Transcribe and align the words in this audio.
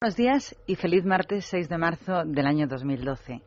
Buenos 0.00 0.14
días 0.14 0.56
y 0.64 0.76
feliz 0.76 1.04
martes 1.04 1.44
6 1.46 1.68
de 1.68 1.76
marzo 1.76 2.22
del 2.24 2.46
año 2.46 2.68
2012. 2.68 3.42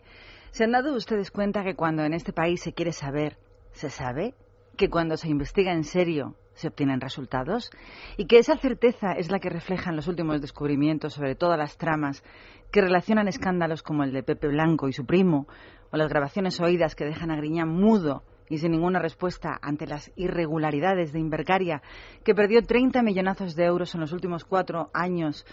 ¿Se 0.51 0.63
han 0.65 0.73
dado 0.73 0.93
ustedes 0.93 1.31
cuenta 1.31 1.63
que 1.63 1.77
cuando 1.77 2.03
en 2.03 2.13
este 2.13 2.33
país 2.33 2.61
se 2.61 2.73
quiere 2.73 2.91
saber, 2.91 3.37
se 3.71 3.89
sabe? 3.89 4.35
¿Que 4.75 4.89
cuando 4.89 5.15
se 5.15 5.29
investiga 5.29 5.71
en 5.71 5.85
serio, 5.85 6.35
se 6.53 6.67
obtienen 6.67 6.99
resultados? 6.99 7.71
¿Y 8.17 8.25
que 8.25 8.37
esa 8.37 8.57
certeza 8.57 9.13
es 9.13 9.31
la 9.31 9.39
que 9.39 9.49
reflejan 9.49 9.95
los 9.95 10.09
últimos 10.09 10.41
descubrimientos 10.41 11.13
sobre 11.13 11.35
todas 11.35 11.57
las 11.57 11.77
tramas 11.77 12.21
que 12.69 12.81
relacionan 12.81 13.29
escándalos 13.29 13.81
como 13.81 14.03
el 14.03 14.11
de 14.11 14.21
Pepe 14.21 14.49
Blanco 14.49 14.89
y 14.89 14.91
su 14.91 15.05
primo, 15.05 15.47
o 15.89 15.95
las 15.95 16.09
grabaciones 16.09 16.59
oídas 16.59 16.95
que 16.95 17.05
dejan 17.05 17.31
a 17.31 17.37
Griñán 17.37 17.69
mudo 17.69 18.23
y 18.51 18.57
sin 18.57 18.73
ninguna 18.73 18.99
respuesta 18.99 19.57
ante 19.61 19.87
las 19.87 20.11
irregularidades 20.17 21.13
de 21.13 21.19
Invercaria, 21.19 21.81
que 22.25 22.35
perdió 22.35 22.61
30 22.61 23.01
millonazos 23.01 23.55
de 23.55 23.63
euros 23.63 23.95
en 23.95 24.01
los 24.01 24.11
últimos 24.11 24.43
cuatro 24.43 24.89
años 24.93 25.45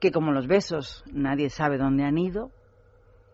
que 0.00 0.10
como 0.10 0.32
los 0.32 0.46
besos 0.46 1.04
nadie 1.12 1.50
sabe 1.50 1.76
dónde 1.76 2.04
han 2.04 2.16
ido, 2.16 2.50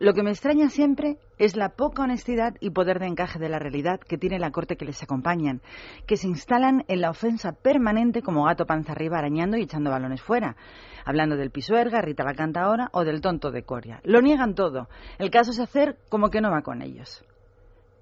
lo 0.01 0.15
que 0.15 0.25
me 0.25 0.31
extraña 0.31 0.69
siempre 0.69 1.19
es 1.39 1.55
la 1.57 1.69
poca 1.69 2.03
honestidad 2.03 2.57
y 2.59 2.71
poder 2.71 2.99
de 2.99 3.07
encaje 3.07 3.39
de 3.39 3.49
la 3.49 3.61
realidad 3.61 4.01
que 4.01 4.19
tiene 4.19 4.41
la 4.41 4.51
corte 4.51 4.77
que 4.77 4.85
les 4.85 5.01
acompañan, 5.01 5.63
que 6.09 6.17
se 6.17 6.27
instalan 6.27 6.85
en 6.89 7.01
la 7.01 7.11
ofensa 7.11 7.53
permanente 7.53 8.21
como 8.21 8.45
gato 8.45 8.67
panza 8.67 8.93
arriba 8.93 9.19
arañando 9.19 9.57
y 9.57 9.63
echando 9.63 9.91
balones 9.91 10.21
fuera, 10.21 10.57
hablando 11.05 11.37
del 11.37 11.53
pisuerga, 11.53 12.03
Rita 12.03 12.25
la 12.25 12.35
canta 12.35 12.63
ahora 12.63 12.89
o 12.93 13.05
del 13.05 13.21
tonto 13.21 13.53
de 13.53 13.63
Coria. 13.63 14.01
Lo 14.03 14.21
niegan 14.21 14.57
todo. 14.57 14.89
El 15.19 15.31
caso 15.31 15.53
es 15.53 15.61
hacer 15.61 15.99
como 16.09 16.31
que 16.31 16.41
no 16.41 16.51
va 16.51 16.63
con 16.63 16.83
ellos. 16.83 17.25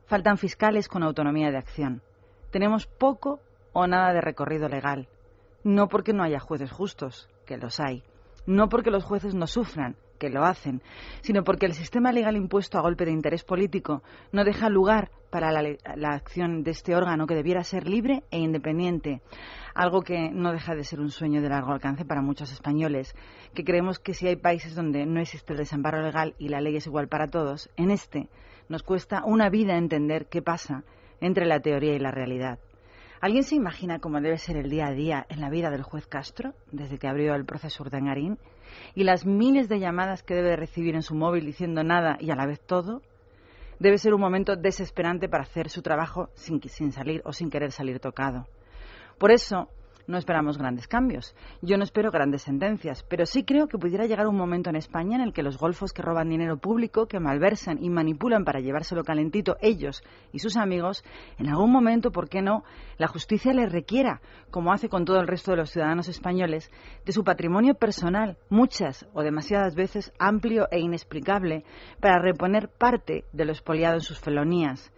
Faltan 0.07 0.39
fiscales 0.39 0.89
con 0.89 1.03
autonomía 1.03 1.51
de 1.51 1.59
acción. 1.59 2.03
Tenemos 2.51 2.87
poco 2.87 3.41
o 3.73 3.87
nada 3.87 4.13
de 4.13 4.21
recorrido 4.21 4.69
legal. 4.69 5.09
No 5.65 5.89
porque 5.89 6.13
no 6.13 6.23
haya 6.23 6.41
jueces 6.41 6.71
justos, 6.71 7.29
que 7.47 7.57
los 7.57 7.81
hay 7.81 8.03
no 8.47 8.69
porque 8.69 8.91
los 8.91 9.05
jueces 9.05 9.35
no 9.35 9.47
sufran, 9.47 9.97
que 10.19 10.31
lo 10.31 10.45
hacen, 10.45 10.83
sino 11.23 11.43
porque 11.43 11.67
el 11.67 11.75
sistema 11.75 12.13
legal 12.13 12.37
impuesto 12.37 12.79
a 12.79 12.83
golpe 12.83 13.05
de 13.05 13.13
interés 13.13 13.45
político 13.45 14.03
no 14.31 14.45
deja 14.45 14.69
lugar 14.69 15.11
para 15.31 15.51
la, 15.51 16.09
acción 16.11 16.63
de 16.63 16.73
este 16.73 16.95
órgano 16.95 17.27
que 17.27 17.35
debiera 17.35 17.65
ser 17.65 17.89
libre 17.89 18.23
e 18.31 18.39
independiente, 18.39 19.23
algo 19.75 20.03
que 20.03 20.31
no 20.31 20.53
deja 20.53 20.75
de 20.75 20.85
ser 20.85 21.01
un 21.01 21.11
sueño 21.11 21.41
de 21.41 21.49
largo 21.49 21.73
alcance 21.73 22.05
para 22.05 22.21
muchos 22.21 22.53
españoles, 22.53 23.15
que 23.55 23.65
creemos 23.65 23.99
que 23.99 24.15
si 24.15 24.29
hay 24.29 24.37
países 24.37 24.75
donde 24.75 25.07
no 25.07 25.21
existe 25.21 25.55
el 25.55 25.59
desamparo 25.59 26.03
legal 26.03 26.35
y 26.39 26.49
la 26.49 26.61
ley 26.61 26.77
es 26.77 26.87
igual 26.87 27.09
para 27.09 27.29
todos, 27.29 27.71
en 27.77 27.91
este 27.91 28.29
nos 28.73 28.83
cuesta 28.83 29.23
una 29.27 29.51
vida 29.51 29.77
entender 29.77 30.29
qué 30.31 30.41
pasa 30.41 30.83
entre 31.21 31.45
la 31.45 31.61
teoría 31.61 31.93
y 31.93 31.99
la 31.99 32.11
realidad. 32.11 32.59
¿Alguien 33.21 33.45
se 33.45 33.55
imagina 33.55 33.99
cómo 33.99 34.19
debe 34.19 34.39
ser 34.39 34.57
el 34.57 34.71
día 34.71 34.87
a 34.87 34.93
día 34.93 35.27
en 35.29 35.43
la 35.43 35.51
vida 35.51 35.71
del 35.71 35.83
juez 35.83 36.07
Castro 36.07 36.55
desde 36.73 36.99
que 36.99 37.07
abrió 37.07 37.35
el 37.35 37.45
proceso 37.45 37.83
Urdangarín? 37.83 38.39
¿Y 38.95 39.05
las 39.05 39.27
miles 39.27 39.69
de 39.69 39.79
llamadas 39.79 40.23
que 40.23 40.35
debe 40.35 40.57
recibir 40.57 40.95
en 40.95 41.03
su 41.03 41.15
móvil 41.15 41.45
diciendo 41.45 41.85
nada 41.85 42.17
y 42.19 42.31
a 42.31 42.35
la 42.35 42.47
vez 42.47 42.61
todo? 42.61 43.03
Debe 43.79 43.99
ser 43.99 44.15
un 44.15 44.23
momento 44.23 44.57
desesperante 44.57 45.29
para 45.29 45.43
hacer 45.43 45.69
su 45.69 45.83
trabajo 45.83 46.31
sin, 46.33 46.63
sin 46.63 46.93
salir 46.93 47.21
o 47.27 47.35
sin 47.35 47.51
querer 47.51 47.73
salir 47.73 48.01
tocado. 48.01 48.47
Por 49.19 49.33
eso, 49.33 49.69
no 50.07 50.19
esperamos 50.19 50.59
grandes 50.59 50.89
cambios. 50.89 51.35
Yo 51.61 51.77
no 51.77 51.85
espero 51.85 52.11
grandes 52.11 52.43
sentencias, 52.43 53.05
pero 53.09 53.27
sí 53.27 53.45
creo 53.45 53.69
que 53.69 53.79
pudiera 53.79 54.07
llegar 54.07 54.27
un 54.27 54.37
momento 54.37 54.71
en 54.71 54.77
España 54.77 55.17
en 55.17 55.23
el 55.23 55.33
que 55.33 55.43
los 55.43 55.59
golfos 55.59 55.93
que 55.93 56.03
roban 56.03 56.29
dinero 56.29 56.57
público, 56.59 57.07
que 57.07 57.21
malversan 57.21 57.83
y 57.83 57.91
manipulan 57.91 58.45
para 58.45 58.61
llevárselo 58.61 59.05
calentito 59.05 59.57
ellos 59.61 60.03
y 60.33 60.39
sus 60.39 60.57
amigos, 60.57 61.05
en 61.39 61.49
algún 61.49 61.71
momento, 61.71 62.11
¿por 62.11 62.29
qué 62.29 62.43
no?, 62.43 62.65
la 62.99 63.09
justicia 63.09 63.53
les 63.53 63.73
requiera, 63.73 64.21
como 64.51 64.73
hace 64.73 64.89
con 64.89 65.05
todo 65.05 65.21
el 65.21 65.27
resto 65.27 65.53
de 65.53 65.59
los 65.59 65.71
ciudadanos 65.71 66.09
españoles, 66.09 66.71
de 67.05 67.13
su 67.13 67.25
patrimonio 67.25 67.75
personal, 67.75 68.37
muchas 68.49 69.07
o 69.13 69.23
demasiadas 69.23 69.75
veces 69.75 70.13
amplio 70.19 70.69
e 70.71 70.81
inexplicable, 70.81 71.65
para 72.01 72.21
reponer 72.21 72.69
parte 72.69 73.25
de 73.33 73.45
lo 73.45 73.53
expoliado 73.53 73.95
en 73.95 74.01
sus 74.01 74.21
felonías. 74.21 74.93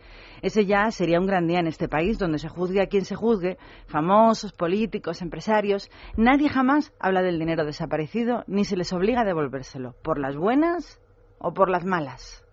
Ese 0.45 0.67
ya 0.67 0.91
sería 0.91 1.19
un 1.19 1.27
gran 1.27 1.47
día 1.47 1.61
en 1.61 1.67
este 1.67 1.89
país 1.89 2.19
donde 2.19 2.39
se 2.39 2.51
juzgue 2.51 2.83
a 2.83 2.87
quien 2.87 3.07
se 3.07 3.15
juzgue, 3.15 3.57
famosos, 3.87 4.53
políticos, 4.53 5.23
empresarios. 5.23 5.91
Nadie 6.19 6.51
jamás 6.51 6.93
habla 7.01 7.23
del 7.23 7.39
dinero 7.39 7.65
desaparecido 7.65 8.45
ni 8.47 8.67
se 8.67 8.77
les 8.77 8.93
obliga 8.93 9.23
a 9.23 9.25
devolvérselo, 9.25 9.95
por 10.03 10.19
las 10.19 10.37
buenas 10.37 11.01
o 11.39 11.55
por 11.55 11.71
las 11.71 11.87
malas. 11.87 12.45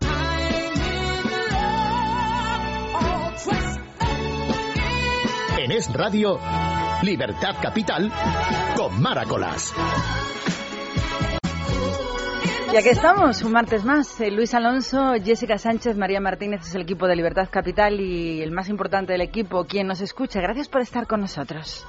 En 5.60 5.72
Es 5.74 5.94
Radio, 5.94 6.40
Libertad 7.04 7.56
Capital, 7.62 8.10
con 8.78 9.02
Maracolas. 9.02 9.76
Y 12.72 12.78
aquí 12.78 12.88
estamos, 12.88 13.42
un 13.44 13.52
martes 13.52 13.84
más. 13.84 14.22
Eh, 14.22 14.32
Luis 14.32 14.54
Alonso, 14.54 15.14
Jessica 15.22 15.58
Sánchez, 15.58 15.98
María 15.98 16.22
Martínez 16.22 16.62
es 16.62 16.74
el 16.74 16.84
equipo 16.84 17.06
de 17.06 17.18
Libertad 17.18 17.50
Capital 17.52 18.00
y 18.00 18.42
el 18.42 18.52
más 18.52 18.70
importante 18.70 19.12
del 19.12 19.20
equipo, 19.20 19.66
quien 19.66 19.88
nos 19.88 20.00
escucha. 20.00 20.40
Gracias 20.40 20.70
por 20.70 20.80
estar 20.80 21.06
con 21.06 21.20
nosotros. 21.20 21.86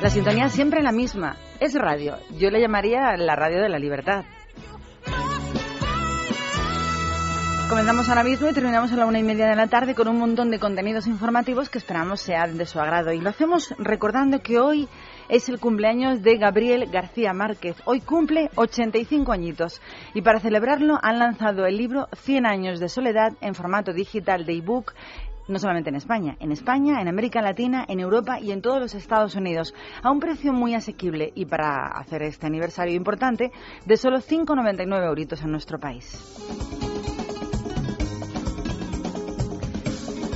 La 0.00 0.08
sintonía 0.08 0.48
siempre 0.48 0.82
la 0.82 0.92
misma. 0.92 1.36
Es 1.60 1.74
radio. 1.74 2.16
Yo 2.38 2.50
le 2.50 2.58
llamaría 2.58 3.18
la 3.18 3.36
radio 3.36 3.60
de 3.60 3.68
la 3.68 3.78
libertad. 3.78 4.24
Comenzamos 7.68 8.08
ahora 8.08 8.22
mismo 8.22 8.48
y 8.48 8.54
terminamos 8.54 8.92
a 8.92 8.96
la 8.96 9.04
una 9.04 9.18
y 9.18 9.22
media 9.22 9.46
de 9.46 9.56
la 9.56 9.66
tarde 9.66 9.94
con 9.94 10.08
un 10.08 10.18
montón 10.18 10.50
de 10.50 10.58
contenidos 10.58 11.06
informativos 11.06 11.68
que 11.68 11.78
esperamos 11.78 12.20
sean 12.20 12.56
de 12.56 12.64
su 12.64 12.80
agrado. 12.80 13.12
Y 13.12 13.20
lo 13.20 13.28
hacemos 13.28 13.74
recordando 13.78 14.40
que 14.40 14.58
hoy 14.58 14.88
es 15.28 15.48
el 15.48 15.60
cumpleaños 15.60 16.22
de 16.22 16.36
Gabriel 16.36 16.90
García 16.90 17.32
Márquez. 17.32 17.76
Hoy 17.84 18.00
cumple 18.00 18.50
85 18.56 19.32
añitos 19.32 19.80
y 20.14 20.22
para 20.22 20.40
celebrarlo 20.40 20.98
han 21.02 21.18
lanzado 21.18 21.66
el 21.66 21.76
libro 21.76 22.08
100 22.16 22.46
años 22.46 22.80
de 22.80 22.88
soledad 22.88 23.32
en 23.40 23.54
formato 23.54 23.92
digital 23.92 24.44
de 24.46 24.58
ebook 24.58 24.94
no 25.46 25.58
solamente 25.58 25.90
en 25.90 25.96
España, 25.96 26.36
en 26.40 26.52
España, 26.52 27.00
en 27.00 27.08
América 27.08 27.42
Latina, 27.42 27.84
en 27.88 28.00
Europa 28.00 28.40
y 28.40 28.50
en 28.50 28.62
todos 28.62 28.80
los 28.80 28.94
Estados 28.94 29.34
Unidos, 29.34 29.74
a 30.02 30.10
un 30.10 30.20
precio 30.20 30.52
muy 30.52 30.74
asequible 30.74 31.32
y 31.34 31.44
para 31.44 31.88
hacer 31.88 32.22
este 32.22 32.46
aniversario 32.46 32.94
importante, 32.94 33.52
de 33.84 33.96
solo 33.96 34.20
5,99 34.20 35.06
euritos 35.06 35.42
en 35.42 35.50
nuestro 35.50 35.78
país. 35.78 37.13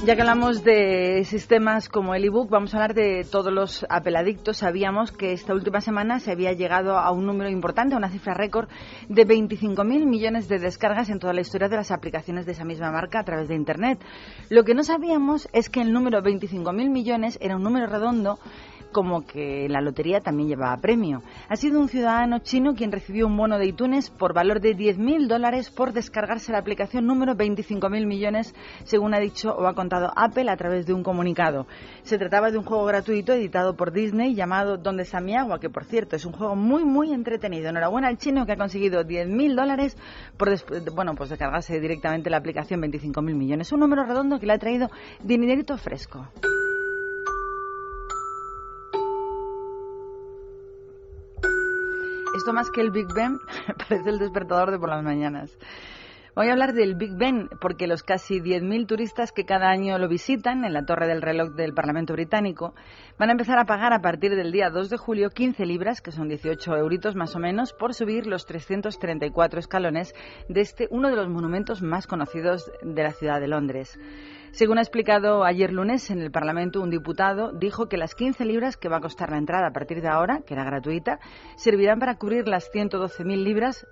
Ya 0.09 0.17
que 0.17 0.23
hablamos 0.23 0.65
de 0.65 1.23
sistemas 1.27 1.91
como 1.91 2.15
el 2.15 2.25
ebook, 2.25 2.49
vamos 2.49 2.73
a 2.73 2.79
hablar 2.79 2.95
de 2.95 3.27
todos 3.31 3.53
los 3.53 3.85
apeladictos. 3.91 4.57
Sabíamos 4.57 5.13
que 5.13 5.35
esta 5.35 5.53
última 5.53 5.83
semana 5.83 6.19
se 6.19 6.33
había 6.33 6.55
llegado 6.55 6.97
a 6.97 7.11
un 7.11 7.27
número 7.27 7.51
importante, 7.51 7.95
a 7.95 7.99
una 7.99 8.09
cifra 8.09 8.33
récord 8.33 8.71
de 9.11 9.27
25.000 9.27 10.07
millones 10.07 10.49
de 10.49 10.61
descargas 10.61 11.11
en 11.11 11.19
toda 11.19 11.35
la 11.35 11.43
historia 11.43 11.69
de 11.69 11.77
las 11.77 11.91
aplicaciones 11.91 12.47
de 12.47 12.53
esa 12.53 12.65
misma 12.65 12.91
marca 12.91 13.21
a 13.21 13.25
través 13.25 13.49
de 13.49 13.55
Internet. 13.55 14.01
Lo 14.49 14.65
que 14.65 14.73
no 14.73 14.83
sabíamos 14.83 15.47
es 15.53 15.69
que 15.69 15.83
el 15.83 15.93
número 15.93 16.23
25.000 16.23 16.89
millones 16.89 17.37
era 17.43 17.57
un 17.57 17.63
número 17.63 17.87
redondo 17.87 18.39
como 18.93 19.25
que 19.25 19.69
la 19.69 19.81
lotería 19.81 20.21
también 20.21 20.49
llevaba 20.49 20.77
premio. 20.79 21.23
Ha 21.49 21.57
sido 21.57 21.81
un 21.81 21.89
ciudadano 21.89 22.39
chino 22.41 22.75
quien 22.75 22.93
recibió 22.93 23.27
un 23.27 23.37
bono 23.37 23.59
de 23.59 23.67
iTunes 23.67 24.11
por 24.11 24.35
valor 24.35 24.61
de 24.61 24.77
10.000 24.77 25.29
dólares 25.29 25.71
por 25.71 25.93
descargarse 25.93 26.53
la 26.53 26.59
aplicación 26.59 27.07
número 27.07 27.35
25.000 27.35 28.07
millones, 28.07 28.55
según 28.85 29.15
ha 29.15 29.19
dicho 29.19 29.55
o 29.55 29.67
ha 29.67 29.75
contado 29.75 30.11
Apple 30.17 30.51
a 30.51 30.57
través 30.57 30.87
de 30.87 30.93
un 30.93 31.03
comunicado. 31.03 31.67
Se 32.03 32.19
trataba 32.19 32.51
de 32.51 32.59
un 32.59 32.65
juego 32.65 32.85
gratuito 32.85 33.33
editado 33.33 33.77
por 33.77 33.93
Disney 33.93 34.35
llamado 34.35 34.77
¿Dónde 34.77 35.03
está 35.03 35.21
mi 35.21 35.37
agua? 35.37 35.61
que 35.61 35.71
por 35.71 35.85
cierto 35.85 36.17
es 36.17 36.25
un 36.25 36.33
juego 36.33 36.57
muy 36.57 36.85
muy 36.85 37.13
entretenido. 37.13 37.69
Enhorabuena 37.69 38.09
al 38.09 38.19
chino 38.19 38.47
que 38.47 38.53
ha 38.53 38.57
conseguido 38.57 39.03
10.000 39.03 39.55
dólares 39.55 39.97
por 40.37 40.49
bueno, 40.95 41.15
pues 41.15 41.31
descargarse 41.31 41.81
directamente 41.81 42.31
la 42.31 42.39
aplicación 42.39 42.81
25.000 42.81 43.35
millones. 43.35 43.73
Un 43.73 43.81
número 43.81 44.05
redondo 44.05 44.39
que 44.39 44.47
le 44.47 44.55
ha 44.55 44.59
traído 44.59 44.89
dinerito 45.23 45.77
fresco. 45.77 46.27
Esto 52.39 52.53
más 52.53 52.71
que 52.71 52.81
el 52.81 52.93
Big 52.93 53.13
Ben 53.13 53.41
parece 53.89 54.11
el 54.11 54.21
despertador 54.21 54.71
de 54.71 54.79
por 54.79 54.89
las 54.89 55.03
mañanas. 55.03 55.59
Voy 56.37 56.47
a 56.47 56.53
hablar 56.53 56.73
del 56.73 56.95
Big 56.95 57.17
Ben 57.17 57.49
porque 57.61 57.89
los 57.89 58.05
casi 58.05 58.41
10.000 58.41 58.87
turistas 58.87 59.33
que 59.33 59.45
cada 59.45 59.71
año 59.71 59.99
lo 59.99 60.07
visitan 60.07 60.65
en 60.65 60.73
la 60.73 60.85
torre 60.85 61.09
del 61.09 61.21
reloj 61.21 61.49
del 61.57 61.75
Parlamento 61.75 62.13
británico 62.13 62.77
van 63.19 63.31
a 63.31 63.33
empezar 63.33 63.59
a 63.59 63.65
pagar 63.65 63.93
a 63.93 64.03
partir 64.03 64.37
del 64.37 64.53
día 64.53 64.71
2 64.71 64.89
de 64.89 64.97
julio 64.99 65.31
15 65.31 65.67
libras, 65.67 66.01
que 66.01 66.13
son 66.13 66.29
18 66.29 66.77
euritos 66.77 67.17
más 67.17 67.35
o 67.35 67.41
menos, 67.41 67.73
por 67.73 67.93
subir 67.93 68.29
los 68.29 68.47
334 68.47 69.59
escalones 69.59 70.15
de 70.49 70.61
este 70.61 70.87
uno 70.93 71.11
de 71.11 71.17
los 71.17 71.29
monumentos 71.29 71.83
más 71.83 72.07
conocidos 72.07 72.71
de 72.83 73.03
la 73.03 73.11
ciudad 73.11 73.41
de 73.41 73.49
Londres. 73.49 73.99
Según 74.53 74.79
ha 74.79 74.83
explicado 74.83 75.45
ayer 75.45 75.73
lunes 75.73 76.11
en 76.11 76.21
el 76.21 76.31
Parlamento, 76.31 76.81
un 76.81 76.91
diputado 76.91 77.53
dijo 77.53 77.89
que 77.89 77.97
las 77.97 78.15
15 78.15 78.45
libras 78.45 78.77
que 78.77 78.89
va 78.89 78.97
a 78.97 79.01
costar 79.01 79.31
la 79.31 79.39
entrada 79.39 79.69
a 79.69 79.73
partir 79.73 80.01
de 80.01 80.09
ahora, 80.09 80.41
que 80.47 80.55
era 80.55 80.65
gratuita, 80.65 81.21
servirán 81.57 81.99
para 81.99 82.17
cubrir 82.17 82.49
las 82.49 82.71
112.000 82.73 83.43
libras 83.43 83.87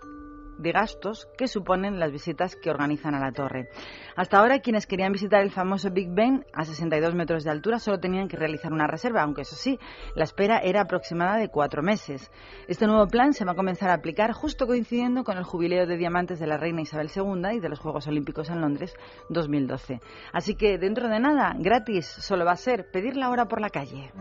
de 0.59 0.73
gastos 0.73 1.29
que 1.37 1.49
suponen 1.49 1.99
las 1.99 2.13
visitas 2.13 2.57
que 2.57 2.71
organizan 2.71 3.15
a 3.15 3.21
la 3.21 3.33
torre. 3.33 3.69
Hasta 4.17 4.39
ahora, 4.39 4.61
quienes 4.61 4.87
querían 4.87 5.13
visitar 5.13 5.43
el 5.43 5.51
famoso 5.51 5.91
Big 5.91 6.09
Ben 6.11 6.45
a 6.53 6.65
62 6.65 7.15
metros 7.15 7.45
de 7.45 7.51
altura 7.51 7.79
solo 7.79 7.99
tenían 7.99 8.29
que 8.29 8.37
realizar 8.37 8.73
una 8.73 8.87
reserva, 8.87 9.23
aunque 9.23 9.43
eso 9.43 9.57
sí, 9.57 9.79
la 10.15 10.25
espera 10.25 10.59
era 10.59 10.83
aproximada 10.83 11.37
de 11.37 11.49
cuatro 11.49 11.83
meses. 11.83 12.31
Este 12.69 12.87
nuevo 12.87 13.07
plan 13.07 13.33
se 13.33 13.45
va 13.45 13.53
a 13.53 13.57
comenzar 13.57 13.91
a 13.91 13.95
aplicar 13.95 14.33
justo 14.33 14.67
coincidiendo 14.67 15.25
con 15.25 15.37
el 15.39 15.45
jubileo 15.45 15.87
de 15.87 15.97
diamantes 15.97 16.39
de 16.39 16.47
la 16.47 16.57
reina 16.57 16.83
Isabel 16.83 17.11
II 17.15 17.57
y 17.57 17.61
de 17.61 17.69
los 17.69 17.79
Juegos 17.79 18.07
Olímpicos 18.07 18.51
en 18.51 18.61
Londres 18.61 18.95
2012. 19.29 20.01
Así 20.33 20.55
que 20.55 20.79
dentro 20.79 21.09
de 21.09 21.21
nada, 21.21 21.55
gratis, 21.59 22.07
solo 22.07 22.45
va 22.45 22.53
a 22.53 22.57
ser 22.57 22.91
pedir 22.91 23.17
la 23.17 23.31
hora 23.31 23.47
por 23.47 23.61
la 23.61 23.71
calle. 23.71 24.13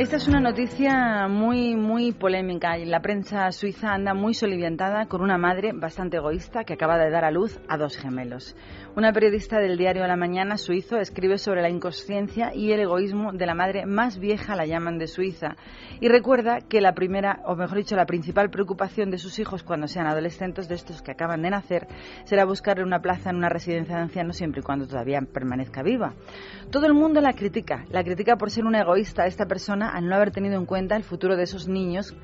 Esta 0.00 0.16
es 0.16 0.28
una 0.28 0.40
noticia 0.40 1.28
muy, 1.28 1.76
muy 1.76 2.12
polémica 2.12 2.78
y 2.78 2.86
la 2.86 3.02
prensa 3.02 3.52
suiza 3.52 3.92
anda 3.92 4.14
muy 4.14 4.32
soliviantada 4.32 5.04
con 5.08 5.20
una 5.20 5.36
madre 5.36 5.72
bastante 5.74 6.16
egoísta 6.16 6.64
que 6.64 6.72
acaba 6.72 6.96
de 6.96 7.10
dar 7.10 7.26
a 7.26 7.30
luz 7.30 7.60
a 7.68 7.76
dos 7.76 7.98
gemelos. 7.98 8.56
Una 8.96 9.12
periodista 9.12 9.58
del 9.58 9.76
diario 9.76 10.06
La 10.06 10.16
Mañana 10.16 10.56
suizo 10.56 10.96
escribe 10.96 11.36
sobre 11.36 11.60
la 11.60 11.68
inconsciencia 11.68 12.54
y 12.54 12.72
el 12.72 12.80
egoísmo 12.80 13.32
de 13.32 13.44
la 13.44 13.54
madre 13.54 13.84
más 13.84 14.18
vieja, 14.18 14.56
la 14.56 14.64
llaman 14.64 14.98
de 14.98 15.06
Suiza, 15.06 15.56
y 16.00 16.08
recuerda 16.08 16.60
que 16.60 16.80
la 16.80 16.94
primera, 16.94 17.42
o 17.44 17.54
mejor 17.54 17.76
dicho, 17.76 17.94
la 17.94 18.06
principal 18.06 18.48
preocupación 18.48 19.10
de 19.10 19.18
sus 19.18 19.38
hijos 19.38 19.62
cuando 19.62 19.86
sean 19.86 20.06
adolescentes, 20.06 20.66
de 20.66 20.76
estos 20.76 21.02
que 21.02 21.12
acaban 21.12 21.42
de 21.42 21.50
nacer, 21.50 21.86
será 22.24 22.46
buscarle 22.46 22.84
una 22.84 23.00
plaza 23.00 23.30
en 23.30 23.36
una 23.36 23.50
residencia 23.50 23.96
de 23.96 24.02
ancianos 24.02 24.36
siempre 24.36 24.60
y 24.60 24.64
cuando 24.64 24.86
todavía 24.86 25.20
permanezca 25.20 25.82
viva. 25.82 26.14
Todo 26.70 26.86
el 26.86 26.94
mundo 26.94 27.20
la 27.20 27.34
critica, 27.34 27.84
la 27.90 28.02
critica 28.02 28.36
por 28.36 28.50
ser 28.50 28.64
una 28.64 28.80
egoísta 28.80 29.26
esta 29.26 29.44
persona 29.44 29.89
al 29.90 30.08
no 30.08 30.16
haber 30.16 30.30
tenido 30.30 30.56
en 30.56 30.66
cuenta 30.66 30.96
el 30.96 31.04
futuro 31.04 31.36
de 31.36 31.44
esos 31.44 31.68
niños 31.68 32.16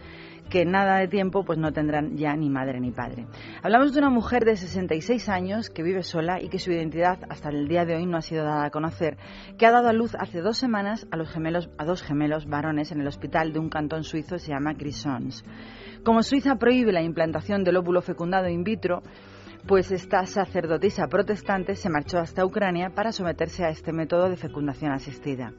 que 0.48 0.64
nada 0.64 0.98
de 0.98 1.08
tiempo 1.08 1.44
pues 1.44 1.58
no 1.58 1.72
tendrán 1.72 2.16
ya 2.16 2.34
ni 2.36 2.48
madre 2.48 2.80
ni 2.80 2.92
padre. 2.92 3.26
Hablamos 3.62 3.92
de 3.92 3.98
una 3.98 4.10
mujer 4.10 4.44
de 4.44 4.56
66 4.56 5.28
años 5.28 5.70
que 5.70 5.82
vive 5.82 6.02
sola 6.02 6.40
y 6.40 6.48
que 6.48 6.58
su 6.58 6.70
identidad 6.70 7.18
hasta 7.28 7.48
el 7.48 7.68
día 7.68 7.84
de 7.84 7.96
hoy 7.96 8.06
no 8.06 8.16
ha 8.16 8.22
sido 8.22 8.44
dada 8.44 8.64
a 8.64 8.70
conocer, 8.70 9.16
que 9.58 9.66
ha 9.66 9.72
dado 9.72 9.88
a 9.88 9.92
luz 9.92 10.14
hace 10.14 10.40
dos 10.40 10.58
semanas 10.58 11.06
a, 11.10 11.16
los 11.16 11.30
gemelos, 11.30 11.68
a 11.78 11.84
dos 11.84 12.02
gemelos 12.02 12.46
varones 12.46 12.92
en 12.92 13.00
el 13.00 13.06
hospital 13.08 13.52
de 13.52 13.58
un 13.58 13.68
cantón 13.68 14.04
suizo 14.04 14.38
se 14.38 14.52
llama 14.52 14.74
Grisons. 14.74 15.44
Como 16.04 16.22
Suiza 16.22 16.54
prohíbe 16.56 16.92
la 16.92 17.02
implantación 17.02 17.64
del 17.64 17.78
óvulo 17.78 18.00
fecundado 18.00 18.48
in 18.48 18.62
vitro, 18.62 19.02
pues 19.66 19.90
esta 19.90 20.24
sacerdotisa 20.24 21.08
protestante 21.08 21.74
se 21.74 21.90
marchó 21.90 22.18
hasta 22.18 22.46
Ucrania 22.46 22.90
para 22.90 23.10
someterse 23.10 23.64
a 23.64 23.70
este 23.70 23.92
método 23.92 24.28
de 24.28 24.36
fecundación 24.36 24.92
asistida. 24.92 25.52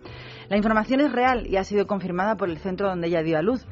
La 0.50 0.58
información 0.58 1.02
es 1.02 1.12
real 1.12 1.46
y 1.48 1.58
ha 1.58 1.64
sido 1.64 1.88
confirmada 1.88 2.38
por 2.38 2.50
el 2.50 2.58
centro 2.58 2.88
donde 2.88 3.08
ella 3.08 3.22
dio 3.22 3.38
a 3.38 3.42
luz, 3.42 3.66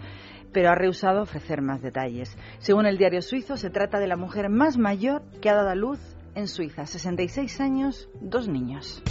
pero 0.52 0.70
ha 0.70 0.76
rehusado 0.76 1.22
ofrecer 1.22 1.62
más 1.62 1.82
detalles. 1.82 2.38
Según 2.60 2.86
el 2.86 2.98
diario 2.98 3.22
suizo, 3.22 3.56
se 3.56 3.70
trata 3.70 4.00
de 4.00 4.08
la 4.08 4.18
mujer 4.18 4.50
más 4.50 4.78
mayor 4.78 5.24
que 5.42 5.50
ha 5.50 5.56
dado 5.56 5.70
a 5.70 5.76
luz 5.76 6.00
en 6.36 6.48
Suiza, 6.48 6.86
66 6.86 7.62
años, 7.62 8.10
dos 8.20 8.50
niños. 8.50 9.02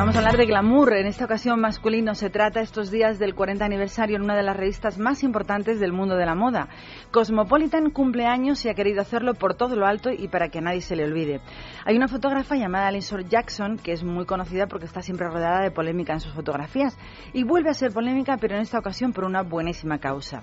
Vamos 0.00 0.16
a 0.16 0.20
hablar 0.20 0.38
de 0.38 0.46
glamour. 0.46 0.94
En 0.94 1.06
esta 1.06 1.26
ocasión 1.26 1.60
masculino 1.60 2.14
se 2.14 2.30
trata 2.30 2.62
estos 2.62 2.90
días 2.90 3.18
del 3.18 3.34
40 3.34 3.66
aniversario 3.66 4.16
en 4.16 4.22
una 4.22 4.34
de 4.34 4.42
las 4.42 4.56
revistas 4.56 4.98
más 4.98 5.22
importantes 5.22 5.78
del 5.78 5.92
mundo 5.92 6.16
de 6.16 6.24
la 6.24 6.34
moda. 6.34 6.70
Cosmopolitan 7.10 7.90
cumple 7.90 8.24
años 8.26 8.64
y 8.64 8.68
ha 8.68 8.74
querido 8.74 9.00
hacerlo 9.00 9.34
por 9.34 9.54
todo 9.54 9.74
lo 9.74 9.86
alto 9.86 10.10
y 10.12 10.28
para 10.28 10.48
que 10.48 10.60
nadie 10.60 10.80
se 10.80 10.94
le 10.94 11.04
olvide. 11.04 11.40
Hay 11.84 11.96
una 11.96 12.06
fotógrafa 12.06 12.54
llamada 12.54 12.86
Alison 12.86 13.28
Jackson 13.28 13.78
que 13.78 13.90
es 13.92 14.04
muy 14.04 14.26
conocida 14.26 14.68
porque 14.68 14.86
está 14.86 15.02
siempre 15.02 15.28
rodeada 15.28 15.60
de 15.60 15.72
polémica 15.72 16.12
en 16.12 16.20
sus 16.20 16.32
fotografías 16.32 16.96
y 17.32 17.42
vuelve 17.42 17.70
a 17.70 17.74
ser 17.74 17.92
polémica 17.92 18.36
pero 18.40 18.54
en 18.54 18.62
esta 18.62 18.78
ocasión 18.78 19.12
por 19.12 19.24
una 19.24 19.42
buenísima 19.42 19.98
causa. 19.98 20.42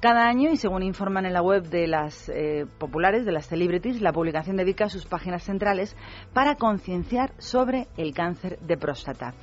Cada 0.00 0.26
año, 0.26 0.50
y 0.50 0.56
según 0.56 0.82
informan 0.82 1.26
en 1.26 1.34
la 1.34 1.42
web 1.42 1.64
de 1.64 1.86
las 1.86 2.30
eh, 2.30 2.64
populares, 2.78 3.26
de 3.26 3.32
las 3.32 3.46
celebrities, 3.46 4.00
la 4.00 4.14
publicación 4.14 4.56
dedica 4.56 4.88
sus 4.88 5.04
páginas 5.04 5.42
centrales 5.42 5.94
para 6.32 6.54
concienciar 6.54 7.34
sobre 7.36 7.86
el 7.98 8.14
cáncer 8.14 8.58
de 8.60 8.78
próstata. 8.78 9.34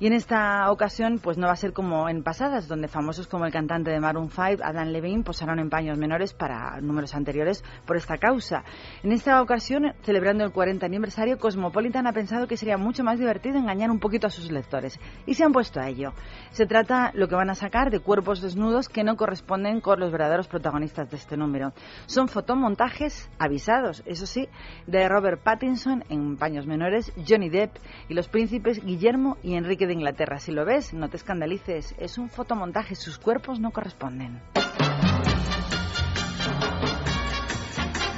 Y 0.00 0.06
en 0.06 0.12
esta 0.12 0.70
ocasión, 0.70 1.18
pues 1.18 1.38
no 1.38 1.48
va 1.48 1.54
a 1.54 1.56
ser 1.56 1.72
como 1.72 2.08
en 2.08 2.22
pasadas, 2.22 2.68
donde 2.68 2.86
famosos 2.86 3.26
como 3.26 3.46
el 3.46 3.52
cantante 3.52 3.90
de 3.90 3.98
Maroon 3.98 4.30
5, 4.30 4.62
Adam 4.62 4.88
Levine, 4.88 5.24
posaron 5.24 5.58
en 5.58 5.70
paños 5.70 5.98
menores 5.98 6.34
para 6.34 6.80
números 6.80 7.16
anteriores 7.16 7.64
por 7.84 7.96
esta 7.96 8.16
causa. 8.16 8.62
En 9.02 9.10
esta 9.10 9.42
ocasión, 9.42 9.92
celebrando 10.02 10.44
el 10.44 10.52
40 10.52 10.86
aniversario, 10.86 11.38
Cosmopolitan 11.38 12.06
ha 12.06 12.12
pensado 12.12 12.46
que 12.46 12.56
sería 12.56 12.76
mucho 12.76 13.02
más 13.02 13.18
divertido 13.18 13.58
engañar 13.58 13.90
un 13.90 13.98
poquito 13.98 14.28
a 14.28 14.30
sus 14.30 14.52
lectores. 14.52 15.00
Y 15.26 15.34
se 15.34 15.42
han 15.42 15.52
puesto 15.52 15.80
a 15.80 15.88
ello. 15.88 16.12
Se 16.52 16.66
trata 16.66 17.10
lo 17.14 17.26
que 17.26 17.34
van 17.34 17.50
a 17.50 17.56
sacar 17.56 17.90
de 17.90 17.98
cuerpos 17.98 18.40
desnudos 18.40 18.88
que 18.88 19.02
no 19.02 19.16
corresponden 19.16 19.80
con 19.80 19.98
los 19.98 20.12
verdaderos 20.12 20.46
protagonistas 20.46 21.10
de 21.10 21.16
este 21.16 21.36
número. 21.36 21.72
Son 22.06 22.28
fotomontajes 22.28 23.28
avisados, 23.40 24.04
eso 24.06 24.26
sí, 24.26 24.48
de 24.86 25.08
Robert 25.08 25.42
Pattinson 25.42 26.04
en 26.08 26.36
paños 26.36 26.68
menores, 26.68 27.12
Johnny 27.28 27.48
Depp 27.48 27.78
y 28.08 28.14
los 28.14 28.28
príncipes 28.28 28.84
Guillermo 28.84 29.38
y 29.42 29.54
Enrique 29.54 29.87
de 29.88 29.94
Inglaterra. 29.94 30.38
Si 30.38 30.52
lo 30.52 30.64
ves, 30.64 30.94
no 30.94 31.08
te 31.08 31.16
escandalices. 31.16 31.94
Es 31.98 32.18
un 32.18 32.30
fotomontaje. 32.30 32.94
Sus 32.94 33.18
cuerpos 33.18 33.58
no 33.58 33.72
corresponden. 33.72 34.40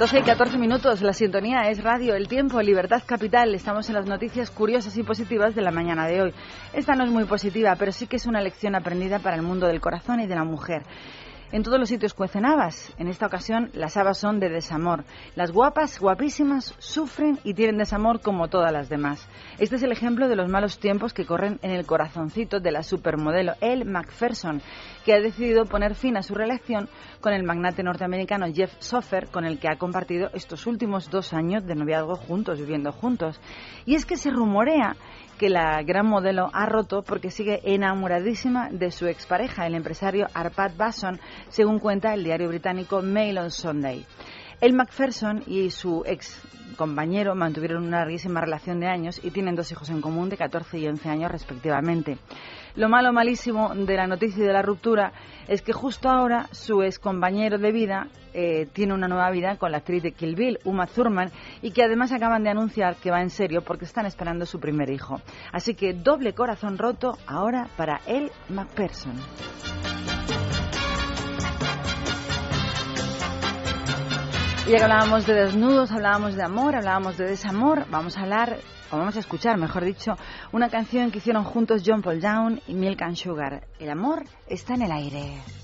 12 0.01 0.17
y 0.17 0.23
14 0.23 0.57
minutos, 0.57 1.03
la 1.03 1.13
sintonía 1.13 1.69
es 1.69 1.83
radio, 1.83 2.15
el 2.15 2.27
tiempo, 2.27 2.59
libertad 2.59 3.03
capital. 3.05 3.53
Estamos 3.53 3.87
en 3.87 3.93
las 3.93 4.07
noticias 4.07 4.49
curiosas 4.49 4.97
y 4.97 5.03
positivas 5.03 5.53
de 5.53 5.61
la 5.61 5.69
mañana 5.69 6.07
de 6.07 6.23
hoy. 6.23 6.33
Esta 6.73 6.95
no 6.95 7.03
es 7.03 7.11
muy 7.11 7.25
positiva, 7.25 7.75
pero 7.77 7.91
sí 7.91 8.07
que 8.07 8.15
es 8.15 8.25
una 8.25 8.41
lección 8.41 8.73
aprendida 8.73 9.19
para 9.19 9.35
el 9.35 9.43
mundo 9.43 9.67
del 9.67 9.79
corazón 9.79 10.19
y 10.19 10.25
de 10.25 10.33
la 10.33 10.43
mujer. 10.43 10.81
En 11.51 11.63
todos 11.63 11.77
los 11.77 11.89
sitios 11.89 12.13
cuecen 12.13 12.45
habas. 12.45 12.93
En 12.97 13.09
esta 13.09 13.25
ocasión 13.25 13.71
las 13.73 13.97
habas 13.97 14.17
son 14.17 14.39
de 14.39 14.47
desamor. 14.47 15.03
Las 15.35 15.51
guapas, 15.51 15.99
guapísimas, 15.99 16.73
sufren 16.79 17.39
y 17.43 17.53
tienen 17.53 17.77
desamor 17.77 18.21
como 18.21 18.47
todas 18.47 18.71
las 18.71 18.87
demás. 18.87 19.27
Este 19.59 19.75
es 19.75 19.83
el 19.83 19.91
ejemplo 19.91 20.29
de 20.29 20.37
los 20.37 20.49
malos 20.49 20.79
tiempos 20.79 21.13
que 21.13 21.25
corren 21.25 21.59
en 21.61 21.71
el 21.71 21.85
corazoncito 21.85 22.61
de 22.61 22.71
la 22.71 22.83
supermodelo 22.83 23.55
Elle 23.59 23.83
Macpherson, 23.83 24.61
que 25.03 25.13
ha 25.13 25.19
decidido 25.19 25.65
poner 25.65 25.95
fin 25.95 26.15
a 26.15 26.23
su 26.23 26.35
relación 26.35 26.87
con 27.19 27.33
el 27.33 27.43
magnate 27.43 27.83
norteamericano 27.83 28.45
Jeff 28.53 28.73
Soffer, 28.79 29.27
con 29.27 29.43
el 29.43 29.59
que 29.59 29.67
ha 29.67 29.77
compartido 29.77 30.29
estos 30.33 30.65
últimos 30.67 31.09
dos 31.09 31.33
años 31.33 31.65
de 31.65 31.75
noviazgo 31.75 32.15
juntos, 32.15 32.59
viviendo 32.59 32.93
juntos. 32.93 33.41
Y 33.85 33.95
es 33.95 34.05
que 34.05 34.15
se 34.15 34.31
rumorea 34.31 34.95
que 35.41 35.49
la 35.49 35.81
gran 35.81 36.05
modelo 36.05 36.51
ha 36.53 36.67
roto 36.67 37.01
porque 37.01 37.31
sigue 37.31 37.61
enamoradísima 37.63 38.69
de 38.69 38.91
su 38.91 39.07
expareja, 39.07 39.65
el 39.65 39.73
empresario 39.73 40.27
Arpad 40.35 40.73
Basson, 40.77 41.19
según 41.49 41.79
cuenta 41.79 42.13
el 42.13 42.23
diario 42.23 42.47
británico 42.47 43.01
Mail 43.01 43.37
on 43.37 43.51
Sunday. 43.51 44.05
El 44.61 44.73
Macpherson 44.73 45.43
y 45.47 45.71
su 45.71 46.03
ex 46.05 46.39
compañero 46.75 47.35
mantuvieron 47.35 47.85
una 47.85 47.99
larguísima 47.99 48.41
relación 48.41 48.79
de 48.79 48.87
años 48.87 49.19
y 49.23 49.31
tienen 49.31 49.55
dos 49.55 49.71
hijos 49.71 49.89
en 49.89 50.01
común 50.01 50.29
de 50.29 50.37
14 50.37 50.79
y 50.79 50.87
11 50.87 51.09
años 51.09 51.31
respectivamente. 51.31 52.17
Lo 52.75 52.87
malo, 52.87 53.11
malísimo 53.11 53.73
de 53.75 53.95
la 53.95 54.07
noticia 54.07 54.43
y 54.43 54.47
de 54.47 54.53
la 54.53 54.61
ruptura 54.61 55.13
es 55.47 55.61
que 55.61 55.73
justo 55.73 56.09
ahora 56.09 56.47
su 56.51 56.83
ex 56.83 56.99
compañero 56.99 57.57
de 57.57 57.71
vida 57.71 58.07
eh, 58.33 58.67
tiene 58.71 58.93
una 58.93 59.07
nueva 59.07 59.29
vida 59.31 59.57
con 59.57 59.71
la 59.71 59.79
actriz 59.79 60.03
de 60.03 60.13
Kill 60.13 60.35
Bill, 60.35 60.59
Uma 60.63 60.87
Thurman, 60.87 61.31
y 61.61 61.71
que 61.71 61.83
además 61.83 62.11
acaban 62.11 62.43
de 62.43 62.51
anunciar 62.51 62.95
que 62.95 63.11
va 63.11 63.21
en 63.21 63.29
serio 63.29 63.61
porque 63.61 63.85
están 63.85 64.05
esperando 64.05 64.45
su 64.45 64.59
primer 64.59 64.89
hijo. 64.89 65.21
Así 65.51 65.73
que 65.73 65.93
doble 65.93 66.33
corazón 66.33 66.77
roto 66.77 67.17
ahora 67.27 67.67
para 67.75 67.99
el 68.07 68.31
Macpherson. 68.49 69.15
Ya 74.71 74.77
que 74.77 74.83
hablábamos 74.85 75.27
de 75.27 75.33
desnudos, 75.33 75.91
hablábamos 75.91 76.35
de 76.35 76.43
amor, 76.43 76.77
hablábamos 76.77 77.17
de 77.17 77.25
desamor, 77.25 77.87
vamos 77.89 78.15
a 78.15 78.21
hablar, 78.21 78.57
o 78.89 78.97
vamos 78.97 79.17
a 79.17 79.19
escuchar, 79.19 79.57
mejor 79.57 79.83
dicho, 79.83 80.13
una 80.53 80.69
canción 80.69 81.11
que 81.11 81.17
hicieron 81.17 81.43
juntos 81.43 81.83
John 81.85 82.01
Paul 82.01 82.21
Young 82.21 82.61
y 82.69 82.73
Milk 82.73 83.01
and 83.01 83.17
Sugar. 83.17 83.67
El 83.79 83.89
amor 83.89 84.23
está 84.47 84.75
en 84.75 84.83
el 84.83 84.91
aire. 84.93 85.60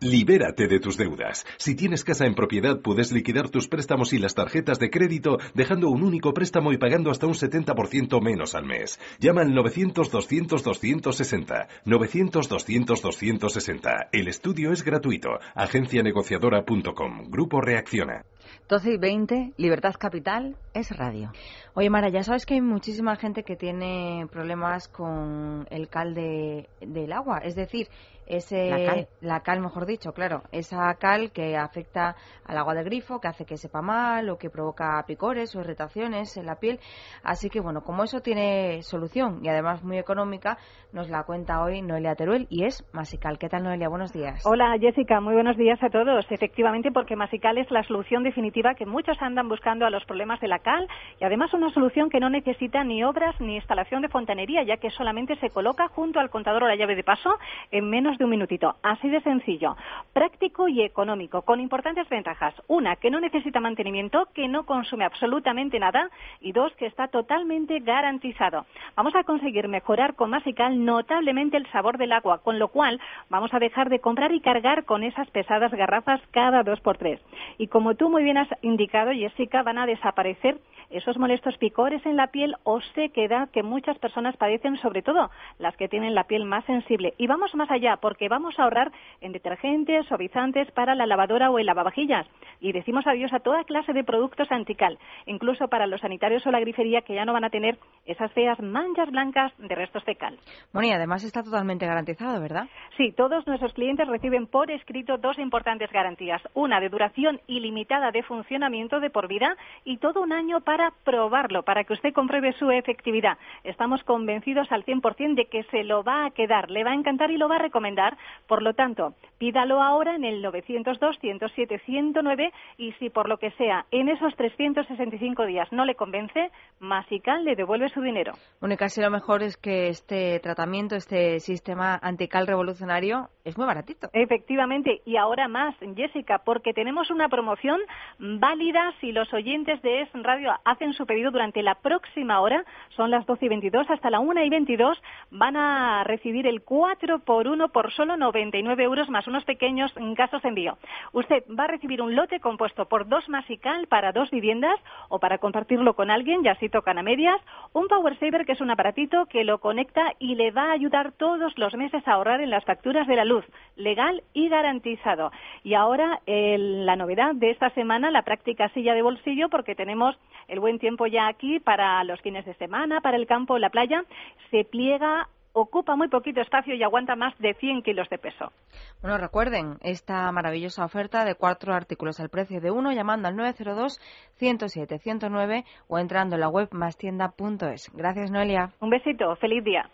Libérate 0.00 0.68
de 0.68 0.78
tus 0.78 0.98
deudas. 0.98 1.46
Si 1.56 1.74
tienes 1.74 2.04
casa 2.04 2.26
en 2.26 2.34
propiedad, 2.34 2.82
puedes 2.82 3.12
liquidar 3.12 3.48
tus 3.48 3.66
préstamos 3.66 4.12
y 4.12 4.18
las 4.18 4.34
tarjetas 4.34 4.78
de 4.78 4.90
crédito 4.90 5.38
dejando 5.54 5.88
un 5.88 6.02
único 6.02 6.34
préstamo 6.34 6.70
y 6.72 6.76
pagando 6.76 7.10
hasta 7.10 7.26
un 7.26 7.32
70% 7.32 8.20
menos 8.20 8.54
al 8.54 8.66
mes. 8.66 9.00
Llama 9.20 9.40
al 9.40 9.54
900-200-260. 9.54 11.68
900-200-260. 11.86 14.08
El 14.12 14.28
estudio 14.28 14.70
es 14.70 14.84
gratuito. 14.84 15.30
Agencianegociadora.com. 15.54 17.30
Grupo 17.30 17.62
Reacciona. 17.62 18.26
12 18.68 18.92
y 18.92 18.98
20, 18.98 19.52
Libertad 19.56 19.94
Capital 19.98 20.56
es 20.74 20.96
radio. 20.96 21.32
Oye, 21.74 21.88
Mara, 21.88 22.08
ya 22.08 22.22
sabes 22.22 22.46
que 22.46 22.54
hay 22.54 22.60
muchísima 22.60 23.16
gente 23.16 23.44
que 23.44 23.56
tiene 23.56 24.26
problemas 24.30 24.88
con 24.88 25.66
el 25.70 25.88
cal 25.88 26.14
de, 26.14 26.68
del 26.80 27.12
agua. 27.12 27.38
Es 27.38 27.54
decir, 27.54 27.88
ese, 28.26 28.70
La 28.70 28.84
cal. 28.84 29.08
la 29.20 29.40
cal, 29.40 29.60
mejor 29.60 29.86
dicho, 29.86 30.12
claro, 30.12 30.42
esa 30.52 30.92
cal 30.94 31.30
que 31.32 31.56
afecta 31.56 32.16
al 32.44 32.58
agua 32.58 32.74
de 32.74 32.84
grifo, 32.84 33.20
que 33.20 33.28
hace 33.28 33.44
que 33.44 33.56
sepa 33.56 33.82
mal 33.82 34.28
o 34.30 34.38
que 34.38 34.50
provoca 34.50 35.02
picores 35.06 35.54
o 35.54 35.60
irritaciones 35.60 36.36
en 36.36 36.46
la 36.46 36.56
piel. 36.56 36.80
Así 37.22 37.48
que, 37.50 37.60
bueno, 37.60 37.82
como 37.82 38.04
eso 38.04 38.20
tiene 38.20 38.82
solución 38.82 39.40
y 39.42 39.48
además 39.48 39.82
muy 39.82 39.98
económica, 39.98 40.58
nos 40.92 41.08
la 41.08 41.24
cuenta 41.24 41.62
hoy 41.62 41.82
Noelia 41.82 42.14
Teruel 42.14 42.46
y 42.50 42.64
es 42.64 42.84
Masical. 42.92 43.38
¿Qué 43.38 43.48
tal, 43.48 43.62
Noelia? 43.62 43.88
Buenos 43.88 44.12
días. 44.12 44.44
Hola 44.46 44.76
Jessica, 44.80 45.20
muy 45.20 45.34
buenos 45.34 45.56
días 45.56 45.82
a 45.82 45.90
todos. 45.90 46.24
Efectivamente, 46.30 46.90
porque 46.90 47.16
Masical 47.16 47.58
es 47.58 47.70
la 47.70 47.82
solución 47.84 48.22
definitiva 48.22 48.74
que 48.74 48.86
muchos 48.86 49.16
andan 49.20 49.48
buscando 49.48 49.86
a 49.86 49.90
los 49.90 50.04
problemas 50.04 50.40
de 50.40 50.48
la 50.48 50.60
cal 50.60 50.88
y 51.20 51.24
además 51.24 51.52
una 51.54 51.72
solución 51.72 52.10
que 52.10 52.20
no 52.20 52.30
necesita 52.30 52.82
ni 52.84 53.04
obras 53.04 53.38
ni 53.40 53.56
instalación 53.56 54.02
de 54.02 54.08
fontanería, 54.08 54.62
ya 54.62 54.78
que 54.78 54.90
solamente 54.90 55.36
se 55.36 55.50
coloca 55.50 55.88
junto 55.88 56.20
al 56.20 56.30
contador 56.30 56.64
o 56.64 56.68
la 56.68 56.76
llave 56.76 56.96
de 56.96 57.04
paso 57.04 57.30
en 57.70 57.88
menos 57.90 58.15
de 58.18 58.24
un 58.24 58.30
minutito. 58.30 58.76
Así 58.82 59.08
de 59.08 59.20
sencillo, 59.20 59.76
práctico 60.12 60.68
y 60.68 60.82
económico, 60.82 61.42
con 61.42 61.60
importantes 61.60 62.08
ventajas. 62.08 62.54
Una, 62.68 62.96
que 62.96 63.10
no 63.10 63.20
necesita 63.20 63.60
mantenimiento, 63.60 64.28
que 64.34 64.48
no 64.48 64.64
consume 64.64 65.04
absolutamente 65.04 65.78
nada 65.78 66.10
y 66.40 66.52
dos, 66.52 66.72
que 66.76 66.86
está 66.86 67.08
totalmente 67.08 67.80
garantizado. 67.80 68.66
Vamos 68.96 69.14
a 69.14 69.24
conseguir 69.24 69.68
mejorar 69.68 70.14
con 70.14 70.30
Masical 70.30 70.84
notablemente 70.84 71.56
el 71.56 71.70
sabor 71.70 71.98
del 71.98 72.12
agua, 72.12 72.38
con 72.42 72.58
lo 72.58 72.68
cual 72.68 73.00
vamos 73.28 73.52
a 73.54 73.58
dejar 73.58 73.88
de 73.88 74.00
comprar 74.00 74.32
y 74.32 74.40
cargar 74.40 74.84
con 74.84 75.02
esas 75.02 75.28
pesadas 75.30 75.72
garrafas 75.72 76.20
cada 76.30 76.62
dos 76.62 76.80
por 76.80 76.98
tres. 76.98 77.20
Y 77.58 77.68
como 77.68 77.94
tú 77.94 78.08
muy 78.08 78.22
bien 78.22 78.38
has 78.38 78.48
indicado, 78.62 79.12
Jessica, 79.12 79.62
van 79.62 79.78
a 79.78 79.86
desaparecer 79.86 80.58
esos 80.90 81.18
molestos 81.18 81.56
picores 81.58 82.04
en 82.06 82.16
la 82.16 82.28
piel 82.28 82.54
o 82.62 82.80
sequedad 82.94 83.50
que 83.50 83.62
muchas 83.62 83.98
personas 83.98 84.36
padecen, 84.36 84.76
sobre 84.78 85.02
todo 85.02 85.30
las 85.58 85.76
que 85.76 85.88
tienen 85.88 86.14
la 86.14 86.24
piel 86.24 86.44
más 86.44 86.64
sensible. 86.64 87.14
Y 87.18 87.26
vamos 87.26 87.54
más 87.54 87.70
allá, 87.70 87.96
porque 88.06 88.28
vamos 88.28 88.56
a 88.56 88.62
ahorrar 88.62 88.92
en 89.20 89.32
detergentes, 89.32 90.06
suavizantes 90.06 90.70
para 90.70 90.94
la 90.94 91.06
lavadora 91.06 91.50
o 91.50 91.58
el 91.58 91.66
lavavajillas. 91.66 92.24
Y 92.60 92.70
decimos 92.70 93.04
adiós 93.04 93.32
a 93.32 93.40
toda 93.40 93.64
clase 93.64 93.92
de 93.92 94.04
productos 94.04 94.46
antical, 94.52 94.96
incluso 95.26 95.66
para 95.66 95.88
los 95.88 96.02
sanitarios 96.02 96.46
o 96.46 96.52
la 96.52 96.60
grifería 96.60 97.02
que 97.02 97.16
ya 97.16 97.24
no 97.24 97.32
van 97.32 97.42
a 97.42 97.50
tener 97.50 97.80
esas 98.04 98.30
feas 98.32 98.60
manchas 98.60 99.10
blancas 99.10 99.52
de 99.58 99.74
restos 99.74 100.04
de 100.04 100.14
cal. 100.14 100.38
Bueno, 100.72 100.86
y 100.86 100.92
además 100.92 101.24
está 101.24 101.42
totalmente 101.42 101.84
garantizado, 101.84 102.40
¿verdad? 102.40 102.68
Sí, 102.96 103.10
todos 103.10 103.44
nuestros 103.48 103.72
clientes 103.72 104.06
reciben 104.06 104.46
por 104.46 104.70
escrito 104.70 105.18
dos 105.18 105.36
importantes 105.40 105.90
garantías. 105.90 106.40
Una 106.54 106.78
de 106.78 106.88
duración 106.88 107.40
ilimitada 107.48 108.12
de 108.12 108.22
funcionamiento 108.22 109.00
de 109.00 109.10
por 109.10 109.26
vida 109.26 109.56
y 109.84 109.96
todo 109.96 110.22
un 110.22 110.32
año 110.32 110.60
para 110.60 110.92
probarlo, 111.02 111.64
para 111.64 111.82
que 111.82 111.94
usted 111.94 112.12
compruebe 112.12 112.52
su 112.52 112.70
efectividad. 112.70 113.36
Estamos 113.64 114.04
convencidos 114.04 114.70
al 114.70 114.84
100% 114.84 115.34
de 115.34 115.46
que 115.46 115.64
se 115.64 115.82
lo 115.82 116.04
va 116.04 116.26
a 116.26 116.30
quedar, 116.30 116.70
le 116.70 116.84
va 116.84 116.92
a 116.92 116.94
encantar 116.94 117.32
y 117.32 117.36
lo 117.36 117.48
va 117.48 117.56
a 117.56 117.58
recomendar. 117.58 117.95
Recomendar. 117.96 118.16
Por 118.46 118.62
lo 118.62 118.74
tanto, 118.74 119.14
pídalo 119.38 119.82
ahora 119.82 120.14
en 120.14 120.24
el 120.24 120.44
902-107-109 120.44 122.52
y 122.78 122.92
si 122.92 123.10
por 123.10 123.28
lo 123.28 123.38
que 123.38 123.50
sea 123.52 123.86
en 123.90 124.08
esos 124.08 124.36
365 124.36 125.46
días 125.46 125.66
no 125.72 125.84
le 125.84 125.96
convence, 125.96 126.50
Masical 126.78 127.44
le 127.44 127.56
devuelve 127.56 127.88
su 127.88 128.00
dinero. 128.00 128.34
Bueno, 128.60 128.74
y 128.74 128.76
casi 128.76 129.00
lo 129.00 129.10
mejor 129.10 129.42
es 129.42 129.56
que 129.56 129.88
este 129.88 130.38
tratamiento, 130.40 130.94
este 130.94 131.40
sistema 131.40 131.98
antical 132.00 132.46
revolucionario 132.46 133.30
es 133.44 133.58
muy 133.58 133.66
baratito. 133.66 134.08
Efectivamente, 134.12 135.02
y 135.04 135.16
ahora 135.16 135.48
más, 135.48 135.74
Jessica, 135.96 136.42
porque 136.44 136.72
tenemos 136.72 137.10
una 137.10 137.28
promoción 137.28 137.80
válida 138.18 138.92
si 139.00 139.12
los 139.12 139.32
oyentes 139.32 139.80
de 139.82 140.02
Es 140.02 140.08
Radio 140.14 140.52
hacen 140.64 140.92
su 140.92 141.06
pedido 141.06 141.30
durante 141.30 141.62
la 141.62 141.74
próxima 141.74 142.40
hora, 142.40 142.64
son 142.96 143.10
las 143.10 143.26
12 143.26 143.46
y 143.46 143.48
22 143.48 143.90
hasta 143.90 144.10
la 144.10 144.20
1 144.20 144.44
y 144.44 144.50
22, 144.50 145.02
van 145.30 145.56
a 145.56 146.04
recibir 146.04 146.46
el 146.46 146.62
4 146.62 147.20
por 147.20 147.48
1 147.48 147.68
por 147.68 147.85
solo 147.92 148.16
99 148.16 148.82
euros 148.84 149.08
más 149.08 149.26
unos 149.26 149.44
pequeños 149.44 149.92
gastos 149.96 150.42
de 150.42 150.48
envío. 150.48 150.78
Usted 151.12 151.44
va 151.58 151.64
a 151.64 151.68
recibir 151.68 152.02
un 152.02 152.14
lote 152.14 152.40
compuesto 152.40 152.86
por 152.86 153.08
dos 153.08 153.28
Masical 153.28 153.86
para 153.88 154.12
dos 154.12 154.30
viviendas 154.30 154.78
o 155.08 155.18
para 155.18 155.38
compartirlo 155.38 155.94
con 155.94 156.10
alguien, 156.10 156.44
y 156.44 156.48
así 156.48 156.68
tocan 156.68 156.98
a 156.98 157.02
medias, 157.02 157.40
un 157.72 157.88
Power 157.88 158.18
Saver 158.18 158.46
que 158.46 158.52
es 158.52 158.60
un 158.60 158.70
aparatito 158.70 159.26
que 159.26 159.44
lo 159.44 159.58
conecta 159.58 160.12
y 160.18 160.34
le 160.34 160.50
va 160.50 160.70
a 160.70 160.72
ayudar 160.72 161.12
todos 161.12 161.56
los 161.58 161.74
meses 161.74 162.06
a 162.06 162.12
ahorrar 162.12 162.40
en 162.40 162.50
las 162.50 162.64
facturas 162.64 163.06
de 163.06 163.16
la 163.16 163.24
luz, 163.24 163.44
legal 163.76 164.22
y 164.32 164.48
garantizado. 164.48 165.32
Y 165.64 165.74
ahora 165.74 166.20
la 166.26 166.96
novedad 166.96 167.34
de 167.34 167.50
esta 167.50 167.70
semana, 167.70 168.10
la 168.10 168.22
práctica 168.22 168.68
silla 168.70 168.94
de 168.94 169.02
bolsillo, 169.02 169.48
porque 169.48 169.74
tenemos 169.74 170.16
el 170.48 170.60
buen 170.60 170.78
tiempo 170.78 171.06
ya 171.06 171.26
aquí 171.26 171.60
para 171.60 172.02
los 172.04 172.20
fines 172.20 172.44
de 172.44 172.54
semana, 172.54 173.00
para 173.00 173.16
el 173.16 173.26
campo, 173.26 173.58
la 173.58 173.70
playa, 173.70 174.04
se 174.50 174.64
pliega 174.64 175.28
ocupa 175.58 175.96
muy 175.96 176.08
poquito 176.08 176.42
espacio 176.42 176.74
y 176.74 176.82
aguanta 176.82 177.16
más 177.16 177.32
de 177.38 177.54
100 177.54 177.80
kilos 177.82 178.10
de 178.10 178.18
peso. 178.18 178.52
Bueno, 179.00 179.16
recuerden 179.16 179.78
esta 179.80 180.30
maravillosa 180.30 180.84
oferta 180.84 181.24
de 181.24 181.34
cuatro 181.34 181.72
artículos 181.72 182.20
al 182.20 182.28
precio 182.28 182.60
de 182.60 182.70
uno 182.70 182.92
llamando 182.92 183.28
al 183.28 183.36
902-107-109 183.36 185.64
o 185.88 185.98
entrando 185.98 186.36
en 186.36 186.42
la 186.42 186.50
web 186.50 186.68
mastienda.es. 186.72 187.90
Gracias, 187.94 188.30
Noelia. 188.30 188.72
Un 188.80 188.90
besito. 188.90 189.34
Feliz 189.36 189.64
día. 189.64 189.88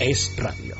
Es 0.00 0.36
radio. 0.42 0.79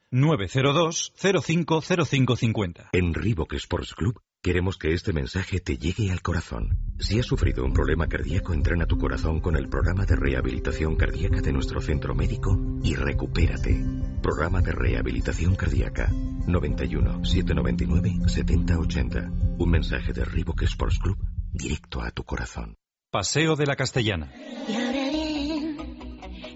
902-050550. 0.11 2.89
En 2.93 3.13
Reebok 3.13 3.53
Sports 3.53 3.93
Club 3.95 4.19
Queremos 4.43 4.79
que 4.79 4.91
este 4.91 5.13
mensaje 5.13 5.59
te 5.59 5.77
llegue 5.77 6.11
al 6.11 6.23
corazón. 6.23 6.79
Si 6.97 7.19
has 7.19 7.27
sufrido 7.27 7.63
un 7.63 7.73
problema 7.73 8.07
cardíaco, 8.07 8.55
entrena 8.55 8.87
tu 8.87 8.97
corazón 8.97 9.39
con 9.39 9.55
el 9.55 9.69
programa 9.69 10.07
de 10.07 10.15
rehabilitación 10.15 10.95
cardíaca 10.95 11.41
de 11.41 11.53
nuestro 11.53 11.79
centro 11.79 12.15
médico 12.15 12.59
y 12.81 12.95
recupérate. 12.95 13.85
Programa 14.23 14.61
de 14.61 14.71
rehabilitación 14.71 15.55
cardíaca 15.55 16.11
91 16.47 17.23
799 17.23 18.27
7080. 18.27 19.31
Un 19.59 19.69
mensaje 19.69 20.11
de 20.11 20.25
Reebok 20.25 20.63
Sports 20.63 20.97
Club 20.97 21.19
directo 21.51 22.01
a 22.01 22.09
tu 22.09 22.23
corazón. 22.23 22.77
Paseo 23.11 23.55
de 23.55 23.67
la 23.67 23.75
Castellana. 23.75 24.33
Y 24.67 24.73
ahora 24.73 25.09
bien, 25.11 25.77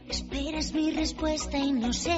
esperas 0.09 0.73
mi 0.73 0.89
respuesta 0.89 1.55
y 1.55 1.71
no 1.71 1.93
sé 1.93 2.17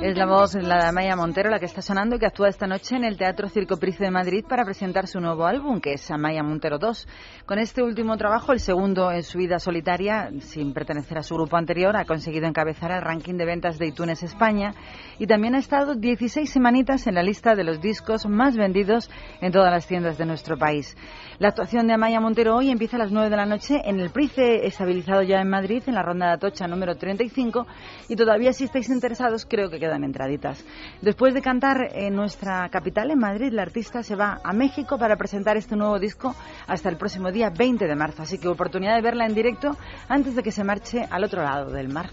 es 0.00 0.16
la 0.16 0.26
voz, 0.26 0.54
la 0.54 0.76
de 0.76 0.88
Amaya 0.88 1.16
Montero, 1.16 1.50
la 1.50 1.58
que 1.58 1.66
está 1.66 1.82
sonando 1.82 2.14
y 2.14 2.18
que 2.20 2.26
actúa 2.26 2.48
esta 2.48 2.68
noche 2.68 2.94
en 2.94 3.04
el 3.04 3.16
Teatro 3.16 3.48
Circo 3.48 3.76
Price 3.78 4.02
de 4.02 4.10
Madrid 4.10 4.44
para 4.48 4.64
presentar 4.64 5.08
su 5.08 5.18
nuevo 5.18 5.44
álbum, 5.44 5.80
que 5.80 5.94
es 5.94 6.10
Amaya 6.10 6.44
Montero 6.44 6.78
2. 6.78 7.08
Con 7.44 7.58
este 7.58 7.82
último 7.82 8.16
trabajo, 8.16 8.52
el 8.52 8.60
segundo 8.60 9.10
en 9.10 9.24
su 9.24 9.38
vida 9.38 9.58
solitaria, 9.58 10.30
sin 10.40 10.72
pertenecer 10.72 11.18
a 11.18 11.22
su 11.24 11.34
grupo 11.34 11.56
anterior, 11.56 11.96
ha 11.96 12.04
conseguido 12.04 12.46
encabezar 12.46 12.92
el 12.92 13.02
ranking 13.02 13.34
de 13.34 13.44
ventas 13.44 13.78
de 13.78 13.88
iTunes 13.88 14.22
España 14.22 14.72
y 15.18 15.26
también 15.26 15.56
ha 15.56 15.58
estado 15.58 15.96
16 15.96 16.48
semanitas 16.48 17.08
en 17.08 17.16
la 17.16 17.22
lista 17.24 17.56
de 17.56 17.64
los 17.64 17.80
discos 17.80 18.26
más 18.26 18.56
vendidos 18.56 19.10
en 19.40 19.50
todas 19.50 19.72
las 19.72 19.88
tiendas 19.88 20.16
de 20.16 20.26
nuestro 20.26 20.56
país. 20.56 20.96
La 21.40 21.48
actuación 21.48 21.86
de 21.86 21.94
Amaya 21.94 22.20
Montero 22.20 22.56
hoy 22.56 22.70
empieza 22.70 22.96
a 22.96 23.00
las 23.00 23.12
9 23.12 23.30
de 23.30 23.36
la 23.36 23.46
noche 23.46 23.80
en 23.84 23.98
el 23.98 24.10
Price, 24.10 24.66
estabilizado 24.66 25.22
ya 25.22 25.40
en 25.40 25.48
Madrid, 25.48 25.82
en 25.86 25.94
la 25.94 26.02
ronda 26.02 26.26
de 26.26 26.32
Atocha 26.32 26.66
número 26.66 26.96
35. 26.96 27.66
Y 28.08 28.16
todavía, 28.16 28.52
si 28.52 28.64
estáis 28.64 28.88
interesados, 28.88 29.44
creo 29.48 29.70
que 29.70 29.78
quedan 29.78 30.04
entraditas. 30.04 30.64
Después 31.00 31.34
de 31.34 31.42
cantar 31.42 31.90
en 31.94 32.14
nuestra 32.14 32.68
capital, 32.68 33.10
en 33.10 33.18
Madrid, 33.18 33.52
la 33.52 33.62
artista 33.62 34.02
se 34.02 34.14
va 34.14 34.40
a 34.44 34.52
México 34.52 34.98
para 34.98 35.16
presentar 35.16 35.56
este 35.56 35.76
nuevo 35.76 35.98
disco 35.98 36.34
hasta 36.66 36.88
el 36.88 36.96
próximo 36.96 37.32
día 37.32 37.50
20 37.50 37.86
de 37.86 37.96
marzo. 37.96 38.22
Así 38.22 38.38
que 38.38 38.48
oportunidad 38.48 38.96
de 38.96 39.02
verla 39.02 39.26
en 39.26 39.34
directo 39.34 39.76
antes 40.08 40.36
de 40.36 40.42
que 40.42 40.52
se 40.52 40.64
marche 40.64 41.06
al 41.10 41.24
otro 41.24 41.42
lado 41.42 41.70
del 41.70 41.88
mar. 41.88 42.10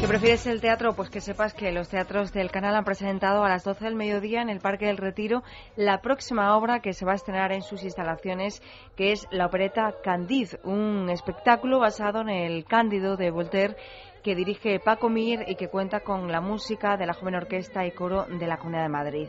¿Que 0.00 0.06
prefieres 0.06 0.46
el 0.46 0.60
teatro? 0.60 0.94
Pues 0.94 1.10
que 1.10 1.20
sepas 1.20 1.54
que 1.54 1.72
los 1.72 1.88
teatros 1.88 2.32
del 2.32 2.52
canal 2.52 2.76
han 2.76 2.84
presentado 2.84 3.42
a 3.42 3.48
las 3.48 3.64
12 3.64 3.84
del 3.84 3.96
mediodía 3.96 4.40
en 4.40 4.48
el 4.48 4.60
Parque 4.60 4.86
del 4.86 4.96
Retiro 4.96 5.42
la 5.74 6.00
próxima 6.02 6.56
obra 6.56 6.80
que 6.80 6.92
se 6.92 7.04
va 7.04 7.12
a 7.12 7.16
estrenar 7.16 7.50
en 7.50 7.62
sus 7.62 7.82
instalaciones, 7.82 8.62
que 8.96 9.10
es 9.10 9.26
la 9.32 9.46
opereta 9.46 9.96
Candide, 10.04 10.60
un 10.62 11.10
espectáculo 11.10 11.80
basado 11.80 12.20
en 12.20 12.28
el 12.28 12.64
Cándido 12.64 13.16
de 13.16 13.32
Voltaire 13.32 13.76
que 14.22 14.34
dirige 14.34 14.80
Paco 14.80 15.08
Mir 15.08 15.44
y 15.46 15.56
que 15.56 15.68
cuenta 15.68 16.00
con 16.00 16.30
la 16.30 16.40
música 16.40 16.96
de 16.96 17.06
la 17.06 17.14
joven 17.14 17.34
orquesta 17.36 17.86
y 17.86 17.92
coro 17.92 18.24
de 18.24 18.46
la 18.46 18.58
Comunidad 18.58 18.82
de 18.82 18.88
Madrid. 18.88 19.28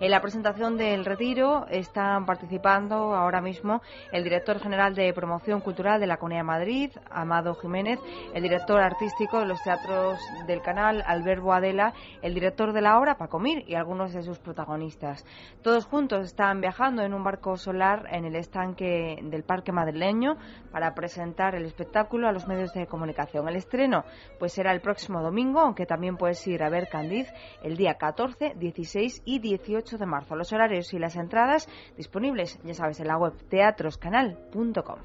En 0.00 0.10
la 0.10 0.20
presentación 0.20 0.76
del 0.76 1.04
retiro 1.04 1.66
están 1.68 2.26
participando 2.26 3.14
ahora 3.14 3.40
mismo 3.40 3.82
el 4.12 4.24
director 4.24 4.58
general 4.58 4.94
de 4.94 5.12
promoción 5.12 5.60
cultural 5.60 6.00
de 6.00 6.06
la 6.06 6.16
Comunidad 6.16 6.40
de 6.40 6.44
Madrid, 6.44 6.90
Amado 7.10 7.54
Jiménez, 7.54 7.98
el 8.34 8.42
director 8.42 8.80
artístico 8.80 9.40
de 9.40 9.46
los 9.46 9.62
teatros 9.62 10.18
del 10.46 10.62
canal, 10.62 11.02
Alberto 11.06 11.52
Adela, 11.52 11.92
el 12.22 12.34
director 12.34 12.72
de 12.72 12.80
la 12.80 12.98
obra, 12.98 13.16
Paco 13.16 13.38
Mir, 13.38 13.64
y 13.66 13.74
algunos 13.74 14.12
de 14.12 14.22
sus 14.22 14.38
protagonistas. 14.38 15.24
Todos 15.62 15.86
juntos 15.86 16.26
están 16.26 16.60
viajando 16.60 17.02
en 17.02 17.14
un 17.14 17.22
barco 17.22 17.56
solar 17.56 18.06
en 18.10 18.24
el 18.24 18.36
estanque 18.36 19.18
del 19.22 19.44
Parque 19.44 19.72
Madrileño 19.72 20.36
para 20.72 20.94
presentar 20.94 21.54
el 21.54 21.64
espectáculo 21.64 22.28
a 22.28 22.32
los 22.32 22.46
medios 22.46 22.72
de 22.72 22.86
comunicación. 22.86 23.48
El 23.48 23.56
estreno 23.56 24.04
pues 24.40 24.54
será 24.54 24.72
el 24.72 24.80
próximo 24.80 25.22
domingo, 25.22 25.60
aunque 25.60 25.86
también 25.86 26.16
puedes 26.16 26.44
ir 26.48 26.64
a 26.64 26.70
ver 26.70 26.88
Candiz 26.88 27.28
el 27.62 27.76
día 27.76 27.94
14, 27.94 28.54
16 28.56 29.22
y 29.26 29.38
18 29.38 29.98
de 29.98 30.06
marzo. 30.06 30.34
Los 30.34 30.52
horarios 30.52 30.92
y 30.94 30.98
las 30.98 31.14
entradas 31.14 31.68
disponibles, 31.96 32.58
ya 32.64 32.74
sabes, 32.74 32.98
en 32.98 33.06
la 33.06 33.18
web 33.18 33.34
teatroscanal.com. 33.48 34.98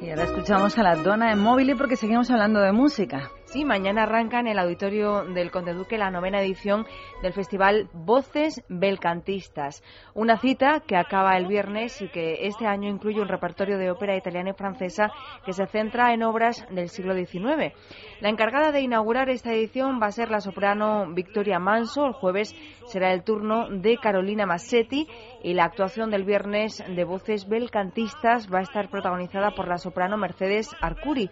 Y 0.00 0.10
ahora 0.10 0.24
escuchamos 0.24 0.78
a 0.78 0.82
la 0.82 0.96
dona 0.96 1.32
en 1.32 1.38
móvil 1.38 1.76
porque 1.76 1.96
seguimos 1.96 2.30
hablando 2.30 2.60
de 2.60 2.72
música. 2.72 3.30
Sí, 3.50 3.64
mañana 3.64 4.02
arranca 4.02 4.40
en 4.40 4.46
el 4.46 4.58
auditorio 4.58 5.24
del 5.24 5.50
Conde 5.50 5.72
Duque 5.72 5.96
la 5.96 6.10
novena 6.10 6.42
edición 6.42 6.86
del 7.22 7.32
festival 7.32 7.88
Voces 7.94 8.62
Belcantistas. 8.68 9.82
Una 10.12 10.36
cita 10.36 10.80
que 10.86 10.96
acaba 10.96 11.34
el 11.34 11.46
viernes 11.46 12.02
y 12.02 12.10
que 12.10 12.46
este 12.46 12.66
año 12.66 12.90
incluye 12.90 13.22
un 13.22 13.28
repertorio 13.28 13.78
de 13.78 13.90
ópera 13.90 14.18
italiana 14.18 14.50
y 14.50 14.52
francesa 14.52 15.10
que 15.46 15.54
se 15.54 15.66
centra 15.66 16.12
en 16.12 16.24
obras 16.24 16.66
del 16.70 16.90
siglo 16.90 17.14
XIX. 17.14 17.72
La 18.20 18.28
encargada 18.28 18.70
de 18.70 18.82
inaugurar 18.82 19.30
esta 19.30 19.54
edición 19.54 19.98
va 19.98 20.08
a 20.08 20.12
ser 20.12 20.30
la 20.30 20.42
soprano 20.42 21.06
Victoria 21.14 21.58
Manso. 21.58 22.04
El 22.04 22.12
jueves 22.12 22.54
será 22.84 23.14
el 23.14 23.22
turno 23.22 23.70
de 23.70 23.96
Carolina 23.96 24.44
Massetti 24.44 25.08
y 25.42 25.54
la 25.54 25.64
actuación 25.64 26.10
del 26.10 26.24
viernes 26.24 26.84
de 26.86 27.04
Voces 27.04 27.48
Belcantistas 27.48 28.52
va 28.52 28.58
a 28.58 28.62
estar 28.62 28.90
protagonizada 28.90 29.52
por 29.52 29.68
la 29.68 29.78
soprano 29.78 30.18
Mercedes 30.18 30.68
Arcuri. 30.82 31.30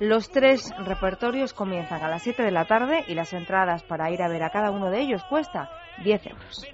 Los 0.00 0.30
tres 0.30 0.72
repertorios 0.78 1.52
comienzan 1.58 2.02
a 2.02 2.08
las 2.08 2.22
7 2.22 2.42
de 2.42 2.52
la 2.52 2.64
tarde 2.64 3.04
y 3.08 3.14
las 3.14 3.32
entradas 3.32 3.82
para 3.82 4.10
ir 4.10 4.22
a 4.22 4.28
ver 4.28 4.44
a 4.44 4.50
cada 4.50 4.70
uno 4.70 4.90
de 4.90 5.00
ellos 5.00 5.22
cuesta 5.28 5.68
10 6.04 6.26
euros. 6.28 6.64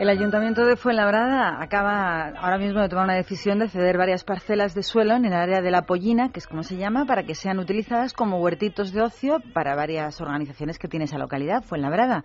El 0.00 0.08
Ayuntamiento 0.08 0.64
de 0.64 0.74
Fuenlabrada 0.74 1.62
acaba 1.62 2.30
ahora 2.30 2.58
mismo 2.58 2.80
de 2.80 2.88
tomar 2.88 3.04
una 3.04 3.14
decisión 3.14 3.60
de 3.60 3.68
ceder 3.68 3.98
varias 3.98 4.24
parcelas 4.24 4.74
de 4.74 4.82
suelo 4.82 5.14
en 5.14 5.26
el 5.26 5.34
área 5.34 5.60
de 5.60 5.70
la 5.70 5.82
Pollina, 5.82 6.30
que 6.32 6.40
es 6.40 6.48
como 6.48 6.64
se 6.64 6.76
llama, 6.76 7.04
para 7.04 7.22
que 7.22 7.36
sean 7.36 7.60
utilizadas 7.60 8.14
como 8.14 8.40
huertitos 8.40 8.92
de 8.92 9.02
ocio 9.02 9.38
para 9.52 9.76
varias 9.76 10.20
organizaciones 10.20 10.78
que 10.78 10.88
tiene 10.88 11.04
esa 11.04 11.18
localidad, 11.18 11.62
Fuenlabrada. 11.62 12.24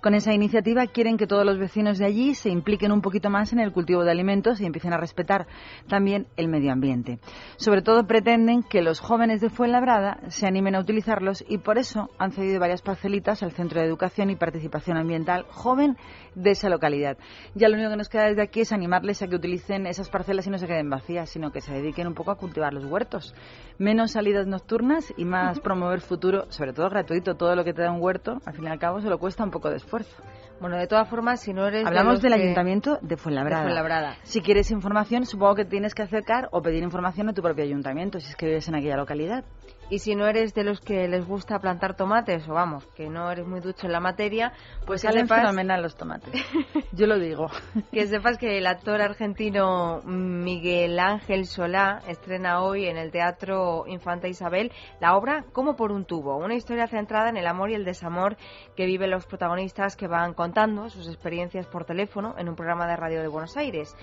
Con 0.00 0.14
esa 0.14 0.32
iniciativa 0.32 0.86
quieren 0.86 1.16
que 1.16 1.26
todos 1.26 1.44
los 1.44 1.58
vecinos 1.58 1.98
de 1.98 2.04
allí 2.04 2.34
se 2.34 2.50
impliquen 2.50 2.92
un 2.92 3.00
poquito 3.00 3.30
más 3.30 3.52
en 3.52 3.60
el 3.60 3.72
cultivo 3.72 4.04
de 4.04 4.10
alimentos 4.10 4.60
y 4.60 4.66
empiecen 4.66 4.92
a 4.92 4.98
respetar 4.98 5.46
también 5.88 6.26
el 6.36 6.48
medio 6.48 6.72
ambiente. 6.72 7.18
Sobre 7.56 7.82
todo 7.82 8.06
pretenden 8.06 8.62
que 8.62 8.82
los 8.82 9.00
jóvenes 9.00 9.40
de 9.40 9.50
Fuenlabrada 9.50 10.20
se 10.28 10.46
animen 10.46 10.74
a 10.74 10.80
utilizarlos 10.80 11.44
y 11.48 11.58
por 11.58 11.78
eso 11.78 12.10
han 12.18 12.32
cedido 12.32 12.60
varias 12.60 12.82
parcelitas 12.82 13.42
al 13.42 13.52
Centro 13.52 13.80
de 13.80 13.86
Educación 13.86 14.30
y 14.30 14.36
Participación 14.36 14.96
Ambiental 14.96 15.46
Joven 15.50 15.96
de 16.34 16.50
esa 16.50 16.68
localidad. 16.68 17.16
Ya 17.54 17.68
lo 17.68 17.74
único 17.74 17.90
que 17.90 17.96
nos 17.96 18.08
queda 18.08 18.26
desde 18.26 18.42
aquí 18.42 18.60
es 18.60 18.72
animarles 18.72 19.22
a 19.22 19.28
que 19.28 19.36
utilicen 19.36 19.86
esas 19.86 20.10
parcelas 20.10 20.46
y 20.46 20.50
no 20.50 20.58
se 20.58 20.66
queden 20.66 20.90
vacías, 20.90 21.30
sino 21.30 21.50
que 21.50 21.60
se 21.60 21.72
dediquen 21.72 22.06
un 22.06 22.14
poco 22.14 22.30
a 22.30 22.36
cultivar 22.36 22.72
los 22.72 22.84
huertos. 22.84 23.34
Menos 23.78 24.12
salidas 24.12 24.46
nocturnas 24.46 25.12
y 25.16 25.24
más 25.24 25.60
promover 25.60 26.00
futuro, 26.00 26.50
sobre 26.50 26.72
todo 26.72 26.88
gratuito. 26.90 27.36
Todo 27.36 27.56
lo 27.56 27.64
que 27.64 27.72
te 27.72 27.82
da 27.82 27.90
un 27.90 28.02
huerto, 28.02 28.40
al 28.44 28.54
fin 28.54 28.64
y 28.64 28.68
al 28.68 28.78
cabo, 28.78 29.00
se 29.00 29.08
lo 29.08 29.18
cuesta 29.18 29.44
un 29.44 29.50
poco 29.50 29.70
de 29.70 29.76
esfuerzo. 29.86 30.22
Bueno, 30.60 30.76
de 30.76 30.86
todas 30.86 31.08
formas, 31.08 31.40
si 31.40 31.52
no 31.52 31.66
eres. 31.66 31.86
Hablamos 31.86 32.22
del 32.22 32.32
Ayuntamiento 32.32 32.98
de 33.02 33.16
Fuenlabrada. 33.16 34.16
Si 34.22 34.40
quieres 34.40 34.70
información, 34.70 35.26
supongo 35.26 35.54
que 35.54 35.64
tienes 35.64 35.94
que 35.94 36.02
acercar 36.02 36.48
o 36.50 36.62
pedir 36.62 36.82
información 36.82 37.28
a 37.28 37.32
tu 37.34 37.42
propio 37.42 37.64
ayuntamiento, 37.64 38.20
si 38.20 38.30
es 38.30 38.36
que 38.36 38.46
vives 38.46 38.66
en 38.68 38.76
aquella 38.76 38.96
localidad. 38.96 39.44
Y 39.88 40.00
si 40.00 40.16
no 40.16 40.26
eres 40.26 40.52
de 40.52 40.64
los 40.64 40.80
que 40.80 41.06
les 41.06 41.24
gusta 41.24 41.60
plantar 41.60 41.96
tomates, 41.96 42.48
o 42.48 42.54
vamos, 42.54 42.84
que 42.96 43.08
no 43.08 43.30
eres 43.30 43.46
muy 43.46 43.60
ducho 43.60 43.86
en 43.86 43.92
la 43.92 44.00
materia, 44.00 44.52
pues, 44.78 44.86
pues 44.86 45.02
salen 45.02 45.28
fenomenal 45.28 45.80
los 45.80 45.96
tomates. 45.96 46.34
Yo 46.92 47.06
lo 47.06 47.18
digo. 47.18 47.46
que 47.92 48.06
sepas 48.08 48.36
que 48.36 48.58
el 48.58 48.66
actor 48.66 49.00
argentino 49.00 50.00
Miguel 50.02 50.98
Ángel 50.98 51.46
Solá 51.46 52.02
estrena 52.08 52.62
hoy 52.62 52.86
en 52.86 52.96
el 52.96 53.12
Teatro 53.12 53.84
Infanta 53.86 54.28
Isabel 54.28 54.72
la 55.00 55.16
obra 55.16 55.44
Como 55.52 55.76
por 55.76 55.92
un 55.92 56.04
tubo, 56.04 56.36
una 56.36 56.54
historia 56.54 56.88
centrada 56.88 57.28
en 57.28 57.36
el 57.36 57.46
amor 57.46 57.70
y 57.70 57.74
el 57.74 57.84
desamor 57.84 58.36
que 58.74 58.86
viven 58.86 59.10
los 59.10 59.26
protagonistas 59.26 59.96
que 59.96 60.08
van 60.08 60.34
contando 60.34 60.88
sus 60.90 61.08
experiencias 61.08 61.66
por 61.66 61.84
teléfono 61.84 62.34
en 62.38 62.48
un 62.48 62.56
programa 62.56 62.86
de 62.88 62.96
radio 62.96 63.20
de 63.20 63.28
Buenos 63.28 63.56
Aires. 63.56 63.94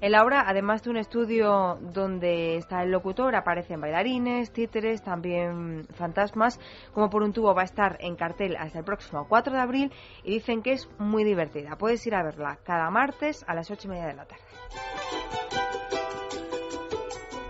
En 0.00 0.12
la 0.12 0.22
obra, 0.22 0.44
además 0.46 0.82
de 0.84 0.90
un 0.90 0.96
estudio 0.96 1.78
donde 1.80 2.56
está 2.56 2.84
el 2.84 2.92
locutor, 2.92 3.34
aparecen 3.34 3.80
bailarines, 3.80 4.52
títeres, 4.52 5.02
también 5.02 5.88
fantasmas. 5.94 6.60
Como 6.94 7.10
por 7.10 7.24
un 7.24 7.32
tubo 7.32 7.52
va 7.52 7.62
a 7.62 7.64
estar 7.64 7.96
en 8.00 8.14
cartel 8.14 8.56
hasta 8.56 8.78
el 8.78 8.84
próximo 8.84 9.26
4 9.28 9.52
de 9.52 9.60
abril 9.60 9.92
y 10.22 10.34
dicen 10.34 10.62
que 10.62 10.72
es 10.72 10.88
muy 10.98 11.24
divertida. 11.24 11.76
Puedes 11.76 12.06
ir 12.06 12.14
a 12.14 12.22
verla 12.22 12.58
cada 12.62 12.90
martes 12.90 13.44
a 13.48 13.54
las 13.54 13.72
8 13.72 13.88
y 13.88 13.90
media 13.90 14.06
de 14.06 14.14
la 14.14 14.24
tarde. 14.24 15.67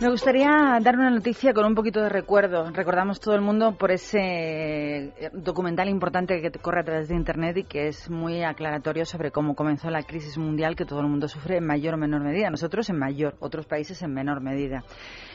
Me 0.00 0.08
gustaría 0.10 0.78
dar 0.80 0.96
una 0.96 1.10
noticia 1.10 1.52
con 1.52 1.66
un 1.66 1.74
poquito 1.74 2.00
de 2.00 2.08
recuerdo. 2.08 2.70
Recordamos 2.70 3.18
todo 3.18 3.34
el 3.34 3.40
mundo 3.40 3.76
por 3.76 3.90
ese 3.90 4.20
eh, 4.20 5.30
documental 5.32 5.88
importante 5.88 6.40
que 6.40 6.52
corre 6.52 6.82
a 6.82 6.84
través 6.84 7.08
de 7.08 7.16
Internet 7.16 7.56
y 7.56 7.64
que 7.64 7.88
es 7.88 8.08
muy 8.08 8.44
aclaratorio 8.44 9.04
sobre 9.04 9.32
cómo 9.32 9.56
comenzó 9.56 9.90
la 9.90 10.04
crisis 10.04 10.38
mundial 10.38 10.76
que 10.76 10.84
todo 10.84 11.00
el 11.00 11.08
mundo 11.08 11.26
sufre 11.26 11.56
en 11.56 11.66
mayor 11.66 11.94
o 11.94 11.96
menor 11.96 12.22
medida. 12.22 12.48
Nosotros 12.48 12.88
en 12.90 12.96
mayor, 12.96 13.34
otros 13.40 13.66
países 13.66 14.00
en 14.02 14.14
menor 14.14 14.40
medida. 14.40 14.84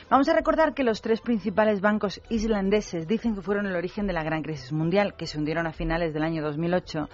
Vamos 0.10 0.30
a 0.30 0.34
recordar 0.34 0.74
que 0.74 0.86
los 0.86 1.02
tres 1.02 1.20
principales 1.20 1.82
bancos 1.82 2.22
islandeses 2.30 3.06
dicen 3.06 3.36
que 3.36 3.42
fueron 3.42 3.66
el 3.66 3.76
origen 3.76 4.08
de 4.08 4.14
la 4.14 4.24
gran 4.24 4.44
crisis 4.44 4.72
mundial, 4.72 5.16
que 5.18 5.28
se 5.28 5.38
hundieron 5.38 5.68
a 5.68 5.74
finales 5.74 6.14
del 6.14 6.24
año 6.24 6.42
2008 6.42 7.10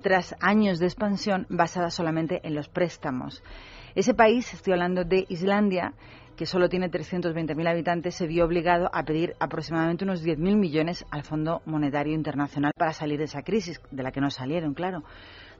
tras 0.00 0.34
años 0.40 0.78
de 0.78 0.86
expansión 0.86 1.46
basada 1.50 1.90
solamente 1.90 2.40
en 2.44 2.54
los 2.54 2.68
préstamos. 2.68 3.42
Ese 3.94 4.12
país, 4.12 4.52
estoy 4.52 4.72
hablando 4.72 5.04
de 5.04 5.24
Islandia, 5.28 5.92
que 6.36 6.46
solo 6.46 6.68
tiene 6.68 6.90
320.000 6.90 7.68
habitantes, 7.68 8.14
se 8.14 8.26
vio 8.26 8.44
obligado 8.44 8.90
a 8.92 9.04
pedir 9.04 9.34
aproximadamente 9.40 10.04
unos 10.04 10.24
10.000 10.24 10.56
millones 10.56 11.04
al 11.10 11.22
Fondo 11.22 11.62
Monetario 11.64 12.14
Internacional 12.14 12.72
para 12.76 12.92
salir 12.92 13.18
de 13.18 13.24
esa 13.24 13.42
crisis, 13.42 13.80
de 13.90 14.02
la 14.02 14.12
que 14.12 14.20
no 14.20 14.30
salieron, 14.30 14.74
claro. 14.74 15.02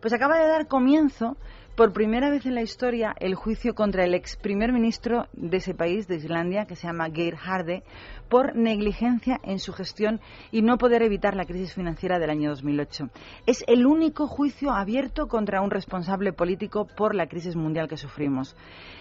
Pues 0.00 0.12
acaba 0.12 0.38
de 0.38 0.48
dar 0.48 0.66
comienzo, 0.66 1.36
por 1.76 1.92
primera 1.92 2.30
vez 2.30 2.46
en 2.46 2.54
la 2.54 2.62
historia, 2.62 3.14
el 3.18 3.34
juicio 3.34 3.74
contra 3.74 4.04
el 4.04 4.14
ex 4.14 4.36
primer 4.36 4.72
ministro 4.72 5.26
de 5.32 5.56
ese 5.56 5.74
país, 5.74 6.06
de 6.06 6.16
Islandia, 6.16 6.66
que 6.66 6.76
se 6.76 6.86
llama 6.86 7.10
Geir 7.10 7.36
Harde, 7.42 7.82
por 8.28 8.54
negligencia 8.54 9.40
en 9.42 9.58
su 9.58 9.72
gestión 9.72 10.20
y 10.52 10.62
no 10.62 10.78
poder 10.78 11.02
evitar 11.02 11.34
la 11.34 11.46
crisis 11.46 11.74
financiera 11.74 12.18
del 12.18 12.30
año 12.30 12.50
2008. 12.50 13.08
Es 13.46 13.64
el 13.66 13.86
único 13.86 14.28
juicio 14.28 14.70
abierto 14.72 15.26
contra 15.26 15.62
un 15.62 15.70
responsable 15.70 16.32
político 16.32 16.86
por 16.86 17.14
la 17.14 17.26
crisis 17.26 17.56
mundial 17.56 17.88
que 17.88 17.96
sufrimos. 17.96 18.56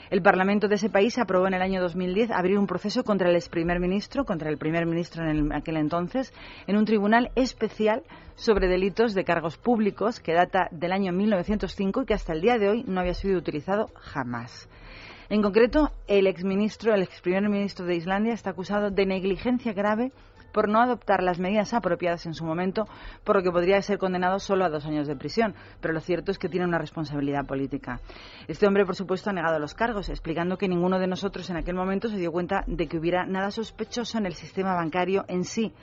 El 0.10 0.22
Parlamento 0.22 0.68
de 0.68 0.76
ese 0.76 0.90
país 0.90 1.18
aprobó 1.18 1.48
en 1.48 1.54
el 1.54 1.62
año 1.62 1.82
2010 1.82 2.32
abrir 2.32 2.58
un 2.58 2.68
proceso 2.68 3.04
contra 3.04 3.30
el 3.30 3.36
ex 3.36 3.50
primer 3.50 3.80
ministro, 3.80 4.26
contra 4.26 4.50
el 4.50 4.58
primer 4.58 4.86
ministro 4.86 5.28
en 5.28 5.54
aquel 5.54 5.78
entonces, 5.78 6.34
en 6.68 6.78
un 6.78 6.86
tribunal 6.86 7.32
especial 7.36 8.04
sobre 8.36 8.68
delitos 8.68 9.14
de 9.14 9.24
cargos 9.24 9.58
públicos 9.58 10.20
que 10.20 10.34
data 10.34 10.68
del 10.72 10.92
año 10.92 11.14
1905 11.14 12.02
y 12.02 12.06
que 12.06 12.14
hasta 12.14 12.34
el 12.34 12.42
día 12.42 12.58
de 12.58 12.70
hoy 12.70 12.84
no 12.88 13.00
había 13.00 13.14
sido 13.14 13.38
utilizado 13.38 13.90
jamás. 13.96 14.68
En 15.30 15.42
concreto, 15.42 15.90
el 16.08 16.28
exministro, 16.28 16.94
el 16.94 17.04
ex 17.04 17.22
primer 17.22 17.48
ministro 17.50 17.86
de 17.86 17.96
Islandia, 17.96 18.34
está 18.34 18.52
acusado 18.52 18.92
de 18.92 19.06
negligencia 19.06 19.74
grave 19.74 20.12
por 20.54 20.70
no 20.70 20.80
adoptar 20.80 21.22
las 21.22 21.40
medidas 21.40 21.74
apropiadas 21.74 22.26
en 22.26 22.34
su 22.34 22.46
momento, 22.46 22.88
por 23.26 23.36
lo 23.36 23.44
que 23.44 23.52
podría 23.52 23.82
ser 23.82 23.98
condenado 23.98 24.40
solo 24.40 24.64
a 24.64 24.70
dos 24.70 24.86
años 24.86 25.08
de 25.08 25.18
prisión. 25.18 25.56
Pero 25.82 25.94
lo 25.94 26.00
cierto 26.00 26.32
es 26.32 26.40
que 26.40 26.48
tiene 26.48 26.66
una 26.66 26.78
responsabilidad 26.78 27.46
política. 27.46 28.00
Este 28.48 28.68
hombre, 28.68 28.86
por 28.86 28.96
supuesto, 28.96 29.30
ha 29.30 29.34
negado 29.34 29.60
los 29.60 29.74
cargos, 29.74 30.10
explicando 30.10 30.58
que 30.58 30.70
ninguno 30.70 31.00
de 31.00 31.08
nosotros 31.08 31.50
en 31.50 31.58
aquel 31.58 31.76
momento 31.76 32.08
se 32.08 32.18
dio 32.18 32.32
cuenta 32.32 32.64
de 32.68 32.88
que 32.88 32.98
hubiera 32.98 33.26
nada 33.26 33.52
sospechoso 33.52 34.18
en 34.18 34.28
el 34.28 34.34
sistema 34.34 34.76
bancario 34.76 35.26
en 35.28 35.44
sí 35.44 35.74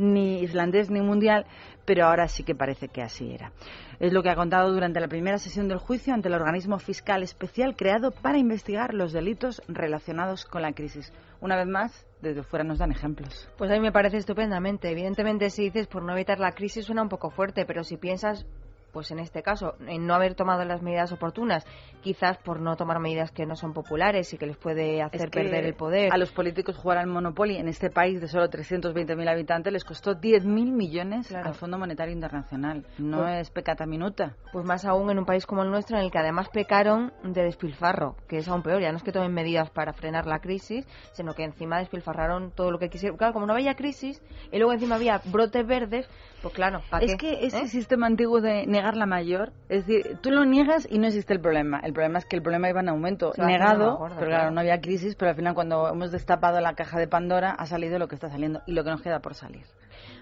ni 0.00 0.40
islandés 0.40 0.90
ni 0.90 1.00
mundial, 1.00 1.46
pero 1.84 2.06
ahora 2.06 2.26
sí 2.26 2.42
que 2.42 2.54
parece 2.54 2.88
que 2.88 3.02
así 3.02 3.32
era. 3.32 3.52
Es 4.00 4.12
lo 4.12 4.22
que 4.22 4.30
ha 4.30 4.34
contado 4.34 4.72
durante 4.72 4.98
la 4.98 5.08
primera 5.08 5.38
sesión 5.38 5.68
del 5.68 5.78
juicio 5.78 6.14
ante 6.14 6.28
el 6.28 6.34
organismo 6.34 6.78
fiscal 6.78 7.22
especial 7.22 7.76
creado 7.76 8.10
para 8.10 8.38
investigar 8.38 8.94
los 8.94 9.12
delitos 9.12 9.62
relacionados 9.68 10.46
con 10.46 10.62
la 10.62 10.72
crisis. 10.72 11.12
Una 11.40 11.56
vez 11.56 11.66
más, 11.66 12.06
desde 12.22 12.42
fuera 12.42 12.64
nos 12.64 12.78
dan 12.78 12.92
ejemplos. 12.92 13.48
Pues 13.58 13.70
a 13.70 13.74
mí 13.74 13.80
me 13.80 13.92
parece 13.92 14.16
estupendamente. 14.16 14.90
Evidentemente, 14.90 15.50
si 15.50 15.64
dices 15.64 15.86
por 15.86 16.02
no 16.02 16.14
evitar 16.14 16.40
la 16.40 16.52
crisis 16.52 16.86
suena 16.86 17.02
un 17.02 17.08
poco 17.08 17.30
fuerte, 17.30 17.66
pero 17.66 17.84
si 17.84 17.98
piensas 17.98 18.46
pues 18.92 19.10
en 19.10 19.18
este 19.18 19.42
caso, 19.42 19.74
en 19.86 20.06
no 20.06 20.14
haber 20.14 20.34
tomado 20.34 20.64
las 20.64 20.82
medidas 20.82 21.12
oportunas, 21.12 21.64
quizás 22.02 22.38
por 22.38 22.60
no 22.60 22.76
tomar 22.76 22.98
medidas 23.00 23.30
que 23.30 23.46
no 23.46 23.56
son 23.56 23.72
populares 23.72 24.32
y 24.32 24.38
que 24.38 24.46
les 24.46 24.56
puede 24.56 25.02
hacer 25.02 25.30
perder 25.30 25.64
el 25.64 25.74
poder. 25.74 26.12
A 26.12 26.16
los 26.16 26.32
políticos 26.32 26.76
jugar 26.76 26.98
al 26.98 27.06
Monopoly 27.06 27.56
en 27.56 27.68
este 27.68 27.90
país 27.90 28.20
de 28.20 28.28
solo 28.28 28.48
320.000 28.48 29.28
habitantes 29.28 29.72
les 29.72 29.84
costó 29.84 30.12
10.000 30.12 30.44
millones 30.72 31.32
al 31.34 31.54
Fondo 31.54 31.78
Monetario 31.78 32.12
Internacional. 32.12 32.86
No 32.98 33.18
pues 33.18 33.42
es 33.42 33.50
pecata 33.50 33.86
minuta. 33.86 34.36
Pues 34.52 34.64
más 34.64 34.84
aún 34.84 35.10
en 35.10 35.18
un 35.18 35.24
país 35.24 35.46
como 35.46 35.62
el 35.62 35.70
nuestro, 35.70 35.98
en 35.98 36.04
el 36.04 36.10
que 36.10 36.18
además 36.18 36.48
pecaron 36.48 37.12
de 37.22 37.42
despilfarro, 37.42 38.16
que 38.28 38.38
es 38.38 38.48
aún 38.48 38.62
peor. 38.62 38.80
Ya 38.80 38.90
no 38.90 38.96
es 38.96 39.02
que 39.02 39.12
tomen 39.12 39.32
medidas 39.32 39.70
para 39.70 39.92
frenar 39.92 40.26
la 40.26 40.40
crisis, 40.40 40.86
sino 41.12 41.34
que 41.34 41.44
encima 41.44 41.78
despilfarraron 41.78 42.52
todo 42.52 42.70
lo 42.70 42.78
que 42.78 42.88
quisieron. 42.88 43.16
Claro, 43.16 43.32
como 43.32 43.46
no 43.46 43.54
había 43.54 43.74
crisis 43.74 44.22
y 44.52 44.58
luego 44.58 44.72
encima 44.72 44.96
había 44.96 45.20
brotes 45.26 45.66
verdes, 45.66 46.08
pues 46.42 46.54
claro, 46.54 46.82
¿para 46.90 47.04
Es 47.04 47.16
que 47.16 47.44
ese 47.44 47.62
¿Eh? 47.62 47.68
sistema 47.68 48.06
antiguo 48.06 48.40
de 48.40 48.66
negar 48.80 48.96
la 48.96 49.06
mayor, 49.06 49.52
es 49.68 49.86
decir, 49.86 50.18
tú 50.22 50.30
lo 50.30 50.44
niegas 50.44 50.88
y 50.90 50.98
no 50.98 51.06
existe 51.06 51.34
el 51.34 51.40
problema. 51.40 51.80
El 51.80 51.92
problema 51.92 52.18
es 52.18 52.24
que 52.24 52.36
el 52.36 52.42
problema 52.42 52.68
iba 52.70 52.80
en 52.80 52.88
aumento. 52.88 53.32
Negado, 53.36 53.98
pero 54.18 54.26
claro, 54.26 54.50
no 54.50 54.60
había 54.60 54.80
crisis, 54.80 55.14
pero 55.16 55.30
al 55.30 55.36
final 55.36 55.54
cuando 55.54 55.88
hemos 55.88 56.10
destapado 56.10 56.60
la 56.60 56.74
caja 56.74 56.98
de 56.98 57.06
Pandora 57.06 57.50
ha 57.50 57.66
salido 57.66 57.98
lo 57.98 58.08
que 58.08 58.14
está 58.14 58.30
saliendo 58.30 58.62
y 58.66 58.72
lo 58.72 58.82
que 58.82 58.90
nos 58.90 59.02
queda 59.02 59.20
por 59.20 59.34
salir. 59.34 59.66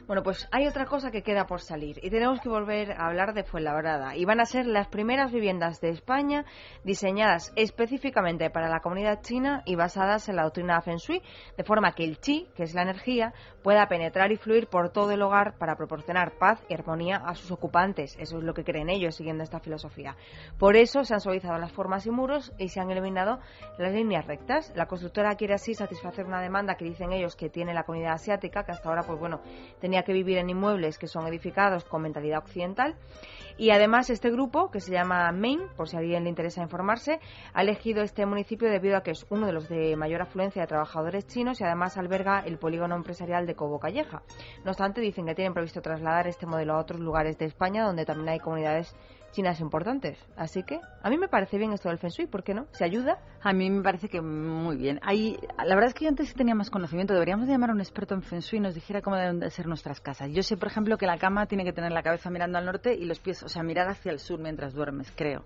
Bueno, 0.08 0.22
pues 0.22 0.48
hay 0.52 0.66
otra 0.66 0.86
cosa 0.86 1.10
que 1.10 1.22
queda 1.22 1.44
por 1.44 1.60
salir 1.60 2.00
y 2.02 2.08
tenemos 2.08 2.40
que 2.40 2.48
volver 2.48 2.92
a 2.92 3.08
hablar 3.08 3.34
de 3.34 3.44
Fuenlabrada. 3.44 4.16
Y 4.16 4.24
van 4.24 4.40
a 4.40 4.46
ser 4.46 4.64
las 4.64 4.88
primeras 4.88 5.30
viviendas 5.30 5.82
de 5.82 5.90
España 5.90 6.46
diseñadas 6.82 7.52
específicamente 7.56 8.48
para 8.48 8.70
la 8.70 8.80
comunidad 8.80 9.20
china 9.20 9.62
y 9.66 9.76
basadas 9.76 10.30
en 10.30 10.36
la 10.36 10.44
doctrina 10.44 10.80
Feng 10.80 10.96
Shui, 10.96 11.20
de 11.58 11.62
forma 11.62 11.92
que 11.92 12.04
el 12.04 12.18
chi, 12.20 12.48
que 12.56 12.62
es 12.62 12.72
la 12.72 12.84
energía, 12.84 13.34
pueda 13.62 13.86
penetrar 13.86 14.32
y 14.32 14.38
fluir 14.38 14.68
por 14.68 14.88
todo 14.92 15.10
el 15.10 15.20
hogar 15.20 15.58
para 15.58 15.76
proporcionar 15.76 16.38
paz 16.38 16.58
y 16.70 16.72
armonía 16.72 17.16
a 17.16 17.34
sus 17.34 17.50
ocupantes. 17.50 18.16
Eso 18.18 18.38
es 18.38 18.44
lo 18.44 18.54
que 18.54 18.64
creen 18.64 18.88
ellos 18.88 19.14
siguiendo 19.14 19.44
esta 19.44 19.60
filosofía. 19.60 20.16
Por 20.58 20.76
eso 20.76 21.04
se 21.04 21.12
han 21.12 21.20
suavizado 21.20 21.58
las 21.58 21.72
formas 21.72 22.06
y 22.06 22.10
muros 22.10 22.54
y 22.56 22.70
se 22.70 22.80
han 22.80 22.90
eliminado 22.90 23.40
las 23.76 23.92
líneas 23.92 24.26
rectas. 24.26 24.72
La 24.74 24.86
constructora 24.86 25.34
quiere 25.34 25.52
así 25.52 25.74
satisfacer 25.74 26.24
una 26.24 26.40
demanda 26.40 26.76
que 26.76 26.86
dicen 26.86 27.12
ellos 27.12 27.36
que 27.36 27.50
tiene 27.50 27.74
la 27.74 27.82
comunidad 27.82 28.14
asiática, 28.14 28.64
que 28.64 28.72
hasta 28.72 28.88
ahora, 28.88 29.02
pues 29.02 29.18
bueno, 29.18 29.42
tenía 29.80 29.97
que 30.02 30.12
vivir 30.12 30.38
en 30.38 30.50
inmuebles 30.50 30.98
que 30.98 31.06
son 31.06 31.26
edificados 31.26 31.84
con 31.84 32.02
mentalidad 32.02 32.38
occidental. 32.38 32.96
Y 33.56 33.70
además 33.70 34.08
este 34.08 34.30
grupo, 34.30 34.70
que 34.70 34.80
se 34.80 34.92
llama 34.92 35.32
Maine, 35.32 35.66
por 35.76 35.88
si 35.88 35.96
a 35.96 35.98
alguien 35.98 36.22
le 36.22 36.30
interesa 36.30 36.62
informarse, 36.62 37.18
ha 37.52 37.62
elegido 37.62 38.02
este 38.02 38.24
municipio 38.24 38.70
debido 38.70 38.96
a 38.96 39.02
que 39.02 39.10
es 39.10 39.26
uno 39.30 39.46
de 39.46 39.52
los 39.52 39.68
de 39.68 39.96
mayor 39.96 40.22
afluencia 40.22 40.62
de 40.62 40.68
trabajadores 40.68 41.26
chinos 41.26 41.60
y 41.60 41.64
además 41.64 41.98
alberga 41.98 42.38
el 42.46 42.58
polígono 42.58 42.94
empresarial 42.94 43.46
de 43.46 43.56
Cobo 43.56 43.80
Calleja. 43.80 44.22
No 44.64 44.70
obstante, 44.70 45.00
dicen 45.00 45.26
que 45.26 45.34
tienen 45.34 45.54
previsto 45.54 45.82
trasladar 45.82 46.28
este 46.28 46.46
modelo 46.46 46.74
a 46.74 46.78
otros 46.78 47.00
lugares 47.00 47.36
de 47.36 47.46
España 47.46 47.84
donde 47.84 48.04
también 48.04 48.28
hay 48.28 48.38
comunidades 48.38 48.94
chinas 49.32 49.60
importantes. 49.60 50.18
Así 50.36 50.62
que 50.62 50.80
a 51.02 51.10
mí 51.10 51.16
me 51.18 51.28
parece 51.28 51.58
bien 51.58 51.72
esto 51.72 51.88
del 51.88 51.98
Feng 51.98 52.10
Shui, 52.10 52.26
¿por 52.26 52.42
qué 52.42 52.54
no? 52.54 52.66
¿Se 52.72 52.84
ayuda? 52.84 53.18
A 53.42 53.52
mí 53.52 53.70
me 53.70 53.82
parece 53.82 54.08
que 54.08 54.20
muy 54.20 54.76
bien. 54.76 54.98
Hay, 55.02 55.38
la 55.58 55.74
verdad 55.74 55.88
es 55.88 55.94
que 55.94 56.04
yo 56.04 56.08
antes 56.08 56.28
sí 56.28 56.34
tenía 56.34 56.54
más 56.54 56.70
conocimiento. 56.70 57.12
Deberíamos 57.14 57.48
llamar 57.48 57.70
a 57.70 57.72
un 57.74 57.80
experto 57.80 58.14
en 58.14 58.22
Feng 58.22 58.40
Shui 58.40 58.58
y 58.58 58.62
nos 58.62 58.74
dijera 58.74 59.02
cómo 59.02 59.16
deben 59.16 59.38
de 59.40 59.50
ser 59.50 59.66
nuestras 59.66 60.00
casas. 60.00 60.30
Yo 60.32 60.42
sé, 60.42 60.56
por 60.56 60.68
ejemplo, 60.68 60.96
que 60.98 61.06
la 61.06 61.18
cama 61.18 61.46
tiene 61.46 61.64
que 61.64 61.72
tener 61.72 61.92
la 61.92 62.02
cabeza 62.02 62.30
mirando 62.30 62.58
al 62.58 62.64
norte 62.64 62.94
y 62.94 63.04
los 63.04 63.20
pies, 63.20 63.42
o 63.42 63.48
sea, 63.48 63.62
mirar 63.62 63.88
hacia 63.88 64.10
el 64.12 64.18
sur 64.18 64.40
mientras 64.40 64.72
duermes, 64.74 65.12
creo. 65.14 65.44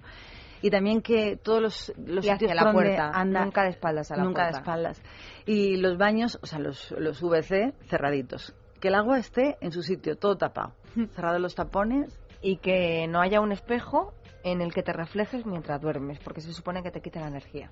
Y 0.64 0.70
también 0.70 1.02
que 1.02 1.36
todos 1.36 1.60
los, 1.60 1.92
los 2.06 2.24
Y 2.24 2.30
sitios 2.30 2.54
la 2.54 2.72
puerta, 2.72 3.10
anda- 3.12 3.44
nunca 3.44 3.64
de 3.64 3.70
espaldas 3.70 4.12
a 4.12 4.16
la 4.16 4.22
nunca 4.22 4.44
de 4.46 4.50
puerta. 4.52 4.58
espaldas. 4.60 5.02
Y 5.44 5.76
los 5.78 5.98
baños, 5.98 6.38
o 6.40 6.46
sea, 6.46 6.60
los, 6.60 6.92
los 6.92 7.20
VC 7.20 7.74
cerraditos. 7.88 8.54
Que 8.80 8.88
el 8.88 8.94
agua 8.94 9.18
esté 9.18 9.56
en 9.60 9.72
su 9.72 9.82
sitio, 9.82 10.16
todo 10.16 10.36
tapado. 10.36 10.72
Cerrados 11.14 11.40
los 11.40 11.54
tapones. 11.56 12.16
Y 12.42 12.56
que 12.56 13.06
no 13.08 13.20
haya 13.20 13.40
un 13.40 13.52
espejo 13.52 14.12
en 14.44 14.60
el 14.60 14.74
que 14.74 14.82
te 14.82 14.92
reflejes 14.92 15.46
mientras 15.46 15.80
duermes, 15.80 16.18
porque 16.18 16.40
se 16.40 16.52
supone 16.52 16.82
que 16.82 16.90
te 16.90 17.00
quita 17.00 17.20
la 17.20 17.28
energía. 17.28 17.70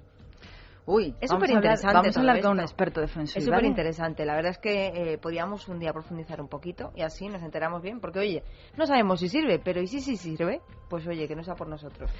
Uy, 0.86 1.14
Es 1.20 1.30
súper 1.30 1.50
interesante. 1.50 1.94
Vamos 1.94 2.16
a 2.16 2.20
hablar 2.20 2.40
con 2.40 2.52
un 2.52 2.60
experto 2.60 3.00
de 3.00 3.06
Feng 3.06 3.24
Shui, 3.24 3.38
Es 3.38 3.44
súper 3.44 3.64
interesante. 3.64 4.24
La 4.24 4.34
verdad 4.34 4.52
es 4.52 4.58
que 4.58 4.86
eh, 4.86 5.18
podíamos 5.18 5.68
un 5.68 5.78
día 5.78 5.92
profundizar 5.92 6.40
un 6.40 6.48
poquito 6.48 6.90
y 6.96 7.02
así 7.02 7.28
nos 7.28 7.42
enteramos 7.42 7.82
bien, 7.82 8.00
porque 8.00 8.18
oye, 8.18 8.42
no 8.76 8.86
sabemos 8.86 9.20
si 9.20 9.28
sirve, 9.28 9.58
pero 9.58 9.80
¿y 9.80 9.86
si 9.86 10.00
sí 10.00 10.16
sirve? 10.16 10.62
Pues 10.88 11.06
oye, 11.06 11.28
que 11.28 11.36
no 11.36 11.44
sea 11.44 11.54
por 11.54 11.68
nosotros. 11.68 12.10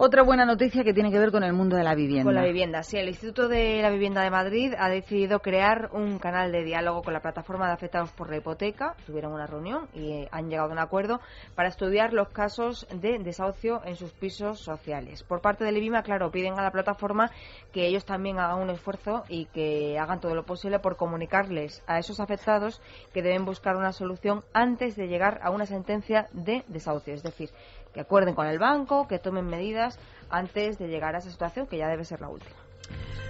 Otra 0.00 0.22
buena 0.22 0.44
noticia 0.44 0.84
que 0.84 0.94
tiene 0.94 1.10
que 1.10 1.18
ver 1.18 1.32
con 1.32 1.42
el 1.42 1.52
mundo 1.52 1.76
de 1.76 1.82
la 1.82 1.96
vivienda. 1.96 2.22
Con 2.22 2.36
la 2.36 2.44
vivienda, 2.44 2.84
sí. 2.84 2.98
El 2.98 3.08
Instituto 3.08 3.48
de 3.48 3.82
la 3.82 3.90
Vivienda 3.90 4.22
de 4.22 4.30
Madrid 4.30 4.72
ha 4.78 4.88
decidido 4.88 5.40
crear 5.40 5.90
un 5.92 6.20
canal 6.20 6.52
de 6.52 6.62
diálogo 6.62 7.02
con 7.02 7.12
la 7.12 7.20
plataforma 7.20 7.66
de 7.66 7.72
afectados 7.72 8.12
por 8.12 8.30
la 8.30 8.36
hipoteca. 8.36 8.94
Tuvieron 9.06 9.32
una 9.32 9.48
reunión 9.48 9.88
y 9.92 10.12
eh, 10.12 10.28
han 10.30 10.50
llegado 10.50 10.68
a 10.68 10.72
un 10.72 10.78
acuerdo 10.78 11.18
para 11.56 11.68
estudiar 11.68 12.12
los 12.12 12.28
casos 12.28 12.86
de 12.94 13.18
desahucio 13.18 13.82
en 13.84 13.96
sus 13.96 14.12
pisos 14.12 14.60
sociales. 14.60 15.24
Por 15.24 15.40
parte 15.40 15.64
del 15.64 15.76
IBIMA, 15.78 16.04
claro, 16.04 16.30
piden 16.30 16.56
a 16.60 16.62
la 16.62 16.70
plataforma 16.70 17.32
que 17.72 17.88
ellos 17.88 18.04
también 18.04 18.38
hagan 18.38 18.60
un 18.60 18.70
esfuerzo 18.70 19.24
y 19.28 19.46
que 19.46 19.98
hagan 19.98 20.20
todo 20.20 20.36
lo 20.36 20.44
posible 20.44 20.78
por 20.78 20.94
comunicarles 20.94 21.82
a 21.88 21.98
esos 21.98 22.20
afectados 22.20 22.80
que 23.12 23.22
deben 23.22 23.44
buscar 23.44 23.74
una 23.74 23.92
solución 23.92 24.44
antes 24.52 24.94
de 24.94 25.08
llegar 25.08 25.40
a 25.42 25.50
una 25.50 25.66
sentencia 25.66 26.28
de 26.32 26.62
desahucio. 26.68 27.14
Es 27.14 27.24
decir, 27.24 27.50
que 27.98 28.02
acuerden 28.02 28.36
con 28.36 28.46
el 28.46 28.60
banco, 28.60 29.08
que 29.08 29.18
tomen 29.18 29.46
medidas 29.46 29.98
antes 30.30 30.78
de 30.78 30.86
llegar 30.86 31.16
a 31.16 31.18
esa 31.18 31.30
situación 31.30 31.66
que 31.66 31.78
ya 31.78 31.88
debe 31.88 32.04
ser 32.04 32.20
la 32.20 32.28
última. 32.28 32.54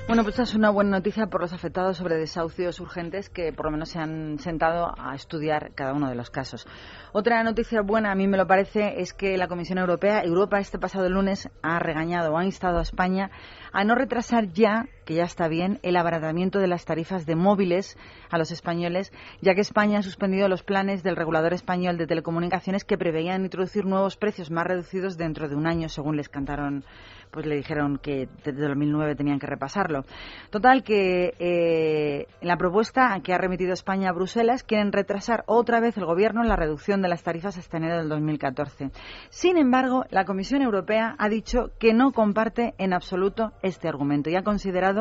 Bueno, 0.07 0.23
pues 0.23 0.35
esta 0.35 0.43
es 0.43 0.55
una 0.55 0.71
buena 0.71 0.91
noticia 0.91 1.27
por 1.27 1.41
los 1.41 1.55
afectados 1.55 1.97
sobre 1.97 2.17
desahucios 2.17 2.79
urgentes 2.81 3.29
que 3.31 3.53
por 3.53 3.67
lo 3.67 3.73
menos 3.73 3.91
se 3.91 3.99
han 3.99 4.39
sentado 4.39 4.93
a 4.99 5.15
estudiar 5.15 5.73
cada 5.75 5.93
uno 5.93 6.09
de 6.09 6.15
los 6.15 6.31
casos. 6.31 6.67
Otra 7.13 7.43
noticia 7.43 7.81
buena, 7.83 8.13
a 8.13 8.15
mí 8.15 8.27
me 8.27 8.37
lo 8.37 8.47
parece, 8.47 9.01
es 9.01 9.15
que 9.15 9.37
la 9.39 9.49
Comisión 9.49 9.79
Europea, 9.79 10.23
Europa 10.23 10.61
este 10.61 10.79
pasado 10.79 11.09
lunes, 11.09 11.51
ha 11.63 11.79
regañado 11.79 12.37
ha 12.37 12.45
instado 12.45 12.79
a 12.79 12.83
España 12.83 13.31
a 13.73 13.85
no 13.85 13.95
retrasar 13.95 14.53
ya, 14.53 14.87
que 15.09 15.15
ya 15.15 15.25
está 15.25 15.49
bien, 15.49 15.79
el 15.83 15.97
abaratamiento 15.97 16.59
de 16.59 16.67
las 16.67 16.85
tarifas 16.85 17.25
de 17.25 17.35
móviles 17.35 17.97
a 18.29 18.37
los 18.37 18.51
españoles, 18.51 19.11
ya 19.41 19.55
que 19.55 19.63
España 19.63 20.01
ha 20.01 20.03
suspendido 20.03 20.49
los 20.49 20.63
planes 20.63 21.03
del 21.03 21.17
regulador 21.17 21.55
español 21.55 21.97
de 21.97 22.07
telecomunicaciones 22.07 22.85
que 22.85 22.99
preveían 22.99 23.43
introducir 23.43 23.87
nuevos 23.87 24.19
precios 24.19 24.51
más 24.51 24.67
reducidos 24.67 25.17
dentro 25.17 25.49
de 25.49 25.57
un 25.57 25.67
año, 25.67 25.89
según 25.89 26.19
les 26.19 26.29
cantaron 26.29 26.85
pues 27.31 27.47
le 27.47 27.57
dijeron 27.57 27.99
que 27.99 28.29
desde 28.45 28.67
2009 28.67 29.15
tenían 29.15 29.39
que 29.39 29.47
repasarlo. 29.47 30.05
Total, 30.51 30.83
que 30.83 31.35
eh, 31.39 32.27
en 32.41 32.49
la 32.49 32.57
propuesta 32.57 33.21
que 33.23 33.35
ha 33.35 33.39
remitido 33.39 33.73
España 33.73 34.11
a 34.11 34.13
Bruselas 34.13 34.63
quieren 34.63 34.93
retrasar 34.93 35.45
otra 35.47 35.81
vez 35.81 35.97
el 35.97 36.07
Gobierno 36.07 36.43
la 36.43 36.57
reducción 36.57 37.03
de 37.03 37.09
las 37.09 37.23
tarifas 37.23 37.59
hasta 37.59 37.77
enero 37.77 37.99
del 37.99 38.09
2014. 38.09 38.91
Sin 39.29 39.59
embargo, 39.59 40.05
la 40.11 40.25
Comisión 40.25 40.63
Europea 40.63 41.15
ha 41.19 41.29
dicho 41.29 41.71
que 41.79 41.93
no 41.93 42.13
comparte 42.13 42.75
en 42.79 42.93
absoluto 42.93 43.53
este 43.63 43.89
argumento 43.89 44.31
y 44.31 44.37
ha 44.37 44.43
considerado 44.43 44.98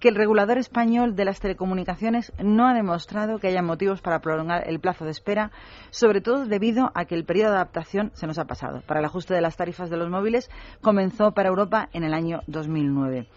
que 0.00 0.08
el 0.08 0.16
regulador 0.16 0.58
español 0.58 1.14
de 1.14 1.24
las 1.24 1.38
telecomunicaciones 1.38 2.32
no 2.42 2.66
ha 2.66 2.74
demostrado 2.74 3.38
que 3.38 3.48
haya 3.48 3.62
motivos 3.62 4.00
para 4.00 4.20
prolongar 4.20 4.68
el 4.68 4.80
plazo 4.80 5.04
de 5.04 5.12
espera, 5.12 5.52
sobre 5.90 6.20
todo 6.20 6.46
debido 6.46 6.90
a 6.94 7.04
que 7.04 7.14
el 7.14 7.24
periodo 7.24 7.50
de 7.50 7.56
adaptación 7.56 8.10
se 8.14 8.26
nos 8.26 8.38
ha 8.38 8.46
pasado. 8.46 8.82
Para 8.86 9.00
el 9.00 9.06
ajuste 9.06 9.34
de 9.34 9.42
las 9.42 9.56
tarifas 9.56 9.90
de 9.90 9.96
los 9.96 10.10
móviles 10.10 10.50
comenzó 10.80 11.32
para 11.32 11.50
Europa 11.50 11.88
en 11.92 12.02
el 12.02 12.14
año 12.14 12.40
2009. 12.46 13.28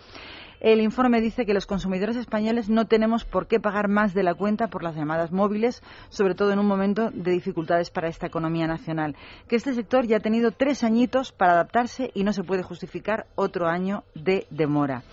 El 0.59 0.81
informe 0.81 1.21
dice 1.21 1.45
que 1.45 1.53
los 1.53 1.65
consumidores 1.65 2.17
españoles 2.17 2.69
no 2.69 2.85
tenemos 2.85 3.23
por 3.23 3.47
qué 3.47 3.61
pagar 3.61 3.87
más 3.87 4.13
de 4.13 4.23
la 4.23 4.33
cuenta 4.33 4.67
por 4.67 4.83
las 4.83 4.95
llamadas 4.95 5.31
móviles, 5.31 5.81
sobre 6.09 6.35
todo 6.35 6.51
en 6.51 6.59
un 6.59 6.67
momento 6.67 7.11
de 7.11 7.31
dificultades 7.31 7.89
para 7.89 8.09
esta 8.09 8.27
economía 8.27 8.67
nacional. 8.67 9.15
Que 9.47 9.55
este 9.55 9.73
sector 9.73 10.05
ya 10.05 10.17
ha 10.17 10.21
tenido 10.21 10.51
tres 10.51 10.83
añitos 10.83 11.31
para 11.31 11.53
adaptarse 11.53 12.11
y 12.13 12.25
no 12.25 12.33
se 12.33 12.43
puede 12.43 12.63
justificar 12.63 13.25
otro 13.35 13.67
año 13.67 14.03
de 14.15 14.47
demora. 14.49 15.03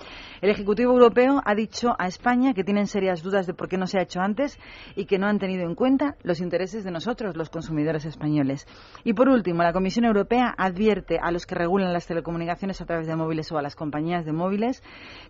El 0.43 0.51
Ejecutivo 0.51 0.93
Europeo 0.93 1.41
ha 1.45 1.55
dicho 1.55 1.95
a 1.99 2.07
España 2.07 2.53
que 2.53 2.63
tienen 2.63 2.87
serias 2.87 3.23
dudas 3.23 3.47
de 3.47 3.55
por 3.55 3.69
qué 3.69 3.79
no 3.79 3.87
se 3.87 3.99
ha 3.99 4.03
hecho 4.03 4.21
antes 4.21 4.59
y 4.95 5.07
que 5.07 5.19
no 5.19 5.27
han 5.27 5.39
tenido 5.39 5.65
en 5.65 5.75
cuenta 5.75 6.17
los 6.23 6.41
intereses 6.41 6.85
de 6.85 6.91
nosotros, 6.91 7.37
los 7.37 7.49
consumidores 7.49 8.05
españoles. 8.05 8.67
Y 9.03 9.15
por 9.15 9.29
último, 9.29 9.63
la 9.63 9.73
Comisión 9.73 10.05
Europea 10.05 10.55
advierte 10.57 11.19
a 11.21 11.31
los 11.31 11.47
que 11.47 11.55
regulan 11.55 11.93
las 11.93 12.07
telecomunicaciones 12.07 12.81
a 12.81 12.87
través 12.87 13.07
de 13.07 13.17
móviles 13.17 13.51
o 13.51 13.59
a 13.59 13.63
las 13.63 13.77
compañías 13.77 14.27
de 14.27 14.33
móviles 14.33 14.83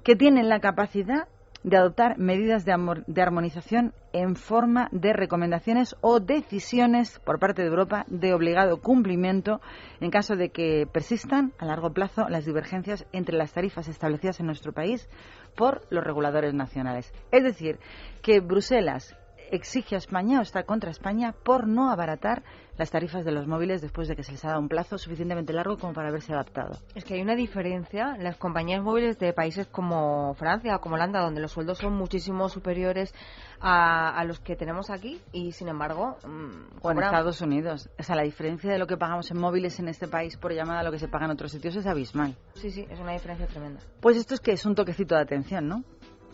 que 0.03 0.16
tienen 0.16 0.49
la 0.49 0.61
capacidad 0.61 1.29
de 1.66 1.76
adoptar 1.76 2.16
medidas 2.16 2.64
de, 2.64 3.02
de 3.09 3.22
armonización 3.22 3.92
en 4.12 4.37
forma 4.37 4.88
de 4.92 5.12
recomendaciones 5.12 5.96
o 6.00 6.20
decisiones 6.20 7.18
por 7.18 7.40
parte 7.40 7.62
de 7.62 7.68
Europa 7.68 8.05
de 8.07 8.33
obligado 8.33 8.81
cumplimiento 8.81 9.61
en 10.00 10.12
caso 10.12 10.37
de 10.37 10.50
que 10.50 10.87
persistan 10.90 11.52
a 11.59 11.66
largo 11.66 11.92
plazo 11.92 12.29
las 12.29 12.46
divergencias 12.46 13.05
entre 13.12 13.37
las 13.37 13.52
tarifas 13.52 13.88
establecidas 13.88 14.38
en 14.38 14.46
nuestro 14.46 14.72
país 14.72 15.09
por 15.57 15.81
los 15.90 16.05
reguladores 16.05 16.55
nacionales. 16.55 17.12
Es 17.33 17.42
decir, 17.42 17.81
que 18.22 18.38
Bruselas 18.38 19.16
exige 19.50 19.94
a 19.94 19.98
España 19.98 20.38
o 20.38 20.42
está 20.42 20.64
contra 20.64 20.90
España 20.90 21.32
por 21.32 21.66
no 21.66 21.90
abaratar 21.90 22.42
las 22.78 22.90
tarifas 22.90 23.24
de 23.24 23.32
los 23.32 23.46
móviles 23.46 23.80
después 23.80 24.06
de 24.09 24.16
que 24.16 24.22
se 24.22 24.32
les 24.32 24.44
ha 24.44 24.48
dado 24.48 24.61
un 24.61 24.68
plazo 24.68 24.98
suficientemente 24.98 25.52
largo 25.52 25.78
como 25.78 25.94
para 25.94 26.09
haberse 26.09 26.32
adaptado. 26.32 26.78
Es 26.94 27.04
que 27.04 27.14
hay 27.14 27.22
una 27.22 27.35
diferencia 27.35 28.14
en 28.16 28.24
las 28.24 28.37
compañías 28.37 28.82
móviles 28.82 29.18
de 29.18 29.32
países 29.32 29.66
como 29.66 30.35
Francia 30.35 30.76
o 30.76 30.80
como 30.80 30.96
Holanda, 30.96 31.20
donde 31.20 31.40
los 31.40 31.52
sueldos 31.52 31.78
son 31.78 31.94
muchísimo 31.94 32.48
superiores 32.48 33.14
a, 33.61 34.11
a 34.11 34.24
los 34.24 34.40
que 34.40 34.56
tenemos 34.56 34.90
aquí 34.90 35.20
y, 35.32 35.52
sin 35.52 35.68
embargo, 35.68 36.18
mm, 36.26 36.78
O 36.82 36.90
en 36.90 36.98
Estados 37.02 37.40
Unidos. 37.40 37.88
O 37.98 38.02
sea, 38.02 38.16
la 38.16 38.22
diferencia 38.22 38.70
de 38.70 38.78
lo 38.78 38.87
que 38.87 38.96
pagamos 38.96 39.30
en 39.30 39.38
móviles 39.38 39.78
en 39.80 39.88
este 39.88 40.09
país 40.09 40.37
por 40.37 40.52
llamada 40.52 40.80
a 40.80 40.82
lo 40.82 40.90
que 40.90 40.98
se 40.98 41.09
paga 41.09 41.24
en 41.24 41.30
otros 41.30 41.52
sitios 41.52 41.76
es 41.76 41.87
abismal. 41.87 42.37
Sí, 42.54 42.70
sí, 42.70 42.87
es 42.90 43.00
una 43.00 43.12
diferencia 43.12 43.46
tremenda. 43.46 43.80
Pues 44.00 44.16
esto 44.16 44.35
es 44.35 44.40
que 44.40 44.52
es 44.52 44.66
un 44.66 44.74
toquecito 44.74 45.14
de 45.14 45.22
atención, 45.22 45.66
¿no? 45.68 45.85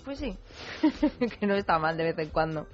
Pues 0.05 0.19
sí, 0.19 0.37
que 1.41 1.47
no 1.47 1.55
está 1.55 1.79
mal 1.79 1.97
de 1.97 2.05
vez 2.05 2.19
en 2.19 2.31
cuando. 2.31 2.67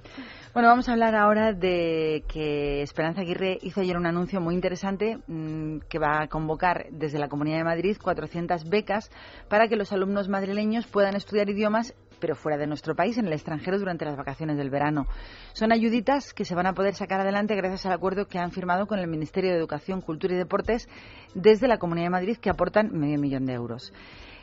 Bueno, 0.51 0.67
vamos 0.67 0.89
a 0.89 0.93
hablar 0.93 1.15
ahora 1.15 1.53
de 1.53 2.23
que 2.27 2.81
Esperanza 2.81 3.21
Aguirre 3.21 3.59
hizo 3.61 3.81
ayer 3.81 3.95
un 3.95 4.07
anuncio 4.07 4.41
muy 4.41 4.55
interesante 4.55 5.19
mm, 5.27 5.81
que 5.87 5.99
va 5.99 6.23
a 6.23 6.27
convocar 6.27 6.87
desde 6.89 7.19
la 7.19 7.29
Comunidad 7.29 7.57
de 7.57 7.65
Madrid 7.65 7.97
400 8.01 8.67
becas 8.67 9.11
para 9.47 9.67
que 9.67 9.75
los 9.75 9.91
alumnos 9.93 10.27
madrileños 10.27 10.87
puedan 10.87 11.15
estudiar 11.15 11.49
idiomas 11.49 11.93
pero 12.19 12.35
fuera 12.35 12.57
de 12.57 12.67
nuestro 12.67 12.95
país, 12.95 13.17
en 13.17 13.27
el 13.27 13.33
extranjero, 13.33 13.79
durante 13.79 14.03
las 14.03 14.17
vacaciones 14.17 14.57
del 14.57 14.69
verano. 14.69 15.07
Son 15.53 15.71
ayuditas 15.71 16.33
que 16.33 16.45
se 16.45 16.55
van 16.55 16.65
a 16.65 16.73
poder 16.73 16.93
sacar 16.93 17.21
adelante 17.21 17.55
gracias 17.55 17.85
al 17.85 17.93
acuerdo 17.93 18.27
que 18.27 18.39
han 18.39 18.51
firmado 18.51 18.87
con 18.87 18.99
el 18.99 19.07
Ministerio 19.07 19.51
de 19.51 19.57
Educación, 19.57 20.01
Cultura 20.01 20.33
y 20.33 20.37
Deportes 20.37 20.89
desde 21.33 21.67
la 21.67 21.77
Comunidad 21.77 22.07
de 22.07 22.11
Madrid, 22.11 22.37
que 22.37 22.49
aportan 22.49 22.91
medio 22.91 23.19
millón 23.19 23.45
de 23.45 23.53
euros. 23.53 23.93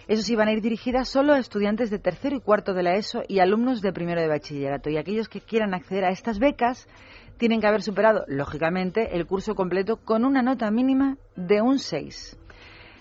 Eso 0.08 0.22
sí, 0.22 0.36
van 0.36 0.48
a 0.48 0.52
ir 0.52 0.60
dirigidas 0.60 1.08
solo 1.08 1.32
a 1.32 1.38
estudiantes 1.38 1.90
de 1.90 1.98
tercero 1.98 2.36
y 2.36 2.40
cuarto 2.40 2.74
de 2.74 2.84
la 2.84 2.94
ESO 2.94 3.22
y 3.26 3.40
alumnos 3.40 3.82
de 3.82 3.92
primero 3.92 4.20
de 4.20 4.28
bachillerato. 4.28 4.88
Y 4.88 4.98
aquellos 4.98 5.28
que 5.28 5.40
quieran 5.40 5.74
acceder 5.74 6.04
a 6.04 6.10
estas 6.10 6.38
becas 6.38 6.88
tienen 7.38 7.60
que 7.60 7.66
haber 7.66 7.82
superado, 7.82 8.24
lógicamente, 8.28 9.16
el 9.16 9.26
curso 9.26 9.56
completo 9.56 9.96
con 9.96 10.24
una 10.24 10.42
nota 10.42 10.70
mínima 10.70 11.16
de 11.34 11.60
un 11.60 11.78
6 11.78 12.38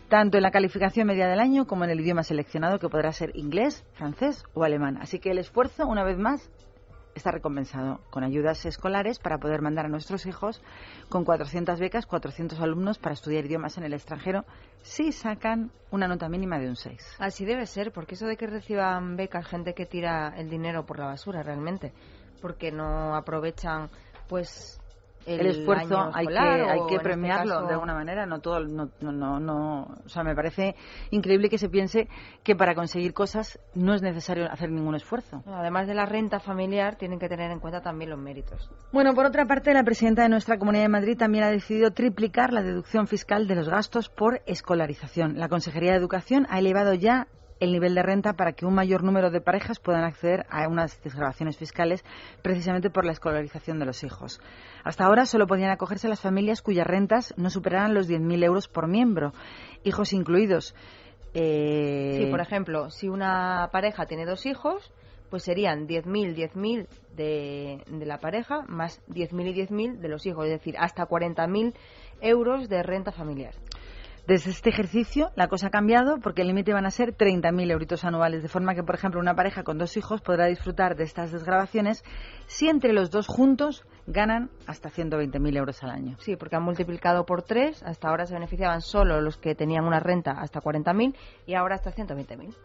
tanto 0.09 0.37
en 0.37 0.43
la 0.43 0.51
calificación 0.51 1.07
media 1.07 1.27
del 1.27 1.39
año 1.39 1.65
como 1.65 1.83
en 1.83 1.89
el 1.89 1.99
idioma 1.99 2.23
seleccionado, 2.23 2.79
que 2.79 2.89
podrá 2.89 3.11
ser 3.11 3.31
inglés, 3.35 3.83
francés 3.93 4.43
o 4.53 4.63
alemán. 4.63 4.97
Así 5.01 5.19
que 5.19 5.31
el 5.31 5.39
esfuerzo, 5.39 5.87
una 5.87 6.03
vez 6.03 6.17
más, 6.17 6.49
está 7.15 7.31
recompensado 7.31 8.01
con 8.09 8.23
ayudas 8.23 8.65
escolares 8.65 9.19
para 9.19 9.39
poder 9.39 9.61
mandar 9.61 9.85
a 9.85 9.89
nuestros 9.89 10.25
hijos 10.25 10.61
con 11.09 11.25
400 11.25 11.79
becas, 11.79 12.05
400 12.05 12.59
alumnos 12.59 12.99
para 12.99 13.13
estudiar 13.13 13.45
idiomas 13.45 13.77
en 13.77 13.85
el 13.85 13.93
extranjero 13.93 14.45
si 14.83 15.11
sacan 15.11 15.71
una 15.91 16.07
nota 16.07 16.29
mínima 16.29 16.59
de 16.59 16.69
un 16.69 16.75
6. 16.75 17.15
Así 17.19 17.45
debe 17.45 17.65
ser, 17.65 17.91
porque 17.91 18.15
eso 18.15 18.27
de 18.27 18.37
que 18.37 18.47
reciban 18.47 19.15
becas 19.15 19.47
gente 19.47 19.73
que 19.73 19.85
tira 19.85 20.33
el 20.37 20.49
dinero 20.49 20.85
por 20.85 20.99
la 20.99 21.05
basura 21.05 21.41
realmente, 21.41 21.93
porque 22.41 22.71
no 22.71 23.15
aprovechan 23.15 23.89
pues 24.27 24.79
el, 25.25 25.45
esfuerzo 25.47 25.97
año 25.97 26.11
hay 26.13 26.27
que, 26.27 26.37
hay 26.37 26.79
que 26.87 26.95
este 26.95 27.03
premiarlo 27.03 27.53
caso- 27.55 27.67
de 27.67 27.73
alguna 27.73 27.93
manera 27.93 28.25
no 28.25 28.39
todo 28.39 28.59
no, 28.59 28.89
no, 29.01 29.11
no, 29.11 29.39
no- 29.39 29.81
o 30.05 30.09
sea 30.09 30.23
me 30.23 30.35
parece 30.35 30.75
increíble 31.11 31.49
que 31.49 31.57
se 31.57 31.69
piense 31.69 32.07
que 32.43 32.55
para 32.55 32.75
conseguir 32.75 33.13
cosas 33.13 33.59
no 33.73 33.93
es 33.93 34.01
necesario 34.01 34.51
hacer 34.51 34.69
ningún 34.71 34.95
esfuerzo 34.95 35.43
Además 35.47 35.87
de 35.87 35.93
la 35.95 36.05
renta 36.05 36.39
familiar, 36.39 36.95
tienen 36.95 37.19
que 37.19 37.27
tener 37.29 37.49
en 37.51 37.59
cuenta 37.59 37.81
también 37.81 38.09
los 38.11 38.19
méritos. 38.19 38.69
Bueno, 38.91 39.13
por 39.13 39.25
otra 39.25 39.45
parte, 39.45 39.73
la 39.73 39.83
presidenta 39.83 40.23
de 40.23 40.29
nuestra 40.29 40.57
Comunidad 40.57 40.83
de 40.83 40.89
Madrid 40.89 41.17
también 41.17 41.43
ha 41.45 41.49
decidido 41.49 41.91
triplicar 41.91 42.53
la 42.53 42.61
deducción 42.61 43.07
fiscal 43.07 43.47
de 43.47 43.55
los 43.55 43.67
gastos 43.69 44.09
por 44.09 44.41
escolarización. 44.45 45.37
La 45.39 45.49
Consejería 45.49 45.91
de 45.91 45.97
Educación 45.97 46.45
ha 46.49 46.59
elevado 46.59 46.93
ya 46.93 47.27
el 47.59 47.71
nivel 47.71 47.95
de 47.95 48.03
renta 48.03 48.33
para 48.33 48.53
que 48.53 48.65
un 48.65 48.73
mayor 48.73 49.03
número 49.03 49.31
de 49.31 49.41
parejas 49.41 49.79
puedan 49.79 50.03
acceder 50.03 50.45
a 50.49 50.67
unas 50.67 51.01
desgrabaciones 51.01 51.57
fiscales 51.57 52.03
precisamente 52.41 52.89
por 52.89 53.05
la 53.05 53.13
escolarización 53.13 53.79
de 53.79 53.85
los 53.85 54.03
hijos. 54.03 54.41
Hasta 54.83 55.05
ahora 55.05 55.25
solo 55.25 55.47
podían 55.47 55.71
acogerse 55.71 56.07
las 56.09 56.19
familias 56.21 56.61
cuyas 56.61 56.85
rentas 56.85 57.33
no 57.37 57.49
superaran 57.49 57.93
los 57.93 58.09
10.000 58.09 58.43
euros 58.43 58.67
por 58.67 58.87
miembro, 58.87 59.33
hijos 59.83 60.13
incluidos. 60.13 60.75
Eh, 61.33 62.19
Sí, 62.23 62.31
por 62.31 62.41
ejemplo, 62.41 62.89
si 62.89 63.09
una 63.09 63.69
pareja 63.71 64.05
tiene 64.05 64.25
dos 64.25 64.45
hijos, 64.45 64.91
pues 65.29 65.43
serían 65.43 65.87
10.000, 65.87 66.35
10.000 66.35 66.87
de, 67.15 67.83
de 67.87 68.05
la 68.05 68.19
pareja 68.19 68.63
más 68.67 69.01
10.000 69.09 69.47
y 69.49 69.65
10.000 69.65 69.97
de 69.99 70.07
los 70.07 70.25
hijos, 70.25 70.45
es 70.45 70.51
decir, 70.51 70.75
hasta 70.77 71.07
40.000 71.07 71.73
euros 72.21 72.69
de 72.69 72.83
renta 72.83 73.11
familiar. 73.11 73.53
Desde 74.27 74.49
este 74.49 74.71
ejercicio 74.71 75.29
la 75.35 75.47
cosa 75.47 75.67
ha 75.67 75.69
cambiado 75.69 76.17
porque 76.19 76.41
el 76.41 76.47
límite 76.47 76.73
van 76.73 76.87
a 76.87 76.91
ser 76.91 77.15
30.000 77.15 77.71
euritos 77.71 78.03
anuales, 78.05 78.41
de 78.41 78.49
forma 78.49 78.73
que, 78.73 78.81
por 78.81 78.95
ejemplo, 78.95 79.19
una 79.19 79.35
pareja 79.35 79.63
con 79.63 79.77
dos 79.77 79.97
hijos 79.97 80.21
podrá 80.21 80.47
disfrutar 80.47 80.95
de 80.95 81.03
estas 81.03 81.31
desgrabaciones 81.31 82.03
si 82.47 82.67
entre 82.67 82.91
los 82.91 83.11
dos 83.11 83.27
juntos 83.27 83.85
ganan 84.07 84.49
hasta 84.65 84.89
120.000 84.89 85.57
euros 85.57 85.83
al 85.83 85.91
año. 85.91 86.17
Sí, 86.19 86.37
porque 86.37 86.55
han 86.55 86.63
multiplicado 86.63 87.23
por 87.27 87.43
tres, 87.43 87.83
hasta 87.83 88.09
ahora 88.09 88.25
se 88.25 88.33
beneficiaban 88.33 88.81
solo 88.81 89.21
los 89.21 89.37
que 89.37 89.53
tenían 89.53 89.85
una 89.85 89.99
renta 89.99 90.31
hasta 90.31 90.59
40.000 90.59 91.15
y 91.45 91.53
ahora 91.53 91.75
hasta 91.75 91.91
120.000. 91.91 92.55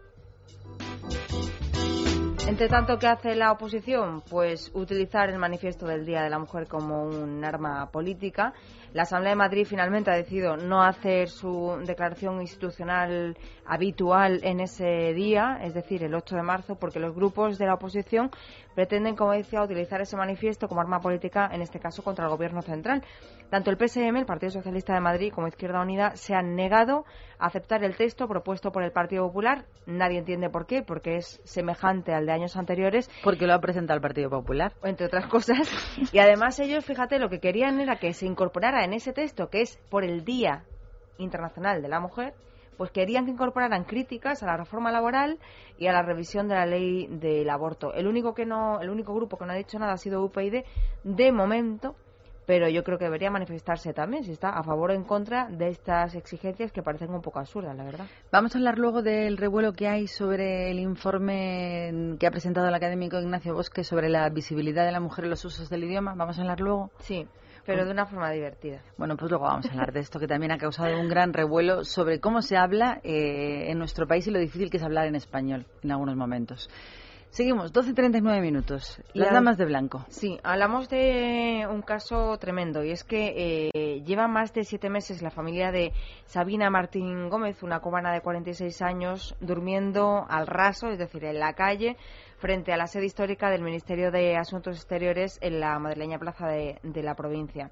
Entre 2.49 2.69
tanto, 2.69 2.99
¿qué 2.99 3.07
hace 3.07 3.37
la 3.37 3.53
oposición? 3.53 4.23
Pues 4.29 4.73
utilizar 4.75 5.29
el 5.29 5.39
manifiesto 5.39 5.87
del 5.87 6.05
Día 6.05 6.23
de 6.23 6.31
la 6.31 6.39
Mujer 6.39 6.67
como 6.67 7.05
un 7.05 7.45
arma 7.45 7.91
política. 7.93 8.55
La 8.93 9.03
Asamblea 9.03 9.31
de 9.31 9.37
Madrid 9.37 9.67
finalmente 9.69 10.11
ha 10.11 10.17
decidido 10.17 10.57
no 10.57 10.83
hacer 10.83 11.29
su 11.29 11.81
declaración 11.87 12.41
institucional 12.41 13.37
habitual 13.65 14.41
en 14.43 14.59
ese 14.59 15.13
día, 15.15 15.61
es 15.63 15.75
decir, 15.75 16.03
el 16.03 16.13
8 16.13 16.35
de 16.35 16.43
marzo, 16.43 16.75
porque 16.75 16.99
los 16.99 17.15
grupos 17.15 17.57
de 17.57 17.67
la 17.67 17.75
oposición 17.75 18.31
pretenden, 18.75 19.15
como 19.15 19.33
decía, 19.33 19.63
utilizar 19.63 20.01
ese 20.01 20.17
manifiesto 20.17 20.67
como 20.67 20.81
arma 20.81 21.01
política, 21.01 21.49
en 21.53 21.63
este 21.63 21.79
caso 21.79 22.03
contra 22.03 22.25
el 22.25 22.31
Gobierno 22.31 22.63
central. 22.63 23.05
Tanto 23.49 23.71
el 23.71 23.77
PSM, 23.77 24.17
el 24.17 24.27
Partido 24.27 24.51
Socialista 24.51 24.95
de 24.95 25.01
Madrid, 25.01 25.33
como 25.33 25.49
Izquierda 25.49 25.81
Unida 25.81 26.17
se 26.17 26.35
han 26.35 26.55
negado 26.55 27.05
a 27.39 27.47
aceptar 27.47 27.83
el 27.85 27.97
texto 27.97 28.29
propuesto 28.29 28.71
por 28.73 28.83
el 28.83 28.93
Partido 28.93 29.27
Popular. 29.27 29.65
Nadie 29.87 30.19
entiende 30.19 30.51
por 30.51 30.67
qué, 30.67 30.83
porque 30.83 31.17
es 31.17 31.41
semejante 31.45 32.13
al 32.13 32.27
de 32.27 32.33
años 32.33 32.57
anteriores 32.57 33.11
Porque 33.25 33.47
lo 33.47 33.55
ha 33.55 33.61
presentado 33.61 33.97
el 33.97 34.03
Partido 34.03 34.31
Popular. 34.31 34.73
entre 34.83 35.07
otras 35.07 35.27
cosas. 35.27 35.69
Y 36.13 36.19
además 36.19 36.59
ellos, 36.61 36.85
fíjate, 36.85 37.19
lo 37.19 37.29
que 37.29 37.41
querían 37.41 37.81
era 37.81 37.97
que 37.97 38.13
se 38.13 38.27
incorporara 38.27 38.80
en 38.85 38.93
ese 38.93 39.13
texto, 39.13 39.49
que 39.49 39.63
es 39.63 39.79
por 39.89 40.05
el 40.05 40.25
Día 40.25 40.65
Internacional 41.19 41.83
de 41.83 41.89
la 41.89 42.01
Mujer, 42.01 42.35
pues 42.81 42.91
querían 42.93 43.27
que 43.27 43.33
incorporaran 43.33 43.85
críticas 43.85 44.43
a 44.43 44.47
la 44.47 44.57
reforma 44.57 44.91
laboral 44.91 45.39
y 45.77 45.87
a 45.87 45.93
la 45.93 46.01
revisión 46.01 46.49
de 46.49 46.55
la 46.55 46.65
ley 46.65 47.09
del 47.09 47.51
aborto. 47.51 47.93
El 47.93 48.07
único 48.07 48.33
que 48.33 48.47
no, 48.47 48.81
el 48.81 48.89
único 48.89 49.15
grupo 49.15 49.37
que 49.37 49.45
no 49.45 49.53
ha 49.53 49.57
dicho 49.57 49.79
nada 49.79 49.93
ha 49.93 49.99
sido 49.99 50.25
UPyD 50.25 50.65
de 51.05 51.31
momento, 51.31 51.95
pero 52.47 52.71
yo 52.71 52.83
creo 52.83 52.97
que 52.97 53.05
debería 53.05 53.31
manifestarse 53.31 53.93
también 53.93 54.25
si 54.25 54.33
está 54.33 54.49
a 54.49 54.63
favor 54.63 54.93
o 54.93 54.95
en 54.95 55.05
contra 55.05 55.47
de 55.51 55.69
estas 55.69 56.15
exigencias 56.15 56.73
que 56.73 56.83
parecen 56.83 57.11
un 57.11 57.21
poco 57.21 57.39
absurdas, 57.39 57.77
la 57.77 57.85
verdad. 57.85 58.07
Vamos 58.33 58.55
a 58.55 58.59
hablar 58.59 58.79
luego 58.79 59.03
del 59.03 59.37
revuelo 59.37 59.75
que 59.75 59.87
hay 59.87 60.07
sobre 60.07 60.71
el 60.71 60.79
informe 60.79 62.17
que 62.19 62.27
ha 62.27 62.31
presentado 62.31 62.67
el 62.67 62.75
académico 62.75 63.21
Ignacio 63.21 63.53
Bosque 63.53 63.85
sobre 63.85 64.09
la 64.09 64.29
visibilidad 64.31 64.87
de 64.87 64.93
la 64.93 65.01
mujer 65.01 65.25
en 65.25 65.31
los 65.31 65.45
usos 65.45 65.69
del 65.69 65.85
idioma. 65.85 66.15
Vamos 66.17 66.39
a 66.39 66.41
hablar 66.41 66.61
luego. 66.61 66.91
Sí, 67.01 67.29
pero 67.71 67.85
de 67.87 67.93
una 67.93 68.07
forma 68.07 68.31
divertida. 68.31 68.81
Bueno, 68.99 69.17
pues 69.17 69.31
luego 69.31 69.45
vamos 69.47 69.67
a 69.67 69.71
hablar 69.71 69.93
de 69.93 70.01
esto, 70.01 70.19
que 70.19 70.27
también 70.27 70.53
ha 70.53 70.59
causado 70.59 70.99
un 71.01 71.09
gran 71.09 71.33
revuelo 71.33 71.85
sobre 71.85 72.21
cómo 72.21 72.43
se 72.43 72.57
habla 72.57 73.01
eh, 73.05 73.71
en 73.71 73.79
nuestro 73.79 74.07
país 74.07 74.27
y 74.27 74.31
lo 74.31 74.39
difícil 74.39 74.71
que 74.71 74.77
es 74.79 74.83
hablar 74.83 75.07
en 75.07 75.15
español 75.15 75.67
en 75.83 75.93
algunos 75.93 76.17
momentos. 76.17 76.69
Seguimos, 77.33 77.73
12.39 77.73 78.41
minutos. 78.41 79.01
Las 79.15 79.29
al- 79.29 79.35
damas 79.35 79.57
de 79.57 79.65
blanco. 79.65 80.05
Sí, 80.09 80.41
hablamos 80.43 80.89
de 80.89 81.65
un 81.71 81.81
caso 81.83 82.37
tremendo 82.39 82.83
y 82.83 82.91
es 82.91 83.05
que 83.05 83.71
eh, 83.73 84.03
lleva 84.05 84.27
más 84.27 84.53
de 84.53 84.65
siete 84.65 84.91
meses 84.91 85.23
la 85.23 85.31
familia 85.31 85.71
de 85.71 85.93
Sabina 86.27 86.71
Martín 86.71 87.29
Gómez, 87.29 87.63
una 87.63 87.79
cubana 87.79 88.13
de 88.13 88.21
46 88.21 88.83
años, 88.83 89.37
durmiendo 89.41 90.27
al 90.29 90.49
raso, 90.49 90.89
es 90.89 90.99
decir, 90.99 91.25
en 91.25 91.39
la 91.39 91.53
calle, 91.53 91.97
frente 92.41 92.73
a 92.73 92.79
la 92.79 92.87
sede 92.87 93.05
histórica 93.05 93.51
del 93.51 93.63
Ministerio 93.63 94.11
de 94.11 94.37
Asuntos 94.37 94.75
Exteriores 94.77 95.39
en 95.43 95.61
la 95.61 95.79
madrileña 95.79 96.19
plaza 96.19 96.49
de, 96.49 96.81
la 97.03 97.15
provincia. 97.15 97.71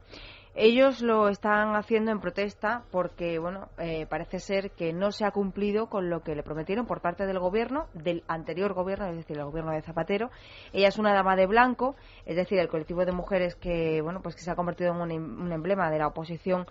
Ellos 0.55 1.01
lo 1.01 1.29
están 1.29 1.75
haciendo 1.75 2.11
en 2.11 2.21
protesta 2.21 2.83
porque, 2.91 3.39
bueno, 3.39 3.69
eh, 3.79 4.07
parece 4.11 4.41
ser 4.41 4.73
que 4.73 4.93
no 4.93 5.11
se 5.11 5.25
ha 5.25 5.31
cumplido 5.31 5.89
con 5.89 6.11
lo 6.11 6.21
que 6.21 6.35
le 6.35 6.43
prometieron 6.43 6.87
por 6.87 7.01
parte 7.01 7.27
del 7.27 7.39
gobierno, 7.39 7.87
del 7.95 8.25
anterior 8.29 8.75
gobierno, 8.75 9.07
es 9.07 9.17
decir, 9.17 9.39
el 9.39 9.45
gobierno 9.45 9.73
de 9.73 9.83
Zapatero. 9.83 10.31
Ella 10.73 10.89
es 10.89 10.99
una 10.99 11.15
dama 11.15 11.37
de 11.37 11.47
blanco, 11.47 11.97
es 12.27 12.37
decir, 12.37 12.59
el 12.59 12.69
colectivo 12.69 13.05
de 13.05 13.13
mujeres 13.13 13.55
que, 13.55 14.03
bueno, 14.03 14.21
pues 14.21 14.35
que 14.35 14.43
se 14.43 14.51
ha 14.51 14.57
convertido 14.57 14.93
en 14.93 15.01
un, 15.01 15.11
em- 15.11 15.41
un 15.41 15.53
emblema 15.53 15.91
de 15.91 15.99
la 15.99 16.09
oposición 16.09 16.67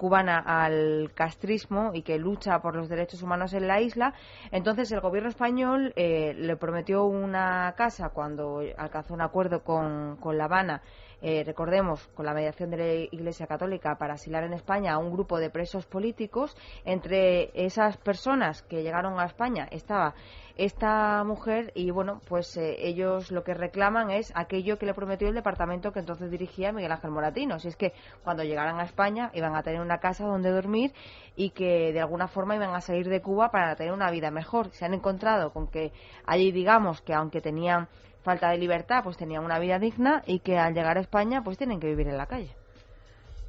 cubana 0.00 0.38
al 0.38 1.12
castrismo 1.14 1.90
y 1.92 2.00
que 2.00 2.18
lucha 2.18 2.60
por 2.60 2.74
los 2.74 2.88
derechos 2.88 3.22
humanos 3.22 3.52
en 3.52 3.68
la 3.68 3.82
isla. 3.82 4.14
Entonces 4.50 4.90
el 4.92 5.00
gobierno 5.00 5.28
español 5.28 5.92
eh, 5.94 6.32
le 6.32 6.56
prometió 6.56 7.04
una 7.04 7.74
casa 7.76 8.08
cuando 8.08 8.62
alcanzó 8.78 9.12
un 9.12 9.20
acuerdo 9.20 9.62
con, 9.62 10.16
con 10.16 10.38
La 10.38 10.44
Habana, 10.44 10.80
eh, 11.22 11.42
recordemos, 11.44 12.06
con 12.14 12.26
la 12.26 12.34
mediación 12.34 12.70
de 12.70 12.76
la 12.76 12.92
Iglesia 13.10 13.46
Católica 13.46 13.96
para 13.98 14.14
asilar 14.14 14.44
en 14.44 14.54
España 14.54 14.94
a 14.94 14.98
un 14.98 15.12
grupo 15.12 15.38
de 15.38 15.50
presos 15.50 15.86
políticos. 15.86 16.56
Entre 16.84 17.50
esas 17.54 17.96
personas 17.98 18.62
que 18.62 18.82
llegaron 18.82 19.18
a 19.18 19.26
España 19.26 19.68
estaba 19.70 20.14
esta 20.56 21.24
mujer 21.24 21.72
y 21.74 21.90
bueno, 21.90 22.20
pues 22.28 22.56
eh, 22.56 22.76
ellos 22.86 23.30
lo 23.30 23.44
que 23.44 23.54
reclaman 23.54 24.10
es 24.10 24.30
aquello 24.34 24.78
que 24.78 24.84
le 24.84 24.92
prometió 24.92 25.28
el 25.28 25.34
departamento 25.34 25.92
que 25.92 26.00
entonces 26.00 26.30
dirigía 26.30 26.72
Miguel 26.72 26.92
Ángel 26.92 27.10
Moratino. 27.10 27.58
Si 27.58 27.68
es 27.68 27.76
que 27.76 27.94
cuando 28.22 28.42
llegaran 28.42 28.78
a 28.78 28.84
España 28.84 29.30
iban 29.32 29.56
a 29.56 29.62
tener 29.62 29.80
una 29.80 29.98
casa 29.98 30.26
donde 30.26 30.50
dormir 30.50 30.92
y 31.34 31.50
que 31.50 31.92
de 31.92 32.00
alguna 32.00 32.28
forma 32.28 32.56
iban 32.56 32.74
a 32.74 32.80
salir 32.80 33.08
de 33.08 33.22
Cuba 33.22 33.50
para 33.50 33.74
tener 33.76 33.92
una 33.92 34.10
vida 34.10 34.30
mejor. 34.30 34.70
Se 34.72 34.84
han 34.84 34.92
encontrado 34.92 35.50
con 35.52 35.68
que 35.68 35.92
allí 36.26 36.52
digamos 36.52 37.00
que 37.00 37.14
aunque 37.14 37.40
tenían 37.40 37.88
falta 38.22 38.50
de 38.50 38.58
libertad, 38.58 39.02
pues 39.02 39.16
tenían 39.16 39.44
una 39.44 39.58
vida 39.58 39.78
digna 39.78 40.22
y 40.26 40.40
que 40.40 40.58
al 40.58 40.74
llegar 40.74 40.98
a 40.98 41.00
España 41.00 41.42
pues 41.42 41.58
tienen 41.58 41.80
que 41.80 41.86
vivir 41.86 42.08
en 42.08 42.16
la 42.16 42.26
calle. 42.26 42.54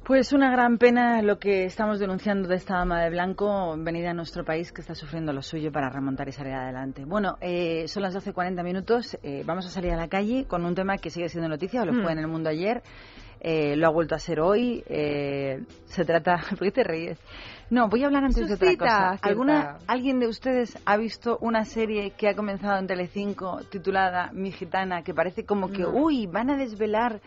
Pues 0.04 0.32
una 0.32 0.50
gran 0.50 0.78
pena 0.78 1.22
lo 1.22 1.38
que 1.38 1.64
estamos 1.64 2.00
denunciando 2.00 2.48
de 2.48 2.56
esta 2.56 2.78
dama 2.78 3.00
de 3.04 3.10
blanco 3.10 3.76
venida 3.78 4.10
a 4.10 4.14
nuestro 4.14 4.44
país 4.44 4.72
que 4.72 4.80
está 4.80 4.96
sufriendo 4.96 5.32
lo 5.32 5.42
suyo 5.42 5.70
para 5.70 5.90
remontar 5.90 6.28
y 6.28 6.32
salir 6.32 6.54
adelante. 6.54 7.04
Bueno, 7.04 7.36
eh, 7.40 7.86
son 7.86 8.02
las 8.02 8.12
12.40 8.16 8.64
minutos. 8.64 9.16
eh, 9.22 9.44
vamos 9.46 9.64
a 9.66 9.68
salir 9.68 9.92
a 9.92 9.96
la 9.96 10.08
calle 10.08 10.46
con 10.48 10.64
un 10.64 10.74
tema 10.74 10.98
que 10.98 11.08
sigue 11.08 11.28
siendo 11.28 11.48
noticia, 11.48 11.82
o 11.82 11.86
lo 11.86 12.02
fue 12.02 12.10
en 12.10 12.18
el 12.18 12.26
mundo 12.26 12.50
ayer. 12.50 12.82
Eh, 13.44 13.74
lo 13.76 13.88
ha 13.88 13.90
vuelto 13.90 14.14
a 14.14 14.18
ser 14.18 14.40
hoy. 14.40 14.82
eh, 14.86 15.62
se 15.86 16.04
trata. 16.04 16.36
¿Por 16.50 16.60
qué 16.60 16.70
te 16.70 16.84
ríes? 16.84 17.18
No, 17.70 17.88
voy 17.88 18.02
a 18.02 18.06
hablar 18.06 18.24
antes 18.24 18.46
de 18.46 18.54
otra 18.54 18.76
cosa. 18.76 19.18
¿Alguna, 19.22 19.78
¿Alguien 19.86 20.20
de 20.20 20.28
ustedes 20.28 20.78
ha 20.84 20.96
visto 20.96 21.38
una 21.40 21.64
serie 21.64 22.10
que 22.10 22.28
ha 22.28 22.34
comenzado 22.36 22.78
en 22.78 22.86
Telecinco 22.86 23.60
titulada 23.70 24.30
Mi 24.32 24.52
Gitana 24.52 25.02
que 25.02 25.14
parece 25.14 25.44
como 25.44 25.70
que, 25.72 25.82
No. 25.82 25.90
uy, 25.90 26.26
van 26.26 26.50
a 26.50 26.56
desvelar 26.56 27.20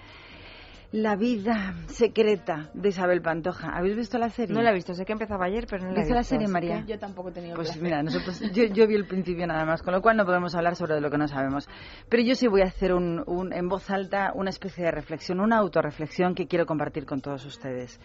la 0.91 1.15
vida 1.15 1.73
secreta 1.87 2.69
de 2.73 2.89
Isabel 2.89 3.21
Pantoja. 3.21 3.69
¿Habéis 3.75 3.95
visto 3.95 4.17
la 4.17 4.29
serie? 4.29 4.55
No 4.55 4.61
la 4.61 4.71
he 4.71 4.73
visto, 4.73 4.93
sé 4.93 5.05
que 5.05 5.13
empezaba 5.13 5.45
ayer, 5.45 5.65
pero 5.69 5.83
no 5.83 5.89
la 5.89 5.93
he 5.93 6.03
¿Viste 6.03 6.13
visto. 6.13 6.15
la 6.15 6.23
serie, 6.23 6.47
María? 6.47 6.81
que- 6.85 6.93
Yo 6.93 6.99
tampoco 6.99 7.29
he 7.29 7.31
tenido 7.33 7.55
Pues 7.55 7.67
placer. 7.69 7.83
mira, 7.83 8.01
nosotros, 8.03 8.39
yo, 8.53 8.63
yo 8.65 8.87
vi 8.87 8.95
el 8.95 9.05
principio 9.07 9.45
nada 9.47 9.65
más, 9.65 9.81
con 9.81 9.93
lo 9.93 10.01
cual 10.01 10.15
no 10.17 10.25
podemos 10.25 10.55
hablar 10.55 10.75
sobre 10.75 10.99
lo 11.01 11.09
que 11.09 11.17
no 11.17 11.27
sabemos. 11.27 11.67
Pero 12.09 12.23
yo 12.23 12.35
sí 12.35 12.47
voy 12.47 12.61
a 12.61 12.65
hacer 12.65 12.93
un, 12.93 13.23
un- 13.27 13.51
en 13.53 13.67
voz 13.67 13.89
alta 13.89 14.31
una 14.35 14.49
especie 14.49 14.85
de 14.85 14.91
reflexión, 14.91 15.39
una 15.39 15.57
autorreflexión 15.57 16.33
que 16.35 16.47
quiero 16.47 16.65
compartir 16.65 17.05
con 17.05 17.21
todos 17.21 17.45
ustedes. 17.45 17.99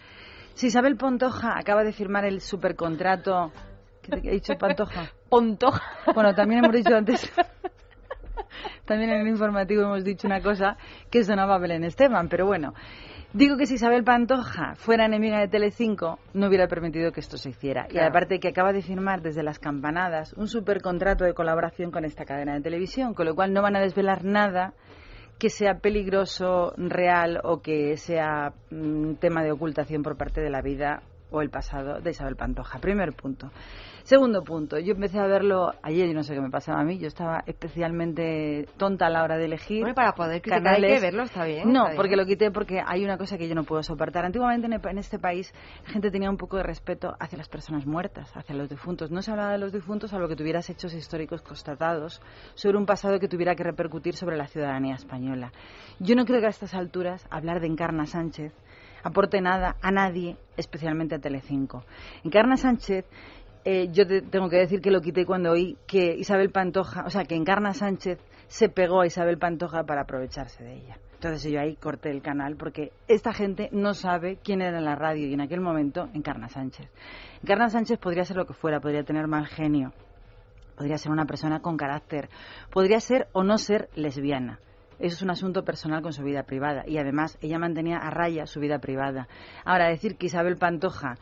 Si 0.53 0.67
Isabel 0.67 0.97
Pantoja 0.97 1.57
acaba 1.57 1.83
de 1.83 1.93
firmar 1.93 2.25
el 2.25 2.41
supercontrato... 2.41 3.51
¿Qué 4.01 4.11
te 4.19 4.27
he 4.27 4.31
dicho 4.31 4.53
Pantoja? 4.57 5.11
Pontoja. 5.29 5.81
Bueno, 6.13 6.33
también 6.33 6.63
hemos 6.63 6.75
dicho 6.75 6.95
antes... 6.95 7.31
También 8.85 9.11
en 9.11 9.21
el 9.21 9.27
informativo 9.27 9.83
hemos 9.83 10.03
dicho 10.03 10.27
una 10.27 10.41
cosa 10.41 10.77
que 11.09 11.23
sonaba 11.23 11.55
a 11.55 11.59
Belén 11.59 11.83
Esteban, 11.83 12.29
pero 12.29 12.45
bueno. 12.45 12.73
Digo 13.33 13.55
que 13.55 13.65
si 13.65 13.75
Isabel 13.75 14.03
Pantoja 14.03 14.75
fuera 14.75 15.05
enemiga 15.05 15.39
de 15.39 15.47
Telecinco, 15.47 16.19
no 16.33 16.47
hubiera 16.47 16.67
permitido 16.67 17.13
que 17.13 17.21
esto 17.21 17.37
se 17.37 17.51
hiciera. 17.51 17.87
Y 17.89 17.97
aparte 17.97 18.41
que 18.41 18.49
acaba 18.49 18.73
de 18.73 18.81
firmar 18.81 19.21
desde 19.21 19.41
las 19.41 19.57
campanadas 19.57 20.33
un 20.33 20.49
supercontrato 20.49 21.23
de 21.23 21.33
colaboración 21.33 21.91
con 21.91 22.03
esta 22.03 22.25
cadena 22.25 22.55
de 22.55 22.61
televisión, 22.61 23.13
con 23.13 23.25
lo 23.25 23.33
cual 23.33 23.53
no 23.53 23.61
van 23.61 23.77
a 23.77 23.79
desvelar 23.79 24.25
nada 24.25 24.73
que 25.39 25.49
sea 25.49 25.79
peligroso, 25.79 26.73
real 26.75 27.39
o 27.43 27.61
que 27.61 27.95
sea 27.95 28.53
un 28.69 29.15
tema 29.15 29.43
de 29.43 29.51
ocultación 29.51 30.03
por 30.03 30.17
parte 30.17 30.41
de 30.41 30.49
la 30.49 30.61
vida 30.61 31.01
o 31.31 31.41
el 31.41 31.49
pasado 31.49 31.99
de 32.01 32.11
Isabel 32.11 32.35
Pantoja. 32.35 32.79
Primer 32.79 33.13
punto. 33.13 33.49
Segundo 34.03 34.43
punto, 34.43 34.79
yo 34.79 34.93
empecé 34.93 35.19
a 35.19 35.27
verlo 35.27 35.71
ayer 35.83 36.09
y 36.09 36.13
no 36.13 36.23
sé 36.23 36.33
qué 36.33 36.41
me 36.41 36.49
pasaba 36.49 36.81
a 36.81 36.83
mí. 36.83 36.97
Yo 36.97 37.07
estaba 37.07 37.43
especialmente 37.45 38.67
tonta 38.77 39.07
a 39.07 39.09
la 39.09 39.23
hora 39.23 39.37
de 39.37 39.45
elegir. 39.45 39.81
Bueno, 39.81 39.95
para 39.95 40.13
poder 40.13 40.41
criticar 40.41 40.63
canales. 40.63 40.91
hay 40.91 40.97
que 40.97 41.05
verlo, 41.05 41.23
está 41.23 41.45
bien. 41.45 41.71
No, 41.71 41.81
está 41.81 41.89
bien. 41.89 41.97
porque 41.97 42.15
lo 42.15 42.25
quité 42.25 42.51
porque 42.51 42.81
hay 42.85 43.03
una 43.03 43.17
cosa 43.17 43.37
que 43.37 43.47
yo 43.47 43.55
no 43.55 43.63
puedo 43.63 43.83
soportar. 43.83 44.25
Antiguamente 44.25 44.67
en, 44.67 44.73
en 44.73 44.97
este 44.97 45.19
país 45.19 45.53
la 45.85 45.91
gente 45.91 46.11
tenía 46.11 46.29
un 46.29 46.37
poco 46.37 46.57
de 46.57 46.63
respeto 46.63 47.15
hacia 47.19 47.37
las 47.37 47.47
personas 47.47 47.85
muertas, 47.85 48.35
hacia 48.35 48.55
los 48.55 48.69
difuntos. 48.69 49.11
No 49.11 49.21
se 49.21 49.31
hablaba 49.31 49.51
de 49.51 49.59
los 49.59 49.71
difuntos 49.71 50.11
salvo 50.11 50.27
que 50.27 50.35
tuvieras 50.35 50.69
hechos 50.69 50.93
históricos 50.93 51.41
constatados 51.41 52.21
sobre 52.55 52.77
un 52.77 52.85
pasado 52.85 53.19
que 53.19 53.27
tuviera 53.27 53.55
que 53.55 53.63
repercutir 53.63 54.15
sobre 54.15 54.35
la 54.35 54.47
ciudadanía 54.47 54.95
española. 54.95 55.51
Yo 55.99 56.15
no 56.15 56.25
creo 56.25 56.39
que 56.41 56.47
a 56.47 56.49
estas 56.49 56.73
alturas 56.73 57.25
hablar 57.29 57.61
de 57.61 57.67
Encarna 57.67 58.05
Sánchez 58.05 58.53
aporte 59.03 59.41
nada 59.41 59.75
a 59.81 59.91
nadie, 59.91 60.37
especialmente 60.57 61.15
a 61.15 61.19
Telecinco. 61.19 61.83
Encarna 62.23 62.57
Sánchez 62.57 63.05
eh, 63.63 63.89
yo 63.91 64.07
te- 64.07 64.21
tengo 64.23 64.49
que 64.49 64.57
decir 64.57 64.81
que 64.81 64.89
lo 64.89 65.01
quité 65.01 65.25
cuando 65.25 65.51
oí 65.51 65.77
que 65.85 66.15
Isabel 66.15 66.49
Pantoja, 66.51 67.03
o 67.05 67.09
sea, 67.11 67.25
que 67.25 67.35
Encarna 67.35 67.73
Sánchez 67.73 68.19
se 68.47 68.69
pegó 68.69 69.01
a 69.01 69.05
Isabel 69.05 69.37
Pantoja 69.37 69.83
para 69.83 70.01
aprovecharse 70.01 70.63
de 70.63 70.73
ella. 70.77 70.97
Entonces 71.13 71.51
yo 71.51 71.59
ahí 71.59 71.75
corté 71.75 72.09
el 72.09 72.23
canal 72.23 72.55
porque 72.55 72.91
esta 73.07 73.31
gente 73.33 73.69
no 73.71 73.93
sabe 73.93 74.39
quién 74.43 74.61
era 74.63 74.79
en 74.79 74.85
la 74.85 74.95
radio 74.95 75.27
y 75.27 75.33
en 75.35 75.41
aquel 75.41 75.61
momento 75.61 76.09
Encarna 76.15 76.47
Sánchez. 76.49 76.89
Encarna 77.43 77.69
Sánchez 77.69 77.99
podría 77.99 78.25
ser 78.25 78.37
lo 78.37 78.47
que 78.47 78.53
fuera, 78.55 78.79
podría 78.79 79.03
tener 79.03 79.27
mal 79.27 79.45
genio, 79.45 79.93
podría 80.75 80.97
ser 80.97 81.11
una 81.11 81.25
persona 81.25 81.59
con 81.59 81.77
carácter, 81.77 82.29
podría 82.71 82.99
ser 82.99 83.27
o 83.33 83.43
no 83.43 83.59
ser 83.59 83.89
lesbiana. 83.93 84.57
Eso 85.01 85.15
es 85.15 85.21
un 85.21 85.31
asunto 85.31 85.63
personal 85.65 86.01
con 86.01 86.13
su 86.13 86.23
vida 86.23 86.43
privada 86.43 86.83
y 86.87 86.97
además 86.97 87.37
ella 87.41 87.57
mantenía 87.57 87.97
a 87.97 88.11
raya 88.11 88.45
su 88.45 88.59
vida 88.59 88.79
privada. 88.79 89.27
Ahora, 89.65 89.87
decir 89.89 90.15
que 90.15 90.27
Isabel 90.27 90.57
Pantoja, 90.57 91.15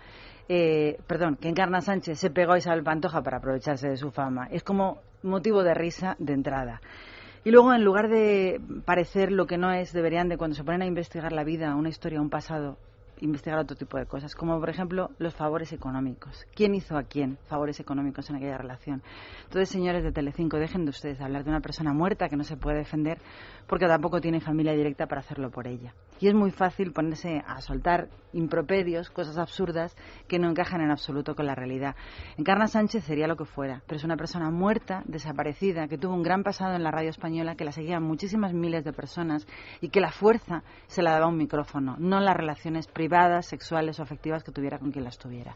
eh, 0.50 0.98
perdón, 1.08 1.38
que 1.38 1.48
Encarna 1.48 1.80
Sánchez 1.80 2.20
se 2.20 2.30
pegó 2.30 2.54
a 2.54 2.58
Isabel 2.58 2.84
Pantoja 2.84 3.22
para 3.22 3.38
aprovecharse 3.38 3.88
de 3.88 3.98
su 3.98 4.12
fama, 4.12 4.48
es 4.52 4.64
como 4.64 5.00
motivo 5.24 5.64
de 5.64 5.74
risa 5.74 6.16
de 6.20 6.34
entrada. 6.34 6.82
Y 7.46 7.52
luego, 7.52 7.74
en 7.74 7.86
lugar 7.86 8.10
de 8.10 8.60
parecer 8.86 9.32
lo 9.32 9.48
que 9.48 9.58
no 9.58 9.72
es, 9.72 9.94
deberían 9.94 10.28
de, 10.28 10.38
cuando 10.38 10.56
se 10.56 10.64
ponen 10.66 10.82
a 10.82 10.86
investigar 10.86 11.32
la 11.32 11.46
vida, 11.46 11.74
una 11.76 11.88
historia, 11.88 12.20
un 12.20 12.30
pasado, 12.30 12.78
investigar 13.22 13.60
otro 13.60 13.76
tipo 13.76 13.98
de 13.98 14.06
cosas, 14.06 14.36
como 14.36 14.60
por 14.60 14.70
ejemplo 14.70 15.10
los 15.18 15.34
favores 15.36 15.72
económicos. 15.74 16.46
¿Quién 16.56 16.76
hizo 16.76 16.98
a 16.98 17.04
quién 17.04 17.38
favores 17.48 17.80
económicos 17.80 18.30
en 18.30 18.38
aquella 18.38 18.58
relación? 18.58 19.02
Entonces, 19.44 19.70
señores 19.70 20.04
de 20.04 20.12
Telecinco, 20.12 20.58
dejen 20.58 20.86
de 20.86 20.92
ustedes 20.92 21.22
hablar 21.22 21.44
de 21.44 21.50
una 21.50 21.62
persona 21.62 21.94
muerta 21.94 22.30
que 22.30 22.38
no 22.38 22.44
se 22.44 22.58
puede 22.58 22.80
defender 22.80 23.20
porque 23.68 23.88
tampoco 23.88 24.20
tiene 24.20 24.42
familia 24.42 24.74
directa 24.74 25.08
para 25.08 25.22
hacerlo 25.22 25.52
por 25.52 25.68
ella. 25.68 25.94
Y 26.20 26.28
es 26.28 26.34
muy 26.34 26.52
fácil 26.52 26.92
ponerse 26.92 27.42
a 27.48 27.62
soltar 27.62 28.10
improperios, 28.34 29.10
cosas 29.10 29.38
absurdas 29.38 29.96
que 30.28 30.40
no 30.40 30.50
encajan 30.50 30.82
en 30.82 30.92
absoluto 30.92 31.36
con 31.36 31.46
la 31.46 31.56
realidad. 31.56 31.96
Encarna 32.38 32.68
Sánchez 32.68 33.06
sería 33.06 33.28
lo 33.28 33.38
que 33.38 33.46
fuera, 33.46 33.82
pero 33.88 33.98
es 33.98 34.04
una 34.04 34.18
persona 34.18 34.50
muerta, 34.50 35.04
desaparecida, 35.06 35.88
que 35.88 35.98
tuvo 35.98 36.14
un 36.14 36.24
gran 36.24 36.44
pasado 36.44 36.76
en 36.76 36.84
la 36.84 36.92
radio 36.92 37.10
española, 37.10 37.56
que 37.56 37.64
la 37.64 37.72
seguían 37.72 38.04
muchísimas 38.04 38.54
miles 38.54 38.84
de 38.84 38.94
personas 38.94 39.48
y 39.82 39.90
que 39.90 40.02
la 40.02 40.12
fuerza 40.12 40.64
se 40.88 41.02
la 41.02 41.12
daba 41.12 41.28
un 41.28 41.38
micrófono, 41.38 41.96
no 42.00 42.20
las 42.20 42.36
relaciones 42.36 42.88
privadas, 42.88 43.09
sexuales 43.42 44.00
o 44.00 44.04
afectivas 44.04 44.44
que 44.44 44.52
tuviera 44.52 44.78
con 44.80 44.92
quien 44.92 45.04
las 45.06 45.18
tuviera. 45.18 45.56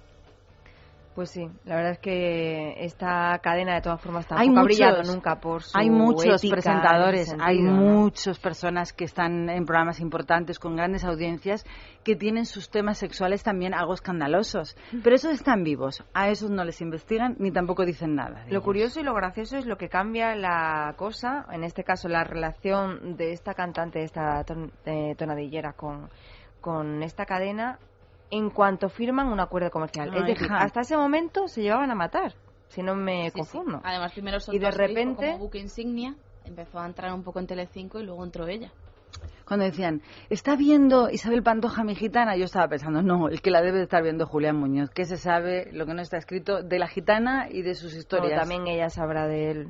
Pues 1.15 1.29
sí, 1.29 1.47
la 1.65 1.75
verdad 1.75 1.91
es 1.91 1.99
que 1.99 2.73
esta 2.83 3.37
cadena 3.43 3.75
de 3.75 3.81
todas 3.81 4.01
formas 4.01 4.25
tampoco 4.25 4.41
Hay 4.41 4.47
ha 4.47 4.51
muchos- 4.51 4.65
brillado 4.65 5.03
nunca 5.03 5.35
por 5.39 5.61
su 5.61 5.77
Hay 5.77 5.91
muchos 5.91 6.41
presentadores, 6.49 7.27
ese 7.27 7.37
hay 7.39 7.59
muchas 7.61 8.39
personas 8.39 8.93
que 8.93 9.03
están 9.03 9.47
en 9.47 9.63
programas 9.67 9.99
importantes 9.99 10.57
con 10.57 10.75
grandes 10.75 11.03
audiencias 11.05 11.65
que 12.03 12.15
tienen 12.15 12.47
sus 12.47 12.71
temas 12.71 12.97
sexuales 12.97 13.43
también 13.43 13.75
algo 13.75 13.93
escandalosos. 13.93 14.75
Pero 15.03 15.15
esos 15.15 15.33
están 15.33 15.63
vivos, 15.63 16.03
a 16.15 16.29
esos 16.29 16.49
no 16.49 16.63
les 16.63 16.81
investigan 16.81 17.35
ni 17.37 17.51
tampoco 17.51 17.85
dicen 17.85 18.15
nada. 18.15 18.41
Lo 18.45 18.49
ellos. 18.49 18.63
curioso 18.63 18.99
y 18.99 19.03
lo 19.03 19.13
gracioso 19.13 19.55
es 19.57 19.67
lo 19.67 19.77
que 19.77 19.89
cambia 19.89 20.35
la 20.35 20.95
cosa, 20.97 21.45
en 21.51 21.63
este 21.63 21.83
caso 21.83 22.07
la 22.09 22.23
relación 22.23 23.17
de 23.17 23.33
esta 23.33 23.53
cantante, 23.53 23.99
de 23.99 24.05
esta 24.05 24.43
ton- 24.45 24.71
eh, 24.87 25.13
tonadillera 25.15 25.73
con, 25.73 26.09
con 26.63 27.03
esta 27.03 27.25
cadena, 27.25 27.77
en 28.31 28.49
cuanto 28.49 28.87
firman 28.89 29.27
un 29.27 29.41
acuerdo 29.41 29.69
comercial. 29.69 30.11
Es 30.15 30.25
decir, 30.25 30.45
hija. 30.47 30.57
hasta 30.59 30.79
ese 30.81 30.95
momento 30.95 31.47
se 31.49 31.61
llevaban 31.61 31.91
a 31.91 31.95
matar, 31.95 32.33
si 32.69 32.81
no 32.81 32.95
me 32.95 33.25
Sí, 33.25 33.31
sí. 33.31 33.37
confundo. 33.39 33.81
Además, 33.83 34.13
primero 34.13 34.37
Y 34.51 34.57
de 34.59 34.71
repente- 34.71 35.33
como 35.33 35.43
buque 35.43 35.59
insignia, 35.59 36.15
empezó 36.45 36.79
a 36.79 36.85
entrar 36.85 37.13
un 37.13 37.23
poco 37.23 37.39
en 37.39 37.47
Telecinco 37.47 37.99
y 37.99 38.05
luego 38.05 38.23
entró 38.23 38.47
ella. 38.47 38.71
Cuando 39.45 39.65
decían, 39.65 40.01
¿está 40.29 40.55
viendo 40.55 41.09
Isabel 41.09 41.43
Pantoja 41.43 41.83
mi 41.83 41.95
gitana? 41.95 42.37
Yo 42.37 42.45
estaba 42.45 42.69
pensando, 42.69 43.01
no, 43.03 43.27
el 43.27 43.41
que 43.41 43.51
la 43.51 43.61
debe 43.61 43.77
de 43.79 43.83
estar 43.83 44.01
viendo 44.01 44.25
Julián 44.25 44.55
Muñoz, 44.55 44.89
que 44.89 45.03
se 45.05 45.17
sabe 45.17 45.69
lo 45.73 45.85
que 45.85 45.93
no 45.93 46.01
está 46.01 46.17
escrito 46.17 46.63
de 46.63 46.79
la 46.79 46.87
gitana 46.87 47.47
y 47.51 47.61
de 47.61 47.75
sus 47.75 47.93
No, 47.93 47.99
historias. 47.99 48.39
también 48.39 48.65
ella 48.67 48.89
sabrá 48.89 49.27
de 49.27 49.51
él. 49.51 49.67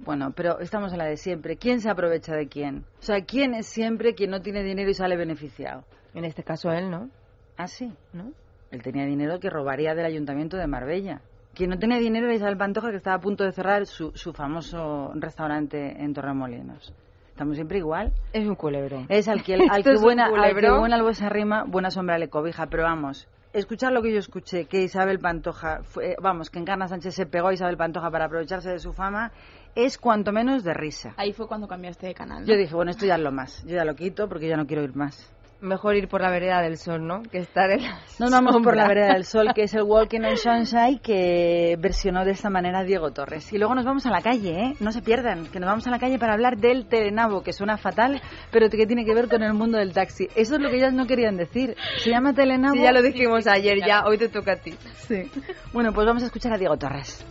Bueno, 0.00 0.32
pero 0.34 0.58
estamos 0.58 0.90
en 0.92 0.98
la 0.98 1.04
de 1.04 1.16
siempre. 1.16 1.56
¿Quién 1.56 1.80
se 1.80 1.88
aprovecha 1.88 2.34
de 2.34 2.48
quién? 2.48 2.84
O 2.98 3.02
sea, 3.02 3.20
¿quién 3.24 3.54
es 3.54 3.66
siempre 3.66 4.14
quien 4.14 4.30
no 4.30 4.40
tiene 4.42 4.62
dinero 4.64 4.90
y 4.90 4.94
sale 4.94 5.16
beneficiado? 5.16 5.84
En 6.14 6.24
este 6.24 6.42
caso 6.42 6.70
él, 6.70 6.90
¿no? 6.90 7.10
Ah, 7.56 7.66
sí. 7.66 7.92
¿No? 8.12 8.32
Él 8.70 8.82
tenía 8.82 9.04
dinero 9.04 9.38
que 9.40 9.50
robaría 9.50 9.94
del 9.94 10.06
ayuntamiento 10.06 10.56
de 10.56 10.66
Marbella. 10.66 11.20
Quien 11.54 11.70
no 11.70 11.78
tenía 11.78 11.98
dinero 11.98 12.26
era 12.26 12.34
Isabel 12.34 12.56
Pantoja, 12.56 12.90
que 12.90 12.96
estaba 12.96 13.16
a 13.16 13.20
punto 13.20 13.44
de 13.44 13.52
cerrar 13.52 13.86
su, 13.86 14.10
su 14.14 14.32
famoso 14.32 15.12
restaurante 15.14 16.02
en 16.02 16.12
Torremolinos. 16.12 16.92
Estamos 17.28 17.56
siempre 17.56 17.78
igual. 17.78 18.12
Es 18.32 18.46
un 18.46 18.54
culebrón. 18.54 19.06
Es 19.08 19.28
al 19.28 19.42
que, 19.42 19.54
al 19.70 19.82
que 19.84 19.96
buena, 19.96 20.26
al 20.26 20.54
que 20.54 20.70
buena 20.70 21.14
se 21.14 21.24
arrima, 21.24 21.64
buena 21.64 21.90
sombra 21.90 22.18
le 22.18 22.28
cobija. 22.28 22.66
Pero 22.66 22.84
vamos, 22.84 23.28
escuchar 23.52 23.92
lo 23.92 24.02
que 24.02 24.12
yo 24.12 24.18
escuché, 24.18 24.66
que 24.66 24.82
Isabel 24.82 25.20
Pantoja, 25.20 25.82
fue, 25.82 26.16
vamos, 26.20 26.50
que 26.50 26.58
Encarna 26.58 26.88
Sánchez 26.88 27.14
se 27.14 27.26
pegó 27.26 27.48
a 27.48 27.54
Isabel 27.54 27.76
Pantoja 27.76 28.10
para 28.10 28.26
aprovecharse 28.26 28.70
de 28.70 28.78
su 28.78 28.92
fama, 28.92 29.32
es 29.74 29.96
cuanto 29.96 30.32
menos 30.32 30.64
de 30.64 30.74
risa. 30.74 31.14
Ahí 31.16 31.32
fue 31.32 31.46
cuando 31.46 31.68
cambiaste 31.68 32.06
de 32.06 32.14
canal. 32.14 32.42
¿no? 32.42 32.46
Yo 32.46 32.56
dije, 32.56 32.74
bueno, 32.74 32.90
esto 32.90 33.06
ya 33.06 33.14
es 33.14 33.20
lo 33.20 33.32
más. 33.32 33.64
Yo 33.64 33.76
ya 33.76 33.84
lo 33.84 33.94
quito 33.94 34.28
porque 34.28 34.48
ya 34.48 34.56
no 34.56 34.66
quiero 34.66 34.82
ir 34.82 34.94
más. 34.94 35.32
Mejor 35.60 35.96
ir 35.96 36.08
por 36.08 36.20
la 36.20 36.30
vereda 36.30 36.60
del 36.60 36.76
sol, 36.76 37.06
¿no? 37.06 37.22
Que 37.22 37.38
estar 37.38 37.70
en 37.70 37.82
la 37.82 38.00
Nos 38.18 38.30
vamos 38.30 38.56
por 38.62 38.76
la 38.76 38.86
vereda 38.86 39.14
del 39.14 39.24
sol, 39.24 39.48
que 39.54 39.62
es 39.62 39.74
el 39.74 39.82
Walking 39.86 40.20
on 40.20 40.36
Sunshine 40.36 40.98
que 40.98 41.76
versionó 41.78 42.24
de 42.24 42.32
esta 42.32 42.50
manera 42.50 42.84
Diego 42.84 43.12
Torres. 43.12 43.52
Y 43.52 43.58
luego 43.58 43.74
nos 43.74 43.84
vamos 43.84 44.04
a 44.06 44.10
la 44.10 44.20
calle, 44.20 44.50
¿eh? 44.50 44.74
No 44.80 44.92
se 44.92 45.00
pierdan, 45.00 45.46
que 45.46 45.60
nos 45.60 45.68
vamos 45.68 45.86
a 45.86 45.90
la 45.90 45.98
calle 45.98 46.18
para 46.18 46.34
hablar 46.34 46.58
del 46.58 46.86
telenabo, 46.86 47.42
que 47.42 47.52
suena 47.52 47.76
fatal, 47.76 48.20
pero 48.50 48.68
que 48.68 48.86
tiene 48.86 49.04
que 49.04 49.14
ver 49.14 49.28
con 49.28 49.42
el 49.42 49.54
mundo 49.54 49.78
del 49.78 49.92
taxi. 49.92 50.28
Eso 50.34 50.56
es 50.56 50.60
lo 50.60 50.68
que 50.68 50.76
ellas 50.76 50.92
no 50.92 51.06
querían 51.06 51.36
decir. 51.36 51.76
Se 51.98 52.10
llama 52.10 52.34
telenabo. 52.34 52.74
Sí, 52.74 52.82
ya 52.82 52.92
lo 52.92 53.02
dijimos 53.02 53.46
ayer, 53.46 53.78
ya 53.86 54.04
hoy 54.06 54.18
te 54.18 54.28
toca 54.28 54.52
a 54.52 54.56
ti. 54.56 54.74
Sí. 55.06 55.30
Bueno, 55.72 55.92
pues 55.92 56.06
vamos 56.06 56.22
a 56.22 56.26
escuchar 56.26 56.52
a 56.52 56.58
Diego 56.58 56.76
Torres. 56.76 57.24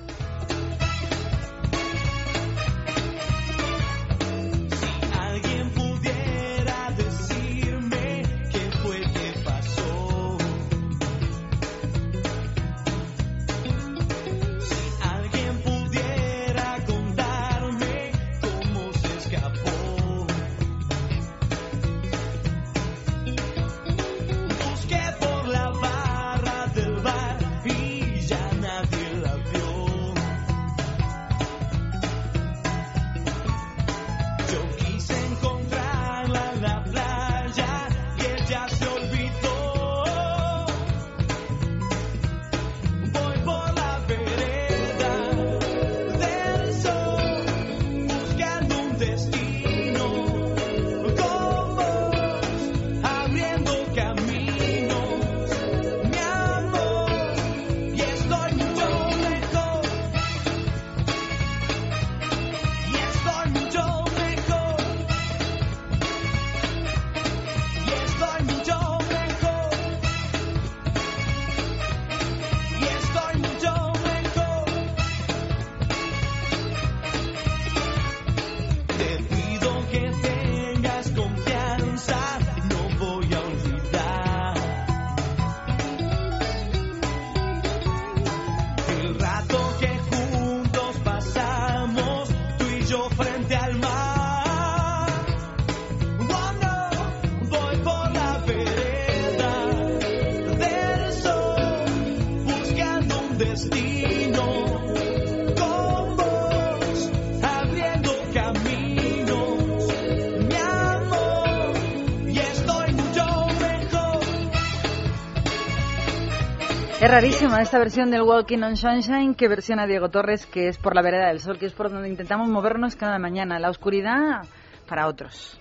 Rarísima 117.14 117.61
esta 117.61 117.78
versión 117.78 118.09
del 118.09 118.24
Walking 118.24 118.64
on 118.64 118.76
Sunshine 118.76 119.36
que 119.36 119.47
versiona 119.47 119.86
Diego 119.86 120.09
Torres, 120.09 120.47
que 120.47 120.68
es 120.68 120.80
por 120.80 120.95
la 120.95 121.03
vereda 121.03 121.28
del 121.28 121.39
sol, 121.39 121.59
que 121.59 121.68
es 121.68 121.74
por 121.74 121.91
donde 121.91 122.09
intentamos 122.09 122.49
movernos 122.49 122.95
cada 122.95 123.20
mañana. 123.20 123.59
La 123.59 123.70
oscuridad 123.70 124.47
para 124.88 125.07
otros. 125.07 125.59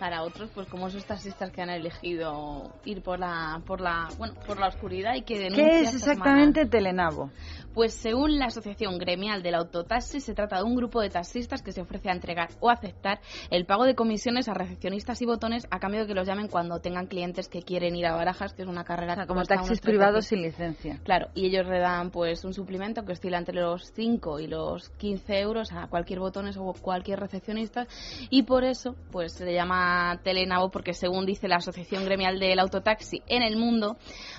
Para 0.00 0.22
otros, 0.24 0.50
pues 0.52 0.66
como 0.66 0.88
esos 0.88 1.04
taxistas 1.04 1.52
que 1.52 1.62
han 1.62 1.70
elegido 1.70 2.72
ir 2.84 3.02
por 3.02 3.20
la, 3.20 3.62
por 3.68 3.80
la, 3.80 4.08
bueno, 4.18 4.34
por 4.44 4.58
la 4.58 4.66
oscuridad 4.66 5.14
y 5.14 5.22
que 5.22 5.38
denuncian 5.38 5.68
¿Qué 5.68 5.80
es 5.82 5.94
exactamente 5.94 6.66
Telenabo? 6.66 7.30
Pues 7.74 7.94
según 7.94 8.38
la 8.38 8.46
Asociación 8.46 8.98
Gremial 8.98 9.42
del 9.42 9.54
Autotaxi, 9.54 10.20
se 10.20 10.34
trata 10.34 10.56
de 10.56 10.64
un 10.64 10.74
grupo 10.74 11.00
de 11.00 11.08
taxistas 11.08 11.62
que 11.62 11.70
se 11.70 11.80
ofrece 11.80 12.08
a 12.08 12.12
entregar 12.12 12.48
o 12.58 12.68
aceptar 12.68 13.20
el 13.50 13.64
pago 13.64 13.84
de 13.84 13.94
comisiones 13.94 14.48
a 14.48 14.54
recepcionistas 14.54 15.22
y 15.22 15.26
botones 15.26 15.68
a 15.70 15.78
cambio 15.78 16.00
de 16.00 16.08
que 16.08 16.14
los 16.14 16.26
llamen 16.26 16.48
cuando 16.48 16.80
tengan 16.80 17.06
clientes 17.06 17.48
que 17.48 17.62
quieren 17.62 17.94
ir 17.94 18.06
a 18.06 18.16
Barajas, 18.16 18.54
que 18.54 18.62
es 18.62 18.68
una 18.68 18.82
carrera 18.82 19.14
que 19.14 19.26
Como 19.26 19.44
taxis 19.44 19.80
privados 19.80 20.26
300. 20.26 20.26
sin 20.26 20.42
licencia. 20.42 21.00
Claro, 21.04 21.28
y 21.34 21.46
ellos 21.46 21.66
le 21.68 21.78
dan 21.78 22.10
pues 22.10 22.44
un 22.44 22.54
suplemento 22.54 23.04
que 23.04 23.12
oscila 23.12 23.38
entre 23.38 23.60
los 23.60 23.92
5 23.94 24.40
y 24.40 24.48
los 24.48 24.90
15 24.90 25.38
euros 25.38 25.72
a 25.72 25.86
cualquier 25.86 26.18
botones 26.18 26.56
o 26.56 26.72
cualquier 26.72 27.20
recepcionista 27.20 27.86
y 28.30 28.42
por 28.42 28.64
eso 28.64 28.96
pues 29.12 29.34
se 29.34 29.44
le 29.44 29.54
llama 29.54 30.20
Telenabo 30.24 30.70
porque 30.70 30.92
según 30.92 31.24
dice 31.24 31.46
la 31.46 31.56
Asociación 31.56 32.04
Gremial 32.04 32.40
del 32.40 32.58
Autotaxi 32.58 33.22
en 33.28 33.42
el 33.42 33.56
mundo, 33.56 33.96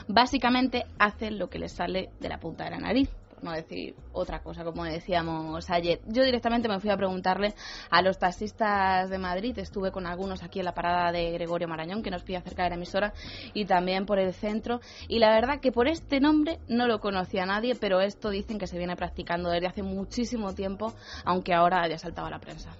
básicamente 0.09 0.83
hacen 0.99 1.39
lo 1.39 1.49
que 1.49 1.59
les 1.59 1.71
sale 1.71 2.09
de 2.19 2.29
la 2.29 2.37
punta 2.37 2.65
de 2.65 2.71
la 2.71 2.77
nariz 2.79 3.20
no 3.41 3.51
decir 3.51 3.95
otra 4.13 4.41
cosa, 4.41 4.63
como 4.63 4.83
decíamos 4.83 5.69
ayer. 5.69 5.99
Yo 6.07 6.23
directamente 6.23 6.67
me 6.67 6.79
fui 6.79 6.89
a 6.89 6.97
preguntarle 6.97 7.53
a 7.89 8.01
los 8.01 8.17
taxistas 8.17 9.09
de 9.09 9.17
Madrid, 9.17 9.57
estuve 9.59 9.91
con 9.91 10.05
algunos 10.05 10.43
aquí 10.43 10.59
en 10.59 10.65
la 10.65 10.73
parada 10.73 11.11
de 11.11 11.31
Gregorio 11.31 11.67
Marañón, 11.67 12.03
que 12.03 12.11
nos 12.11 12.23
pilla 12.23 12.41
cerca 12.41 12.63
de 12.63 12.69
la 12.69 12.75
emisora, 12.75 13.13
y 13.53 13.65
también 13.65 14.05
por 14.05 14.19
el 14.19 14.33
centro, 14.33 14.81
y 15.07 15.19
la 15.19 15.29
verdad 15.33 15.59
que 15.59 15.71
por 15.71 15.87
este 15.87 16.19
nombre 16.19 16.59
no 16.67 16.87
lo 16.87 16.99
conocía 16.99 17.45
nadie, 17.45 17.75
pero 17.75 18.01
esto 18.01 18.29
dicen 18.29 18.59
que 18.59 18.67
se 18.67 18.77
viene 18.77 18.95
practicando 18.95 19.49
desde 19.49 19.67
hace 19.67 19.83
muchísimo 19.83 20.53
tiempo, 20.53 20.93
aunque 21.25 21.53
ahora 21.53 21.83
haya 21.83 21.97
saltado 21.97 22.27
a 22.27 22.31
la 22.31 22.39
prensa. 22.39 22.71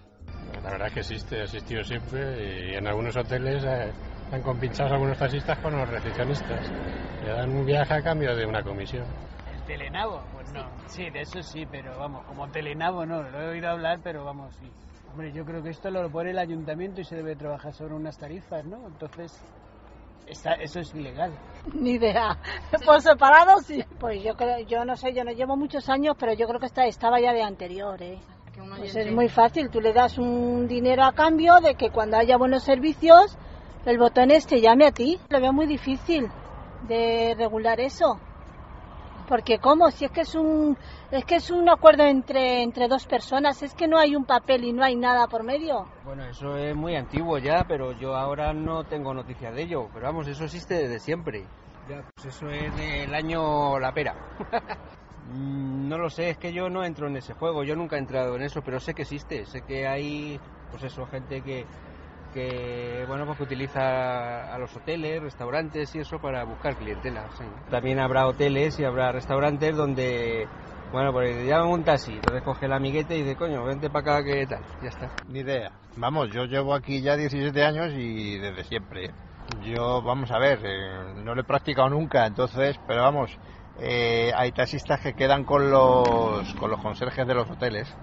La 0.64 0.72
verdad 0.72 0.92
que 0.92 1.00
existe, 1.00 1.40
ha 1.40 1.44
existido 1.44 1.84
siempre 1.84 2.72
y 2.72 2.76
en 2.76 2.88
algunos 2.88 3.16
hoteles 3.16 3.64
eh, 3.64 3.92
están 4.26 4.42
compinchados 4.44 4.92
algunos 4.92 5.18
taxistas 5.18 5.58
con 5.60 5.76
los 5.76 5.90
recepcionistas. 5.90 6.70
Le 7.24 7.32
dan 7.32 7.50
un 7.50 7.66
viaje 7.66 7.94
a 7.94 8.02
cambio 8.02 8.36
de 8.36 8.46
una 8.46 8.62
comisión. 8.62 9.06
¿El 9.72 9.78
telenabo? 9.78 10.22
Pues 10.34 10.52
no. 10.54 10.66
Sí, 10.88 11.10
de 11.10 11.22
eso 11.22 11.42
sí, 11.42 11.66
pero 11.66 11.98
vamos, 11.98 12.26
como 12.26 12.50
telenabo 12.50 13.06
no, 13.06 13.24
lo 13.24 13.42
he 13.42 13.48
oído 13.52 13.70
hablar, 13.70 14.00
pero 14.04 14.26
vamos, 14.26 14.54
sí. 14.58 14.70
Hombre, 15.10 15.32
yo 15.32 15.46
creo 15.46 15.64
que 15.64 15.70
esto 15.70 15.90
lo 15.90 16.10
pone 16.10 16.32
el 16.32 16.40
ayuntamiento 16.40 17.00
y 17.00 17.06
se 17.06 17.16
debe 17.16 17.36
trabajar 17.36 17.74
sobre 17.74 17.96
unas 17.96 18.18
tarifas, 18.18 18.66
¿no? 18.66 18.86
Entonces, 18.88 19.32
está, 20.28 20.54
eso 20.56 20.82
es 20.82 20.94
ilegal. 20.94 21.32
Ni 21.74 21.92
idea. 21.92 22.38
Por 22.86 23.02
separado 23.02 23.60
sí. 23.60 23.84
Pues 24.00 24.22
yo 24.22 24.36
creo, 24.36 24.60
yo 24.60 24.84
no 24.84 24.98
sé, 24.98 25.14
yo 25.14 25.24
no 25.24 25.32
llevo 25.32 25.56
muchos 25.56 25.88
años, 25.88 26.16
pero 26.20 26.34
yo 26.34 26.48
creo 26.48 26.60
que 26.60 26.66
está, 26.66 26.86
estaba 26.86 27.22
ya 27.22 27.32
de 27.32 27.44
anterior, 27.44 28.02
¿eh? 28.02 28.20
Pues 28.78 28.96
es 28.96 29.12
muy 29.12 29.30
fácil, 29.30 29.70
tú 29.70 29.80
le 29.80 29.94
das 29.94 30.18
un 30.18 30.68
dinero 30.68 31.04
a 31.04 31.14
cambio 31.14 31.62
de 31.62 31.76
que 31.76 31.90
cuando 31.90 32.18
haya 32.18 32.38
buenos 32.38 32.64
servicios, 32.64 33.38
el 33.86 33.98
botón 33.98 34.32
este 34.32 34.60
llame 34.60 34.86
a 34.86 34.92
ti. 34.92 35.20
Lo 35.30 35.40
veo 35.40 35.54
muy 35.54 35.66
difícil 35.66 36.30
de 36.88 37.34
regular 37.38 37.80
eso. 37.80 38.20
Porque 39.32 39.60
cómo, 39.60 39.90
si 39.92 40.04
es 40.04 40.12
que 40.12 40.22
es 40.22 40.36
un 40.36 40.78
es 41.10 41.24
que 41.24 41.36
es 41.38 41.50
un 41.52 41.70
acuerdo 41.70 42.04
entre 42.04 42.64
entre 42.64 42.90
dos 42.90 43.06
personas, 43.06 43.64
es 43.64 43.74
que 43.74 43.88
no 43.88 43.98
hay 43.98 44.14
un 44.14 44.26
papel 44.26 44.66
y 44.66 44.74
no 44.74 44.84
hay 44.84 44.98
nada 44.98 45.26
por 45.28 45.46
medio. 45.46 45.86
Bueno, 46.04 46.26
eso 46.26 46.58
es 46.58 46.76
muy 46.76 46.98
antiguo 46.98 47.38
ya, 47.38 47.64
pero 47.66 47.94
yo 47.94 48.14
ahora 48.14 48.52
no 48.52 48.84
tengo 48.84 49.14
noticia 49.14 49.54
de 49.54 49.64
ello. 49.64 49.88
Pero 49.94 50.08
vamos, 50.08 50.28
eso 50.28 50.44
existe 50.44 50.74
desde 50.76 51.00
siempre. 51.00 51.46
Ya, 51.88 52.04
pues 52.14 52.36
eso 52.36 52.50
es 52.50 52.76
del 52.76 53.16
año 53.16 53.80
La 53.80 53.94
Pera. 53.94 54.14
No 55.34 55.98
lo 55.98 56.10
sé, 56.10 56.32
es 56.32 56.38
que 56.38 56.52
yo 56.52 56.70
no 56.70 56.84
entro 56.84 57.08
en 57.08 57.16
ese 57.16 57.34
juego, 57.34 57.64
yo 57.64 57.76
nunca 57.76 57.96
he 57.96 58.00
entrado 58.00 58.36
en 58.36 58.42
eso, 58.42 58.62
pero 58.66 58.80
sé 58.80 58.94
que 58.94 59.04
existe, 59.04 59.46
sé 59.46 59.62
que 59.62 59.88
hay, 59.88 60.40
pues 60.72 60.84
eso, 60.84 61.06
gente 61.06 61.42
que, 61.42 61.64
que 62.34 63.06
bueno, 63.08 63.26
pues 63.26 63.38
que 63.38 63.44
utiliza 63.44 64.54
a 64.54 64.58
los 64.58 64.76
hoteles, 64.76 65.22
restaurantes 65.22 65.94
y 65.96 66.00
eso 66.00 66.20
para 66.20 66.44
buscar 66.44 66.76
clientela. 66.76 67.28
sí. 67.38 67.44
También 67.70 68.00
habrá 68.00 68.28
hoteles 68.28 68.80
y 68.80 68.86
habrá 68.86 69.12
restaurantes 69.12 69.76
donde, 69.76 70.48
bueno, 70.92 71.12
pues 71.12 71.36
le 71.36 71.46
llaman 71.46 71.70
un 71.70 71.84
taxi, 71.84 72.14
entonces 72.14 72.44
coge 72.44 72.66
el 72.66 72.74
amiguete 72.74 73.18
y 73.18 73.24
dice, 73.24 73.36
coño, 73.36 73.64
vente 73.66 73.90
para 73.90 74.18
acá, 74.18 74.24
¿qué 74.24 74.46
tal? 74.48 74.62
Ya 74.82 74.90
está. 74.90 75.10
Ni 75.28 75.40
idea. 75.40 75.72
Vamos, 75.98 76.30
yo 76.32 76.46
llevo 76.46 76.74
aquí 76.74 77.02
ya 77.02 77.18
17 77.18 77.64
años 77.64 77.94
y 77.96 78.38
desde 78.38 78.64
siempre. 78.64 79.12
Yo, 79.64 80.02
vamos 80.02 80.32
a 80.32 80.40
ver, 80.40 80.60
eh, 80.64 81.14
no 81.24 81.36
lo 81.36 81.42
he 81.42 81.44
practicado 81.44 81.90
nunca, 81.90 82.26
entonces, 82.26 82.80
pero 82.88 83.02
vamos, 83.02 83.38
eh, 83.80 84.32
hay 84.36 84.52
taxistas 84.52 85.02
que 85.02 85.14
quedan 85.14 85.44
con 85.44 85.70
los, 85.70 86.54
con 86.56 86.70
los 86.70 86.80
conserjes 86.80 87.28
de 87.28 87.34
los 87.34 87.50
hoteles. 87.50 87.94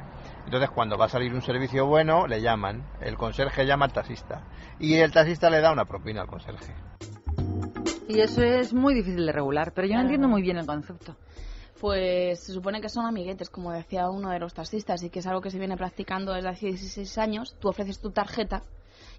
Entonces, 0.48 0.70
cuando 0.70 0.96
va 0.96 1.04
a 1.04 1.08
salir 1.10 1.34
un 1.34 1.42
servicio 1.42 1.84
bueno, 1.84 2.26
le 2.26 2.40
llaman. 2.40 2.82
El 3.02 3.18
conserje 3.18 3.66
llama 3.66 3.84
al 3.84 3.92
taxista. 3.92 4.44
Y 4.80 4.94
el 4.94 5.12
taxista 5.12 5.50
le 5.50 5.60
da 5.60 5.70
una 5.70 5.84
propina 5.84 6.22
al 6.22 6.26
conserje. 6.26 6.74
Y 8.08 8.20
eso 8.20 8.42
es 8.42 8.72
muy 8.72 8.94
difícil 8.94 9.26
de 9.26 9.32
regular, 9.32 9.74
pero 9.74 9.86
yo 9.86 9.96
no 9.96 10.00
entiendo 10.00 10.26
muy 10.26 10.40
bien 10.40 10.56
el 10.56 10.64
concepto. 10.64 11.16
Pues 11.78 12.40
se 12.40 12.54
supone 12.54 12.80
que 12.80 12.88
son 12.88 13.04
amiguetes, 13.04 13.50
como 13.50 13.72
decía 13.72 14.08
uno 14.08 14.30
de 14.30 14.38
los 14.38 14.54
taxistas, 14.54 15.02
y 15.02 15.10
que 15.10 15.18
es 15.18 15.26
algo 15.26 15.42
que 15.42 15.50
se 15.50 15.58
viene 15.58 15.76
practicando 15.76 16.32
desde 16.32 16.48
hace 16.48 16.66
16 16.68 17.18
años. 17.18 17.54
Tú 17.60 17.68
ofreces 17.68 18.00
tu 18.00 18.10
tarjeta 18.10 18.62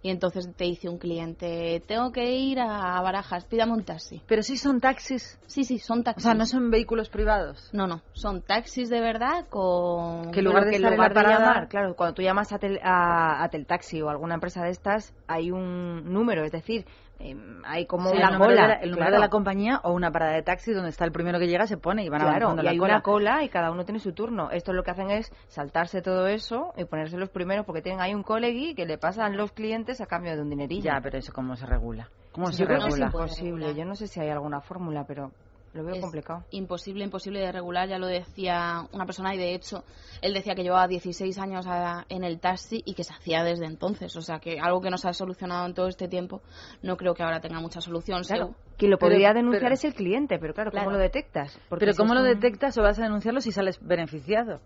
y 0.01 0.09
entonces 0.09 0.49
te 0.55 0.63
dice 0.63 0.87
un 0.87 0.97
cliente, 0.97 1.83
tengo 1.87 2.11
que 2.11 2.31
ir 2.35 2.59
a 2.59 3.01
Barajas, 3.01 3.45
pídame 3.45 3.73
un 3.73 3.83
taxi. 3.83 4.21
Pero 4.27 4.43
sí 4.43 4.55
son 4.57 4.79
taxis. 4.79 5.39
Sí, 5.45 5.63
sí, 5.63 5.77
son 5.77 5.99
O 5.99 6.03
taxis. 6.03 6.23
sea, 6.23 6.33
no 6.33 6.45
son 6.45 6.71
vehículos 6.71 7.09
privados. 7.09 7.69
No, 7.73 7.85
no, 7.87 8.01
son 8.13 8.41
taxis 8.41 8.89
de 8.89 9.01
verdad 9.01 9.47
con... 9.49 10.31
Que 10.31 10.41
lugar 10.41 10.65
de 10.65 10.71
que 10.71 10.77
en 10.77 10.83
lugar 10.83 11.13
de 11.13 11.21
llamar, 11.23 11.67
claro, 11.67 11.95
cuando 11.95 12.13
tú 12.13 12.21
llamas 12.21 12.53
a, 12.53 12.59
tel, 12.59 12.79
a, 12.83 13.43
a 13.43 13.49
Teltaxi 13.49 14.01
o 14.01 14.09
alguna 14.09 14.35
empresa 14.35 14.63
de 14.63 14.69
estas, 14.71 15.13
hay 15.27 15.51
un 15.51 16.11
número, 16.13 16.45
es 16.45 16.51
decir, 16.51 16.85
em, 17.19 17.61
hay 17.65 17.85
como 17.85 18.09
Sí, 18.11 18.17
una 18.17 18.37
cola. 18.37 18.61
de 18.61 18.67
la, 18.67 18.73
el 18.75 18.89
número 18.91 19.05
claro. 19.07 19.15
de 19.15 19.19
la 19.19 19.29
compañía 19.29 19.79
o 19.83 19.91
una 19.93 20.11
parada 20.11 20.33
de 20.33 20.41
taxi 20.41 20.71
donde 20.73 20.89
está 20.89 21.05
el 21.05 21.11
primero 21.11 21.37
que 21.39 21.47
llega 21.47 21.67
se 21.67 21.77
pone 21.77 22.03
y 22.03 22.09
van 22.09 22.21
Claro, 22.21 22.47
avanzando 22.47 22.61
y 22.61 22.65
la 22.65 22.71
hay 22.71 22.77
cola. 22.77 22.93
una 22.95 23.01
cola 23.01 23.43
y 23.43 23.49
cada 23.49 23.71
uno 23.71 23.83
tiene 23.85 23.99
su 23.99 24.13
turno. 24.13 24.49
Esto 24.51 24.73
lo 24.73 24.83
que 24.83 24.91
hacen 24.91 25.11
es 25.11 25.31
saltarse 25.47 26.01
todo 26.01 26.27
eso 26.27 26.73
y 26.77 26.85
ponerse 26.85 27.17
los 27.17 27.29
primeros 27.29 27.65
porque 27.65 27.81
tienen 27.81 28.01
ahí 28.01 28.13
un 28.13 28.23
colegui 28.23 28.73
que 28.75 28.85
le 28.85 28.97
pasan 28.97 29.37
los 29.37 29.51
clientes 29.51 30.01
a 30.01 30.05
cambio 30.05 30.35
de 30.35 30.41
un 30.41 30.49
dinerillo. 30.49 30.83
Ya, 30.83 30.99
pero 31.01 31.17
eso 31.17 31.31
cómo 31.33 31.55
se 31.55 31.65
regula. 31.65 32.09
¿Cómo 32.31 32.51
se 32.51 32.59
Yo 32.61 32.65
creo 32.67 32.79
que 32.79 32.85
es 32.87 32.93
regula? 32.93 33.05
imposible. 33.07 33.75
Yo 33.75 33.85
no 33.85 33.95
sé 33.95 34.07
si 34.07 34.19
hay 34.19 34.29
alguna 34.29 34.61
fórmula, 34.61 35.03
pero 35.07 35.31
lo 35.73 35.83
veo 35.83 35.95
Es 35.95 36.01
complicado. 36.01 36.43
Imposible, 36.51 37.03
imposible 37.03 37.39
de 37.39 37.51
regular, 37.51 37.87
ya 37.87 37.97
lo 37.99 38.07
decía 38.07 38.87
una 38.91 39.05
persona 39.05 39.35
y 39.35 39.37
de 39.37 39.53
hecho 39.53 39.83
él 40.21 40.33
decía 40.33 40.55
que 40.55 40.63
llevaba 40.63 40.87
16 40.87 41.37
años 41.37 41.65
a- 41.67 42.05
en 42.09 42.23
el 42.23 42.39
taxi 42.39 42.81
y 42.85 42.93
que 42.95 43.03
se 43.03 43.13
hacía 43.13 43.43
desde 43.43 43.65
entonces, 43.65 44.15
o 44.15 44.21
sea 44.21 44.39
que 44.39 44.59
algo 44.59 44.81
que 44.81 44.89
no 44.89 44.97
se 44.97 45.07
ha 45.09 45.13
solucionado 45.13 45.65
en 45.65 45.73
todo 45.73 45.87
este 45.87 46.07
tiempo 46.07 46.41
no 46.81 46.97
creo 46.97 47.13
que 47.13 47.23
ahora 47.23 47.39
tenga 47.39 47.59
mucha 47.59 47.81
solución. 47.81 48.23
Claro, 48.23 48.45
según- 48.47 48.55
quien 48.77 48.91
lo 48.91 48.97
Pero- 48.97 49.11
podría 49.11 49.33
denunciar 49.33 49.63
pero- 49.63 49.73
es 49.75 49.83
el 49.85 49.93
cliente, 49.93 50.39
pero 50.39 50.53
claro, 50.53 50.71
¿cómo 50.71 50.83
Claro. 50.83 50.97
lo 50.97 51.01
detectas? 51.03 51.57
Porque 51.69 51.83
Pero 51.83 51.93
si 51.93 51.97
¿cómo 51.97 52.13
lo 52.15 52.21
un- 52.21 52.27
detectas 52.27 52.77
o 52.77 52.81
vas 52.81 52.97
a 52.99 53.03
denunciarlo 53.03 53.41
si 53.41 53.51
sales 53.51 53.77
beneficiado? 53.81 54.59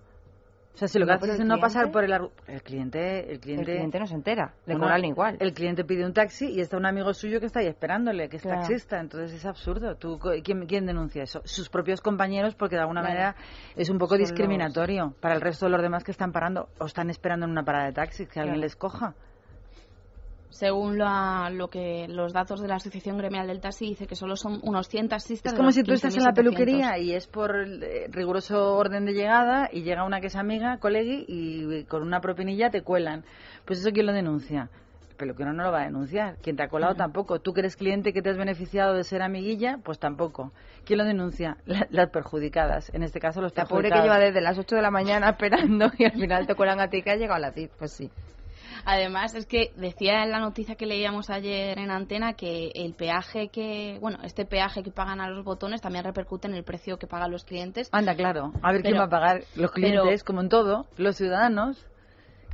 O 0.73 0.77
sea, 0.77 0.87
si 0.87 0.97
lo 0.97 1.05
que 1.05 1.11
No, 1.11 1.17
haces 1.19 1.39
es 1.39 1.45
no 1.45 1.59
pasar 1.59 1.91
por 1.91 2.03
el... 2.03 2.11
El 2.47 2.63
cliente... 2.63 3.31
El 3.31 3.39
cliente, 3.39 3.61
El 3.71 3.77
cliente 3.77 3.99
no 3.99 4.07
se 4.07 4.15
entera, 4.15 4.53
le 4.65 4.73
Bueno, 4.73 4.85
cobran 4.85 5.05
igual. 5.05 5.37
El 5.39 5.53
cliente 5.53 5.83
pide 5.83 6.03
un 6.03 6.13
taxi 6.13 6.47
y 6.49 6.61
está 6.61 6.77
un 6.77 6.87
amigo 6.87 7.13
suyo 7.13 7.39
que 7.39 7.45
está 7.45 7.59
ahí 7.59 7.67
esperándole, 7.67 8.27
que 8.27 8.37
es 8.37 8.41
Claro. 8.41 8.61
taxista. 8.61 8.99
Entonces 8.99 9.33
es 9.33 9.45
absurdo. 9.45 9.95
¿Tú, 9.97 10.17
quién, 10.43 10.65
quién 10.65 10.87
denuncia 10.87 11.23
eso? 11.23 11.41
Sus 11.45 11.69
propios 11.69 12.01
compañeros, 12.01 12.55
porque 12.55 12.75
de 12.75 12.81
alguna 12.81 13.01
Claro. 13.01 13.13
manera 13.13 13.35
es 13.75 13.89
un 13.91 13.99
poco 13.99 14.15
Son 14.15 14.21
los- 14.21 14.29
discriminatorio 14.31 15.13
para 15.21 15.35
el 15.35 15.41
resto 15.41 15.67
de 15.67 15.71
los 15.73 15.81
demás 15.81 16.03
que 16.03 16.11
están 16.11 16.31
parando 16.31 16.69
o 16.79 16.85
están 16.85 17.11
esperando 17.11 17.45
en 17.45 17.51
una 17.51 17.63
parada 17.63 17.85
de 17.85 17.93
taxi, 17.93 18.25
que 18.25 18.39
alguien 18.39 18.59
les 18.59 18.75
coja. 18.75 19.13
Según 20.53 20.99
la- 20.99 21.49
lo 21.51 21.67
que 21.67 22.05
los 22.07 22.31
datos 22.31 22.61
de 22.61 22.67
la 22.67 22.75
Asociación 22.75 23.17
Gremial 23.17 23.47
del 23.47 23.59
Taxi 23.59 23.87
dice 23.87 24.05
que 24.07 24.15
solo 24.15 24.35
son 24.35 24.59
unos 24.61 24.87
100 24.87 25.09
taxistas. 25.09 25.53
Es 25.53 25.57
como 25.57 25.71
si 25.71 25.83
tú 25.83 25.93
estás 25.93 26.15
en 26.15 26.23
la 26.23 26.29
15.700. 26.31 26.35
peluquería 26.35 26.97
y 26.99 27.13
es 27.13 27.25
por 27.27 27.55
eh, 27.65 28.05
riguroso 28.09 28.75
orden 28.75 29.05
de 29.05 29.13
llegada 29.13 29.67
y 29.73 29.81
llega 29.81 30.03
una 30.05 30.21
que 30.21 30.27
es 30.27 30.35
amiga, 30.35 30.77
colegui, 30.77 31.25
y 31.27 31.83
con 31.85 32.03
una 32.03 32.21
propinilla 32.21 32.69
te 32.69 32.81
cuelan. 32.83 33.25
Pues 33.65 33.79
eso, 33.79 33.89
¿quién 33.91 34.05
lo 34.05 34.13
denuncia? 34.13 34.69
El 35.09 35.15
peluquero 35.17 35.53
no 35.53 35.63
lo 35.63 35.71
va 35.71 35.81
a 35.81 35.85
denunciar. 35.85 36.37
Quien 36.37 36.55
te 36.55 36.63
ha 36.63 36.67
colado 36.69 36.95
tampoco. 36.95 37.39
Tú 37.39 37.53
que 37.53 37.61
eres 37.61 37.75
cliente 37.75 38.13
que 38.13 38.21
te 38.21 38.29
has 38.29 38.37
beneficiado 38.37 38.93
de 38.93 39.03
ser 39.03 39.21
amiguilla, 39.23 39.79
pues 39.83 39.97
tampoco. 39.99 40.51
¿Quién 40.85 40.99
lo 40.99 41.05
denuncia? 41.05 41.57
La- 41.65 41.87
las 41.89 42.09
perjudicadas. 42.11 42.91
En 42.93 43.01
este 43.03 43.19
caso, 43.19 43.41
los 43.41 43.55
La 43.57 43.65
pobre 43.65 43.89
que 43.89 44.01
lleva 44.01 44.19
desde 44.19 44.41
las 44.41 44.57
8 44.59 44.75
de 44.75 44.81
la 44.83 44.91
mañana 44.91 45.29
esperando 45.39 45.91
y 45.97 46.05
al 46.05 46.11
final 46.13 46.45
te 46.45 46.53
cuelan 46.55 46.79
a 46.79 46.89
ti 46.89 47.01
que 47.01 47.09
has 47.11 47.17
llegado 47.17 47.37
a 47.37 47.39
las 47.39 47.55
10. 47.55 47.71
Pues 47.77 47.91
sí. 47.91 48.11
Además, 48.85 49.33
es 49.35 49.45
que 49.45 49.71
decía 49.77 50.23
en 50.23 50.31
la 50.31 50.39
noticia 50.39 50.75
que 50.75 50.85
leíamos 50.85 51.29
ayer 51.29 51.77
en 51.79 51.89
antena 51.89 52.33
que 52.33 52.71
el 52.75 52.93
peaje 52.93 53.47
que, 53.49 53.97
bueno, 54.01 54.19
este 54.23 54.45
peaje 54.45 54.83
que 54.83 54.91
pagan 54.91 55.21
a 55.21 55.29
los 55.29 55.45
botones 55.45 55.81
también 55.81 56.03
repercute 56.03 56.47
en 56.47 56.53
el 56.53 56.63
precio 56.63 56.97
que 56.97 57.07
pagan 57.07 57.31
los 57.31 57.45
clientes. 57.45 57.87
Anda, 57.91 58.15
claro. 58.15 58.51
A 58.61 58.71
ver 58.71 58.81
quién 58.81 58.97
va 58.97 59.05
a 59.05 59.09
pagar. 59.09 59.43
Los 59.55 59.71
clientes, 59.71 60.03
pero- 60.23 60.25
como 60.25 60.41
en 60.41 60.49
todo, 60.49 60.85
los 60.97 61.15
ciudadanos. 61.15 61.85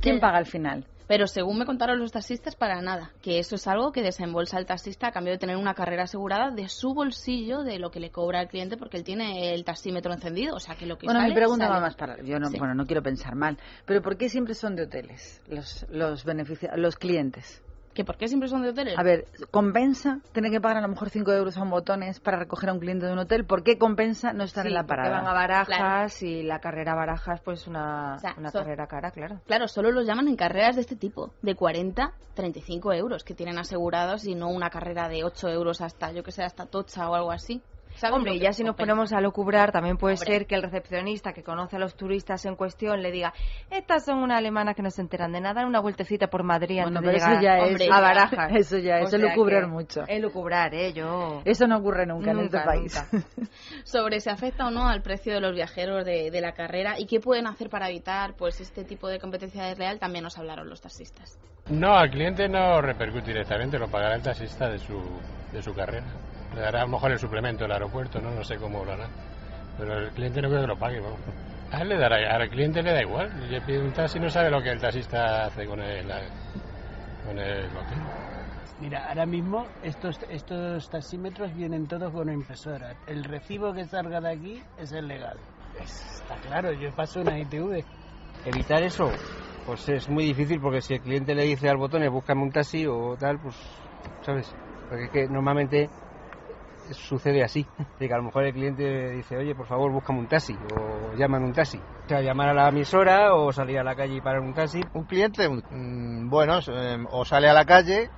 ¿Quién 0.00 0.20
paga 0.20 0.38
al 0.38 0.46
final? 0.46 0.86
Pero 1.10 1.26
según 1.26 1.58
me 1.58 1.66
contaron 1.66 1.98
los 1.98 2.12
taxistas, 2.12 2.54
para 2.54 2.80
nada. 2.80 3.10
Que 3.20 3.40
eso 3.40 3.56
es 3.56 3.66
algo 3.66 3.90
que 3.90 4.00
desembolsa 4.00 4.58
el 4.58 4.64
taxista 4.66 5.08
a 5.08 5.10
cambio 5.10 5.32
de 5.32 5.38
tener 5.38 5.56
una 5.56 5.74
carrera 5.74 6.04
asegurada 6.04 6.52
de 6.52 6.68
su 6.68 6.94
bolsillo, 6.94 7.64
de 7.64 7.80
lo 7.80 7.90
que 7.90 7.98
le 7.98 8.12
cobra 8.12 8.38
al 8.38 8.46
cliente, 8.46 8.76
porque 8.76 8.96
él 8.96 9.02
tiene 9.02 9.52
el 9.52 9.64
taxímetro 9.64 10.12
encendido. 10.12 10.54
O 10.54 10.60
sea, 10.60 10.76
que 10.76 10.86
lo 10.86 10.96
que 10.98 11.06
Bueno, 11.06 11.18
sale, 11.18 11.30
mi 11.30 11.34
pregunta 11.34 11.64
sale. 11.66 11.74
va 11.74 11.80
más 11.84 11.96
para... 11.96 12.22
Yo 12.22 12.38
no, 12.38 12.48
Sí. 12.48 12.58
bueno, 12.60 12.74
no 12.76 12.86
quiero 12.86 13.02
pensar 13.02 13.34
mal, 13.34 13.58
pero 13.86 14.02
¿por 14.02 14.16
qué 14.16 14.28
siempre 14.28 14.54
son 14.54 14.76
de 14.76 14.84
hoteles 14.84 15.42
los, 15.48 15.84
los, 15.90 16.24
beneficia- 16.24 16.76
los 16.76 16.94
clientes? 16.94 17.60
¿Que 17.94 18.04
por 18.04 18.16
qué 18.16 18.28
siempre 18.28 18.48
son 18.48 18.62
de 18.62 18.68
hoteles? 18.70 18.96
A 18.98 19.02
ver, 19.02 19.26
¿compensa 19.50 20.20
tener 20.32 20.50
que 20.52 20.60
pagar 20.60 20.78
a 20.78 20.80
lo 20.80 20.88
mejor 20.88 21.10
5 21.10 21.32
euros 21.32 21.56
a 21.56 21.62
un 21.62 21.70
botones 21.70 22.20
para 22.20 22.38
recoger 22.38 22.70
a 22.70 22.72
un 22.72 22.78
cliente 22.78 23.04
de 23.06 23.12
un 23.12 23.18
hotel? 23.18 23.44
¿Por 23.44 23.62
qué 23.64 23.78
compensa 23.78 24.32
no 24.32 24.44
estar 24.44 24.62
Sí, 24.62 24.68
en 24.68 24.74
la 24.74 24.84
parada? 24.84 25.10
van 25.10 25.26
a 25.26 25.32
barajas 25.32 26.22
y 26.22 26.42
la 26.44 26.60
carrera 26.60 26.94
barajas 26.94 27.40
pues 27.40 27.66
una, 27.66 28.14
O 28.14 28.18
sea, 28.20 28.34
una 28.38 28.52
carrera 28.52 28.86
cara, 28.86 29.10
claro. 29.10 29.40
Claro, 29.46 29.66
solo 29.66 29.90
los 29.90 30.06
llaman 30.06 30.28
en 30.28 30.36
carreras 30.36 30.76
de 30.76 30.82
este 30.82 30.94
tipo, 30.96 31.32
de 31.42 31.54
40, 31.56 32.12
35 32.34 32.92
euros 32.92 33.24
que 33.24 33.34
tienen 33.34 33.58
asegurados 33.58 34.24
y 34.24 34.34
no 34.36 34.48
una 34.48 34.70
carrera 34.70 35.08
de 35.08 35.24
8 35.24 35.48
euros 35.48 35.80
hasta, 35.80 36.12
yo 36.12 36.22
que 36.22 36.30
sé, 36.32 36.42
hasta 36.44 36.66
Tocha 36.66 37.10
o 37.10 37.14
algo 37.14 37.32
así. 37.32 37.60
¿Sabes 37.96 38.16
Hombre, 38.16 38.38
ya 38.38 38.52
si 38.52 38.64
nos 38.64 38.76
ponemos 38.76 39.12
a 39.12 39.20
locubrar, 39.20 39.72
también 39.72 39.98
puede 39.98 40.14
Hombre. 40.14 40.26
ser 40.32 40.46
que 40.46 40.54
el 40.54 40.62
recepcionista 40.62 41.32
que 41.34 41.42
conoce 41.42 41.76
a 41.76 41.78
los 41.78 41.94
turistas 41.96 42.46
en 42.46 42.56
cuestión 42.56 43.02
le 43.02 43.10
diga, 43.10 43.34
estas 43.70 44.06
son 44.06 44.18
unas 44.18 44.38
alemanas 44.38 44.74
que 44.74 44.82
no 44.82 44.90
se 44.90 45.02
enteran 45.02 45.32
de 45.32 45.40
nada, 45.42 45.66
una 45.66 45.80
vueltecita 45.80 46.28
por 46.28 46.42
Madrid 46.42 46.80
Bueno, 46.82 46.98
antes 46.98 47.02
de 47.02 47.06
pero 47.06 47.16
eso 47.18 47.40
llegar 47.40 47.42
ya 47.58 47.64
hombre, 47.66 47.84
es- 47.84 47.90
a 47.92 48.00
Barajas. 48.00 48.50
eso 48.56 48.78
ya 48.78 48.98
es 49.00 49.06
O 49.06 49.10
sea 49.10 49.18
elucubrar 49.18 49.62
que 49.64 49.66
mucho. 49.68 50.04
Es 50.06 50.22
lucubrar, 50.22 50.74
¿eh? 50.74 50.92
Yo... 50.94 51.42
Eso 51.44 51.66
no 51.66 51.76
ocurre 51.78 52.06
nunca, 52.06 52.30
en 52.30 52.36
Nunca, 52.38 52.58
este 52.58 52.66
país. 52.70 53.02
sobre 53.84 54.20
si 54.20 54.30
afecta 54.30 54.66
o 54.66 54.70
no 54.70 54.88
al 54.88 55.02
precio 55.02 55.34
de 55.34 55.40
los 55.40 55.54
viajeros 55.54 56.04
de, 56.04 56.30
de 56.30 56.40
la 56.40 56.52
carrera 56.52 56.94
y 56.98 57.06
qué 57.06 57.20
pueden 57.20 57.46
hacer 57.46 57.68
para 57.68 57.88
evitar 57.90 58.34
pues 58.34 58.60
este 58.60 58.84
tipo 58.84 59.08
de 59.08 59.18
competencia 59.18 59.64
desleal 59.64 59.98
también 59.98 60.24
nos 60.24 60.38
hablaron 60.38 60.68
los 60.70 60.80
taxistas. 60.80 61.38
No, 61.68 61.94
al 61.94 62.10
cliente 62.10 62.48
no 62.48 62.80
repercute 62.80 63.26
directamente, 63.26 63.78
lo 63.78 63.88
pagará 63.88 64.14
el 64.14 64.22
taxista 64.22 64.68
de 64.70 64.78
su, 64.78 64.98
de 65.52 65.62
su 65.62 65.74
carrera. 65.74 66.06
Le 66.54 66.60
dará 66.60 66.80
a 66.82 66.84
lo 66.84 66.92
mejor 66.92 67.12
el 67.12 67.18
suplemento 67.18 67.64
del 67.64 67.72
aeropuerto, 67.72 68.20
¿no? 68.20 68.30
No 68.30 68.42
sé 68.44 68.56
cómo 68.56 68.84
lo 68.84 68.92
hará. 68.92 69.08
Pero 69.78 69.98
el 69.98 70.10
cliente 70.12 70.42
no 70.42 70.48
creo 70.48 70.60
que 70.62 70.66
lo 70.66 70.76
pague, 70.76 71.00
vamos. 71.00 71.20
A 71.72 71.82
él 71.82 71.88
le 71.90 71.98
dará, 71.98 72.16
al 72.36 72.50
cliente 72.50 72.82
le 72.82 72.92
da 72.92 73.00
igual. 73.00 73.30
Le 73.50 73.60
pide 73.62 73.80
un 73.80 73.92
taxi 73.92 74.18
y 74.18 74.20
no 74.20 74.28
sabe 74.28 74.50
lo 74.50 74.60
que 74.62 74.70
el 74.70 74.80
taxista 74.80 75.46
hace 75.46 75.66
con 75.66 75.80
el, 75.80 76.10
con 77.24 77.38
el 77.38 77.76
hotel. 77.76 77.98
Mira, 78.80 79.06
ahora 79.08 79.26
mismo 79.26 79.66
estos, 79.82 80.18
estos 80.28 80.88
taxímetros 80.88 81.54
vienen 81.54 81.86
todos 81.86 82.10
con 82.12 82.32
impresora. 82.32 82.94
El 83.06 83.24
recibo 83.24 83.72
que 83.72 83.84
salga 83.84 84.20
de 84.20 84.30
aquí 84.32 84.62
es 84.78 84.90
el 84.92 85.06
legal. 85.06 85.38
Es- 85.78 86.20
está 86.22 86.36
claro, 86.40 86.72
yo 86.72 86.90
paso 86.92 87.20
una 87.20 87.38
ITV. 87.38 87.84
Evitar 88.46 88.82
eso, 88.82 89.04
pues 89.66 89.86
es 89.90 90.08
muy 90.08 90.24
difícil 90.24 90.60
porque 90.60 90.80
si 90.80 90.94
el 90.94 91.00
cliente 91.02 91.34
le 91.34 91.42
dice 91.44 91.68
al 91.68 91.76
botón, 91.76 92.02
búscame 92.10 92.42
un 92.42 92.50
taxi 92.50 92.86
o 92.86 93.16
tal, 93.18 93.38
pues, 93.38 93.54
¿sabes? 94.22 94.50
Porque 94.88 95.04
es 95.04 95.10
que 95.10 95.28
normalmente 95.28 95.90
sucede 96.92 97.42
así. 97.42 97.66
De 97.98 98.08
que 98.08 98.14
a 98.14 98.16
lo 98.18 98.24
mejor 98.24 98.44
el 98.44 98.52
cliente 98.52 99.10
dice, 99.10 99.36
oye, 99.36 99.54
por 99.54 99.66
favor, 99.66 99.90
búscame 99.92 100.20
un 100.20 100.28
taxi 100.28 100.56
o 100.72 101.12
llaman 101.14 101.44
un 101.44 101.52
taxi. 101.52 101.78
O 101.78 102.08
sea, 102.08 102.20
llamar 102.20 102.48
a 102.48 102.54
la 102.54 102.68
emisora 102.68 103.34
o 103.34 103.52
salir 103.52 103.78
a 103.78 103.84
la 103.84 103.94
calle 103.94 104.16
y 104.16 104.20
parar 104.20 104.40
un 104.40 104.54
taxi. 104.54 104.80
Un 104.94 105.04
cliente, 105.04 105.48
mm, 105.48 106.28
bueno, 106.28 106.58
eh, 106.68 106.98
o 107.10 107.24
sale 107.24 107.48
a 107.48 107.52
la 107.52 107.64
calle, 107.64 108.08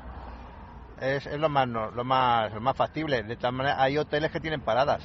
es, 1.01 1.27
es 1.27 1.39
lo 1.39 1.49
más 1.49 1.67
no- 1.69 1.91
lo 1.91 2.05
más 2.05 2.53
lo 2.53 2.61
más 2.61 2.77
factible. 2.77 3.23
De 3.23 3.37
tal 3.37 3.53
manera, 3.53 3.83
hay 3.83 3.99
hoteles 3.99 4.31
que 4.31 4.41
tienen 4.41 4.61
paradas. 4.61 5.03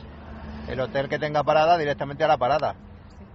El 0.70 0.80
hotel 0.80 1.10
que 1.10 1.18
tenga 1.18 1.44
parada 1.44 1.78
directamente 1.78 2.24
a 2.24 2.28
la 2.28 2.38
parada. 2.38 2.76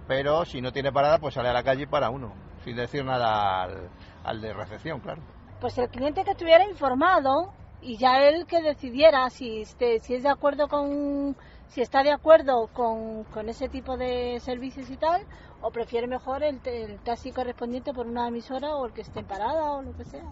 Pero 0.07 0.45
si 0.45 0.61
no 0.61 0.71
tiene 0.71 0.91
parada, 0.91 1.17
pues 1.17 1.33
sale 1.33 1.49
a 1.49 1.53
la 1.53 1.63
calle 1.63 1.83
y 1.83 1.87
para 1.87 2.09
uno, 2.09 2.33
sin 2.63 2.75
decir 2.75 3.03
nada 3.05 3.63
al, 3.63 3.89
al 4.23 4.41
de 4.41 4.53
recepción, 4.53 4.99
claro. 4.99 5.21
Pues 5.59 5.77
el 5.77 5.87
cliente 5.89 6.23
que 6.23 6.31
estuviera 6.31 6.65
informado 6.69 7.53
y 7.83 7.97
ya 7.97 8.27
él 8.27 8.45
que 8.45 8.61
decidiera 8.61 9.29
si, 9.29 9.61
este, 9.61 9.99
si 9.99 10.15
es 10.15 10.23
de 10.23 10.29
acuerdo 10.29 10.67
con, 10.67 11.35
si 11.67 11.81
está 11.81 12.03
de 12.03 12.11
acuerdo 12.11 12.67
con, 12.73 13.23
con 13.25 13.49
ese 13.49 13.67
tipo 13.67 13.97
de 13.97 14.39
servicios 14.39 14.89
y 14.89 14.97
tal, 14.97 15.25
o 15.61 15.71
prefiere 15.71 16.07
mejor 16.07 16.43
el, 16.43 16.59
taxi 17.03 17.31
correspondiente 17.31 17.93
por 17.93 18.07
una 18.07 18.27
emisora 18.27 18.75
o 18.75 18.85
el 18.85 18.93
que 18.93 19.01
esté 19.01 19.23
parada 19.23 19.71
o 19.73 19.81
lo 19.81 19.95
que 19.95 20.05
sea. 20.05 20.29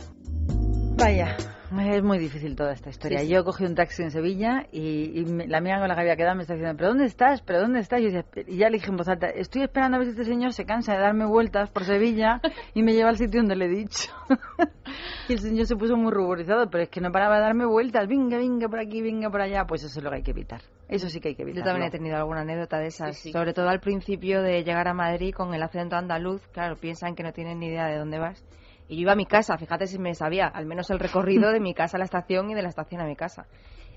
Vaya, 1.74 1.96
es 1.96 2.04
muy 2.04 2.20
difícil 2.20 2.56
toda 2.56 2.74
esta 2.74 2.90
historia. 2.90 3.20
Sí, 3.20 3.28
sí. 3.28 3.32
Yo 3.34 3.46
cogí 3.46 3.64
un 3.64 3.76
taxi 3.76 4.04
en 4.04 4.12
Sevilla 4.12 4.66
y, 4.74 5.20
y 5.22 5.26
me- 5.26 5.48
la 5.48 5.60
amiga 5.60 5.80
con 5.80 5.88
la 5.88 5.96
que 5.96 6.02
había 6.02 6.16
quedado 6.18 6.36
me 6.36 6.42
está 6.42 6.54
diciendo, 6.54 6.76
¿pero 6.78 6.90
dónde 6.90 7.06
estás? 7.06 7.42
¿Pero 7.42 7.62
dónde 7.62 7.80
estás? 7.80 8.02
Y, 8.02 8.04
yo 8.04 8.10
decía, 8.12 8.26
y 8.46 8.58
ya 8.58 8.70
le 8.70 8.78
dije 8.78 8.90
en 8.90 8.98
voz 8.98 9.08
alta, 9.08 9.30
estoy 9.30 9.64
esperando 9.64 9.96
a 9.96 10.00
ver 10.00 10.08
si 10.08 10.12
este 10.12 10.26
señor 10.26 10.52
se 10.54 10.66
cansa 10.66 10.94
de 10.94 11.00
darme 11.00 11.26
vueltas 11.26 11.70
por 11.72 11.86
Sevilla 11.86 12.42
y 12.74 12.84
me 12.84 12.94
lleva 12.94 13.10
al 13.10 13.18
sitio 13.18 13.40
donde 13.40 13.56
le 13.56 13.66
he 13.66 13.70
dicho. 13.70 14.12
y 15.30 15.34
el 15.34 15.40
señor 15.40 15.66
se 15.66 15.76
puso 15.78 15.96
muy 15.96 16.12
ruborizado, 16.12 16.70
pero 16.70 16.84
es 16.84 16.90
que 16.90 17.00
no 17.00 17.10
paraba 17.12 17.36
de 17.38 17.42
darme 17.44 17.66
vueltas, 17.66 18.06
venga, 18.08 18.38
venga 18.38 18.68
por 18.68 18.80
aquí, 18.80 19.02
venga 19.02 19.30
por 19.30 19.42
allá. 19.42 19.66
Pues 19.66 19.84
eso 19.84 20.00
es 20.00 20.04
lo 20.04 20.10
que 20.10 20.18
hay 20.18 20.24
que 20.24 20.32
evitar. 20.32 20.62
Eso 20.90 21.08
sí 21.10 21.22
que 21.22 21.30
hay 21.30 21.36
que 21.36 21.44
evitar. 21.44 21.64
Yo 21.64 21.70
también 21.70 21.88
he 21.88 21.92
tenido 21.92 22.18
alguna 22.18 22.42
anécdota 22.42 22.78
de 22.80 22.88
esas, 22.88 23.18
sobre 23.18 23.54
todo 23.54 23.70
al 23.70 23.80
principio 23.80 24.42
de 24.42 24.64
llegar 24.64 24.90
a 24.90 24.94
Madrid 24.94 25.34
con 25.34 25.54
el 25.54 25.64
acento 25.64 25.96
andaluz, 25.96 26.42
claro, 26.52 26.76
piensan 26.76 27.16
que 27.16 27.24
no 27.24 27.32
tienen 27.32 27.60
ni 27.60 27.68
idea 27.68 27.86
de 27.88 27.98
dónde 27.98 28.20
vas. 28.20 28.44
Y 28.92 28.96
yo 28.98 29.02
iba 29.04 29.14
a 29.14 29.16
mi 29.16 29.26
casa, 29.26 29.58
fíjate 29.58 29.88
si 29.88 29.98
me 29.98 30.14
sabía 30.16 30.48
al 30.48 30.66
menos 30.66 30.90
el 30.90 31.00
recorrido 31.00 31.50
de 31.54 31.62
mi 31.62 31.74
casa 31.74 31.96
a 31.96 32.00
la 32.00 32.04
estación 32.04 32.52
y 32.52 32.56
de 32.56 32.62
la 32.62 32.68
estación 32.68 33.00
a 33.00 33.06
mi 33.06 33.16
casa. 33.16 33.46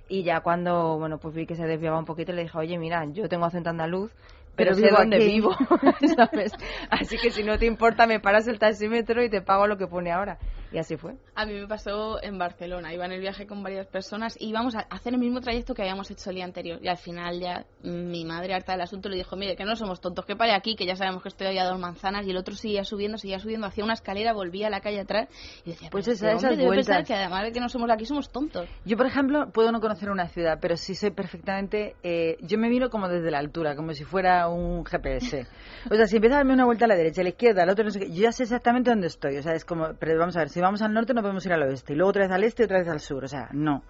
Y 0.08 0.22
ya 0.22 0.40
cuando, 0.40 0.98
bueno, 1.00 1.18
pues 1.18 1.34
vi 1.34 1.46
que 1.46 1.56
se 1.56 1.66
desviaba 1.66 1.98
un 1.98 2.04
poquito, 2.04 2.32
le 2.32 2.42
dije, 2.42 2.56
oye, 2.56 2.78
mira, 2.78 3.04
yo 3.12 3.28
tengo 3.28 3.44
acento 3.44 3.70
andaluz, 3.70 4.12
pero, 4.54 4.70
Pero 4.76 4.86
sé 4.86 4.94
dónde 4.94 5.16
aquí". 5.16 5.26
vivo, 5.26 5.50
¿sabes? 6.16 6.52
Así 6.90 7.16
que 7.18 7.32
si 7.32 7.42
no 7.42 7.58
te 7.58 7.66
importa, 7.66 8.06
me 8.06 8.20
paras 8.20 8.46
el 8.46 8.60
taxímetro 8.60 9.24
y 9.24 9.28
te 9.28 9.42
pago 9.42 9.66
lo 9.66 9.76
que 9.76 9.88
pone 9.88 10.12
ahora. 10.12 10.38
Y 10.74 10.78
así 10.78 10.96
fue. 10.96 11.14
A 11.36 11.46
mí 11.46 11.52
me 11.54 11.68
pasó 11.68 12.20
en 12.22 12.36
Barcelona. 12.36 12.92
Iba 12.92 13.06
en 13.06 13.12
el 13.12 13.20
viaje 13.20 13.46
con 13.46 13.62
varias 13.62 13.86
personas 13.86 14.36
y 14.40 14.48
íbamos 14.48 14.74
a 14.74 14.80
hacer 14.90 15.14
el 15.14 15.20
mismo 15.20 15.40
trayecto 15.40 15.72
que 15.72 15.82
habíamos 15.82 16.10
hecho 16.10 16.30
el 16.30 16.36
día 16.36 16.44
anterior. 16.44 16.80
Y 16.82 16.88
al 16.88 16.96
final 16.98 17.38
ya 17.40 17.64
mi 17.84 18.24
madre, 18.24 18.54
harta 18.54 18.72
del 18.72 18.80
asunto, 18.80 19.08
le 19.08 19.16
dijo, 19.16 19.36
mire, 19.36 19.54
que 19.54 19.64
no 19.64 19.76
somos 19.76 20.00
tontos, 20.00 20.26
que 20.26 20.34
pare 20.34 20.52
aquí, 20.52 20.74
que 20.74 20.84
ya 20.84 20.96
sabemos 20.96 21.22
que 21.22 21.28
estoy 21.28 21.46
ahí 21.46 21.58
a 21.58 21.64
dos 21.64 21.78
manzanas. 21.78 22.26
Y 22.26 22.30
el 22.32 22.36
otro 22.36 22.54
seguía 22.56 22.82
subiendo, 22.84 23.18
seguía 23.18 23.38
subiendo, 23.38 23.66
hacía 23.68 23.84
una 23.84 23.94
escalera, 23.94 24.32
volvía 24.32 24.66
a 24.66 24.70
la 24.70 24.80
calle 24.80 24.98
atrás. 25.00 25.28
Y 25.64 25.70
decía, 25.70 25.90
Pues 25.90 26.06
"Pero 26.06 26.14
esa- 26.16 26.26
este 26.26 26.36
esas 26.38 26.50
hombre 26.50 26.64
debe 26.64 26.76
pensar 26.76 26.94
vueltas. 26.96 27.06
que 27.08 27.14
además 27.14 27.42
de 27.44 27.52
que 27.52 27.60
no 27.60 27.68
somos 27.68 27.90
aquí, 27.90 28.04
somos 28.04 28.32
tontos. 28.32 28.68
Yo, 28.84 28.96
por 28.96 29.06
ejemplo, 29.06 29.50
puedo 29.52 29.70
no 29.70 29.80
conocer 29.80 30.10
una 30.10 30.26
ciudad, 30.26 30.58
pero 30.60 30.76
sí 30.76 30.94
sé 30.96 31.12
perfectamente. 31.12 31.94
eh, 32.02 32.36
yo 32.40 32.58
me 32.58 32.68
miro 32.68 32.90
como 32.90 33.08
desde 33.08 33.30
la 33.30 33.38
altura, 33.38 33.76
como 33.76 33.92
si 33.92 34.04
fuera 34.04 34.48
un 34.48 34.84
GPS. 34.84 35.46
O 35.90 35.94
sea, 35.94 36.06
si 36.06 36.16
empieza 36.16 36.36
a 36.36 36.38
darme 36.38 36.54
una 36.54 36.64
vuelta 36.64 36.86
a 36.86 36.88
la 36.88 36.96
derecha, 36.96 37.20
a 37.20 37.24
la 37.24 37.28
izquierda, 37.30 37.62
al 37.62 37.68
otro, 37.68 37.84
no 37.84 37.90
sé 37.90 38.00
qué, 38.00 38.10
yo 38.10 38.22
ya 38.22 38.32
sé 38.32 38.42
exactamente 38.44 38.90
dónde 38.90 39.06
estoy. 39.06 39.36
O 39.36 39.42
sea, 39.42 39.52
es 39.52 39.64
como. 39.64 39.88
Pero 40.00 40.18
vamos 40.18 40.34
a 40.36 40.40
ver, 40.40 40.48
si 40.48 40.60
vamos 40.64 40.82
al 40.82 40.92
norte, 40.92 41.14
no 41.14 41.22
podemos 41.22 41.44
ir 41.46 41.52
al 41.52 41.62
oeste. 41.62 41.92
Y 41.92 41.96
luego 41.96 42.10
otra 42.10 42.22
vez 42.24 42.32
al 42.32 42.44
este 42.44 42.62
y 42.62 42.64
otra 42.64 42.78
vez 42.78 42.88
al 42.88 43.00
sur. 43.00 43.24
O 43.24 43.28
sea, 43.28 43.48
no. 43.52 43.82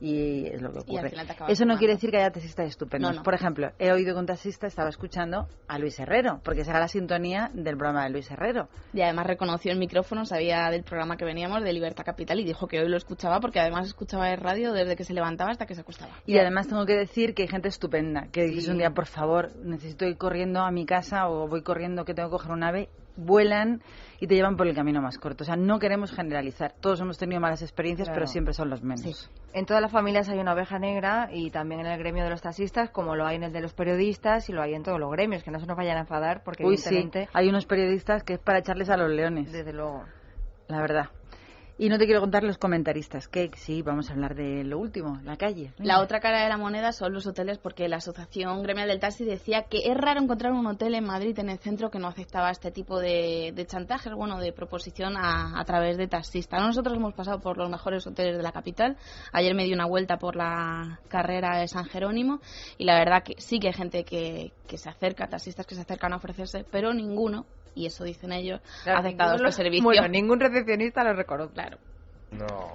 Y 0.00 0.46
es 0.46 0.60
lo 0.60 0.72
que 0.72 0.80
ocurre. 0.80 1.12
Eso 1.48 1.64
no 1.64 1.76
quiere 1.78 1.94
decir 1.94 2.10
que 2.10 2.18
haya 2.18 2.30
taxistas 2.30 2.66
estupendos. 2.66 3.10
No, 3.10 3.16
no. 3.18 3.22
Por 3.22 3.34
ejemplo, 3.34 3.70
he 3.78 3.92
oído 3.92 4.14
que 4.14 4.20
un 4.20 4.26
taxista 4.26 4.66
estaba 4.66 4.88
escuchando 4.88 5.48
a 5.68 5.78
Luis 5.78 5.98
Herrero, 5.98 6.40
porque 6.44 6.62
esa 6.62 6.72
era 6.72 6.80
la 6.80 6.88
sintonía 6.88 7.50
del 7.54 7.76
programa 7.76 8.04
de 8.04 8.10
Luis 8.10 8.30
Herrero. 8.30 8.68
Y 8.92 9.02
además 9.02 9.26
reconoció 9.26 9.72
el 9.72 9.78
micrófono, 9.78 10.24
sabía 10.26 10.68
del 10.70 10.82
programa 10.82 11.16
que 11.16 11.24
veníamos, 11.24 11.62
de 11.62 11.72
Libertad 11.72 12.04
Capital, 12.04 12.40
y 12.40 12.44
dijo 12.44 12.66
que 12.66 12.80
hoy 12.80 12.88
lo 12.88 12.96
escuchaba 12.96 13.40
porque 13.40 13.60
además 13.60 13.86
escuchaba 13.86 14.30
el 14.30 14.40
radio 14.40 14.72
desde 14.72 14.96
que 14.96 15.04
se 15.04 15.14
levantaba 15.14 15.52
hasta 15.52 15.66
que 15.66 15.74
se 15.74 15.82
acostaba. 15.82 16.12
Y 16.26 16.38
además 16.38 16.68
tengo 16.68 16.84
que 16.86 16.96
decir 16.96 17.34
que 17.34 17.42
hay 17.42 17.48
gente 17.48 17.68
estupenda, 17.68 18.28
que 18.30 18.42
dices 18.44 18.68
un 18.68 18.78
día, 18.78 18.90
por 18.90 19.06
favor, 19.06 19.56
necesito 19.64 20.06
ir 20.06 20.16
corriendo 20.16 20.60
a 20.60 20.70
mi 20.70 20.86
casa 20.86 21.28
o 21.28 21.48
voy 21.48 21.62
corriendo 21.62 22.04
que 22.04 22.14
tengo 22.14 22.28
que 22.28 22.32
coger 22.32 22.52
un 22.52 22.64
ave, 22.64 22.88
vuelan 23.16 23.82
y 24.20 24.26
te 24.26 24.34
llevan 24.34 24.56
por 24.56 24.66
el 24.66 24.74
camino 24.74 25.00
más 25.02 25.18
corto. 25.18 25.44
O 25.44 25.46
sea, 25.46 25.56
no 25.56 25.78
queremos 25.78 26.12
generalizar. 26.12 26.72
Todos 26.80 27.00
hemos 27.00 27.18
tenido 27.18 27.40
malas 27.40 27.62
experiencias, 27.62 28.08
Claro. 28.08 28.20
pero 28.20 28.26
siempre 28.26 28.54
son 28.54 28.70
los 28.70 28.82
menos. 28.82 29.30
En 29.52 29.66
todas 29.66 29.82
las 29.82 29.92
familias 29.92 30.28
hay 30.28 30.38
una 30.38 30.52
oveja 30.54 30.78
negra 30.78 31.28
y 31.32 31.50
también 31.50 31.80
en 31.80 31.86
el 31.86 31.98
gremio 31.98 32.24
de 32.24 32.30
los 32.30 32.42
taxistas, 32.42 32.90
como 32.90 33.14
lo 33.16 33.26
hay 33.26 33.36
en 33.36 33.44
el 33.44 33.52
de 33.52 33.60
los 33.60 33.72
periodistas 33.74 34.48
y 34.48 34.52
lo 34.52 34.62
hay 34.62 34.74
en 34.74 34.82
todos 34.82 34.98
los 34.98 35.10
gremios, 35.12 35.42
que 35.44 35.50
no 35.50 35.60
se 35.60 35.66
nos 35.66 35.76
vayan 35.76 35.96
a 35.96 36.00
enfadar 36.00 36.42
porque 36.44 36.64
Uy, 36.64 36.76
sí, 36.76 36.88
evidentemente... 36.88 37.30
hay 37.32 37.48
unos 37.48 37.66
periodistas 37.66 38.24
que 38.24 38.34
es 38.34 38.40
para 38.40 38.58
echarles 38.58 38.90
a 38.90 38.96
los 38.96 39.10
leones. 39.10 39.52
Desde 39.52 39.72
luego. 39.72 40.04
La 40.68 40.80
verdad. 40.80 41.10
Y 41.76 41.88
no 41.88 41.98
te 41.98 42.04
quiero 42.04 42.20
contar 42.20 42.44
los 42.44 42.56
comentaristas, 42.56 43.26
que 43.26 43.50
sí, 43.56 43.82
vamos 43.82 44.08
a 44.08 44.12
hablar 44.12 44.36
de 44.36 44.62
lo 44.62 44.78
último, 44.78 45.18
la 45.24 45.36
calle. 45.36 45.72
La 45.78 46.00
otra 46.00 46.20
cara 46.20 46.44
de 46.44 46.48
la 46.48 46.56
moneda 46.56 46.92
son 46.92 47.12
los 47.12 47.26
hoteles 47.26 47.58
porque 47.58 47.88
la 47.88 47.96
Asociación 47.96 48.62
Gremial 48.62 48.86
del 48.86 49.00
Taxi 49.00 49.24
decía 49.24 49.62
que 49.62 49.90
es 49.90 49.96
raro 49.96 50.20
encontrar 50.20 50.52
un 50.52 50.64
hotel 50.68 50.94
en 50.94 51.04
Madrid, 51.04 51.36
en 51.40 51.48
el 51.48 51.58
centro, 51.58 51.90
que 51.90 51.98
no 51.98 52.06
aceptaba 52.06 52.52
este 52.52 52.70
tipo 52.70 53.00
de, 53.00 53.52
de 53.56 53.66
chantajes, 53.66 54.12
bueno, 54.14 54.38
de 54.38 54.52
proposición 54.52 55.16
a, 55.16 55.58
a 55.58 55.64
través 55.64 55.96
de 55.96 56.06
taxistas. 56.06 56.62
Nosotros 56.62 56.96
hemos 56.96 57.12
pasado 57.14 57.40
por 57.40 57.58
los 57.58 57.68
mejores 57.68 58.06
hoteles 58.06 58.36
de 58.36 58.42
la 58.44 58.52
capital. 58.52 58.96
Ayer 59.32 59.52
me 59.56 59.64
di 59.64 59.72
una 59.72 59.86
vuelta 59.86 60.16
por 60.16 60.36
la 60.36 61.00
carrera 61.08 61.58
de 61.58 61.66
San 61.66 61.86
Jerónimo 61.86 62.38
y 62.78 62.84
la 62.84 62.96
verdad 62.96 63.24
que 63.24 63.34
sí 63.38 63.58
que 63.58 63.68
hay 63.68 63.74
gente 63.74 64.04
que, 64.04 64.52
que 64.68 64.78
se 64.78 64.88
acerca, 64.88 65.26
taxistas 65.26 65.66
que 65.66 65.74
se 65.74 65.80
acercan 65.80 66.12
a 66.12 66.16
ofrecerse, 66.16 66.64
pero 66.70 66.94
ninguno, 66.94 67.46
y 67.74 67.86
eso 67.86 68.04
dicen 68.04 68.32
ellos, 68.32 68.60
ha 68.86 68.98
aceptado 68.98 69.32
ninguno- 69.32 69.48
este 69.48 69.62
servicio. 69.62 69.84
Bueno, 69.84 70.08
ningún 70.08 70.40
recepcionista 70.40 71.02
lo 71.04 71.12
recordó. 71.14 71.50
Claro. 71.50 71.78
No. 72.32 72.72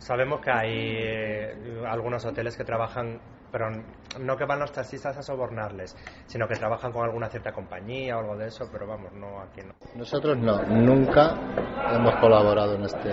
Sabemos 0.00 0.40
que 0.40 0.50
hay 0.50 0.72
eh, 0.74 1.84
algunos 1.86 2.24
hoteles 2.24 2.56
que 2.56 2.64
trabajan 2.64 3.20
pero 3.52 3.66
no 4.18 4.34
que 4.38 4.46
van 4.46 4.60
los 4.60 4.72
taxistas 4.72 5.14
a 5.18 5.22
sobornarles, 5.22 5.94
sino 6.24 6.48
que 6.48 6.54
trabajan 6.54 6.90
con 6.90 7.04
alguna 7.04 7.28
cierta 7.28 7.52
compañía 7.52 8.16
o 8.16 8.20
algo 8.20 8.36
de 8.38 8.46
eso, 8.46 8.64
pero 8.72 8.86
vamos, 8.86 9.12
no 9.12 9.40
aquí 9.42 9.60
no. 9.60 9.74
Nosotros 9.94 10.38
no, 10.38 10.62
nunca 10.62 11.34
hemos 11.94 12.16
colaborado 12.16 12.76
en 12.76 12.84
este, 12.84 13.10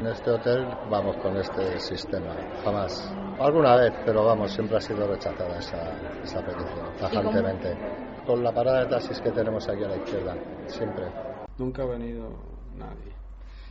en 0.00 0.06
este 0.08 0.30
hotel, 0.32 0.66
vamos 0.90 1.16
con 1.18 1.36
este 1.36 1.78
sistema, 1.78 2.34
jamás. 2.64 3.14
Alguna 3.38 3.76
vez, 3.76 3.92
pero 4.04 4.24
vamos, 4.24 4.52
siempre 4.52 4.78
ha 4.78 4.80
sido 4.80 5.06
rechazada 5.06 5.56
esa, 5.60 5.92
esa 6.24 6.44
petición, 6.44 6.96
tajantemente. 6.98 7.76
Con 8.28 8.44
la 8.44 8.52
parada 8.52 8.80
de 8.80 8.90
taxis 8.90 9.22
que 9.22 9.30
tenemos 9.30 9.66
aquí 9.70 9.82
a 9.84 9.88
la 9.88 9.96
izquierda, 9.96 10.36
siempre. 10.66 11.06
Nunca 11.56 11.82
ha 11.82 11.86
venido 11.86 12.28
nadie, 12.76 13.14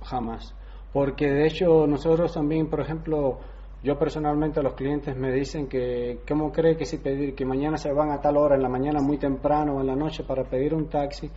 jamás. 0.03 0.51
Porque 0.91 1.27
de 1.27 1.45
hecho 1.45 1.85
nosotros 1.85 2.33
también, 2.33 2.67
por 2.67 2.79
ejemplo, 2.81 3.37
yo 3.83 3.99
personalmente 3.99 4.63
los 4.63 4.73
clientes 4.73 5.15
me 5.15 5.31
dicen 5.31 5.67
que, 5.67 6.21
¿cómo 6.27 6.51
cree 6.51 6.75
que 6.75 6.85
si 6.85 6.97
pedir, 6.97 7.35
que 7.35 7.45
mañana 7.45 7.77
se 7.77 7.93
van 7.93 8.09
a 8.09 8.19
tal 8.19 8.35
hora, 8.35 8.55
en 8.55 8.63
la 8.63 8.69
mañana 8.69 8.99
muy 8.99 9.19
temprano 9.19 9.75
o 9.75 9.81
en 9.81 9.85
la 9.85 9.95
noche 9.95 10.23
para 10.23 10.43
pedir 10.43 10.73
un 10.73 10.89
taxi? 10.89 11.29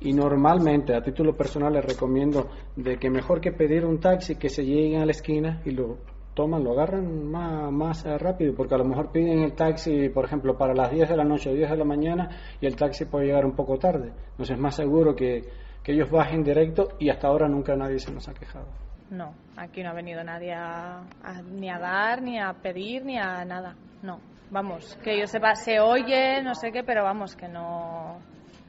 Y 0.00 0.12
normalmente, 0.12 0.96
a 0.96 1.00
título 1.00 1.36
personal, 1.36 1.74
les 1.74 1.84
recomiendo 1.84 2.48
de 2.74 2.96
que 2.96 3.08
mejor 3.08 3.40
que 3.40 3.52
pedir 3.52 3.86
un 3.86 4.00
taxi, 4.00 4.34
que 4.34 4.48
se 4.48 4.64
lleguen 4.64 5.00
a 5.00 5.06
la 5.06 5.12
esquina 5.12 5.62
y 5.64 5.70
lo 5.70 5.98
toman, 6.38 6.62
lo 6.62 6.70
agarran 6.70 7.28
más, 7.28 7.72
más 7.72 8.06
eh, 8.06 8.16
rápido, 8.16 8.54
porque 8.54 8.76
a 8.76 8.78
lo 8.78 8.84
mejor 8.84 9.10
piden 9.10 9.40
el 9.40 9.54
taxi, 9.54 10.08
por 10.08 10.24
ejemplo, 10.24 10.56
para 10.56 10.72
las 10.72 10.92
10 10.92 11.08
de 11.08 11.16
la 11.16 11.24
noche 11.24 11.50
o 11.50 11.52
10 11.52 11.70
de 11.70 11.76
la 11.76 11.84
mañana 11.84 12.28
y 12.60 12.66
el 12.66 12.76
taxi 12.76 13.06
puede 13.06 13.26
llegar 13.26 13.44
un 13.44 13.56
poco 13.56 13.76
tarde. 13.76 14.12
Entonces 14.30 14.54
es 14.54 14.58
más 14.60 14.76
seguro 14.76 15.16
que, 15.16 15.42
que 15.82 15.92
ellos 15.94 16.08
bajen 16.12 16.44
directo 16.44 16.90
y 17.00 17.10
hasta 17.10 17.26
ahora 17.26 17.48
nunca 17.48 17.74
nadie 17.74 17.98
se 17.98 18.12
nos 18.12 18.28
ha 18.28 18.34
quejado. 18.34 18.68
No, 19.10 19.34
aquí 19.56 19.82
no 19.82 19.90
ha 19.90 19.94
venido 19.94 20.22
nadie 20.22 20.54
a, 20.54 21.02
ni 21.50 21.68
a 21.68 21.78
dar, 21.80 22.22
ni 22.22 22.38
a 22.38 22.52
pedir, 22.52 23.04
ni 23.04 23.18
a 23.18 23.44
nada. 23.44 23.74
No, 24.02 24.20
vamos, 24.52 24.96
que 25.02 25.18
yo 25.18 25.26
sepa, 25.26 25.56
se 25.56 25.80
oye, 25.80 26.40
no 26.44 26.54
sé 26.54 26.70
qué, 26.70 26.84
pero 26.84 27.02
vamos, 27.02 27.34
que 27.34 27.48
no, 27.48 28.18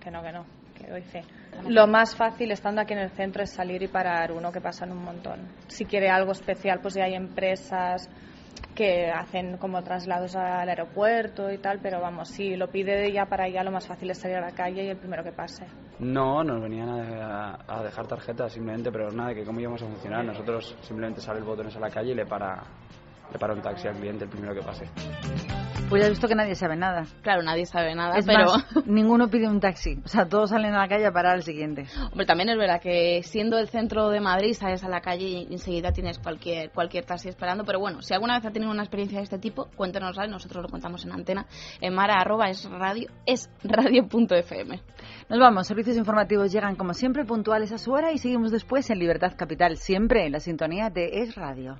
que 0.02 0.10
no, 0.10 0.24
que 0.24 0.32
no, 0.32 0.44
que 0.80 0.90
doy 0.90 1.02
fe. 1.02 1.22
Lo 1.68 1.88
más 1.88 2.16
fácil 2.16 2.52
estando 2.52 2.82
aquí 2.82 2.94
en 2.94 3.00
el 3.00 3.12
centro 3.12 3.44
es 3.44 3.52
salir 3.52 3.84
y 3.84 3.88
parar 3.88 4.32
uno 4.32 4.52
que 4.52 4.62
pasan 4.62 4.92
un 4.92 5.04
montón. 5.04 5.48
Si 5.68 5.86
quiere 5.86 6.10
algo 6.10 6.32
especial, 6.32 6.80
pues 6.82 6.96
ya 6.96 7.04
hay 7.04 7.16
empresas 7.16 8.10
que 8.76 9.10
hacen 9.10 9.58
como 9.58 9.82
traslados 9.84 10.36
al 10.36 10.70
aeropuerto 10.70 11.52
y 11.52 11.58
tal, 11.58 11.80
pero 11.82 12.00
vamos, 12.00 12.30
si 12.30 12.56
lo 12.56 12.68
pide 12.70 12.96
de 12.96 13.12
ya 13.12 13.26
para 13.26 13.46
allá, 13.46 13.64
lo 13.64 13.72
más 13.72 13.88
fácil 13.88 14.10
es 14.10 14.18
salir 14.20 14.38
a 14.38 14.42
la 14.42 14.52
calle 14.52 14.84
y 14.86 14.90
el 14.90 14.98
primero 14.98 15.24
que 15.24 15.32
pase. 15.32 15.66
No, 16.00 16.44
nos 16.44 16.62
venían 16.62 16.90
a, 16.90 17.58
a 17.68 17.84
dejar 17.84 18.08
tarjetas 18.08 18.54
simplemente, 18.54 18.92
pero 18.92 19.12
nada, 19.12 19.34
que 19.34 19.44
cómo 19.44 19.60
íbamos 19.60 19.82
a 19.84 19.86
funcionar. 19.86 20.24
Nosotros 20.24 20.78
simplemente 20.82 21.20
sale 21.20 21.40
el 21.40 21.46
botones 21.46 21.76
a 21.76 21.80
la 21.80 21.90
calle 21.90 22.12
y 22.12 22.16
le 22.16 22.26
para, 22.26 22.64
le 23.32 23.38
para 23.38 23.54
un 23.54 23.62
taxi 23.62 23.88
al 23.88 23.96
cliente 23.96 24.24
el 24.24 24.30
primero 24.30 24.54
que 24.54 24.62
pase. 24.62 24.86
Pues 25.90 26.04
ya 26.04 26.08
he 26.08 26.12
visto 26.12 26.28
que 26.28 26.36
nadie 26.36 26.54
sabe 26.54 26.76
nada. 26.76 27.06
Claro, 27.24 27.42
nadie 27.42 27.66
sabe 27.66 27.96
nada, 27.96 28.18
Es 28.18 28.26
pero... 28.26 28.46
más, 28.46 28.66
ninguno 28.86 29.28
pide 29.28 29.48
un 29.48 29.60
taxi. 29.60 30.00
O 30.06 30.08
sea, 30.08 30.28
todos 30.28 30.52
salen 30.52 30.76
a 30.76 30.82
la 30.82 30.88
calle 30.88 31.08
a 31.08 31.12
parar 31.12 31.34
al 31.34 31.42
siguiente. 31.42 31.88
Hombre, 32.12 32.28
también 32.28 32.50
es 32.50 32.58
verdad 32.58 32.80
que 32.80 33.24
siendo 33.24 33.58
el 33.58 33.70
centro 33.70 34.10
de 34.10 34.20
Madrid, 34.20 34.54
sales 34.54 34.84
a 34.84 34.90
la 34.90 35.02
calle 35.02 35.26
y 35.26 35.48
enseguida 35.52 35.92
tienes 35.92 36.20
cualquier, 36.20 36.70
cualquier 36.70 37.06
taxi 37.06 37.30
esperando. 37.30 37.64
Pero 37.66 37.80
bueno, 37.80 38.04
si 38.04 38.14
alguna 38.14 38.36
vez 38.36 38.46
ha 38.46 38.52
tenido 38.52 38.72
una 38.72 38.84
experiencia 38.84 39.18
de 39.18 39.24
este 39.24 39.40
tipo, 39.40 39.68
cuéntanosla 39.76 40.28
y 40.28 40.30
nosotros 40.30 40.62
lo 40.62 40.70
contamos 40.70 41.04
en 41.06 41.12
antena 41.12 41.48
en 41.82 41.96
mara 41.96 42.22
arroba 42.22 42.50
es 42.50 42.70
radio, 42.70 43.10
es 43.26 43.50
radio.fm. 43.64 44.82
Nos 45.28 45.40
vamos, 45.40 45.68
servicios 45.68 45.98
informativos 45.98 46.52
llegan 46.52 46.76
como 46.76 46.94
siempre 46.94 47.26
puntuales 47.26 47.72
a 47.72 47.80
su 47.80 47.92
hora 47.92 48.12
y 48.12 48.20
seguimos 48.20 48.52
después 48.52 48.90
en 48.92 49.00
Libertad 49.00 49.34
Capital, 49.36 49.78
siempre 49.78 50.26
en 50.26 50.34
la 50.34 50.40
sintonía 50.40 50.90
de 50.90 51.22
Es 51.22 51.36
Radio. 51.36 51.80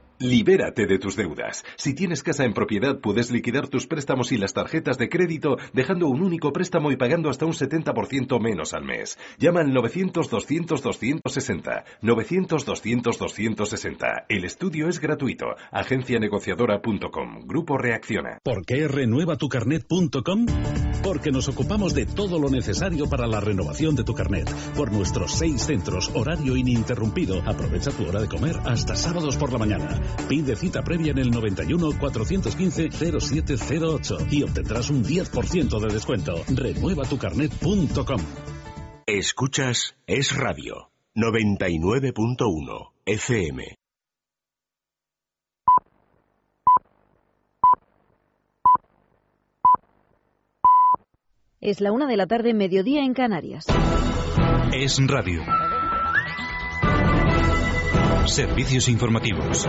Libérate 0.21 0.85
de 0.85 0.99
tus 0.99 1.15
deudas. 1.15 1.65
Si 1.77 1.95
tienes 1.95 2.21
casa 2.21 2.45
en 2.45 2.53
propiedad, 2.53 2.99
puedes 2.99 3.31
liquidar 3.31 3.69
tus 3.69 3.87
préstamos 3.87 4.31
y 4.31 4.37
las 4.37 4.53
tarjetas 4.53 4.99
de 4.99 5.09
crédito 5.09 5.57
dejando 5.73 6.09
un 6.09 6.21
único 6.21 6.53
préstamo 6.53 6.91
y 6.91 6.95
pagando 6.95 7.31
hasta 7.31 7.47
un 7.47 7.53
70% 7.53 8.39
menos 8.39 8.75
al 8.75 8.85
mes. 8.85 9.17
Llama 9.39 9.61
al 9.61 9.73
900-200-260. 9.73 11.85
900-200-260. 12.03 14.25
El 14.29 14.45
estudio 14.45 14.89
es 14.89 14.99
gratuito. 14.99 15.55
Agencianegociadora.com. 15.71 17.47
Grupo 17.47 17.79
Reacciona. 17.79 18.37
¿Por 18.43 18.63
qué 18.63 18.87
renuevatucarnet.com? 18.87 20.45
Porque 21.03 21.31
nos 21.31 21.47
ocupamos 21.47 21.95
de 21.95 22.05
todo 22.05 22.37
lo 22.37 22.51
necesario 22.51 23.09
para 23.09 23.25
la 23.25 23.39
renovación 23.39 23.95
de 23.95 24.03
tu 24.03 24.13
carnet. 24.13 24.47
Por 24.75 24.91
nuestros 24.91 25.31
seis 25.31 25.63
centros, 25.63 26.11
horario 26.13 26.55
ininterrumpido. 26.55 27.41
Aprovecha 27.47 27.89
tu 27.89 28.07
hora 28.07 28.21
de 28.21 28.27
comer 28.27 28.57
hasta 28.65 28.95
sábados 28.95 29.35
por 29.35 29.51
la 29.51 29.57
mañana. 29.57 29.99
Pide 30.27 30.55
cita 30.55 30.83
previa 30.83 31.11
en 31.11 31.19
el 31.19 31.31
91 31.31 31.91
415 31.99 32.89
0708 32.91 34.17
y 34.29 34.43
obtendrás 34.43 34.89
un 34.89 35.03
10% 35.03 35.79
de 35.79 35.93
descuento. 35.93 36.35
Renuevatucarnet.com. 36.47 38.21
Escuchas 39.05 39.95
Es 40.07 40.35
Radio 40.35 40.91
99.1 41.15 42.91
FM. 43.05 43.75
Es 51.59 51.79
la 51.79 51.91
una 51.91 52.07
de 52.07 52.17
la 52.17 52.25
tarde, 52.25 52.55
mediodía 52.55 53.03
en 53.03 53.13
Canarias. 53.13 53.65
Es 54.73 54.97
Radio. 55.05 55.43
Servicios 58.27 58.87
informativos. 58.87 59.67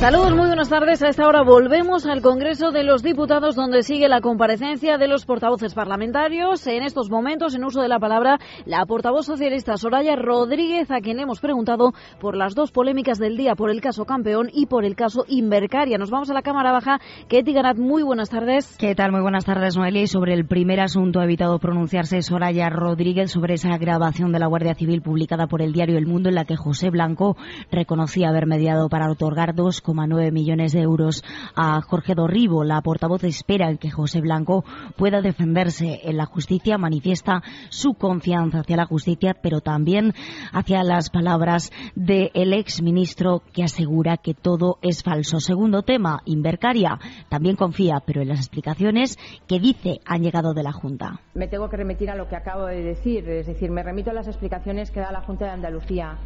Saludos, 0.00 0.34
muy 0.34 0.48
buenas 0.48 0.68
tardes. 0.68 1.02
A 1.02 1.08
esta 1.08 1.26
hora 1.26 1.42
volvemos 1.42 2.04
al 2.04 2.20
Congreso 2.20 2.72
de 2.72 2.84
los 2.84 3.02
Diputados, 3.02 3.54
donde 3.54 3.82
sigue 3.82 4.08
la 4.08 4.20
comparecencia 4.20 4.98
de 4.98 5.08
los 5.08 5.24
portavoces 5.24 5.72
parlamentarios. 5.72 6.66
En 6.66 6.82
estos 6.82 7.08
momentos, 7.08 7.54
en 7.54 7.64
uso 7.64 7.80
de 7.80 7.88
la 7.88 7.98
palabra, 7.98 8.38
la 8.66 8.84
portavoz 8.84 9.24
socialista 9.24 9.78
Soraya 9.78 10.14
Rodríguez, 10.16 10.90
a 10.90 11.00
quien 11.00 11.20
hemos 11.20 11.40
preguntado 11.40 11.92
por 12.20 12.36
las 12.36 12.54
dos 12.54 12.70
polémicas 12.70 13.18
del 13.18 13.38
día, 13.38 13.54
por 13.54 13.70
el 13.70 13.80
caso 13.80 14.04
Campeón 14.04 14.50
y 14.52 14.66
por 14.66 14.84
el 14.84 14.94
caso 14.94 15.24
Invercaria. 15.26 15.96
Nos 15.96 16.10
vamos 16.10 16.28
a 16.28 16.34
la 16.34 16.42
Cámara 16.42 16.72
Baja. 16.72 17.00
Ketty 17.28 17.54
Ganat, 17.54 17.78
muy 17.78 18.02
buenas 18.02 18.28
tardes. 18.28 18.76
¿Qué 18.76 18.94
tal? 18.94 19.12
Muy 19.12 19.22
buenas 19.22 19.46
tardes, 19.46 19.76
Noelia. 19.76 20.06
Sobre 20.06 20.34
el 20.34 20.44
primer 20.44 20.80
asunto 20.80 21.20
ha 21.20 21.24
evitado 21.24 21.58
pronunciarse 21.60 22.20
Soraya 22.20 22.68
Rodríguez 22.68 23.30
sobre 23.30 23.54
esa 23.54 23.78
grabación 23.78 24.32
de 24.32 24.40
la 24.40 24.48
Guardia 24.48 24.74
Civil 24.74 25.00
publicada 25.00 25.46
por 25.46 25.62
el 25.62 25.72
diario 25.72 25.96
El 25.96 26.06
Mundo 26.06 26.28
en 26.28 26.34
la 26.34 26.44
que 26.44 26.56
José 26.56 26.90
Blanco 26.90 27.36
reconocía 27.70 28.28
haber 28.28 28.46
mediado 28.46 28.88
para 28.90 29.10
otorgar 29.10 29.54
2,9 29.84 30.32
millones 30.32 30.72
de 30.72 30.80
euros 30.80 31.22
a 31.54 31.80
Jorge 31.82 32.14
Dorribo. 32.14 32.64
La 32.64 32.80
portavoz 32.80 33.24
espera 33.24 33.74
que 33.76 33.90
José 33.90 34.20
Blanco 34.20 34.64
pueda 34.96 35.20
defenderse 35.20 36.00
en 36.04 36.16
la 36.16 36.26
justicia, 36.26 36.78
manifiesta 36.78 37.42
su 37.68 37.94
confianza 37.94 38.60
hacia 38.60 38.76
la 38.76 38.86
justicia, 38.86 39.34
pero 39.40 39.60
también 39.60 40.14
hacia 40.52 40.82
las 40.82 41.10
palabras 41.10 41.70
del 41.94 42.52
exministro 42.52 43.42
que 43.52 43.64
asegura 43.64 44.16
que 44.16 44.34
todo 44.34 44.78
es 44.82 45.02
falso. 45.02 45.40
Segundo 45.40 45.82
tema, 45.82 46.22
Invercaria 46.24 46.98
también 47.28 47.56
confía, 47.56 48.02
pero 48.04 48.22
en 48.22 48.28
las 48.28 48.38
explicaciones 48.38 49.18
que 49.46 49.58
dice 49.58 50.00
han 50.06 50.22
llegado 50.22 50.54
de 50.54 50.62
la 50.62 50.72
Junta. 50.72 51.20
Me 51.34 51.48
tengo 51.48 51.68
que 51.68 51.76
remitir 51.76 52.10
a 52.10 52.16
lo 52.16 52.28
que 52.28 52.36
acabo 52.36 52.66
de 52.66 52.82
decir, 52.82 53.28
es 53.28 53.46
decir, 53.46 53.70
me 53.70 53.82
remito 53.82 54.10
a 54.10 54.14
las 54.14 54.28
explicaciones 54.28 54.90
que 54.90 55.00
da 55.00 55.12
la 55.12 55.20
Junta 55.20 55.46
de 55.46 55.50
Andalucía. 55.52 56.18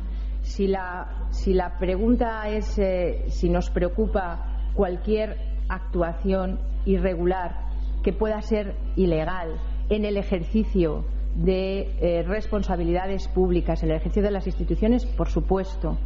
Si 0.42 0.66
la, 0.66 1.76
pregunta 1.78 2.48
es 2.48 2.78
eh, 2.78 3.24
si 3.28 3.48
nos 3.48 3.70
preocupa 3.70 4.70
cualquier 4.74 5.36
actuación 5.68 6.58
irregular 6.84 7.68
que 8.02 8.12
pueda 8.12 8.40
ser 8.40 8.74
ilegal 8.96 9.56
en 9.90 10.04
el 10.04 10.16
ejercicio 10.16 11.04
de 11.36 11.90
eh, 12.00 12.22
responsabilidades 12.22 13.28
públicas, 13.28 13.82
en 13.82 13.90
el 13.90 13.96
ejercicio 13.96 14.22
de 14.22 14.30
las 14.30 14.46
instituciones, 14.46 15.06
por 15.06 15.28
supuesto. 15.28 15.98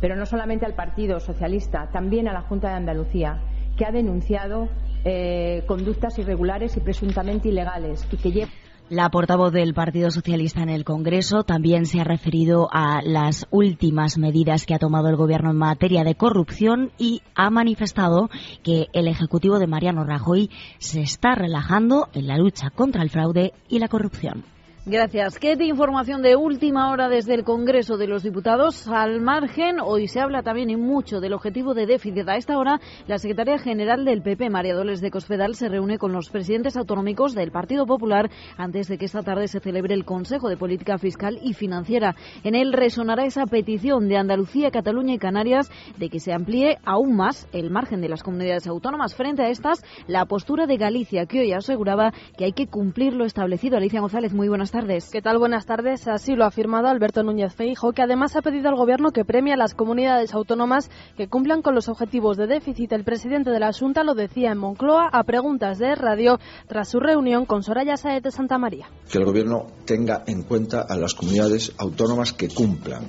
Pero 0.00 0.16
no 0.16 0.26
solamente 0.26 0.64
al 0.64 0.74
Partido 0.74 1.20
Socialista, 1.20 1.88
también 1.92 2.28
a 2.28 2.32
la 2.32 2.42
Junta 2.42 2.68
de 2.68 2.74
Andalucía, 2.74 3.42
que 3.76 3.84
ha 3.84 3.90
denunciado 3.90 4.68
eh, 5.04 5.62
conductas 5.66 6.18
irregulares 6.18 6.76
y 6.76 6.80
presuntamente 6.80 7.48
ilegales 7.48 8.06
y 8.10 8.16
que 8.16 8.32
lleva 8.32 8.50
La 8.90 9.10
portavoz 9.10 9.52
del 9.52 9.74
Partido 9.74 10.10
Socialista 10.10 10.62
en 10.62 10.70
el 10.70 10.86
Congreso 10.86 11.42
también 11.42 11.84
se 11.84 12.00
ha 12.00 12.04
referido 12.04 12.70
a 12.72 13.02
las 13.02 13.46
últimas 13.50 14.16
medidas 14.16 14.64
que 14.64 14.72
ha 14.74 14.78
tomado 14.78 15.10
el 15.10 15.16
Gobierno 15.16 15.50
en 15.50 15.58
materia 15.58 16.04
de 16.04 16.14
corrupción 16.14 16.90
y 16.96 17.20
ha 17.34 17.50
manifestado 17.50 18.30
que 18.62 18.86
el 18.94 19.06
Ejecutivo 19.06 19.58
de 19.58 19.66
Mariano 19.66 20.04
Rajoy 20.04 20.48
se 20.78 21.02
está 21.02 21.34
relajando 21.34 22.08
en 22.14 22.28
la 22.28 22.38
lucha 22.38 22.70
contra 22.70 23.02
el 23.02 23.10
fraude 23.10 23.52
y 23.68 23.78
la 23.78 23.88
corrupción. 23.88 24.42
Gracias. 24.90 25.38
¿Qué 25.38 25.52
información 25.60 26.22
de 26.22 26.34
última 26.34 26.90
hora 26.90 27.10
desde 27.10 27.34
el 27.34 27.44
Congreso 27.44 27.98
de 27.98 28.06
los 28.06 28.22
Diputados? 28.22 28.88
Al 28.88 29.20
margen, 29.20 29.80
hoy 29.80 30.08
se 30.08 30.18
habla 30.18 30.42
también 30.42 30.70
y 30.70 30.76
mucho 30.76 31.20
del 31.20 31.34
objetivo 31.34 31.74
de 31.74 31.84
déficit. 31.84 32.26
A 32.26 32.36
esta 32.36 32.56
hora, 32.56 32.80
la 33.06 33.18
secretaria 33.18 33.58
general 33.58 34.06
del 34.06 34.22
PP, 34.22 34.48
María 34.48 34.74
Dolores 34.74 35.02
de 35.02 35.10
Cospedal, 35.10 35.56
se 35.56 35.68
reúne 35.68 35.98
con 35.98 36.12
los 36.12 36.30
presidentes 36.30 36.74
autonómicos 36.78 37.34
del 37.34 37.50
Partido 37.50 37.84
Popular 37.84 38.30
antes 38.56 38.88
de 38.88 38.96
que 38.96 39.04
esta 39.04 39.22
tarde 39.22 39.46
se 39.48 39.60
celebre 39.60 39.92
el 39.92 40.06
Consejo 40.06 40.48
de 40.48 40.56
Política 40.56 40.96
Fiscal 40.96 41.38
y 41.42 41.52
Financiera. 41.52 42.16
En 42.42 42.54
él 42.54 42.72
resonará 42.72 43.26
esa 43.26 43.44
petición 43.44 44.08
de 44.08 44.16
Andalucía, 44.16 44.70
Cataluña 44.70 45.12
y 45.12 45.18
Canarias 45.18 45.70
de 45.98 46.08
que 46.08 46.18
se 46.18 46.32
amplíe 46.32 46.78
aún 46.86 47.14
más 47.14 47.46
el 47.52 47.68
margen 47.68 48.00
de 48.00 48.08
las 48.08 48.22
comunidades 48.22 48.66
autónomas. 48.66 49.14
Frente 49.14 49.42
a 49.42 49.50
estas, 49.50 49.84
la 50.06 50.24
postura 50.24 50.66
de 50.66 50.78
Galicia, 50.78 51.26
que 51.26 51.40
hoy 51.40 51.52
aseguraba 51.52 52.14
que 52.38 52.46
hay 52.46 52.52
que 52.52 52.68
cumplir 52.68 53.12
lo 53.12 53.26
establecido. 53.26 53.76
Alicia 53.76 54.00
González, 54.00 54.32
muy 54.32 54.48
buenas 54.48 54.70
tardes. 54.70 54.77
¿Qué 54.78 55.22
tal? 55.22 55.38
Buenas 55.38 55.66
tardes. 55.66 56.06
Así 56.06 56.36
lo 56.36 56.44
ha 56.44 56.48
afirmado 56.48 56.86
Alberto 56.86 57.24
Núñez 57.24 57.52
Feijo, 57.52 57.90
que 57.90 58.02
además 58.02 58.36
ha 58.36 58.42
pedido 58.42 58.68
al 58.68 58.76
Gobierno 58.76 59.10
que 59.10 59.24
premie 59.24 59.52
a 59.52 59.56
las 59.56 59.74
comunidades 59.74 60.34
autónomas 60.34 60.88
que 61.16 61.26
cumplan 61.26 61.62
con 61.62 61.74
los 61.74 61.88
objetivos 61.88 62.36
de 62.36 62.46
déficit. 62.46 62.92
El 62.92 63.02
presidente 63.02 63.50
de 63.50 63.58
la 63.58 63.72
Junta 63.72 64.04
lo 64.04 64.14
decía 64.14 64.52
en 64.52 64.58
Moncloa 64.58 65.08
a 65.12 65.24
preguntas 65.24 65.78
de 65.78 65.96
radio 65.96 66.38
tras 66.68 66.90
su 66.90 67.00
reunión 67.00 67.44
con 67.44 67.64
Soraya 67.64 67.96
Saez 67.96 68.22
de 68.22 68.30
Santa 68.30 68.56
María. 68.56 68.88
Que 69.10 69.18
el 69.18 69.24
Gobierno 69.24 69.66
tenga 69.84 70.22
en 70.28 70.44
cuenta 70.44 70.82
a 70.82 70.96
las 70.96 71.14
comunidades 71.14 71.72
autónomas 71.78 72.32
que 72.32 72.48
cumplan 72.48 73.02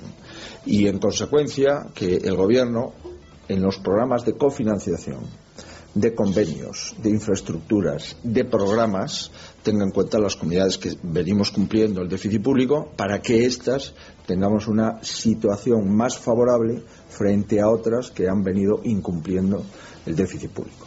y, 0.65 0.87
en 0.87 0.97
consecuencia, 0.97 1.85
que 1.93 2.17
el 2.17 2.35
Gobierno, 2.35 2.93
en 3.47 3.61
los 3.61 3.77
programas 3.77 4.25
de 4.25 4.33
cofinanciación, 4.33 5.19
de 5.93 6.13
convenios, 6.13 6.95
de 7.01 7.09
infraestructuras, 7.09 8.15
de 8.23 8.45
programas, 8.45 9.31
tenga 9.63 9.83
en 9.83 9.91
cuenta 9.91 10.19
las 10.19 10.35
comunidades 10.35 10.77
que 10.77 10.95
venimos 11.03 11.51
cumpliendo 11.51 12.01
el 12.01 12.09
déficit 12.09 12.41
público 12.41 12.91
para 12.95 13.21
que 13.21 13.45
éstas 13.45 13.93
tengamos 14.25 14.67
una 14.67 15.03
situación 15.03 15.95
más 15.95 16.17
favorable 16.17 16.83
frente 17.09 17.59
a 17.59 17.69
otras 17.69 18.11
que 18.11 18.27
han 18.27 18.43
venido 18.43 18.81
incumpliendo 18.83 19.63
el 20.05 20.15
déficit 20.15 20.51
público. 20.51 20.78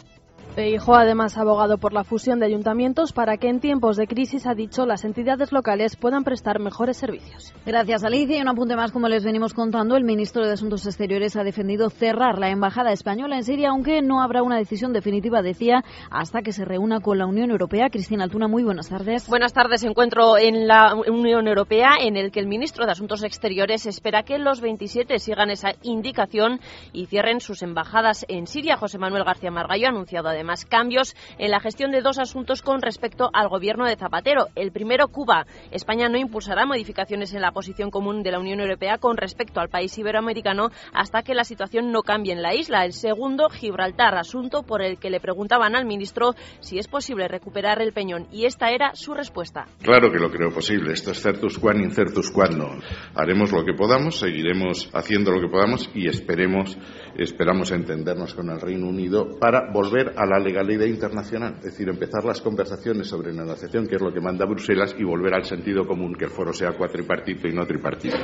Feijóo 0.53 0.93
además 0.93 1.35
abogado 1.39 1.79
por 1.79 1.93
la 1.93 2.03
fusión 2.03 2.39
de 2.39 2.45
ayuntamientos 2.45 3.11
para 3.11 3.37
que 3.37 3.49
en 3.49 3.59
tiempos 3.59 3.97
de 3.97 4.05
crisis, 4.05 4.45
ha 4.45 4.53
dicho, 4.53 4.85
las 4.85 5.03
entidades 5.03 5.51
locales 5.51 5.95
puedan 5.95 6.23
prestar 6.23 6.59
mejores 6.59 6.97
servicios. 6.97 7.51
Gracias, 7.65 8.03
Alicia. 8.03 8.37
Y 8.37 8.41
un 8.41 8.49
apunte 8.49 8.75
más, 8.75 8.91
como 8.91 9.07
les 9.07 9.23
venimos 9.23 9.55
contando, 9.55 9.97
el 9.97 10.03
ministro 10.03 10.45
de 10.45 10.53
Asuntos 10.53 10.85
Exteriores 10.85 11.35
ha 11.37 11.43
defendido 11.43 11.89
cerrar 11.89 12.37
la 12.37 12.51
embajada 12.51 12.91
española 12.91 13.35
en 13.35 13.43
Siria, 13.43 13.69
aunque 13.69 14.03
no 14.03 14.21
habrá 14.21 14.43
una 14.43 14.57
decisión 14.57 14.93
definitiva, 14.93 15.41
decía, 15.41 15.83
hasta 16.11 16.43
que 16.43 16.53
se 16.53 16.65
reúna 16.65 16.99
con 16.99 17.17
la 17.17 17.25
Unión 17.25 17.49
Europea. 17.49 17.89
Cristina 17.89 18.23
Altuna, 18.23 18.47
muy 18.47 18.63
buenas 18.63 18.89
tardes. 18.89 19.27
Buenas 19.27 19.53
tardes. 19.53 19.83
Encuentro 19.83 20.37
en 20.37 20.67
la 20.67 20.93
Unión 20.93 21.47
Europea 21.47 21.93
en 21.99 22.15
el 22.15 22.31
que 22.31 22.39
el 22.39 22.47
ministro 22.47 22.85
de 22.85 22.91
Asuntos 22.91 23.23
Exteriores 23.23 23.87
espera 23.87 24.21
que 24.21 24.37
los 24.37 24.61
27 24.61 25.17
sigan 25.17 25.49
esa 25.49 25.71
indicación 25.81 26.59
y 26.91 27.07
cierren 27.07 27.39
sus 27.39 27.63
embajadas 27.63 28.23
en 28.27 28.45
Siria. 28.45 28.77
José 28.77 28.99
Manuel 28.99 29.23
García 29.23 29.49
Margallo 29.49 29.87
ha 29.87 29.89
anunciado 29.89 30.29
además 30.29 30.42
además 30.43 30.65
cambios 30.65 31.15
en 31.37 31.51
la 31.51 31.61
gestión 31.61 31.91
de 31.91 32.01
dos 32.01 32.19
asuntos 32.19 32.61
con 32.61 32.81
respecto 32.81 33.29
al 33.33 33.47
gobierno 33.47 33.85
de 33.85 33.95
Zapatero. 33.95 34.47
El 34.55 34.73
primero, 34.73 35.07
Cuba. 35.07 35.45
España 35.71 36.09
no 36.09 36.17
impulsará 36.17 36.65
modificaciones 36.65 37.33
en 37.33 37.41
la 37.41 37.51
posición 37.51 37.89
común 37.89 38.23
de 38.23 38.31
la 38.31 38.39
Unión 38.39 38.59
Europea 38.59 38.97
con 38.97 39.15
respecto 39.15 39.61
al 39.61 39.69
país 39.69 39.97
iberoamericano 39.97 40.69
hasta 40.93 41.23
que 41.23 41.33
la 41.33 41.45
situación 41.45 41.93
no 41.93 42.03
cambie 42.03 42.33
en 42.33 42.41
la 42.41 42.53
isla. 42.53 42.83
El 42.83 42.91
segundo, 42.91 43.47
Gibraltar, 43.49 44.17
asunto 44.17 44.63
por 44.63 44.81
el 44.81 44.99
que 44.99 45.09
le 45.09 45.21
preguntaban 45.21 45.77
al 45.77 45.85
ministro 45.85 46.35
si 46.59 46.77
es 46.77 46.89
posible 46.89 47.29
recuperar 47.29 47.81
el 47.81 47.93
peñón 47.93 48.27
y 48.29 48.45
esta 48.45 48.71
era 48.71 48.93
su 48.95 49.13
respuesta. 49.13 49.67
Claro 49.81 50.11
que 50.11 50.19
lo 50.19 50.29
creo 50.29 50.53
posible. 50.53 50.91
Esto 50.91 51.11
es 51.11 51.21
certus 51.21 51.57
quan 51.57 51.79
incertus 51.79 52.31
quando. 52.31 52.69
Haremos 53.15 53.53
lo 53.53 53.63
que 53.63 53.73
podamos, 53.73 54.19
seguiremos 54.19 54.89
haciendo 54.93 55.31
lo 55.31 55.39
que 55.39 55.47
podamos 55.47 55.89
y 55.95 56.09
esperemos, 56.09 56.77
esperamos 57.17 57.71
entendernos 57.71 58.33
con 58.33 58.49
el 58.49 58.59
Reino 58.59 58.87
Unido 58.87 59.39
para 59.39 59.71
volver 59.71 60.13
a 60.17 60.25
la 60.25 60.32
la 60.33 60.39
legalidad 60.39 60.85
internacional, 60.85 61.55
es 61.57 61.65
decir, 61.65 61.87
empezar 61.89 62.25
las 62.25 62.41
conversaciones 62.41 63.07
sobre 63.07 63.31
negociación, 63.31 63.87
que 63.87 63.95
es 63.95 64.01
lo 64.01 64.11
que 64.11 64.19
manda 64.19 64.45
Bruselas, 64.45 64.95
y 64.97 65.03
volver 65.03 65.35
al 65.35 65.45
sentido 65.45 65.85
común, 65.85 66.15
que 66.15 66.25
el 66.25 66.31
foro 66.31 66.51
sea 66.51 66.71
cuatripartito 66.71 67.47
y 67.47 67.53
no 67.53 67.67
tripartito. 67.67 68.17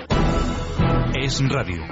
Es 1.13 1.39
radio. 1.47 1.83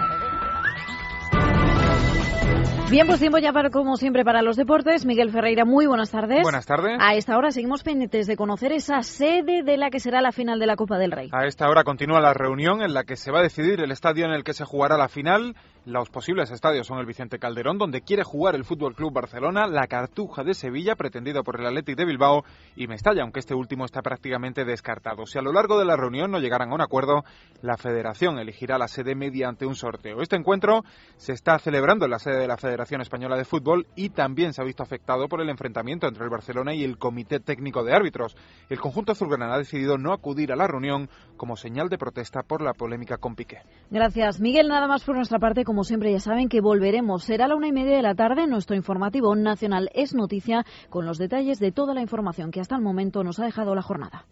Bien, 2.89 3.05
pues 3.05 3.19
tiempo 3.19 3.37
ya 3.37 3.51
para, 3.51 3.69
como 3.69 3.97
siempre, 3.97 4.23
para 4.23 4.41
los 4.41 4.55
deportes. 4.55 5.05
Miguel 5.05 5.29
Ferreira, 5.29 5.65
muy 5.65 5.85
buenas 5.85 6.09
tardes. 6.09 6.41
Buenas 6.41 6.65
tardes. 6.65 6.97
A 7.01 7.15
esta 7.15 7.37
hora 7.37 7.51
seguimos 7.51 7.83
pendientes 7.83 8.27
de 8.27 8.37
conocer 8.37 8.71
esa 8.71 9.01
sede 9.03 9.61
de 9.61 9.77
la 9.77 9.89
que 9.89 9.99
será 9.99 10.21
la 10.21 10.31
final 10.31 10.57
de 10.57 10.67
la 10.67 10.77
Copa 10.77 10.97
del 10.97 11.11
Rey. 11.11 11.29
A 11.33 11.45
esta 11.45 11.69
hora 11.69 11.83
continúa 11.83 12.21
la 12.21 12.33
reunión 12.33 12.81
en 12.81 12.93
la 12.93 13.03
que 13.03 13.17
se 13.17 13.29
va 13.29 13.39
a 13.39 13.43
decidir 13.43 13.81
el 13.81 13.91
estadio 13.91 14.25
en 14.25 14.31
el 14.31 14.45
que 14.45 14.53
se 14.53 14.63
jugará 14.63 14.97
la 14.97 15.09
final. 15.09 15.53
Los 15.87 16.09
posibles 16.09 16.51
estadios 16.51 16.85
son 16.85 16.99
el 16.99 17.05
Vicente 17.05 17.39
Calderón, 17.39 17.77
donde 17.77 18.01
quiere 18.01 18.21
jugar 18.21 18.55
el 18.55 18.65
Fútbol 18.65 18.93
Club 18.93 19.13
Barcelona, 19.13 19.67
la 19.67 19.87
Cartuja 19.87 20.43
de 20.43 20.53
Sevilla, 20.53 20.97
pretendida 20.97 21.43
por 21.43 21.57
el 21.57 21.65
Athletic 21.65 21.95
de 21.95 22.03
Bilbao, 22.03 22.43
y 22.75 22.87
Mestalla, 22.87 23.21
aunque 23.21 23.39
este 23.39 23.55
último 23.55 23.85
está 23.85 24.01
prácticamente 24.01 24.65
descartado. 24.65 25.25
Si 25.25 25.39
a 25.39 25.41
lo 25.41 25.53
largo 25.53 25.79
de 25.79 25.85
la 25.85 25.95
reunión 25.95 26.29
no 26.29 26.39
llegaran 26.39 26.71
a 26.71 26.75
un 26.75 26.81
acuerdo, 26.81 27.23
la 27.61 27.77
Federación 27.77 28.37
elegirá 28.37 28.77
la 28.77 28.89
sede 28.89 29.15
mediante 29.15 29.65
un 29.65 29.75
sorteo. 29.75 30.21
Este 30.21 30.35
encuentro 30.35 30.83
se 31.15 31.31
está 31.31 31.57
celebrando 31.57 32.03
en 32.03 32.11
la 32.11 32.19
sede 32.19 32.39
de 32.39 32.49
la 32.49 32.57
Federación 32.57 32.99
Española 32.99 33.37
de 33.37 33.45
Fútbol 33.45 33.87
y 33.95 34.09
también 34.09 34.51
se 34.51 34.61
ha 34.61 34.65
visto 34.65 34.83
afectado 34.83 35.29
por 35.29 35.39
el 35.39 35.49
enfrentamiento 35.49 36.05
entre 36.05 36.25
el 36.25 36.29
Barcelona 36.29 36.73
y 36.73 36.83
el 36.83 36.97
Comité 36.97 37.39
Técnico 37.39 37.85
de 37.85 37.93
Árbitros. 37.93 38.35
El 38.69 38.81
conjunto 38.81 39.13
azulgrana 39.13 39.53
ha 39.53 39.57
decidido 39.57 39.97
no 39.97 40.11
acudir 40.11 40.51
a 40.51 40.57
la 40.57 40.67
reunión 40.67 41.09
como 41.37 41.55
señal 41.55 41.87
de 41.87 41.97
protesta 41.97 42.43
por 42.43 42.61
la 42.61 42.73
polémica 42.73 43.15
con 43.15 43.35
Piqué. 43.35 43.61
Gracias, 43.89 44.41
Miguel. 44.41 44.67
Nada 44.67 44.85
más 44.87 45.05
por 45.05 45.15
nuestra 45.15 45.39
parte. 45.39 45.63
Como 45.63 45.76
siempre, 45.83 46.11
ya 46.11 46.19
saben 46.19 46.49
que 46.49 46.61
volveremos. 46.61 47.23
Será 47.23 47.45
a 47.45 47.47
la 47.47 47.55
una 47.55 47.67
y 47.67 47.71
media 47.71 47.95
de 47.95 48.01
la 48.01 48.15
tarde. 48.15 48.47
Nuestro 48.47 48.75
informativo 48.75 49.35
nacional 49.35 49.89
es 49.93 50.13
noticia 50.13 50.65
con 50.89 51.05
los 51.05 51.17
detalles 51.17 51.59
de 51.59 51.71
toda 51.71 51.93
la 51.93 52.01
información 52.01 52.51
que 52.51 52.59
hasta 52.61 52.75
el 52.75 52.81
momento 52.81 53.23
nos 53.23 53.39
ha 53.39 53.45
dejado 53.45 53.75
la 53.75 53.81
jornada. 53.81 54.25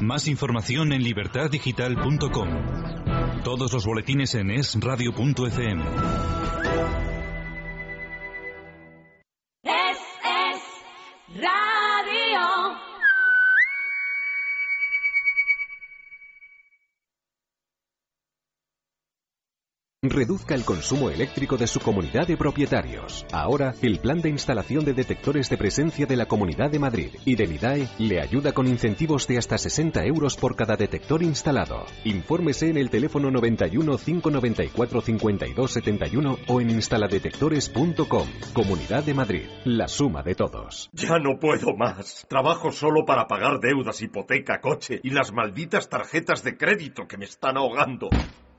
Más 0.00 0.26
información 0.26 0.92
en 0.92 1.02
libertaddigital.com. 1.02 2.48
Todos 3.44 3.72
los 3.72 3.86
boletines 3.86 4.34
en 4.34 4.50
esradio.fm. 4.50 5.82
reduzca 20.08 20.56
el 20.56 20.64
consumo 20.64 21.10
eléctrico 21.10 21.56
de 21.56 21.68
su 21.68 21.78
comunidad 21.78 22.26
de 22.26 22.36
propietarios. 22.36 23.24
Ahora, 23.30 23.72
el 23.82 24.00
plan 24.00 24.20
de 24.20 24.30
instalación 24.30 24.84
de 24.84 24.94
detectores 24.94 25.48
de 25.48 25.56
presencia 25.56 26.06
de 26.06 26.16
la 26.16 26.26
Comunidad 26.26 26.72
de 26.72 26.80
Madrid 26.80 27.10
y 27.24 27.36
del 27.36 27.52
IDAE 27.52 27.88
le 27.98 28.20
ayuda 28.20 28.50
con 28.50 28.66
incentivos 28.66 29.28
de 29.28 29.38
hasta 29.38 29.56
60 29.56 30.04
euros 30.04 30.36
por 30.36 30.56
cada 30.56 30.74
detector 30.74 31.22
instalado. 31.22 31.86
Infórmese 32.02 32.68
en 32.68 32.78
el 32.78 32.90
teléfono 32.90 33.30
91 33.30 33.96
594 33.96 35.00
52 35.02 35.72
71 35.72 36.38
o 36.48 36.60
en 36.60 36.70
instaladetectores.com. 36.70 38.28
Comunidad 38.54 39.04
de 39.04 39.14
Madrid, 39.14 39.46
la 39.64 39.86
suma 39.86 40.24
de 40.24 40.34
todos. 40.34 40.90
Ya 40.94 41.20
no 41.20 41.38
puedo 41.38 41.76
más. 41.76 42.26
Trabajo 42.28 42.72
solo 42.72 43.04
para 43.06 43.28
pagar 43.28 43.60
deudas, 43.60 44.02
hipoteca, 44.02 44.60
coche 44.60 44.98
y 45.04 45.10
las 45.10 45.32
malditas 45.32 45.88
tarjetas 45.88 46.42
de 46.42 46.56
crédito 46.56 47.06
que 47.06 47.18
me 47.18 47.26
están 47.26 47.56
ahogando. 47.56 48.10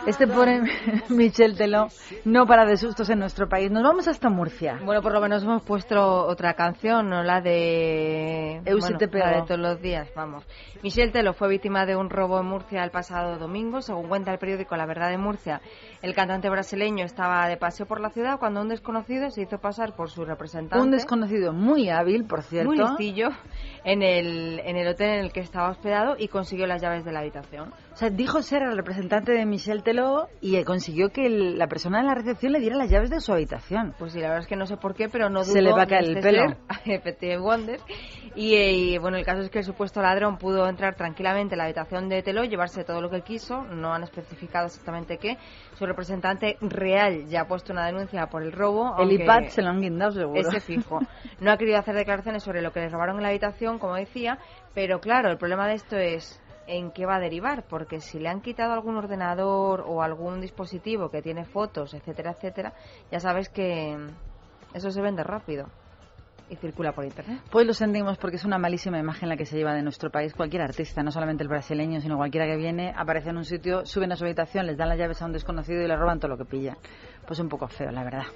este 0.07 0.27
pobre 0.27 0.61
Michel 1.09 1.57
Teló 1.57 1.87
no 2.25 2.47
para 2.47 2.67
de 2.67 2.77
sustos 2.77 3.09
en 3.11 3.21
nuestro 3.21 3.49
país. 3.49 3.71
Nos 3.71 3.83
vamos 3.83 4.09
hasta 4.09 4.29
Murcia. 4.29 4.81
Bueno, 4.85 5.03
por 5.03 5.13
lo 5.13 5.21
menos 5.21 5.45
hemos 5.45 5.63
puesto 5.63 6.27
otra 6.27 6.55
canción, 6.55 7.09
no 7.09 7.23
la 7.23 7.41
de... 7.41 8.61
Eusite 8.65 9.07
bueno, 9.07 9.27
la 9.27 9.41
de 9.41 9.43
todos 9.43 9.61
los 9.61 9.81
días, 9.81 10.09
vamos. 10.17 10.45
Michel 10.83 11.13
Teló 11.13 11.33
fue 11.33 11.49
víctima 11.49 11.87
de 11.87 11.97
un 11.97 12.11
robo 12.11 12.41
en 12.41 12.47
Murcia 12.47 12.83
el 12.83 12.91
pasado 12.91 13.39
domingo. 13.39 13.81
Según 13.83 14.09
cuenta 14.09 14.33
el 14.33 14.39
periódico 14.39 14.77
La 14.77 14.87
Verdad 14.87 15.11
de 15.11 15.19
Murcia, 15.19 15.61
el 16.03 16.15
cantante 16.15 16.51
brasileño 16.51 17.05
estaba 17.05 17.49
de 17.49 17.57
paseo 17.57 17.87
por 17.87 18.01
la 18.01 18.11
ciudad 18.11 18.39
cuando 18.39 18.61
un 18.61 18.69
desconocido 18.69 19.31
se 19.31 19.43
hizo 19.43 19.59
pasar 19.59 19.95
por 19.95 20.11
su 20.11 20.25
representante. 20.25 20.85
Un 20.85 20.91
desconocido 20.91 21.53
muy 21.53 21.89
hábil, 21.89 22.25
por 22.25 22.43
cierto. 22.43 22.71
Muy 22.71 22.79
listillo, 22.79 23.29
en 23.85 24.03
el, 24.03 24.61
en 24.65 24.77
el 24.77 24.89
hotel 24.89 25.11
en 25.11 25.25
el 25.25 25.33
que 25.33 25.41
estaba 25.41 25.71
hospedado 25.71 26.17
y 26.19 26.29
consiguió 26.29 26.67
las 26.67 26.83
llaves 26.83 27.05
de 27.05 27.13
la 27.13 27.21
habitación. 27.21 27.73
O 27.97 27.99
sea, 27.99 28.11
dijo 28.11 28.43
ser 28.43 28.63
el 28.63 28.77
representante 28.77 29.33
de 29.33 29.47
Michel 29.47 29.83
Teló 29.83 30.29
y 30.43 30.63
consiguió 30.65 31.09
que 31.09 31.31
la 31.31 31.67
persona 31.67 32.03
de 32.03 32.05
la 32.05 32.15
recepción 32.15 32.53
le 32.53 32.61
diera 32.61 32.77
las 32.77 32.91
llaves 32.91 33.09
de 33.09 33.21
su 33.21 33.33
habitación. 33.33 33.95
Pues 33.99 34.13
sí, 34.13 34.21
la 34.21 34.29
verdad 34.29 34.43
es 34.43 34.47
que 34.47 34.55
no 34.55 34.67
sé 34.67 34.77
por 34.77 34.95
qué, 34.95 35.09
pero 35.09 35.31
no 35.31 35.41
dudo 35.41 35.55
Se 35.55 35.63
le 35.63 35.73
va 35.73 35.85
a 35.85 35.87
caer 35.87 36.05
el 36.05 36.21
pelo. 36.21 36.43
Efectivamente, 36.85 37.39
Wonder. 37.39 37.81
Y, 38.35 38.55
y, 38.55 38.99
bueno, 38.99 39.17
el 39.17 39.25
caso 39.25 39.41
es 39.41 39.49
que 39.49 39.61
el 39.61 39.65
supuesto 39.65 40.03
ladrón 40.03 40.37
pudo 40.37 40.69
entrar 40.69 40.95
tranquilamente 40.95 41.55
en 41.55 41.59
la 41.59 41.65
habitación 41.65 42.11
de 42.11 42.23
Teló, 42.23 42.45
llevarse 42.45 42.85
todo 42.85 43.01
lo 43.01 43.09
que 43.09 43.23
quiso, 43.23 43.65
no 43.65 43.95
han 43.95 44.03
especificado 44.03 44.67
exactamente 44.67 45.17
qué. 45.17 45.39
Su 45.73 45.87
representante 45.87 46.59
real 46.61 47.27
ya 47.29 47.41
ha 47.41 47.49
puesto 47.49 47.73
una 47.73 47.87
denuncia 47.87 48.27
por 48.27 48.43
el 48.43 48.53
robo. 48.53 48.95
El 48.99 49.11
iPad 49.11 49.45
se 49.49 49.63
lo 49.63 49.71
han 49.71 49.81
guindado 49.81 50.13
seguro. 50.13 50.39
Ese 50.39 50.61
fijo. 50.61 51.01
No 51.41 51.51
ha 51.51 51.57
querido 51.57 51.79
hacer 51.79 51.95
declaraciones 51.95 52.43
sobre 52.43 52.61
lo 52.61 52.73
que 52.73 52.81
le 52.81 52.91
robaron 52.91 53.17
en 53.17 53.23
la 53.23 53.29
habitación, 53.31 53.79
como 53.79 53.95
decía, 53.95 54.39
pero 54.75 55.01
claro, 55.01 55.31
el 55.31 55.39
problema 55.39 55.67
de 55.67 55.77
esto 55.77 55.97
es 55.97 56.43
en 56.67 56.91
qué 56.91 57.07
va 57.07 57.17
a 57.17 57.21
derivar, 57.21 57.65
porque 57.69 58.01
si 58.01 58.19
le 58.19 58.29
han 58.29 58.41
quitado 58.41 58.73
algún 58.73 58.97
ordenador 58.97 59.85
o 59.87 60.03
algún 60.03 60.41
dispositivo 60.41 61.11
que 61.11 61.23
tiene 61.23 61.45
fotos, 61.45 61.95
etcétera, 61.95 62.33
etcétera, 62.33 62.73
ya 63.11 63.21
sabes 63.21 63.49
que 63.49 63.97
eso 64.75 64.91
se 64.91 65.01
vende 65.01 65.23
rápido 65.23 65.67
y 66.49 66.57
circula 66.57 66.93
por 66.93 67.05
internet. 67.05 67.41
Pues 67.51 67.67
lo 67.67 67.75
sentimos 67.75 68.19
porque 68.19 68.37
es 68.37 68.45
una 68.45 68.59
malísima 68.59 68.99
imagen 68.99 69.29
la 69.29 69.37
que 69.37 69.47
se 69.47 69.57
lleva 69.57 69.75
de 69.75 69.83
nuestro 69.83 70.11
país. 70.11 70.35
Cualquier 70.35 70.63
artista, 70.63 71.03
no 71.03 71.11
solamente 71.11 71.43
el 71.43 71.49
brasileño, 71.49 72.01
sino 72.01 72.17
cualquiera 72.17 72.47
que 72.47 72.57
viene, 72.57 72.93
aparece 72.97 73.31
en 73.31 73.37
un 73.37 73.45
sitio, 73.45 73.85
suben 73.85 74.13
a 74.13 74.17
su 74.17 74.25
habitación, 74.25 74.67
les 74.67 74.77
dan 74.77 74.89
las 74.89 74.99
llaves 74.99 75.21
a 75.23 75.27
un 75.27 75.33
desconocido 75.33 75.83
y 75.83 75.89
le 75.89 75.97
roban 75.97 76.21
todo 76.21 76.31
lo 76.31 76.39
que 76.39 76.45
pilla. 76.45 76.77
Pues 77.27 77.41
un 77.41 77.49
poco 77.49 77.67
feo, 77.69 77.91
la 77.91 78.05
verdad. 78.05 78.27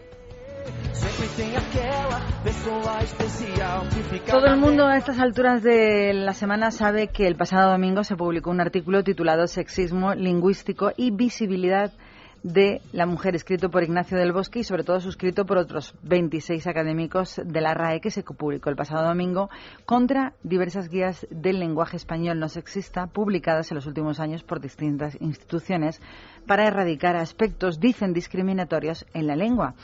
Todo 4.26 4.46
el 4.46 4.56
mundo 4.56 4.86
a 4.86 4.96
estas 4.96 5.18
alturas 5.18 5.62
de 5.62 6.12
la 6.14 6.34
semana 6.34 6.70
sabe 6.70 7.08
que 7.08 7.26
el 7.26 7.36
pasado 7.36 7.72
domingo 7.72 8.04
se 8.04 8.16
publicó 8.16 8.50
un 8.50 8.60
artículo 8.60 9.02
titulado 9.04 9.46
Sexismo 9.46 10.14
lingüístico 10.14 10.92
y 10.96 11.10
visibilidad 11.10 11.92
de 12.42 12.80
la 12.92 13.06
mujer, 13.06 13.34
escrito 13.34 13.70
por 13.70 13.82
Ignacio 13.82 14.16
del 14.16 14.32
Bosque 14.32 14.60
y 14.60 14.64
sobre 14.64 14.84
todo 14.84 15.00
suscrito 15.00 15.44
por 15.44 15.58
otros 15.58 15.94
26 16.02 16.66
académicos 16.66 17.40
de 17.44 17.60
la 17.60 17.74
RAE 17.74 18.00
que 18.00 18.10
se 18.10 18.22
publicó 18.22 18.70
el 18.70 18.76
pasado 18.76 19.06
domingo 19.06 19.50
contra 19.84 20.32
diversas 20.42 20.88
guías 20.88 21.26
del 21.30 21.60
lenguaje 21.60 21.96
español 21.96 22.38
no 22.38 22.48
sexista 22.48 23.06
publicadas 23.06 23.70
en 23.70 23.76
los 23.76 23.86
últimos 23.86 24.20
años 24.20 24.42
por 24.42 24.60
distintas 24.60 25.20
instituciones 25.20 26.00
para 26.46 26.66
erradicar 26.66 27.16
aspectos, 27.16 27.78
dicen, 27.78 28.12
discriminatorios 28.14 29.04
en 29.12 29.26
la 29.26 29.36
lengua. 29.36 29.74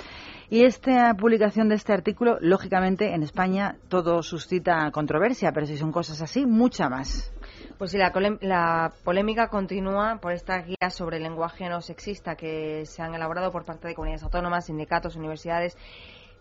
Y 0.49 0.65
esta 0.65 1.13
publicación 1.15 1.69
de 1.69 1.75
este 1.75 1.93
artículo, 1.93 2.39
lógicamente, 2.41 3.15
en 3.15 3.25
España 3.25 3.77
todo 3.89 4.23
suscita 4.23 4.91
controversia, 4.93 5.51
pero 5.53 5.67
si 5.67 5.77
son 5.77 5.91
cosas 5.91 6.23
así, 6.23 6.47
mucha 6.47 6.89
más. 6.89 7.33
Pues 7.79 7.91
sí, 7.91 7.99
la, 7.99 8.93
polémica 9.03 9.49
continúa 9.49 10.19
por 10.21 10.33
estas 10.33 10.65
guías 10.65 10.95
sobre 10.95 11.17
el 11.17 11.25
lenguaje 11.25 11.69
no 11.69 11.81
sexista 11.81 12.37
que 12.37 12.87
se 12.87 13.03
han 13.03 13.15
elaborado 13.15 13.51
por 13.51 13.65
parte 13.65 13.89
de 13.89 13.95
comunidades 13.95 14.23
autónomas, 14.23 14.67
sindicatos, 14.67 15.17
universidades. 15.17 15.77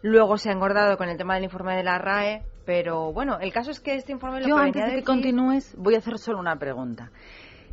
Luego 0.03 0.37
se 0.37 0.49
ha 0.49 0.53
engordado 0.53 0.97
con 0.97 1.09
el 1.09 1.17
tema 1.17 1.33
del 1.33 1.45
informe 1.45 1.75
de 1.75 1.83
la 1.83 1.97
RAE, 1.97 2.43
pero 2.63 3.11
bueno, 3.11 3.39
el 3.39 3.51
caso 3.51 3.71
es 3.71 3.79
que 3.79 3.95
este 3.95 4.11
informe 4.11 4.41
lo 4.41 4.47
Yo 4.47 4.55
que 4.55 4.61
antes 4.61 4.85
de 4.85 4.95
que 4.97 5.03
continúes 5.03 5.75
voy 5.77 5.95
a 5.95 5.97
hacer 5.97 6.19
solo 6.19 6.39
una 6.39 6.57
pregunta. 6.57 7.11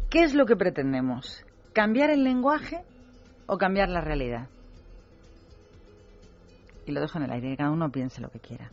¿Qué 0.09 0.23
es 0.23 0.35
lo 0.35 0.47
que 0.47 0.57
pretendemos? 0.57 1.45
¿Cambiar 1.75 2.09
el 2.09 2.25
lenguaje 2.25 2.83
o 3.47 3.59
cambiar 3.59 3.91
la 3.91 4.01
realidad? 4.01 4.49
Y 6.87 6.93
lo 6.93 7.01
dejo 7.01 7.19
en 7.19 7.25
el 7.25 7.33
aire, 7.33 7.51
que 7.51 7.57
cada 7.57 7.71
uno 7.71 7.91
piense 7.91 8.21
lo 8.21 8.29
que 8.31 8.41
quiera. 8.41 8.71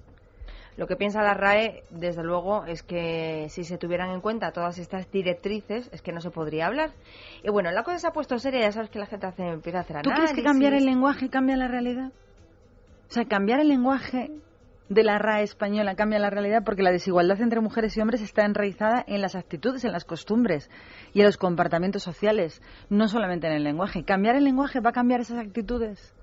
Lo 0.78 0.88
que 0.88 0.96
piensa 0.96 1.22
la 1.22 1.34
RAE, 1.34 1.84
desde 1.90 2.24
luego, 2.24 2.66
es 2.66 2.84
que 2.84 3.48
si 3.50 3.66
se 3.66 3.78
tuvieran 3.78 4.12
en 4.12 4.22
cuenta 4.22 4.52
todas 4.52 4.78
estas 4.78 5.12
directrices, 5.12 5.90
es 5.92 6.02
que 6.02 6.14
no 6.14 6.22
se 6.22 6.32
podría 6.32 6.68
hablar. 6.68 6.92
Y 7.44 7.50
bueno, 7.52 7.70
la 7.72 7.84
cosa 7.84 8.00
se 8.00 8.08
ha 8.08 8.12
puesto 8.12 8.40
seria, 8.40 8.62
ya 8.62 8.72
sabes 8.72 8.90
que 8.90 8.98
la 8.98 9.06
gente 9.06 9.28
hace, 9.28 9.44
empieza 9.46 9.80
a 9.80 9.82
hacer 9.82 9.98
análisis. 9.98 10.14
¿Tú 10.14 10.22
crees 10.22 10.34
que 10.34 10.44
cambiar 10.44 10.74
el 10.74 10.86
lenguaje 10.86 11.30
cambia 11.30 11.58
la 11.58 11.68
realidad? 11.68 12.14
O 13.10 13.12
sea, 13.12 13.26
cambiar 13.26 13.60
el 13.60 13.68
lenguaje 13.68 14.32
de 14.88 15.04
la 15.04 15.20
RAE 15.20 15.44
española 15.44 15.96
cambia 15.96 16.18
la 16.18 16.30
realidad 16.30 16.64
porque 16.64 16.82
la 16.82 16.92
desigualdad 16.92 17.42
entre 17.42 17.60
mujeres 17.60 17.98
y 17.98 18.02
hombres 18.02 18.22
está 18.22 18.46
enraizada 18.46 19.04
en 19.06 19.22
las 19.22 19.36
actitudes, 19.36 19.84
en 19.84 19.92
las 19.92 20.06
costumbres 20.06 20.70
y 21.14 21.20
en 21.20 21.26
los 21.26 21.38
comportamientos 21.38 22.04
sociales, 22.04 22.62
no 22.90 23.08
solamente 23.08 23.48
en 23.48 23.54
el 23.54 23.64
lenguaje. 23.64 24.04
¿Cambiar 24.06 24.36
el 24.36 24.46
lenguaje 24.46 24.80
va 24.80 24.92
a 24.92 24.94
cambiar 24.94 25.20
esas 25.20 25.40
actitudes? 25.40 26.14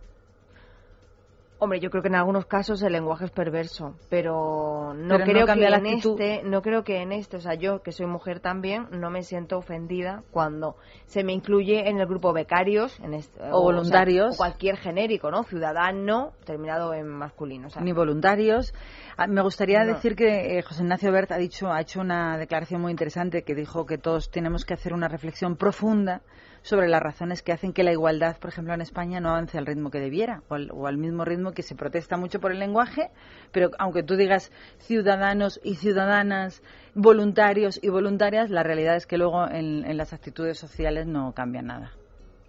Hombre, 1.59 1.81
yo 1.81 1.89
creo 1.91 2.03
que 2.03 2.09
en 2.09 2.17
algunos 2.17 2.45
casos 2.45 2.83
el 2.83 2.93
lenguaje 2.93 3.25
es 3.25 3.31
perverso, 3.31 3.95
pero 4.11 4.93
no 4.95 5.19
creo 5.21 5.47
que 5.47 5.53
en 5.53 5.87
este, 5.87 6.43
no 6.45 6.61
creo 6.61 6.85
que 6.85 7.01
en 7.01 7.13
este, 7.13 7.39
o 7.39 7.41
sea, 7.41 7.55
yo 7.55 7.81
que 7.83 7.93
soy 7.93 8.05
mujer 8.05 8.41
también, 8.41 8.89
no 8.91 9.09
me 9.09 9.23
siento 9.23 9.57
ofendida 9.57 10.23
cuando 10.31 10.77
se 11.07 11.25
me 11.25 11.33
incluye 11.33 11.89
en 11.89 11.99
el 11.99 12.07
grupo 12.07 12.35
becarios, 12.35 13.01
en 13.01 13.15
este, 13.15 13.41
o, 13.51 13.63
voluntarios, 13.63 14.35
o, 14.35 14.37
cualquier 14.37 14.77
genérico, 14.77 15.31
¿no? 15.31 15.45
Ciudadano 15.45 16.33
terminado 16.45 16.93
en 16.93 17.09
masculino, 17.09 17.69
ni 17.81 17.93
voluntarios. 17.93 18.75
Ah, 19.17 19.27
me 19.27 19.41
gustaría 19.41 19.83
decir 19.87 20.15
que 20.15 20.59
eh, 20.59 20.63
José 20.63 20.83
Ignacio 20.83 21.11
Bert 21.11 21.33
ha 21.33 21.39
dicho, 21.39 21.73
ha 21.73 21.81
hecho 21.81 22.01
una 22.01 22.37
declaración 22.37 22.83
muy 22.83 22.91
interesante 22.91 23.45
que 23.45 23.55
dijo 23.55 23.87
que 23.87 23.97
todos 23.97 24.31
tenemos 24.31 24.67
que 24.67 24.75
hacer 24.75 24.93
una 24.93 25.09
reflexión 25.09 25.57
profunda 25.57 26.21
sobre 26.67 26.89
las 26.89 27.01
razones 27.01 27.43
que 27.43 27.53
hacen 27.53 27.73
que 27.73 27.85
la 27.85 27.93
igualdad, 27.93 28.39
por 28.39 28.51
ejemplo, 28.51 28.75
en 28.75 28.81
España 28.81 29.21
no 29.21 29.29
avance 29.31 29.57
al 29.57 29.67
ritmo 29.67 29.93
que 29.93 30.01
debiera 30.01 30.43
o 30.49 30.87
al, 30.87 30.99
mismo 30.99 31.25
ritmo 31.25 31.53
que 31.53 31.63
se 31.63 31.77
protesta 31.77 32.17
mucho 32.17 32.41
por 32.41 32.51
el 32.51 32.59
lenguaje, 32.59 33.11
pero 33.53 33.71
aunque 33.79 34.03
tú 34.03 34.17
digas 34.17 34.51
ciudadanos 34.79 35.61
y 35.63 35.77
ciudadanas, 35.77 36.65
voluntarios 36.93 37.79
y 37.81 37.89
voluntarias, 37.89 38.51
la 38.51 38.65
realidad 38.65 38.97
es 38.97 39.07
que 39.07 39.17
luego 39.17 39.49
en, 39.49 39.97
las 39.97 40.13
actitudes 40.13 40.59
sociales 40.59 41.07
no 41.07 41.33
cambia 41.35 41.63
nada. 41.63 41.93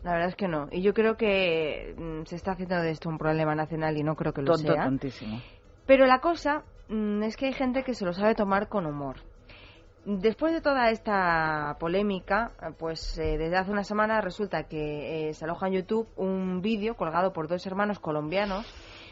La 0.03 0.13
verdad 0.13 0.29
es 0.29 0.35
que 0.35 0.47
no. 0.47 0.67
Y 0.71 0.81
yo 0.81 0.95
creo 0.95 1.15
que 1.15 1.93
mm, 1.95 2.25
se 2.25 2.37
está 2.37 2.53
haciendo 2.53 2.81
de 2.81 2.89
esto 2.89 3.09
un 3.09 3.19
problema 3.19 3.53
nacional 3.53 3.97
y 3.97 4.03
no 4.03 4.15
creo 4.15 4.33
que 4.33 4.41
lo 4.41 4.57
sea. 4.57 4.85
Tontísimo. 4.85 5.41
Pero 5.85 6.07
la 6.07 6.21
cosa 6.21 6.63
mm, 6.89 7.21
es 7.21 7.37
que 7.37 7.45
hay 7.45 7.53
gente 7.53 7.83
que 7.83 7.93
se 7.93 8.03
lo 8.03 8.13
sabe 8.13 8.33
tomar 8.33 8.67
con 8.67 8.87
humor. 8.87 9.17
Después 10.09 10.53
de 10.53 10.61
toda 10.61 10.89
esta 10.89 11.75
polémica, 11.81 12.53
pues 12.79 13.17
eh, 13.17 13.37
desde 13.37 13.57
hace 13.57 13.71
una 13.71 13.83
semana 13.83 14.21
resulta 14.21 14.63
que 14.63 15.27
eh, 15.27 15.33
se 15.33 15.43
aloja 15.43 15.67
en 15.67 15.73
YouTube 15.73 16.07
un 16.15 16.61
vídeo 16.61 16.95
colgado 16.95 17.33
por 17.33 17.49
dos 17.49 17.65
hermanos 17.67 17.99
colombianos 17.99 18.65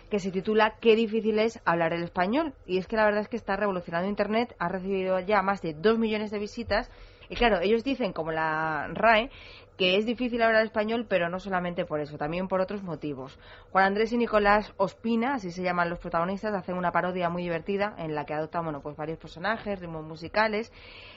que 0.10 0.20
se 0.20 0.32
titula 0.32 0.78
Qué 0.80 0.96
difícil 0.96 1.38
es 1.40 1.60
hablar 1.66 1.92
el 1.92 2.04
español. 2.04 2.54
Y 2.66 2.78
es 2.78 2.88
que 2.88 2.96
la 2.96 3.04
verdad 3.04 3.20
es 3.20 3.28
que 3.28 3.36
está 3.36 3.58
revolucionando 3.58 4.08
Internet, 4.08 4.56
ha 4.58 4.70
recibido 4.70 5.20
ya 5.20 5.42
más 5.42 5.62
de 5.62 5.74
dos 5.74 6.00
millones 6.00 6.32
de 6.32 6.40
visitas. 6.40 6.90
Y 7.28 7.36
claro, 7.36 7.60
ellos 7.60 7.84
dicen, 7.84 8.14
como 8.14 8.32
la 8.32 8.88
RAE, 8.94 9.32
que 9.78 9.98
es 9.98 10.06
difícil 10.06 10.42
hablar 10.42 10.64
español, 10.64 11.06
pero 11.08 11.30
no 11.30 11.40
solamente 11.40 11.86
por 11.86 12.00
eso, 12.00 12.18
también 12.18 12.48
por 12.48 12.62
otros 12.62 12.82
motivos. 12.84 13.38
Juan 13.72 13.86
Andrés 13.86 14.14
y 14.14 14.18
Nicolás 14.18 14.74
Ospina, 14.78 15.36
así 15.36 15.52
se 15.52 15.64
llaman 15.64 15.90
los 15.90 16.00
protagonistas, 16.00 16.54
hacen 16.54 16.78
una 16.78 16.92
parodia 16.92 17.30
muy 17.30 17.44
divertida 17.44 17.94
en 17.98 18.16
la 18.16 18.26
que 18.26 18.34
adoptan 18.34 18.64
bueno, 18.64 18.82
pues 18.82 18.96
varios 18.96 19.20
personajes, 19.20 19.80
ritmos 19.80 20.06
musicales, 20.06 20.72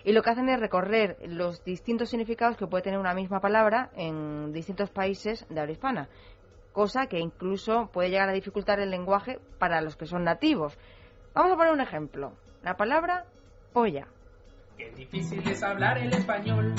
y 0.04 0.12
lo 0.12 0.22
que 0.22 0.30
hacen 0.30 0.48
es 0.48 0.58
recorrer 0.58 1.16
los 1.26 1.64
distintos 1.64 2.10
significados 2.10 2.56
que 2.56 2.66
puede 2.66 2.82
tener 2.82 2.98
una 2.98 3.14
misma 3.14 3.40
palabra 3.40 3.90
en 3.94 4.52
distintos 4.52 4.90
países 4.90 5.46
de 5.48 5.60
habla 5.60 5.72
hispana, 5.72 6.08
cosa 6.72 7.06
que 7.06 7.20
incluso 7.20 7.90
puede 7.92 8.10
llegar 8.10 8.28
a 8.28 8.32
dificultar 8.32 8.80
el 8.80 8.90
lenguaje 8.90 9.38
para 9.58 9.80
los 9.80 9.96
que 9.96 10.06
son 10.06 10.24
nativos. 10.24 10.76
Vamos 11.34 11.52
a 11.52 11.56
poner 11.56 11.72
un 11.72 11.80
ejemplo. 11.80 12.32
La 12.62 12.76
palabra 12.76 13.24
polla. 13.72 14.08
Qué 14.76 14.90
difícil 14.90 15.48
es 15.48 15.62
hablar 15.62 15.98
el 15.98 16.12
español, 16.12 16.74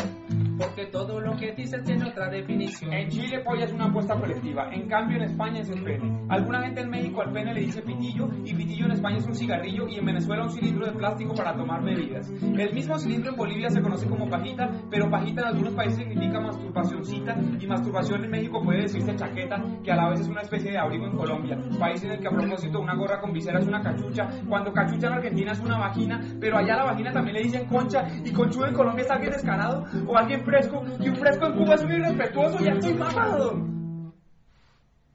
porque 0.60 0.88
todo 0.88 1.22
lo 1.22 1.38
que 1.38 1.54
dices 1.54 1.82
tiene 1.86 2.10
otra 2.10 2.30
definición. 2.30 2.92
En 2.92 3.10
Chile 3.10 3.40
polla 3.40 3.64
es 3.64 3.72
una 3.72 3.86
apuesta 3.86 4.16
colectiva, 4.20 4.70
en 4.74 4.88
cambio 4.88 5.18
en 5.18 5.24
España 5.24 5.62
es 5.62 5.70
el 5.70 5.82
pene. 5.84 6.26
Alguna 6.28 6.62
gente 6.64 6.82
en 6.82 6.90
México 6.90 7.22
al 7.22 7.32
pene 7.32 7.54
le 7.54 7.62
dice 7.62 7.82
pitillo 7.82 8.28
y 8.44 8.54
pitillo 8.54 8.86
en 8.86 8.92
España 8.92 9.18
es 9.18 9.26
un 9.26 9.36
cigarrillo 9.36 9.88
y 9.88 9.98
en 9.98 10.06
Venezuela 10.06 10.44
un 10.44 10.50
cilindro 10.50 10.86
de 10.86 10.92
plástico 10.92 11.34
para 11.34 11.56
tomar 11.56 11.82
bebidas. 11.82 12.30
El 12.30 12.74
mismo 12.74 13.00
cilindro 13.00 13.32
en 13.32 13.38
Bolivia 13.38 13.70
se 13.70 13.82
conoce 13.82 14.08
como 14.08 14.30
pajita, 14.30 14.70
pero 14.92 15.10
pajita 15.10 15.42
en 15.42 15.48
algunos 15.48 15.74
países 15.74 16.00
significa 16.00 16.42
masturbacioncita 16.42 17.36
y 17.60 17.68
masturbación 17.68 18.26
en 18.26 18.32
México 18.32 18.62
puede 18.62 18.82
decirse 18.82 19.16
chaqueta, 19.16 19.64
que 19.82 19.92
a 19.92 19.96
la 19.96 20.10
vez 20.10 20.20
es 20.20 20.28
una 20.28 20.42
especie 20.42 20.72
de 20.72 20.78
abrigo 20.78 21.06
en 21.06 21.16
Colombia, 21.16 21.58
país 21.80 22.04
en 22.04 22.12
el 22.12 22.20
que 22.20 22.28
a 22.28 22.32
propósito 22.32 22.80
una 22.82 22.96
gorra 22.96 23.22
con 23.22 23.32
visera 23.32 23.60
es 23.60 23.68
una 23.68 23.82
cachucha, 23.82 24.28
cuando 24.48 24.74
cachucha 24.74 25.08
en 25.08 25.14
Argentina 25.14 25.52
es 25.54 25.60
una 25.62 25.78
vagina, 25.78 26.20
pero 26.40 26.58
allá 26.58 26.76
la 26.76 26.84
vagina 26.84 27.14
también 27.14 27.38
le 27.38 27.44
dicen 27.44 27.66
concha 27.66 28.06
y 28.26 28.32
conchudo 28.32 28.68
en 28.68 28.74
Colombia 28.74 29.06
es 29.06 29.12
alguien 29.12 29.32
descarado 29.32 29.86
o 30.06 30.18
alguien 30.18 30.44
fresco 30.50 30.84
y 31.00 31.10
un 31.10 31.16
fresco 31.16 31.46
en 31.46 31.54
Cuba 31.54 31.76
es 31.76 31.84
un 31.84 31.92
irrespetuoso, 31.92 32.60
ya 32.64 32.72
estoy 32.72 32.94
mamado. 32.94 33.54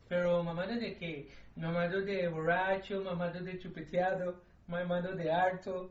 Pero 0.08 0.44
mamado 0.44 0.74
de 0.74 0.96
qué? 0.96 1.28
Mamado 1.56 2.00
de 2.02 2.28
borracho, 2.28 3.02
mamado 3.02 3.40
de 3.40 3.58
chupeteado, 3.58 4.42
mamado 4.68 5.14
de 5.14 5.30
harto. 5.32 5.90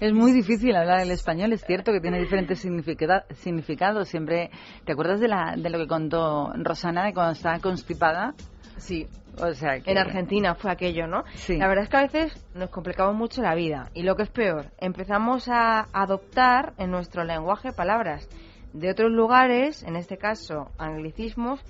Es 0.00 0.12
muy 0.14 0.32
difícil 0.32 0.74
hablar 0.76 1.00
el 1.00 1.10
español, 1.10 1.52
es 1.52 1.62
cierto 1.64 1.92
que 1.92 2.00
tiene 2.00 2.18
diferentes 2.18 2.58
significa- 2.58 3.26
significados. 3.34 4.08
Siempre, 4.08 4.50
¿te 4.84 4.92
acuerdas 4.92 5.20
de, 5.20 5.28
la, 5.28 5.54
de 5.56 5.68
lo 5.70 5.78
que 5.78 5.86
contó 5.86 6.52
Rosana 6.56 7.04
de 7.04 7.12
cuando 7.12 7.32
estaba 7.32 7.58
constipada? 7.58 8.34
Sí. 8.78 9.06
O 9.36 9.52
sea, 9.52 9.80
que- 9.80 9.90
En 9.90 9.98
Argentina 9.98 10.54
fue 10.54 10.70
aquello, 10.70 11.06
¿no? 11.06 11.24
Sí. 11.34 11.58
La 11.58 11.68
verdad 11.68 11.84
es 11.84 11.90
que 11.90 11.96
a 11.96 12.02
veces 12.02 12.46
nos 12.54 12.70
complicamos 12.70 13.14
mucho 13.14 13.42
la 13.42 13.54
vida. 13.54 13.90
Y 13.92 14.02
lo 14.04 14.16
que 14.16 14.22
es 14.22 14.30
peor, 14.30 14.66
empezamos 14.78 15.48
a 15.48 15.88
adoptar 15.92 16.72
en 16.78 16.90
nuestro 16.90 17.24
lenguaje 17.24 17.72
palabras 17.72 18.28
de 18.72 18.90
otros 18.90 19.10
lugares, 19.12 19.82
en 19.82 19.96
este 19.96 20.16
caso 20.16 20.70
anglicismos, 20.78 21.60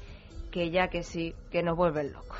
que 0.53 0.71
ya 0.71 0.89
que 0.89 1.03
sí, 1.03 1.35
que 1.51 1.63
nos 1.65 1.77
vuelven 1.77 2.13
locos. 2.13 2.39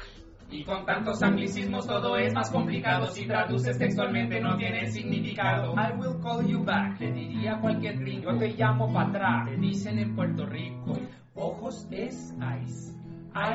Y 0.51 0.65
con 0.65 0.85
tantos 0.85 1.23
anglicismos 1.23 1.87
todo 1.87 2.17
es 2.17 2.33
más 2.33 2.51
complicado. 2.51 3.07
Si 3.07 3.27
traduces 3.27 3.79
textualmente 3.79 4.41
no 4.41 4.57
tiene 4.57 4.87
significado. 4.87 5.75
I 5.75 5.99
will 5.99 6.21
call 6.23 6.47
you 6.47 6.63
back, 6.63 7.01
le 7.01 7.13
diría 7.13 7.59
cualquier 7.61 7.99
gringo. 7.99 8.33
Yo 8.33 8.39
te 8.39 8.49
llamo 8.49 8.93
para 8.93 9.09
atrás, 9.09 9.51
le 9.51 9.57
dicen 9.57 9.99
en 9.99 10.15
Puerto 10.15 10.47
Rico. 10.47 10.93
Ojos 11.35 11.89
es 11.91 12.33
ice, 12.63 12.95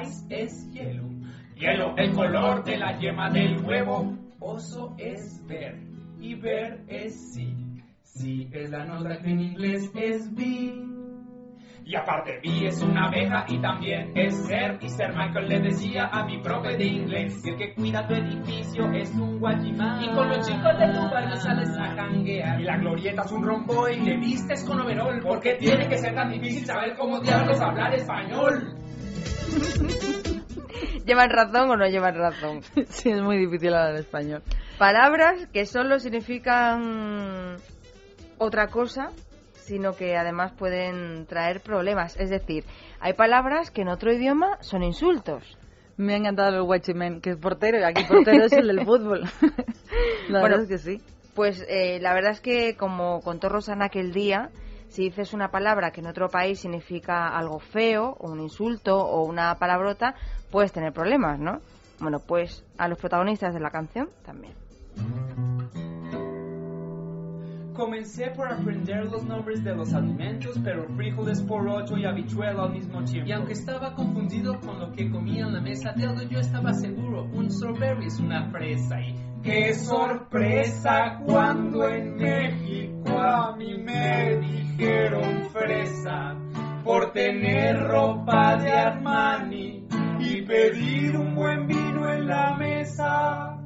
ice 0.02 0.26
es 0.30 0.72
hielo. 0.74 1.08
Hielo, 1.56 1.96
el 1.98 2.14
color 2.14 2.64
de 2.64 2.78
la 2.78 2.98
yema 3.00 3.30
del 3.30 3.64
huevo. 3.64 4.18
Oso 4.42 4.96
es 4.98 5.46
ver, 5.48 5.78
y 6.20 6.36
ver 6.36 6.84
es 6.88 7.34
sí. 7.34 7.56
Sí 8.04 8.50
es 8.52 8.70
la 8.70 8.86
nota 8.86 9.22
que 9.22 9.30
en 9.30 9.40
inglés 9.42 9.90
es 9.96 10.34
be. 10.36 10.89
Y 11.90 11.96
aparte, 11.96 12.40
B 12.44 12.68
es 12.68 12.84
una 12.84 13.08
abeja 13.08 13.46
y 13.48 13.60
también 13.60 14.12
es 14.16 14.46
ser. 14.46 14.78
Y 14.80 14.90
ser 14.90 15.10
Michael 15.10 15.50
le 15.50 15.60
decía 15.60 16.06
a 16.06 16.24
mi 16.24 16.38
profe 16.38 16.78
de 16.78 16.86
inglés 16.86 17.42
que 17.44 17.50
el 17.50 17.58
que 17.58 17.74
cuida 17.74 18.08
tu 18.08 18.14
edificio 18.14 18.92
es 18.92 19.10
un 19.16 19.40
guachimán. 19.40 20.04
Y 20.04 20.14
con 20.14 20.30
los 20.30 20.48
chicos 20.48 20.78
de 20.78 20.86
tu 20.94 21.10
barrio 21.10 21.36
sales 21.38 21.70
a 21.70 21.96
janguear. 21.96 22.62
Y 22.62 22.64
la 22.66 22.78
glorieta 22.78 23.24
es 23.24 23.32
un 23.32 23.44
rombo 23.44 23.90
y 23.90 24.02
le 24.02 24.18
vistes 24.18 24.64
con 24.66 24.80
overol. 24.80 25.20
Porque 25.24 25.56
tiene 25.56 25.90
que 25.90 25.98
ser 25.98 26.14
tan 26.14 26.30
difícil 26.30 26.64
saber 26.68 26.96
cómo 26.96 27.22
diablos 27.22 27.60
hablar 27.60 27.92
español. 27.96 28.76
¿Llevan 31.08 31.30
razón 31.32 31.72
o 31.72 31.76
no 31.76 31.88
llevan 31.88 32.14
razón? 32.14 32.62
Sí, 32.90 33.10
es 33.10 33.20
muy 33.20 33.38
difícil 33.38 33.74
hablar 33.74 33.96
español. 33.96 34.44
Palabras 34.78 35.48
que 35.52 35.66
solo 35.66 35.98
significan 35.98 37.58
otra 38.38 38.68
cosa, 38.68 39.10
sino 39.70 39.96
que 39.96 40.18
además 40.18 40.52
pueden 40.54 41.28
traer 41.28 41.62
problemas. 41.62 42.20
Es 42.20 42.32
decir, 42.32 42.66
hay 43.00 43.14
palabras 43.14 43.70
que 43.70 43.84
en 43.84 43.90
otro 43.90 44.12
idioma 44.12 44.58
son 44.62 44.82
insultos. 44.82 45.44
Me 45.96 46.16
ha 46.16 46.18
encantado 46.18 46.56
el 46.58 46.64
Watchmen, 46.64 47.22
que 47.22 47.32
es 47.32 47.38
portero, 47.38 47.78
y 47.78 47.84
aquí 47.84 48.04
portero 48.06 48.46
es 48.46 48.54
el 48.54 48.66
del 48.66 48.84
fútbol. 48.84 49.22
la 50.30 50.40
Bueno, 50.40 50.58
verdad 50.58 50.62
es 50.62 50.70
que 50.70 50.78
sí. 50.80 51.02
Pues 51.36 51.64
eh, 51.70 52.00
la 52.02 52.16
verdad 52.16 52.32
es 52.32 52.42
que, 52.42 52.76
como 52.78 53.22
contó 53.22 53.48
Rosana 53.48 53.86
aquel 53.86 54.12
día, 54.12 54.50
si 54.88 55.04
dices 55.04 55.34
una 55.36 55.52
palabra 55.52 55.92
que 55.92 56.02
en 56.02 56.08
otro 56.08 56.30
país 56.30 56.60
significa 56.60 57.28
algo 57.28 57.60
feo, 57.60 58.16
o 58.20 58.32
un 58.32 58.40
insulto, 58.40 58.98
o 58.98 59.24
una 59.24 59.54
palabrota, 59.60 60.16
puedes 60.50 60.72
tener 60.72 60.94
problemas, 60.94 61.40
¿no? 61.40 61.60
Bueno, 62.00 62.18
pues 62.28 62.66
a 62.80 62.88
los 62.88 62.98
protagonistas 62.98 63.54
de 63.54 63.60
la 63.60 63.70
canción 63.70 64.10
también. 64.26 64.54
Comencé 67.80 68.30
por 68.32 68.52
aprender 68.52 69.06
los 69.06 69.24
nombres 69.24 69.64
de 69.64 69.74
los 69.74 69.94
alimentos, 69.94 70.60
pero 70.66 70.86
frijoles 70.98 71.42
por 71.44 71.66
ocho 71.66 71.98
y 71.98 72.04
habichuela 72.04 72.64
al 72.64 72.74
mismo 72.74 73.02
tiempo. 73.06 73.30
Y 73.30 73.32
aunque 73.32 73.54
estaba 73.54 73.96
confundido 73.96 74.60
con 74.60 74.82
lo 74.82 74.92
que 74.92 75.10
comía 75.10 75.46
en 75.46 75.54
la 75.54 75.62
mesa 75.62 75.94
de 75.94 76.06
algo, 76.06 76.22
yo 76.24 76.40
estaba 76.40 76.74
seguro. 76.74 77.24
Un 77.32 77.50
strawberry 77.50 78.08
es 78.08 78.20
una 78.20 78.52
fresa 78.52 79.00
y 79.00 79.16
¡Qué 79.42 79.74
sorpresa 79.76 81.22
cuando 81.26 81.88
en 81.88 82.18
México 82.18 83.18
a 83.18 83.56
mí 83.56 83.78
me 83.78 84.36
dijeron 84.36 85.46
fresa 85.54 86.36
por 86.84 87.14
tener 87.14 87.80
ropa 87.80 88.58
de 88.58 88.74
Armani 88.74 89.88
y 90.20 90.42
pedir 90.42 91.16
un 91.16 91.34
buen 91.34 91.66
vino 91.66 92.12
en 92.12 92.28
la 92.28 92.58
mesa! 92.58 93.59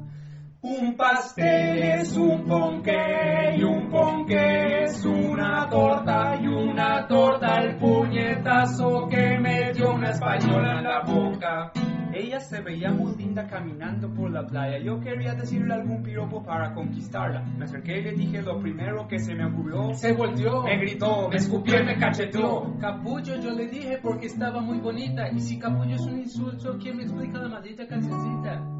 Un 0.66 0.96
pastel 0.96 1.82
es 1.82 2.16
un 2.16 2.46
ponqué 2.46 3.54
y 3.54 3.62
un 3.62 3.90
ponqué 3.90 4.84
es 4.84 5.04
una 5.04 5.68
torta 5.68 6.40
y 6.40 6.46
una 6.46 7.06
torta 7.06 7.60
el 7.60 7.76
puñetazo 7.76 9.06
que 9.10 9.38
me 9.40 9.74
dio 9.74 9.92
una 9.92 10.08
española 10.08 10.78
en 10.78 10.84
la 10.84 11.02
boca. 11.02 11.70
Ella 12.14 12.40
se 12.40 12.62
veía 12.62 12.90
muy 12.92 13.14
linda 13.14 13.46
caminando 13.46 14.08
por 14.14 14.30
la 14.30 14.46
playa. 14.46 14.78
Yo 14.78 14.98
quería 15.00 15.34
decirle 15.34 15.74
algún 15.74 16.02
piropo 16.02 16.42
para 16.42 16.72
conquistarla. 16.72 17.42
Me 17.58 17.66
acerqué 17.66 17.98
y 17.98 18.02
le 18.04 18.12
dije 18.12 18.40
lo 18.40 18.58
primero 18.58 19.06
que 19.06 19.18
se 19.18 19.34
me 19.34 19.44
ocurrió. 19.44 19.92
se 19.92 20.14
volteó. 20.14 20.62
Me 20.62 20.78
gritó, 20.78 21.28
me 21.28 21.36
escupió 21.36 21.78
y 21.78 21.84
me 21.84 21.98
cacheteó. 21.98 22.74
Capullo 22.80 23.36
yo 23.38 23.50
le 23.50 23.66
dije 23.66 23.98
porque 24.02 24.28
estaba 24.28 24.62
muy 24.62 24.78
bonita. 24.78 25.28
Y 25.30 25.40
si 25.40 25.58
capullo 25.58 25.94
es 25.94 26.06
un 26.06 26.20
insulto, 26.20 26.78
¿quién 26.80 26.96
me 26.96 27.02
explica 27.02 27.38
la 27.38 27.50
maldita 27.50 27.86
cancioncita? 27.86 28.73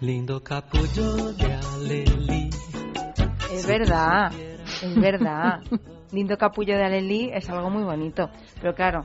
Lindo 0.00 0.40
capullo 0.44 1.32
de 1.32 1.54
Alelí. 1.54 2.50
Es 3.52 3.66
verdad, 3.66 4.30
es 4.32 4.94
verdad. 5.00 5.60
Lindo 6.12 6.36
capullo 6.38 6.76
de 6.76 6.84
Alelí 6.84 7.30
es 7.34 7.50
algo 7.50 7.68
muy 7.68 7.82
bonito. 7.82 8.30
Pero 8.60 8.74
claro, 8.76 9.04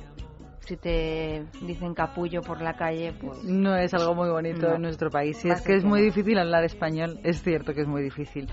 si 0.59 0.77
te 0.77 1.45
dicen 1.63 1.95
capullo 1.95 2.41
por 2.41 2.61
la 2.61 2.75
calle, 2.75 3.11
pues... 3.19 3.43
No 3.43 3.75
es 3.75 3.91
algo 3.95 4.13
muy 4.13 4.29
bonito 4.29 4.69
No. 4.69 4.75
en 4.75 4.83
nuestro 4.83 5.09
país. 5.09 5.43
Y 5.43 5.47
Más 5.47 5.61
es 5.61 5.65
que 5.65 5.75
es 5.77 5.83
muy 5.83 5.99
difícil 5.99 6.37
hablar 6.37 6.63
español. 6.63 7.19
Es 7.23 7.41
cierto 7.41 7.73
que 7.73 7.81
es 7.81 7.87
muy 7.87 8.03
difícil. 8.03 8.47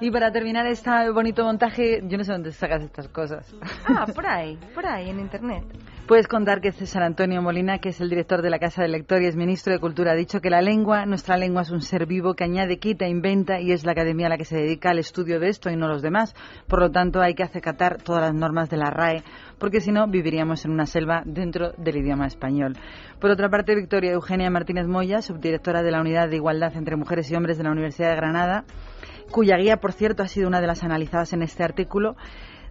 Y 0.00 0.12
para 0.12 0.30
terminar 0.30 0.68
este 0.68 1.10
bonito 1.10 1.44
montaje, 1.44 2.02
yo 2.06 2.16
no 2.16 2.22
sé 2.22 2.30
dónde 2.32 2.52
sacas 2.52 2.84
estas 2.84 3.08
cosas. 3.08 3.52
Ah, 3.84 4.06
por 4.14 4.26
ahí, 4.28 4.56
por 4.76 4.86
ahí, 4.86 5.10
en 5.10 5.18
internet. 5.18 5.64
Puedes 6.10 6.26
contar 6.26 6.60
que 6.60 6.72
César 6.72 7.04
Antonio 7.04 7.40
Molina, 7.40 7.78
que 7.78 7.90
es 7.90 8.00
el 8.00 8.10
director 8.10 8.42
de 8.42 8.50
la 8.50 8.58
Casa 8.58 8.82
del 8.82 8.90
Lector 8.90 9.22
y 9.22 9.26
es 9.26 9.36
ministro 9.36 9.72
de 9.72 9.78
Cultura, 9.78 10.10
ha 10.10 10.16
dicho 10.16 10.40
que 10.40 10.50
la 10.50 10.60
lengua, 10.60 11.06
nuestra 11.06 11.36
lengua 11.36 11.62
es 11.62 11.70
un 11.70 11.82
ser 11.82 12.04
vivo 12.04 12.34
que 12.34 12.42
añade, 12.42 12.80
quita, 12.80 13.06
inventa 13.06 13.60
y 13.60 13.70
es 13.70 13.84
la 13.84 13.92
academia 13.92 14.28
la 14.28 14.36
que 14.36 14.44
se 14.44 14.56
dedica 14.56 14.90
al 14.90 14.98
estudio 14.98 15.38
de 15.38 15.50
esto 15.50 15.70
y 15.70 15.76
no 15.76 15.86
los 15.86 16.02
demás. 16.02 16.34
Por 16.66 16.80
lo 16.80 16.90
tanto, 16.90 17.20
hay 17.20 17.34
que 17.34 17.44
acatar 17.44 18.02
todas 18.02 18.22
las 18.22 18.34
normas 18.34 18.68
de 18.70 18.78
la 18.78 18.90
RAE, 18.90 19.22
porque 19.60 19.80
si 19.80 19.92
no, 19.92 20.08
viviríamos 20.08 20.64
en 20.64 20.72
una 20.72 20.86
selva 20.86 21.22
dentro 21.24 21.74
del 21.76 21.98
idioma 21.98 22.26
español. 22.26 22.76
Por 23.20 23.30
otra 23.30 23.48
parte, 23.48 23.76
Victoria 23.76 24.10
Eugenia 24.10 24.50
Martínez 24.50 24.88
Moya, 24.88 25.22
subdirectora 25.22 25.84
de 25.84 25.92
la 25.92 26.00
Unidad 26.00 26.28
de 26.28 26.34
Igualdad 26.34 26.76
entre 26.76 26.96
Mujeres 26.96 27.30
y 27.30 27.36
Hombres 27.36 27.56
de 27.56 27.62
la 27.62 27.70
Universidad 27.70 28.10
de 28.10 28.16
Granada, 28.16 28.64
cuya 29.30 29.58
guía, 29.58 29.76
por 29.76 29.92
cierto, 29.92 30.24
ha 30.24 30.26
sido 30.26 30.48
una 30.48 30.60
de 30.60 30.66
las 30.66 30.82
analizadas 30.82 31.32
en 31.34 31.42
este 31.42 31.62
artículo, 31.62 32.16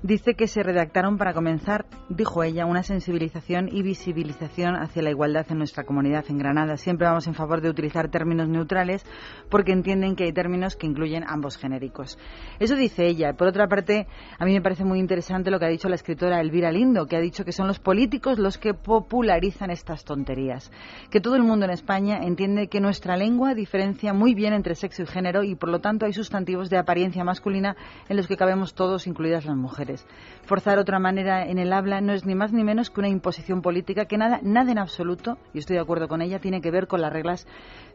dice 0.01 0.35
que 0.35 0.47
se 0.47 0.63
redactaron 0.63 1.17
para 1.17 1.33
comenzar, 1.33 1.85
dijo 2.07 2.43
ella, 2.43 2.65
una 2.65 2.83
sensibilización 2.83 3.67
y 3.71 3.81
visibilización 3.81 4.75
hacia 4.75 5.01
la 5.01 5.09
igualdad 5.09 5.45
en 5.49 5.57
nuestra 5.57 5.83
comunidad 5.83 6.25
en 6.29 6.37
Granada. 6.37 6.77
Siempre 6.77 7.07
vamos 7.07 7.27
en 7.27 7.33
favor 7.33 7.61
de 7.61 7.69
utilizar 7.69 8.09
términos 8.09 8.47
neutrales 8.47 9.05
porque 9.49 9.73
entienden 9.73 10.15
que 10.15 10.23
hay 10.23 10.33
términos 10.33 10.75
que 10.75 10.87
incluyen 10.87 11.23
ambos 11.27 11.57
genéricos. 11.57 12.17
Eso 12.59 12.75
dice 12.75 13.07
ella. 13.07 13.33
Por 13.33 13.47
otra 13.47 13.67
parte, 13.67 14.07
a 14.37 14.45
mí 14.45 14.53
me 14.53 14.61
parece 14.61 14.85
muy 14.85 14.99
interesante 14.99 15.51
lo 15.51 15.59
que 15.59 15.65
ha 15.65 15.69
dicho 15.69 15.89
la 15.89 15.95
escritora 15.95 16.39
Elvira 16.39 16.71
Lindo, 16.71 17.05
que 17.05 17.17
ha 17.17 17.21
dicho 17.21 17.43
que 17.43 17.51
son 17.51 17.67
los 17.67 17.79
políticos 17.79 18.39
los 18.39 18.57
que 18.57 18.73
popularizan 18.73 19.69
estas 19.69 20.05
tonterías. 20.05 20.71
Que 21.09 21.19
todo 21.19 21.35
el 21.35 21.43
mundo 21.43 21.65
en 21.65 21.71
España 21.71 22.19
entiende 22.21 22.67
que 22.67 22.79
nuestra 22.79 23.17
lengua 23.17 23.53
diferencia 23.53 24.13
muy 24.13 24.33
bien 24.33 24.53
entre 24.53 24.75
sexo 24.75 25.03
y 25.03 25.07
género 25.07 25.43
y 25.43 25.55
por 25.55 25.69
lo 25.69 25.79
tanto 25.79 26.05
hay 26.05 26.13
sustantivos 26.13 26.69
de 26.69 26.77
apariencia 26.77 27.23
masculina 27.23 27.75
en 28.07 28.15
los 28.15 28.27
que 28.27 28.37
cabemos 28.37 28.73
todos, 28.73 29.07
incluidas 29.07 29.45
las 29.45 29.57
mujeres. 29.57 29.88
Mujeres. 29.89 30.05
Forzar 30.45 30.79
otra 30.79 30.99
manera 30.99 31.45
en 31.45 31.59
el 31.59 31.71
habla 31.73 32.01
no 32.01 32.13
es 32.13 32.25
ni 32.25 32.33
más 32.33 32.51
ni 32.51 32.63
menos 32.63 32.89
que 32.89 32.99
una 32.99 33.09
imposición 33.09 33.61
política 33.61 34.05
que 34.05 34.17
nada, 34.17 34.39
nada 34.41 34.71
en 34.71 34.79
absoluto, 34.79 35.37
y 35.53 35.59
estoy 35.59 35.75
de 35.75 35.81
acuerdo 35.81 36.07
con 36.07 36.21
ella, 36.21 36.39
tiene 36.39 36.61
que 36.61 36.71
ver 36.71 36.87
con 36.87 37.01
las 37.01 37.13
reglas 37.13 37.47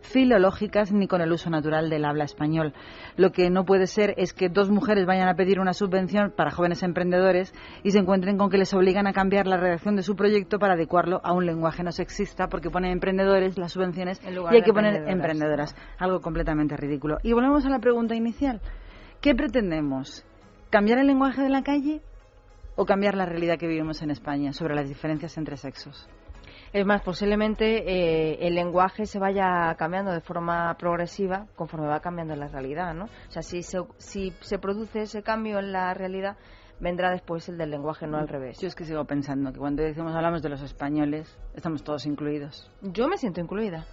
filológicas 0.03 0.93
ni 0.93 1.09
con 1.09 1.21
el 1.21 1.33
uso 1.33 1.51
natural 1.51 1.91
del 1.91 2.05
habla 2.05 2.25
español. 2.25 2.73
Lo 3.17 3.33
que 3.33 3.51
no 3.51 3.65
puede 3.65 3.87
ser 3.87 4.15
es 4.19 4.33
que 4.33 4.49
dos 4.49 4.71
mujeres 4.71 5.07
vayan 5.07 5.29
a 5.29 5.35
pedir 5.35 5.59
una 5.59 5.73
subvención 5.73 6.33
para 6.37 6.51
jóvenes 6.51 6.83
emprendedores 6.83 7.53
y 7.83 7.91
se 7.91 7.99
encuentren 7.99 8.39
con 8.39 8.51
que 8.51 8.59
les 8.59 8.73
obligan 8.73 9.07
a 9.07 9.13
cambiar 9.13 9.47
la 9.47 9.57
redacción 9.57 9.97
de 9.97 10.03
su 10.03 10.15
proyecto 10.15 10.59
para 10.59 10.75
adecuarlo 10.75 11.21
a 11.25 11.33
un 11.33 11.47
lenguaje 11.47 11.83
no 11.83 11.91
sexista 11.91 12.49
porque 12.49 12.71
ponen 12.71 12.93
emprendedores 12.93 13.59
las 13.59 13.73
subvenciones 13.73 14.21
y 14.23 14.55
hay 14.55 14.63
que 14.63 14.73
poner 14.73 15.09
emprendedoras. 15.09 15.75
Algo 15.99 16.21
completamente 16.21 16.77
ridículo. 16.77 17.19
Y 17.23 17.33
volvemos 17.33 17.65
a 17.67 17.71
la 17.71 17.81
pregunta 17.81 18.15
inicial. 18.15 18.61
¿Qué 19.21 19.35
pretendemos? 19.35 20.25
¿Cambiar 20.75 20.99
el 20.99 21.07
lenguaje 21.07 21.41
de 21.41 21.51
la 21.51 21.63
calle 21.63 22.03
o 22.75 22.85
cambiar 22.85 23.15
la 23.15 23.27
realidad 23.27 23.57
que 23.61 23.69
vivimos 23.69 24.03
en 24.03 24.11
España 24.11 24.53
sobre 24.53 24.75
las 24.75 24.89
diferencias 24.89 25.39
entre 25.39 25.57
sexos? 25.57 26.09
Es 26.73 26.85
más, 26.85 27.01
posiblemente 27.03 27.85
eh, 27.87 28.39
el 28.41 28.57
lenguaje 28.57 29.07
se 29.07 29.21
vaya 29.21 29.73
cambiando 29.79 30.11
de 30.11 30.21
forma 30.21 30.75
progresiva 30.77 31.47
conforme 31.55 31.87
va 31.87 32.01
cambiando 32.01 32.35
la 32.35 32.49
realidad, 32.49 32.93
¿no? 32.93 33.05
O 33.05 33.31
sea, 33.31 33.43
si 33.43 33.63
se, 33.63 33.79
si 33.99 34.33
se 34.41 34.59
produce 34.59 35.03
ese 35.03 35.23
cambio 35.23 35.61
en 35.61 35.71
la 35.71 35.95
realidad, 35.95 36.37
vendrá 36.81 37.13
después 37.13 37.49
el 37.49 37.57
del 37.57 37.71
lenguaje, 37.71 38.09
no 38.09 38.19
al 38.19 38.27
revés. 38.27 38.59
Yo 38.59 38.67
es 38.67 38.75
que 38.75 38.85
sigo 38.85 39.05
pensando 39.05 39.53
que 39.53 39.61
cuando 39.61 39.85
decimos 39.85 40.13
hablamos 40.13 40.43
de 40.43 40.49
los 40.49 40.61
españoles, 40.61 41.39
estamos 41.55 41.85
todos 41.85 42.05
incluidos. 42.05 42.69
Yo 42.83 43.07
me 43.07 43.17
siento 43.17 43.41
incluida. 43.41 43.87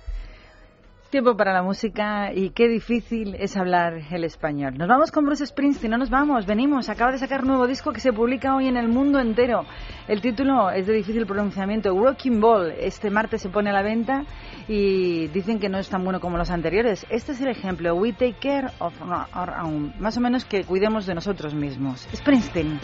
Tiempo 1.12 1.36
para 1.36 1.52
la 1.52 1.62
música 1.62 2.32
y 2.34 2.52
qué 2.52 2.70
difícil 2.70 3.36
es 3.36 3.58
hablar 3.58 4.00
el 4.12 4.24
español. 4.24 4.78
Nos 4.78 4.88
vamos 4.88 5.12
con 5.12 5.26
Bruce 5.26 5.46
Springsteen, 5.46 5.92
no 5.92 5.98
nos 5.98 6.10
vamos, 6.10 6.46
venimos. 6.46 6.88
Acaba 6.88 7.12
de 7.12 7.18
sacar 7.18 7.44
nuevo 7.44 7.68
disco 7.68 7.92
que 7.92 8.00
se 8.00 8.14
publica 8.14 8.56
hoy 8.56 8.70
en 8.70 8.78
el 8.78 8.88
mundo 8.88 9.20
entero. 9.20 9.66
El 10.08 10.22
título 10.22 10.72
es 10.72 10.88
de 10.88 10.94
difícil 10.94 11.26
pronunciamiento, 11.26 11.94
Rocking 11.94 12.40
Ball. 12.40 12.72
Este 12.80 13.10
martes 13.10 13.42
se 13.42 13.50
pone 13.50 13.72
a 13.72 13.74
la 13.74 13.82
venta 13.82 14.24
y 14.70 15.28
dicen 15.28 15.60
que 15.60 15.68
no 15.68 15.80
es 15.80 15.90
tan 15.90 16.02
bueno 16.06 16.22
como 16.22 16.38
los 16.38 16.50
anteriores. 16.50 17.06
Este 17.10 17.34
es 17.34 17.42
el 17.42 17.50
ejemplo, 17.50 17.94
We 17.94 18.14
Take 18.14 18.38
Care 18.42 18.70
of 18.80 18.94
Our 19.02 19.50
Own. 19.66 19.94
Más 20.00 20.16
o 20.16 20.22
menos 20.22 20.46
que 20.46 20.64
cuidemos 20.64 21.06
de 21.06 21.14
nosotros 21.14 21.54
mismos. 21.54 22.08
Springsteen. 22.16 22.80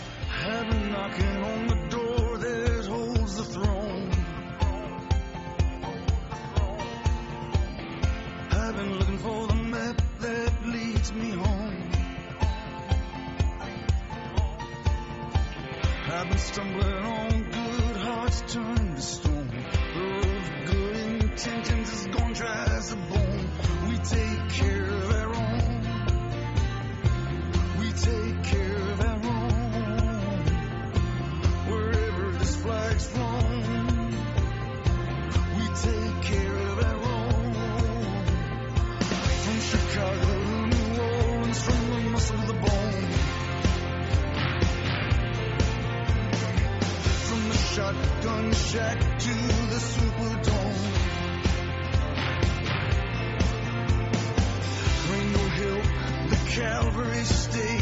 Me 11.18 11.32
home. 11.32 11.90
I've 16.10 16.30
been 16.30 16.38
stumbling 16.38 16.94
on 16.94 17.44
good 17.44 17.98
hearts 17.98 18.44
turned 18.48 18.96
to 18.96 19.02
stone. 19.02 19.48
The 19.48 20.00
road 20.00 20.26
of 20.26 20.66
good 20.66 20.96
intentions 20.96 21.92
is 21.92 22.08
gone 22.08 22.34
dry 22.34 22.66
as 22.78 22.92
a 22.92 22.96
bone. 22.96 23.50
We 23.90 23.98
take 23.98 24.50
care 24.50 24.86
of 24.86 25.12
our 25.12 25.36
own. 25.36 25.82
We 27.80 27.92
take 27.92 28.27
shotgun 47.78 48.52
shack 48.54 49.00
to 49.20 49.34
the 49.72 49.80
Superdome. 49.94 50.78
Ringo 55.12 55.46
Hill, 55.58 55.82
the 56.30 56.40
Calvary 56.50 57.24
State. 57.24 57.77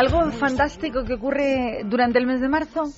Algo 0.00 0.30
fantástico 0.30 1.04
que 1.04 1.12
ocurre 1.12 1.82
durante 1.84 2.18
el 2.18 2.24
mes 2.24 2.40
de 2.40 2.48
marzo. 2.48 2.90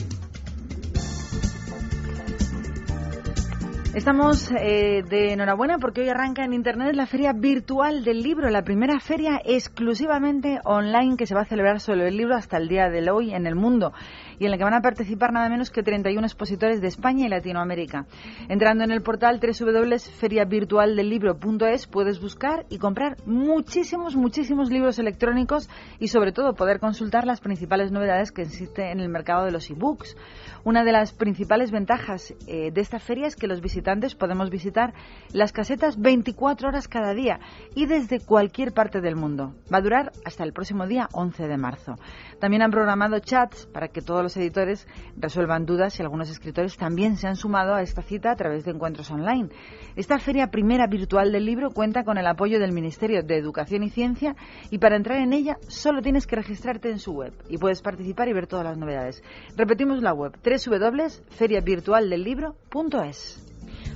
Estamos 3.96 4.52
eh, 4.52 5.02
de 5.10 5.34
enhorabuena 5.34 5.80
porque 5.80 6.02
hoy 6.02 6.10
arranca 6.10 6.46
en 6.46 6.54
Internet 6.54 6.96
la 6.96 7.08
Feria 7.08 7.34
Virtual 7.34 8.04
del 8.04 8.22
Libro, 8.22 8.48
la 8.52 8.62
primera 8.62 9.00
feria 9.00 9.42
exclusivamente 9.44 10.60
online 10.64 11.18
que 11.18 11.26
se 11.26 11.34
va 11.34 11.42
a 11.42 11.46
celebrar 11.46 11.80
sobre 11.80 12.08
el 12.08 12.16
libro 12.16 12.36
hasta 12.36 12.58
el 12.58 12.68
día 12.68 12.88
de 12.88 13.10
hoy 13.10 13.34
en 13.34 13.48
el 13.48 13.56
mundo 13.56 13.92
y 14.38 14.46
en 14.46 14.52
la 14.52 14.60
que 14.60 14.64
van 14.64 14.76
a 14.76 14.82
participar 14.82 15.34
nada 15.34 15.50
menos 15.50 15.72
que 15.72 15.82
31 15.82 16.24
expositores 16.24 16.82
de 16.82 16.88
España 16.88 17.26
y 17.26 17.30
Latinoamérica. 17.30 18.06
Entrando 18.48 18.84
en 18.84 18.92
el 18.92 19.02
portal 19.02 19.40
www.feriavirtualdelibro.es 19.42 21.88
puedes 21.88 22.22
buscar 22.22 22.68
y 22.70 22.78
comprar 22.78 23.18
muchísimos, 23.26 24.16
muchísimos 24.16 24.70
libros 24.70 25.00
electrónicos 25.00 25.68
y 25.98 26.10
sobre 26.10 26.32
todo 26.32 26.54
poder 26.54 26.80
consultar 26.80 27.26
las 27.26 27.42
principales 27.42 27.92
novedades 27.92 28.32
que 28.32 28.44
existen 28.44 28.86
en 28.86 29.00
el 29.00 29.10
mercado 29.10 29.46
de 29.46 29.52
los 29.52 29.68
ebooks. 29.68 30.16
Una 30.64 30.84
de 30.84 30.92
las 30.92 31.14
principales 31.14 31.72
ventajas 31.72 32.34
eh, 32.48 32.72
de 32.72 32.82
esta 32.82 33.00
feria 33.00 33.28
es 33.28 33.36
que 33.36 33.48
los 33.48 33.62
visitantes 33.62 34.16
podemos 34.16 34.50
visitar 34.50 34.94
las 35.32 35.54
casetas 35.54 36.00
24 36.00 36.68
horas 36.68 36.88
cada 36.88 37.14
día 37.14 37.40
y 37.76 37.86
desde 37.86 38.20
cualquier 38.20 38.74
parte 38.74 39.00
del 39.00 39.16
mundo. 39.16 39.56
Va 39.74 39.78
a 39.78 39.82
durar 39.82 40.12
hasta 40.26 40.44
el 40.44 40.52
próximo 40.52 40.86
día 40.86 41.08
11 41.14 41.48
de 41.48 41.58
marzo. 41.58 41.96
También 42.40 42.62
han 42.62 42.72
programado 42.72 43.20
chats 43.20 43.68
para 43.68 43.88
que 43.88 44.02
todos 44.02 44.22
los 44.22 44.36
editores 44.36 44.88
resuelvan 45.18 45.66
dudas 45.66 45.98
y 45.98 46.02
algunos 46.02 46.30
escritores 46.30 46.78
también 46.78 47.16
se 47.16 47.28
han 47.28 47.36
sumado 47.36 47.74
a 47.74 47.82
esta 47.82 48.02
cita 48.02 48.32
a 48.32 48.36
través 48.36 48.66
de 48.66 48.72
encuentros 48.72 49.10
online. 49.12 49.50
Esta 49.96 50.20
feria 50.20 50.48
primera 50.48 50.88
virtual 50.88 51.32
del 51.32 51.46
libro 51.46 51.72
cuenta 51.72 52.04
con 52.04 52.18
el 52.18 52.28
apoyo 52.28 52.60
del 52.60 52.74
Ministerio 52.74 53.24
de 53.24 53.38
Educación 53.38 53.84
y 53.84 53.90
Ciencia 53.90 54.36
y 54.70 54.78
para 54.80 54.98
entrar 54.98 55.20
en 55.20 55.34
ella 55.34 55.58
solo 55.68 56.02
tienes 56.02 56.28
que 56.28 56.36
registrarte 56.36 56.90
en 56.90 57.00
su 57.00 57.14
web 57.14 57.34
y 57.50 57.58
puedes 57.58 57.82
participar 57.82 58.28
y 58.28 58.34
ver 58.34 58.48
todas 58.48 58.66
las 58.66 58.78
novedades. 58.78 59.24
Repetimos 59.56 60.02
la 60.02 60.14
web 60.14 60.38
www.feriavirtualdelibro.es. 60.58 63.46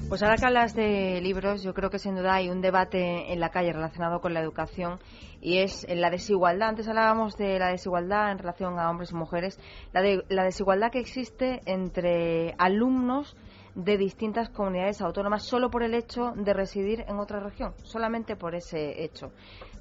Pues 0.09 0.21
ahora 0.21 0.35
que 0.35 0.45
hablas 0.45 0.75
de 0.75 1.21
libros, 1.21 1.63
yo 1.63 1.73
creo 1.73 1.89
que 1.89 1.97
sin 1.97 2.15
duda 2.15 2.35
hay 2.35 2.49
un 2.49 2.61
debate 2.61 3.33
en 3.33 3.39
la 3.39 3.49
calle 3.49 3.73
relacionado 3.73 4.21
con 4.21 4.33
la 4.33 4.41
educación 4.41 4.99
y 5.41 5.59
es 5.59 5.87
la 5.89 6.11
desigualdad. 6.11 6.69
Antes 6.69 6.87
hablábamos 6.87 7.35
de 7.37 7.57
la 7.57 7.69
desigualdad 7.69 8.31
en 8.31 8.37
relación 8.37 8.79
a 8.79 8.91
hombres 8.91 9.11
y 9.11 9.15
mujeres, 9.15 9.59
la, 9.91 10.01
de, 10.01 10.23
la 10.29 10.43
desigualdad 10.43 10.91
que 10.91 10.99
existe 10.99 11.61
entre 11.65 12.53
alumnos 12.59 13.35
de 13.75 13.97
distintas 13.97 14.49
comunidades 14.49 15.01
autónomas 15.01 15.43
solo 15.43 15.71
por 15.71 15.81
el 15.81 15.95
hecho 15.95 16.33
de 16.35 16.53
residir 16.53 17.05
en 17.07 17.17
otra 17.17 17.39
región, 17.39 17.73
solamente 17.83 18.35
por 18.35 18.53
ese 18.53 19.03
hecho. 19.03 19.31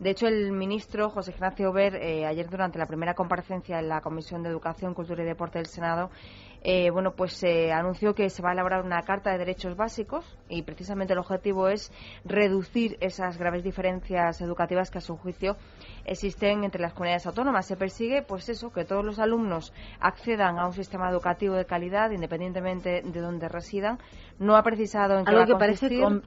De 0.00 0.10
hecho, 0.10 0.26
el 0.26 0.52
ministro 0.52 1.10
José 1.10 1.32
Ignacio 1.32 1.72
Ver, 1.72 1.96
eh, 1.96 2.24
ayer 2.24 2.48
durante 2.48 2.78
la 2.78 2.86
primera 2.86 3.14
comparecencia 3.14 3.78
en 3.78 3.88
la 3.88 4.00
Comisión 4.00 4.42
de 4.42 4.48
Educación, 4.48 4.94
Cultura 4.94 5.22
y 5.22 5.26
Deporte 5.26 5.58
del 5.58 5.66
Senado, 5.66 6.10
eh, 6.64 6.90
bueno, 6.90 7.12
pues 7.12 7.32
se 7.32 7.72
anunció 7.72 8.14
que 8.14 8.30
se 8.30 8.40
va 8.42 8.50
a 8.50 8.52
elaborar 8.52 8.84
una 8.84 9.02
carta 9.02 9.32
de 9.32 9.38
derechos 9.38 9.76
básicos 9.76 10.24
y 10.48 10.62
precisamente 10.62 11.12
el 11.12 11.18
objetivo 11.18 11.68
es 11.68 11.90
reducir 12.24 12.96
esas 13.00 13.36
graves 13.36 13.64
diferencias 13.64 14.40
educativas 14.40 14.90
que 14.90 14.98
a 14.98 15.00
su 15.00 15.16
juicio 15.16 15.56
existen 16.04 16.64
entre 16.64 16.80
las 16.80 16.92
comunidades 16.92 17.26
autónomas. 17.26 17.66
Se 17.66 17.76
persigue, 17.76 18.22
pues 18.22 18.48
eso, 18.48 18.70
que 18.72 18.84
todos 18.84 19.04
los 19.04 19.18
alumnos 19.18 19.72
accedan 20.00 20.58
a 20.58 20.66
un 20.66 20.72
sistema 20.72 21.10
educativo 21.10 21.54
de 21.54 21.64
calidad, 21.64 22.10
independientemente 22.10 23.02
de 23.04 23.20
donde 23.20 23.48
residan. 23.48 23.98
No 24.38 24.56
ha 24.56 24.62
precisado 24.62 25.18
en 25.18 25.24
qué 25.24 25.30
Algo 25.30 25.40
va 25.40 25.44
a 25.44 25.46
que 25.46 25.54
parece 25.56 26.00
com- 26.00 26.22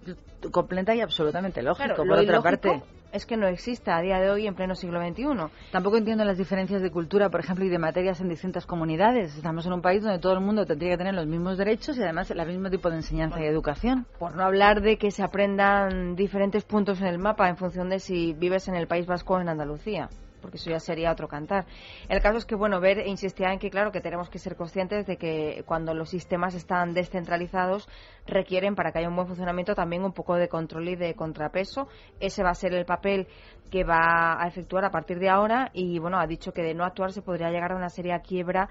completa 0.51 0.93
y 0.95 1.01
absolutamente 1.01 1.61
lógico. 1.63 1.95
Claro, 1.95 2.03
por 2.09 2.19
otra 2.19 2.41
parte, 2.41 2.83
es 3.15 3.25
que 3.25 3.37
no 3.37 3.47
exista 3.47 3.95
a 3.95 4.01
día 4.01 4.19
de 4.19 4.29
hoy 4.29 4.45
en 4.45 4.55
pleno 4.55 4.75
siglo 4.75 4.99
XXI. 5.01 5.25
Tampoco 5.71 5.95
entiendo 5.97 6.25
las 6.25 6.37
diferencias 6.37 6.81
de 6.81 6.91
cultura, 6.91 7.29
por 7.29 7.39
ejemplo, 7.39 7.63
y 7.63 7.69
de 7.69 7.79
materias 7.79 8.19
en 8.19 8.27
distintas 8.27 8.65
comunidades. 8.65 9.35
Estamos 9.37 9.65
en 9.65 9.73
un 9.73 9.81
país 9.81 10.03
donde 10.03 10.19
todo 10.19 10.33
el 10.33 10.41
mundo 10.41 10.65
tendría 10.65 10.91
que 10.91 10.97
tener 10.97 11.13
los 11.13 11.25
mismos 11.25 11.57
derechos 11.57 11.97
y 11.97 12.03
además 12.03 12.29
el 12.29 12.45
mismo 12.45 12.69
tipo 12.69 12.89
de 12.89 12.97
enseñanza 12.97 13.39
y 13.39 13.45
educación. 13.45 14.05
Por 14.19 14.35
no 14.35 14.43
hablar 14.43 14.81
de 14.81 14.97
que 14.97 15.11
se 15.11 15.23
aprendan 15.23 16.15
diferentes 16.15 16.65
puntos 16.65 16.99
en 16.99 17.07
el 17.07 17.17
mapa 17.17 17.47
en 17.47 17.55
función 17.55 17.89
de 17.89 17.99
si 17.99 18.33
vives 18.33 18.67
en 18.67 18.75
el 18.75 18.87
País 18.87 19.05
Vasco 19.05 19.35
o 19.35 19.39
en 19.39 19.47
Andalucía 19.47 20.09
porque 20.45 20.57
eso 20.57 20.69
ya 20.69 20.79
sería 20.79 21.11
otro 21.11 21.27
cantar. 21.27 21.65
El 22.07 22.21
caso 22.21 22.37
es 22.37 22.45
que, 22.45 22.53
bueno, 22.53 22.79
Ver 22.79 23.07
insistía 23.07 23.51
en 23.51 23.57
que, 23.57 23.71
claro, 23.71 23.91
que 23.91 23.99
tenemos 23.99 24.29
que 24.29 24.37
ser 24.37 24.55
conscientes 24.55 25.07
de 25.07 25.17
que 25.17 25.63
cuando 25.65 25.95
los 25.95 26.11
sistemas 26.11 26.53
están 26.53 26.93
descentralizados 26.93 27.89
requieren, 28.27 28.75
para 28.75 28.91
que 28.91 28.99
haya 28.99 29.09
un 29.09 29.15
buen 29.15 29.25
funcionamiento, 29.25 29.73
también 29.73 30.03
un 30.03 30.13
poco 30.13 30.35
de 30.35 30.47
control 30.47 30.89
y 30.89 30.95
de 30.95 31.15
contrapeso. 31.15 31.87
Ese 32.19 32.43
va 32.43 32.51
a 32.51 32.53
ser 32.53 32.75
el 32.75 32.85
papel 32.85 33.27
que 33.71 33.83
va 33.83 34.39
a 34.39 34.47
efectuar 34.47 34.85
a 34.85 34.91
partir 34.91 35.17
de 35.17 35.29
ahora 35.29 35.71
y, 35.73 35.97
bueno, 35.97 36.19
ha 36.19 36.27
dicho 36.27 36.51
que 36.51 36.61
de 36.61 36.75
no 36.75 36.85
actuar 36.85 37.11
se 37.11 37.23
podría 37.23 37.49
llegar 37.49 37.71
a 37.71 37.75
una 37.75 37.89
seria 37.89 38.19
quiebra 38.19 38.69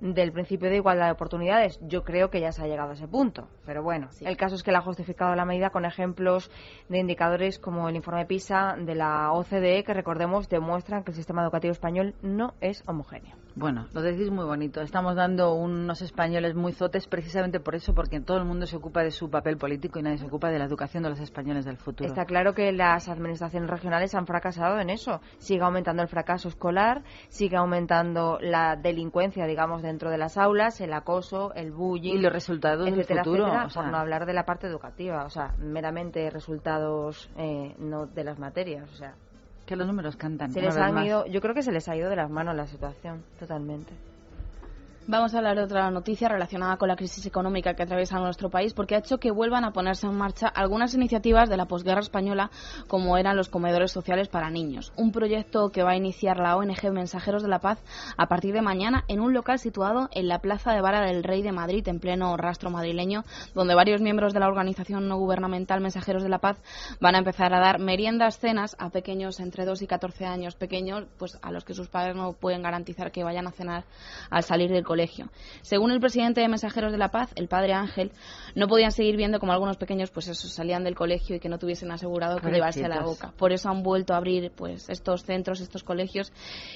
del 0.00 0.32
principio 0.32 0.68
de 0.68 0.76
igualdad 0.76 1.06
de 1.06 1.12
oportunidades. 1.12 1.78
Yo 1.82 2.04
creo 2.04 2.30
que 2.30 2.40
ya 2.40 2.52
se 2.52 2.62
ha 2.62 2.66
llegado 2.66 2.90
a 2.90 2.94
ese 2.94 3.08
punto. 3.08 3.48
Pero 3.64 3.82
bueno, 3.82 4.08
el 4.20 4.36
caso 4.36 4.54
es 4.54 4.62
que 4.62 4.72
la 4.72 4.78
ha 4.78 4.82
justificado 4.82 5.34
la 5.34 5.44
medida 5.44 5.70
con 5.70 5.84
ejemplos 5.84 6.50
de 6.88 6.98
indicadores 6.98 7.58
como 7.58 7.88
el 7.88 7.96
informe 7.96 8.26
PISA 8.26 8.76
de 8.78 8.94
la 8.94 9.32
OCDE, 9.32 9.84
que 9.84 9.94
recordemos 9.94 10.48
demuestran 10.48 11.04
que 11.04 11.10
el 11.10 11.16
sistema 11.16 11.42
educativo 11.42 11.72
español 11.72 12.14
no 12.22 12.54
es 12.60 12.82
homogéneo. 12.86 13.43
Bueno, 13.56 13.86
lo 13.92 14.02
decís 14.02 14.30
muy 14.30 14.44
bonito. 14.44 14.80
Estamos 14.80 15.14
dando 15.14 15.54
unos 15.54 16.02
españoles 16.02 16.56
muy 16.56 16.72
zotes 16.72 17.06
precisamente 17.06 17.60
por 17.60 17.76
eso, 17.76 17.94
porque 17.94 18.20
todo 18.20 18.38
el 18.38 18.44
mundo 18.44 18.66
se 18.66 18.76
ocupa 18.76 19.04
de 19.04 19.12
su 19.12 19.30
papel 19.30 19.56
político 19.56 20.00
y 20.00 20.02
nadie 20.02 20.18
se 20.18 20.26
ocupa 20.26 20.50
de 20.50 20.58
la 20.58 20.64
educación 20.64 21.04
de 21.04 21.10
los 21.10 21.20
españoles 21.20 21.64
del 21.64 21.76
futuro. 21.76 22.08
Está 22.08 22.24
claro 22.24 22.54
que 22.54 22.72
las 22.72 23.08
administraciones 23.08 23.70
regionales 23.70 24.14
han 24.16 24.26
fracasado 24.26 24.80
en 24.80 24.90
eso. 24.90 25.20
Sigue 25.38 25.62
aumentando 25.62 26.02
el 26.02 26.08
fracaso 26.08 26.48
escolar, 26.48 27.04
sigue 27.28 27.56
aumentando 27.56 28.38
la 28.40 28.74
delincuencia, 28.74 29.46
digamos, 29.46 29.82
dentro 29.82 30.10
de 30.10 30.18
las 30.18 30.36
aulas, 30.36 30.80
el 30.80 30.92
acoso, 30.92 31.54
el 31.54 31.70
bullying. 31.70 32.14
Y 32.14 32.18
los 32.18 32.32
resultados 32.32 32.84
del 32.84 32.94
etcétera, 32.94 33.22
futuro, 33.22 33.44
etcétera, 33.44 33.66
o 33.66 33.70
sea. 33.70 33.82
por 33.82 33.92
no 33.92 33.98
hablar 33.98 34.26
de 34.26 34.32
la 34.32 34.44
parte 34.44 34.66
educativa, 34.66 35.24
o 35.24 35.30
sea, 35.30 35.54
meramente 35.58 36.28
resultados 36.28 37.30
eh, 37.36 37.76
no 37.78 38.06
de 38.06 38.24
las 38.24 38.38
materias, 38.40 38.90
o 38.90 38.96
sea. 38.96 39.14
Que 39.66 39.76
los 39.76 39.86
números 39.86 40.16
cantan. 40.16 40.52
Se 40.52 40.60
les 40.60 40.76
han 40.76 41.04
ido, 41.04 41.26
yo 41.26 41.40
creo 41.40 41.54
que 41.54 41.62
se 41.62 41.72
les 41.72 41.88
ha 41.88 41.96
ido 41.96 42.10
de 42.10 42.16
las 42.16 42.30
manos 42.30 42.54
la 42.54 42.66
situación, 42.66 43.24
totalmente. 43.38 43.94
Vamos 45.06 45.34
a 45.34 45.38
hablar 45.38 45.58
de 45.58 45.64
otra 45.64 45.90
noticia 45.90 46.30
relacionada 46.30 46.78
con 46.78 46.88
la 46.88 46.96
crisis 46.96 47.26
económica 47.26 47.74
que 47.74 47.82
atraviesa 47.82 48.18
nuestro 48.18 48.48
país, 48.48 48.72
porque 48.72 48.94
ha 48.94 49.00
hecho 49.00 49.18
que 49.18 49.30
vuelvan 49.30 49.66
a 49.66 49.72
ponerse 49.72 50.06
en 50.06 50.16
marcha 50.16 50.48
algunas 50.48 50.94
iniciativas 50.94 51.50
de 51.50 51.58
la 51.58 51.66
posguerra 51.66 52.00
española, 52.00 52.50
como 52.88 53.18
eran 53.18 53.36
los 53.36 53.50
comedores 53.50 53.92
sociales 53.92 54.28
para 54.28 54.48
niños. 54.48 54.94
Un 54.96 55.12
proyecto 55.12 55.68
que 55.68 55.82
va 55.82 55.90
a 55.90 55.96
iniciar 55.96 56.38
la 56.38 56.56
ONG 56.56 56.90
Mensajeros 56.90 57.42
de 57.42 57.50
la 57.50 57.58
Paz 57.58 57.82
a 58.16 58.28
partir 58.28 58.54
de 58.54 58.62
mañana 58.62 59.04
en 59.06 59.20
un 59.20 59.34
local 59.34 59.58
situado 59.58 60.08
en 60.10 60.26
la 60.26 60.38
Plaza 60.38 60.72
de 60.72 60.80
Vara 60.80 61.02
del 61.02 61.22
Rey 61.22 61.42
de 61.42 61.52
Madrid, 61.52 61.86
en 61.86 62.00
pleno 62.00 62.34
rastro 62.38 62.70
madrileño, 62.70 63.24
donde 63.54 63.74
varios 63.74 64.00
miembros 64.00 64.32
de 64.32 64.40
la 64.40 64.48
organización 64.48 65.06
no 65.06 65.18
gubernamental 65.18 65.82
Mensajeros 65.82 66.22
de 66.22 66.30
la 66.30 66.38
Paz 66.38 66.56
van 66.98 67.14
a 67.14 67.18
empezar 67.18 67.52
a 67.52 67.60
dar 67.60 67.78
meriendas, 67.78 68.38
cenas 68.38 68.74
a 68.78 68.88
pequeños 68.88 69.38
entre 69.38 69.66
2 69.66 69.82
y 69.82 69.86
14 69.86 70.24
años 70.24 70.54
pequeños, 70.54 71.04
pues 71.18 71.38
a 71.42 71.52
los 71.52 71.66
que 71.66 71.74
sus 71.74 71.88
padres 71.88 72.16
no 72.16 72.32
pueden 72.32 72.62
garantizar 72.62 73.12
que 73.12 73.22
vayan 73.22 73.46
a 73.46 73.50
cenar 73.50 73.84
al 74.30 74.42
salir 74.42 74.70
del 74.70 74.82
colegio. 74.82 74.93
Según 75.62 75.90
el 75.90 76.00
presidente 76.00 76.40
de 76.40 76.48
Mensajeros 76.48 76.92
de 76.92 76.98
la 76.98 77.08
Paz, 77.08 77.32
el 77.36 77.48
padre 77.48 77.72
Ángel, 77.72 78.12
no 78.54 78.68
podían 78.68 78.92
seguir 78.92 79.16
viendo 79.16 79.38
como 79.38 79.52
algunos 79.52 79.76
pequeños 79.76 80.10
pues 80.10 80.28
eso, 80.28 80.48
salían 80.48 80.84
del 80.84 80.94
colegio 80.94 81.36
y 81.36 81.40
que 81.40 81.48
no 81.48 81.58
tuviesen 81.58 81.90
asegurado 81.90 82.38
que 82.38 82.50
llevarse 82.50 82.84
a 82.84 82.88
la 82.88 83.02
boca. 83.02 83.32
Por 83.36 83.52
eso 83.52 83.68
han 83.68 83.82
vuelto 83.82 84.14
a 84.14 84.18
abrir 84.18 84.52
pues 84.54 84.88
estos 84.88 85.24
centros, 85.24 85.60
estos 85.60 85.82
colegios 85.82 86.32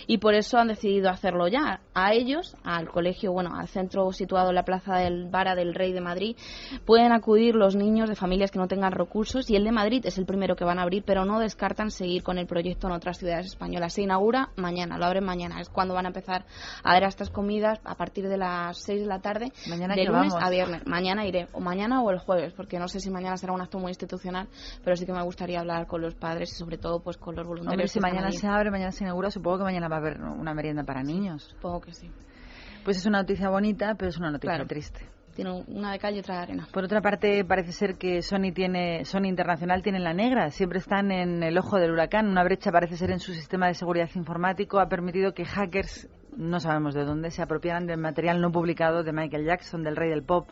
y 0.07 0.19
por 0.19 0.35
eso 0.35 0.59
han 0.59 0.69
decidido 0.69 1.11
hacerlo 1.11 1.49
ya. 1.49 1.81
A 1.95 2.13
ellos, 2.13 2.57
al 2.65 2.89
colegio, 2.89 3.33
bueno, 3.33 3.55
al 3.55 3.69
centro 3.69 4.13
situado 4.13 4.49
en 4.51 4.55
la 4.55 4.65
Plaza 4.65 4.97
del 4.97 5.29
Vara 5.29 5.55
del 5.55 5.75
Rey 5.75 5.93
de 5.93 6.01
Madrid, 6.01 6.37
pueden 6.85 7.13
acudir 7.13 7.55
los 7.55 7.77
niños 7.77 8.09
de 8.09 8.17
familias 8.17 8.51
que 8.51 8.59
no 8.59 8.69
tengan 8.69 8.93
recursos 8.93 9.49
y 9.51 9.57
el 9.57 9.65
de 9.65 9.73
Madrid 9.73 10.05
es 10.05 10.19
el 10.19 10.27
primero 10.27 10.57
que 10.57 10.65
van 10.65 10.79
a 10.79 10.83
abrir, 10.83 11.03
pero 11.05 11.25
no 11.25 11.39
descartan 11.41 11.91
seguir 11.91 12.23
con 12.23 12.39
el 12.39 12.47
proyecto 12.47 12.87
en 12.87 12.95
otras 12.95 13.19
ciudades 13.19 13.47
españolas. 13.47 13.95
Se 13.95 14.03
inaugura 14.03 14.51
mañana, 14.57 14.99
lo 14.99 15.07
abren 15.07 15.25
mañana, 15.25 15.61
es 15.61 15.69
cuando 15.69 15.95
van 15.95 16.07
a 16.07 16.09
empezar 16.09 16.45
a 16.83 16.93
dar 16.93 17.05
estas 17.05 17.31
comidas 17.31 17.81
a 17.85 17.95
partir 17.95 18.08
de 18.13 18.37
las 18.37 18.79
6 18.79 19.01
de 19.03 19.07
la 19.07 19.21
tarde, 19.21 19.53
Mañana 19.69 19.95
de 19.95 20.05
lunes 20.05 20.33
vamos. 20.33 20.43
a 20.47 20.51
viernes. 20.51 20.87
Mañana 20.87 21.27
iré, 21.27 21.47
o 21.53 21.61
mañana 21.61 22.03
o 22.03 22.11
el 22.11 22.19
jueves, 22.19 22.53
porque 22.55 22.79
no 22.79 22.89
sé 22.89 23.01
si 23.01 23.11
mañana 23.11 23.37
será 23.37 23.53
un 23.53 23.61
acto 23.61 23.79
muy 23.79 23.91
institucional, 23.91 24.49
pero 24.83 24.97
sí 24.97 25.07
que 25.07 25.13
me 25.13 25.23
gustaría 25.23 25.61
hablar 25.61 25.87
con 25.87 26.01
los 26.01 26.15
padres 26.15 26.51
y 26.53 26.55
sobre 26.57 26.79
todo 26.79 27.01
pues 27.01 27.17
con 27.17 27.37
los 27.37 27.47
voluntarios. 27.47 27.75
Hombre, 27.75 27.89
si 27.89 28.01
mañana 28.01 28.29
allí. 28.29 28.39
se 28.39 28.47
abre, 28.49 28.71
mañana 28.71 28.91
se 28.93 29.05
inaugura, 29.05 29.31
supongo 29.31 29.59
que 29.59 29.65
mañana 29.65 29.89
va 29.89 29.97
a 29.97 29.99
haber 30.01 30.21
una 30.21 30.55
merienda 30.55 30.83
para 30.85 31.03
niños. 31.03 31.45
Supongo 31.55 31.81
que 31.81 31.93
sí. 31.93 32.11
Pues 32.85 32.97
es 32.97 33.07
una 33.07 33.19
noticia 33.19 33.49
bonita, 33.51 33.95
pero 33.97 34.09
es 34.09 34.17
una 34.19 34.31
noticia 34.31 34.55
Claro. 34.55 34.67
triste. 34.67 35.07
Tiene 35.35 35.53
una 35.69 35.93
de 35.93 36.01
calle 36.01 36.17
y 36.17 36.21
otra 36.21 36.35
de 36.37 36.41
arena. 36.43 36.69
Por 36.73 36.83
otra 36.83 37.01
parte, 37.01 37.45
parece 37.45 37.71
ser 37.71 37.95
que 37.97 38.23
Sony 38.23 38.51
tiene 38.53 39.05
Sony 39.05 39.27
Internacional 39.27 39.83
tiene 39.85 40.01
la 40.01 40.13
negra. 40.13 40.51
Siempre 40.51 40.81
están 40.81 41.13
en 41.13 41.45
el 41.45 41.57
ojo 41.57 41.77
del 41.79 41.93
huracán. 41.93 42.27
Una 42.29 42.43
brecha 42.43 42.73
parece 42.73 42.97
ser 42.97 43.13
en 43.13 43.21
su 43.21 43.33
sistema 43.33 43.69
de 43.69 43.75
seguridad 43.75 44.09
informático 44.17 44.81
ha 44.81 44.89
permitido 44.89 45.35
que 45.35 45.45
hackers 45.45 46.09
no 46.39 46.61
sabemos 46.61 46.95
de 46.95 47.05
dónde 47.05 47.31
se 47.31 47.43
apropiaran 47.43 47.87
del 47.87 47.99
material 48.01 48.41
no 48.41 48.51
publicado 48.53 49.03
de 49.03 49.13
Michael 49.13 49.45
Jackson, 49.45 49.83
del 49.83 49.97
rey 49.97 50.09
del 50.09 50.23
pop, 50.23 50.49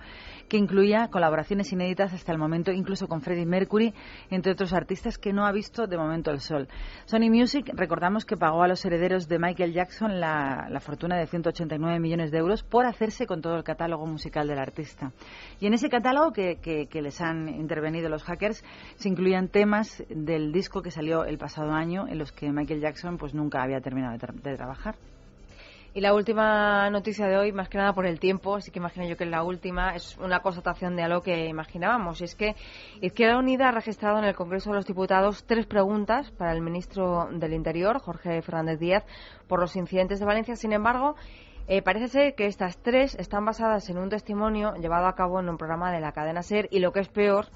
que 0.49 0.57
incluía 0.59 1.09
colaboraciones 1.09 1.73
inéditas 1.73 2.13
hasta 2.13 2.33
el 2.33 2.39
momento, 2.39 2.73
incluso 2.73 3.09
con 3.09 3.21
Freddie 3.23 3.47
Mercury, 3.47 3.95
entre 4.31 4.53
otros 4.53 4.73
artistas 4.73 5.17
que 5.19 5.33
no 5.33 5.47
ha 5.47 5.53
visto 5.53 5.87
de 5.87 5.97
momento 5.97 6.31
el 6.31 6.41
sol. 6.41 6.69
Sony 7.07 7.31
Music, 7.31 7.71
recordamos 7.75 8.25
que 8.25 8.37
pagó 8.37 8.63
a 8.63 8.69
los 8.69 8.85
herederos 8.85 9.29
de 9.29 9.39
Michael 9.39 9.73
Jackson 9.73 10.21
la, 10.21 10.69
la 10.71 10.81
fortuna 10.81 11.17
de 11.17 11.27
189 11.27 11.99
millones 12.01 12.31
de 12.31 12.39
euros 12.39 12.63
por 12.63 12.85
hacerse 12.87 13.27
con 13.27 13.41
todo 13.41 13.57
el 13.57 13.65
catálogo 13.65 14.07
musical 14.07 14.47
del 14.49 14.59
artista. 14.59 15.13
Y 15.61 15.67
en 15.67 15.75
ese 15.75 15.89
catálogo 15.89 16.33
que, 16.33 16.57
que- 16.61 16.87
que 16.89 17.03
les 17.03 17.21
han 17.21 17.49
intervenido 17.49 18.09
los 18.09 18.25
hackers 18.25 18.65
se 18.97 19.09
incluían 19.09 19.49
temas 19.49 20.03
del 20.09 20.53
disco 20.53 20.83
que 20.83 20.91
salió 20.91 21.25
el 21.25 21.39
pasado 21.39 21.73
año 21.73 22.07
en 22.09 22.19
los 22.19 22.33
que 22.33 22.51
Michael 22.53 22.81
Jackson 22.81 23.17
pues 23.19 23.35
nunca 23.35 23.63
había 23.63 23.81
terminado 23.81 24.13
de, 24.13 24.19
tra- 24.19 24.35
de 24.35 24.57
trabajar. 24.57 24.95
Y 25.97 26.03
la 26.03 26.13
última 26.13 26.91
noticia 26.91 27.27
de 27.27 27.39
hoy, 27.39 27.53
más 27.53 27.71
que 27.71 27.79
nada 27.79 27.95
por 27.95 28.05
el 28.05 28.21
tiempo, 28.21 28.57
así 28.57 28.71
que 28.71 28.81
imagino 28.81 29.07
yo 29.07 29.17
que 29.17 29.25
es 29.25 29.31
la 29.31 29.43
última, 29.43 29.95
es 29.95 30.19
una 30.19 30.41
constatación 30.41 30.95
de 30.95 31.03
algo 31.03 31.23
que 31.23 31.47
imaginábamos. 31.47 32.21
Y 32.21 32.25
es 32.25 32.35
que 32.35 32.55
Izquierda 33.01 33.39
Unida 33.39 33.71
ha 33.71 33.73
registrado 33.73 34.19
en 34.19 34.27
el 34.27 34.35
Congreso 34.35 34.69
de 34.69 34.77
los 34.77 34.85
Diputados 34.85 35.47
tres 35.47 35.65
preguntas 35.65 36.31
para 36.33 36.53
el 36.53 36.61
ministro 36.61 37.31
del 37.33 37.55
Interior, 37.55 37.99
Jorge 37.99 38.43
Fernández 38.43 38.79
Díaz, 38.79 39.07
por 39.49 39.59
los 39.59 39.75
incidentes 39.75 40.21
de 40.21 40.27
Valencia. 40.27 40.55
Sin 40.55 40.75
embargo, 40.75 41.15
eh, 41.67 41.81
parece 41.81 42.09
ser 42.09 42.35
que 42.35 42.45
estas 42.45 42.77
tres 42.77 43.15
están 43.15 43.47
basadas 43.47 43.89
en 43.89 43.97
un 43.97 44.11
testimonio 44.11 44.75
llevado 44.75 45.07
a 45.07 45.15
cabo 45.15 45.41
en 45.41 45.49
un 45.49 45.57
programa 45.57 45.91
de 45.93 46.01
la 46.01 46.13
cadena 46.13 46.43
SER 46.43 46.69
y 46.71 46.81
lo 46.81 46.93
que 46.93 47.01
es 47.01 47.09
peor, 47.09 47.47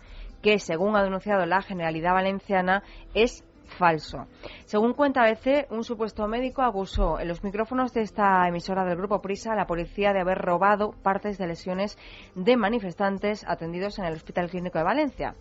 que 0.41 0.59
según 0.59 0.97
ha 0.97 1.03
denunciado 1.03 1.45
la 1.45 1.61
Generalidad 1.61 2.15
Valenciana, 2.15 2.85
es 3.13 3.45
falso. 3.71 4.27
Según 4.65 4.95
cuenta 4.95 5.23
ABC, 5.23 5.67
un 5.71 5.85
supuesto 5.85 6.27
médico 6.27 6.63
acusó 6.63 7.19
en 7.19 7.29
los 7.29 7.43
micrófonos 7.43 7.93
de 7.93 8.03
esta 8.03 8.47
emisora 8.47 8.85
del 8.85 8.99
Grupo 8.99 9.23
Prisa 9.23 9.53
a 9.53 9.57
la 9.57 9.67
policía 9.67 10.13
de 10.13 10.21
haber 10.21 10.39
robado 10.39 10.93
partes 11.03 11.39
de 11.39 11.47
lesiones 11.47 11.97
de 12.35 12.57
manifestantes 12.57 13.45
atendidos 13.47 13.99
en 13.99 14.05
el 14.05 14.15
Hospital 14.15 14.51
Clínico 14.51 14.79
de 14.79 14.85
Valencia. 14.85 15.35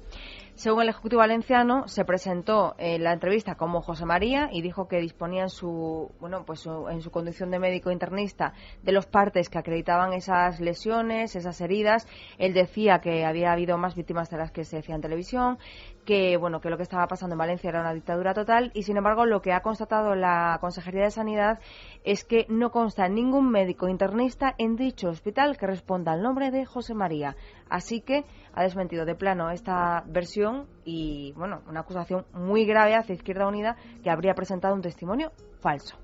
Según 0.59 0.81
el 0.81 0.89
Ejecutivo 0.89 1.21
Valenciano, 1.21 1.87
se 1.87 2.03
presentó 2.03 2.75
en 2.77 3.01
la 3.05 3.13
entrevista 3.13 3.55
como 3.55 3.81
José 3.81 4.05
María 4.05 4.49
y 4.51 4.61
dijo 4.61 4.89
que 4.89 4.99
disponía 4.99 5.43
en 5.43 5.49
su, 5.49 6.11
bueno, 6.19 6.43
pues 6.45 6.65
en 6.65 7.01
su 7.01 7.11
condición 7.11 7.49
de 7.49 7.59
médico 7.59 7.91
internista 7.91 8.51
de 8.83 8.91
los 8.91 9.05
partes 9.05 9.47
que 9.47 9.57
acreditaban 9.57 10.11
esas 10.11 10.59
lesiones, 10.59 11.37
esas 11.37 11.61
heridas. 11.61 12.09
Él 12.37 12.53
decía 12.53 12.99
que 12.99 13.23
había 13.23 13.53
habido 13.53 13.77
más 13.77 13.95
víctimas 13.95 14.29
de 14.29 14.35
las 14.35 14.51
que 14.51 14.65
se 14.65 14.75
decía 14.75 14.95
en 14.95 15.01
televisión, 15.01 15.59
que 16.03 16.35
bueno, 16.35 16.59
que 16.59 16.69
lo 16.69 16.75
que 16.75 16.83
estaba 16.83 17.07
pasando 17.07 17.35
en 17.35 17.39
Valencia 17.39 17.69
era 17.69 17.79
una 17.79 17.93
dictadura 17.93 18.33
total 18.33 18.71
y 18.73 18.83
sin 18.83 18.97
embargo 18.97 19.25
lo 19.25 19.41
que 19.41 19.53
ha 19.53 19.61
constatado 19.61 20.13
la 20.13 20.57
Consejería 20.59 21.03
de 21.03 21.11
Sanidad 21.11 21.59
es 22.03 22.25
que 22.25 22.45
no 22.49 22.71
consta 22.71 23.07
ningún 23.07 23.49
médico 23.49 23.87
internista 23.87 24.55
en 24.57 24.75
dicho 24.75 25.07
hospital 25.07 25.55
que 25.55 25.67
responda 25.67 26.11
al 26.11 26.21
nombre 26.21 26.51
de 26.51 26.65
José 26.65 26.95
María. 26.95 27.37
Así 27.69 28.01
que 28.01 28.25
ha 28.53 28.63
desmentido 28.63 29.05
de 29.05 29.15
plano 29.15 29.51
esta 29.51 30.03
versión 30.07 30.48
y, 30.85 31.33
bueno, 31.35 31.61
una 31.67 31.81
acusación 31.81 32.25
muy 32.33 32.65
grave 32.65 32.95
hacia 32.95 33.15
Izquierda 33.15 33.47
Unida 33.47 33.75
que 34.03 34.09
habría 34.09 34.33
presentado 34.35 34.75
un 34.75 34.81
testimonio 34.81 35.31
falso. 35.59 35.97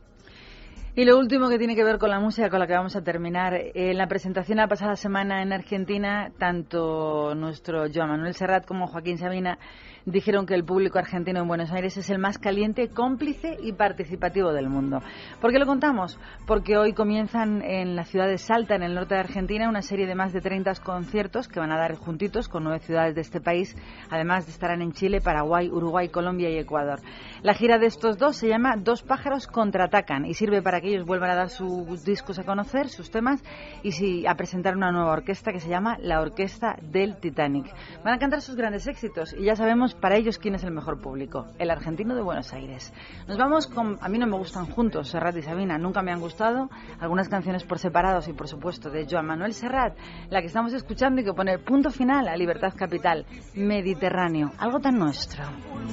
Y 0.98 1.04
lo 1.04 1.18
último 1.18 1.50
que 1.50 1.58
tiene 1.58 1.76
que 1.76 1.84
ver 1.84 1.98
con 1.98 2.10
la 2.10 2.22
música 2.22 2.50
con 2.50 2.58
la 2.58 2.68
que 2.68 2.74
vamos 2.74 2.96
a 2.96 3.04
terminar. 3.04 3.54
En 3.74 3.98
la 3.98 4.08
presentación 4.08 4.60
la 4.60 4.70
pasada 4.70 4.96
semana 4.96 5.42
en 5.42 5.52
Argentina, 5.52 6.32
tanto 6.40 7.36
nuestro 7.36 7.88
Joan 7.94 8.12
Manuel 8.12 8.34
Serrat 8.34 8.66
como 8.66 8.88
Joaquín 8.88 9.18
Sabina 9.18 9.60
dijeron 10.06 10.46
que 10.46 10.54
el 10.54 10.64
público 10.64 11.00
argentino 11.00 11.42
en 11.42 11.48
Buenos 11.48 11.72
Aires 11.72 11.98
es 11.98 12.10
el 12.10 12.20
más 12.20 12.38
caliente, 12.38 12.90
cómplice 12.90 13.58
y 13.62 13.74
participativo 13.74 14.54
del 14.54 14.70
mundo. 14.70 15.02
¿Por 15.42 15.52
qué 15.52 15.60
lo 15.60 15.66
contamos? 15.66 16.20
Porque 16.46 16.78
hoy 16.78 16.94
comienzan 16.94 17.62
en 17.64 17.96
la 17.96 18.06
ciudad 18.06 18.28
de 18.28 18.38
Salta, 18.38 18.76
en 18.76 18.84
el 18.84 18.94
norte 18.94 19.16
de 19.16 19.22
Argentina, 19.22 19.68
una 19.68 19.82
serie 19.82 20.06
de 20.06 20.16
más 20.16 20.32
de 20.32 20.42
30 20.42 20.74
conciertos 20.84 21.48
que 21.48 21.60
van 21.60 21.72
a 21.72 21.78
dar 21.78 21.96
juntitos 21.96 22.48
con 22.48 22.64
nueve 22.64 22.80
ciudades 22.80 23.16
de 23.16 23.22
este 23.22 23.42
país, 23.42 23.76
además 24.10 24.46
de 24.46 24.52
estarán 24.52 24.82
en 24.82 24.92
Chile, 24.92 25.22
Paraguay, 25.22 25.70
Uruguay, 25.70 26.10
Colombia 26.10 26.50
y 26.50 26.58
Ecuador. 26.58 27.00
La 27.42 27.54
gira 27.54 27.80
de 27.80 27.88
estos 27.88 28.18
dos 28.18 28.38
se 28.38 28.48
llama 28.48 28.76
Dos 28.78 29.02
pájaros 29.02 29.48
contraatacan 29.48 30.26
y 30.26 30.36
sirve 30.36 30.62
para 30.62 30.82
que 30.82 30.85
ellos 30.86 31.06
vuelvan 31.06 31.32
a 31.32 31.36
dar 31.36 31.50
sus 31.50 32.04
discos 32.04 32.40
a 32.40 32.44
conocer, 32.44 32.90
sus 32.90 33.10
temas, 33.12 33.44
y 33.84 34.26
a 34.26 34.36
presentar 34.36 34.76
una 34.76 34.92
nueva 34.92 35.12
orquesta 35.12 35.52
que 35.52 35.60
se 35.60 35.70
llama 35.70 35.98
la 36.00 36.22
Orquesta 36.22 36.76
del 36.82 37.18
Titanic. 37.18 37.74
Van 38.04 38.14
a 38.14 38.20
cantar 38.20 38.42
sus 38.42 38.56
grandes 38.56 38.88
éxitos 38.88 39.34
y 39.34 39.44
ya 39.44 39.56
sabemos 39.56 39.94
para 39.94 40.16
ellos 40.16 40.38
quién 40.38 40.56
es 40.56 40.64
el 40.64 40.72
mejor 40.72 41.02
público, 41.02 41.48
el 41.60 41.70
argentino 41.70 42.16
de 42.16 42.22
Buenos 42.22 42.54
Aires. 42.54 42.94
Nos 43.28 43.38
vamos 43.38 43.68
con, 43.68 43.98
a 44.02 44.10
mí 44.10 44.18
no 44.18 44.28
me 44.28 44.38
gustan 44.38 44.66
juntos, 44.68 45.10
Serrat 45.10 45.38
y 45.38 45.42
Sabina, 45.42 45.78
nunca 45.78 46.02
me 46.02 46.12
han 46.12 46.20
gustado, 46.20 46.70
algunas 47.00 47.30
canciones 47.30 47.64
por 47.64 47.80
separados 47.80 48.28
y 48.28 48.34
por 48.34 48.48
supuesto 48.48 48.90
de 48.90 49.08
Joan 49.10 49.26
Manuel 49.28 49.54
Serrat, 49.54 49.98
la 50.30 50.42
que 50.42 50.48
estamos 50.48 50.74
escuchando 50.74 51.22
y 51.22 51.24
que 51.24 51.34
pone 51.34 51.60
punto 51.60 51.90
final 51.92 52.28
a 52.28 52.36
Libertad 52.36 52.74
Capital, 52.76 53.26
Mediterráneo, 53.56 54.52
algo 54.58 54.80
tan 54.80 54.98
nuestro. 54.98 55.44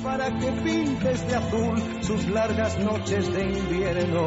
Para 0.03 0.27
que 0.39 0.53
pintes 0.65 1.27
de 1.29 1.35
azul 1.35 2.03
sus 2.03 2.29
largas 2.29 2.79
noches 2.79 3.33
de 3.33 3.43
invierno, 3.43 4.27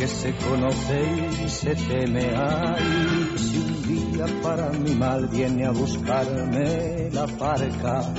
que 0.00 0.08
se 0.08 0.34
conoce 0.36 1.28
y 1.44 1.48
se 1.50 1.74
teme. 1.74 2.32
Ay, 2.34 3.34
si 3.36 3.58
un 3.58 3.82
día 3.82 4.24
para 4.42 4.70
mi 4.70 4.94
mal 4.94 5.28
viene 5.28 5.66
a 5.66 5.72
buscarme 5.72 7.10
la 7.12 7.26
parca, 7.26 8.14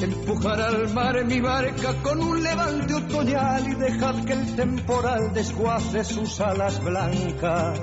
Empujar 0.00 0.60
al 0.60 0.92
mar 0.92 1.24
mi 1.24 1.40
barca 1.40 1.94
con 2.02 2.20
un 2.20 2.42
levante 2.42 2.94
otoñal 2.94 3.68
y 3.68 3.74
dejad 3.74 4.24
que 4.24 4.32
el 4.32 4.56
temporal 4.56 5.32
desguace 5.32 6.04
sus 6.04 6.40
alas 6.40 6.82
blancas 6.82 7.80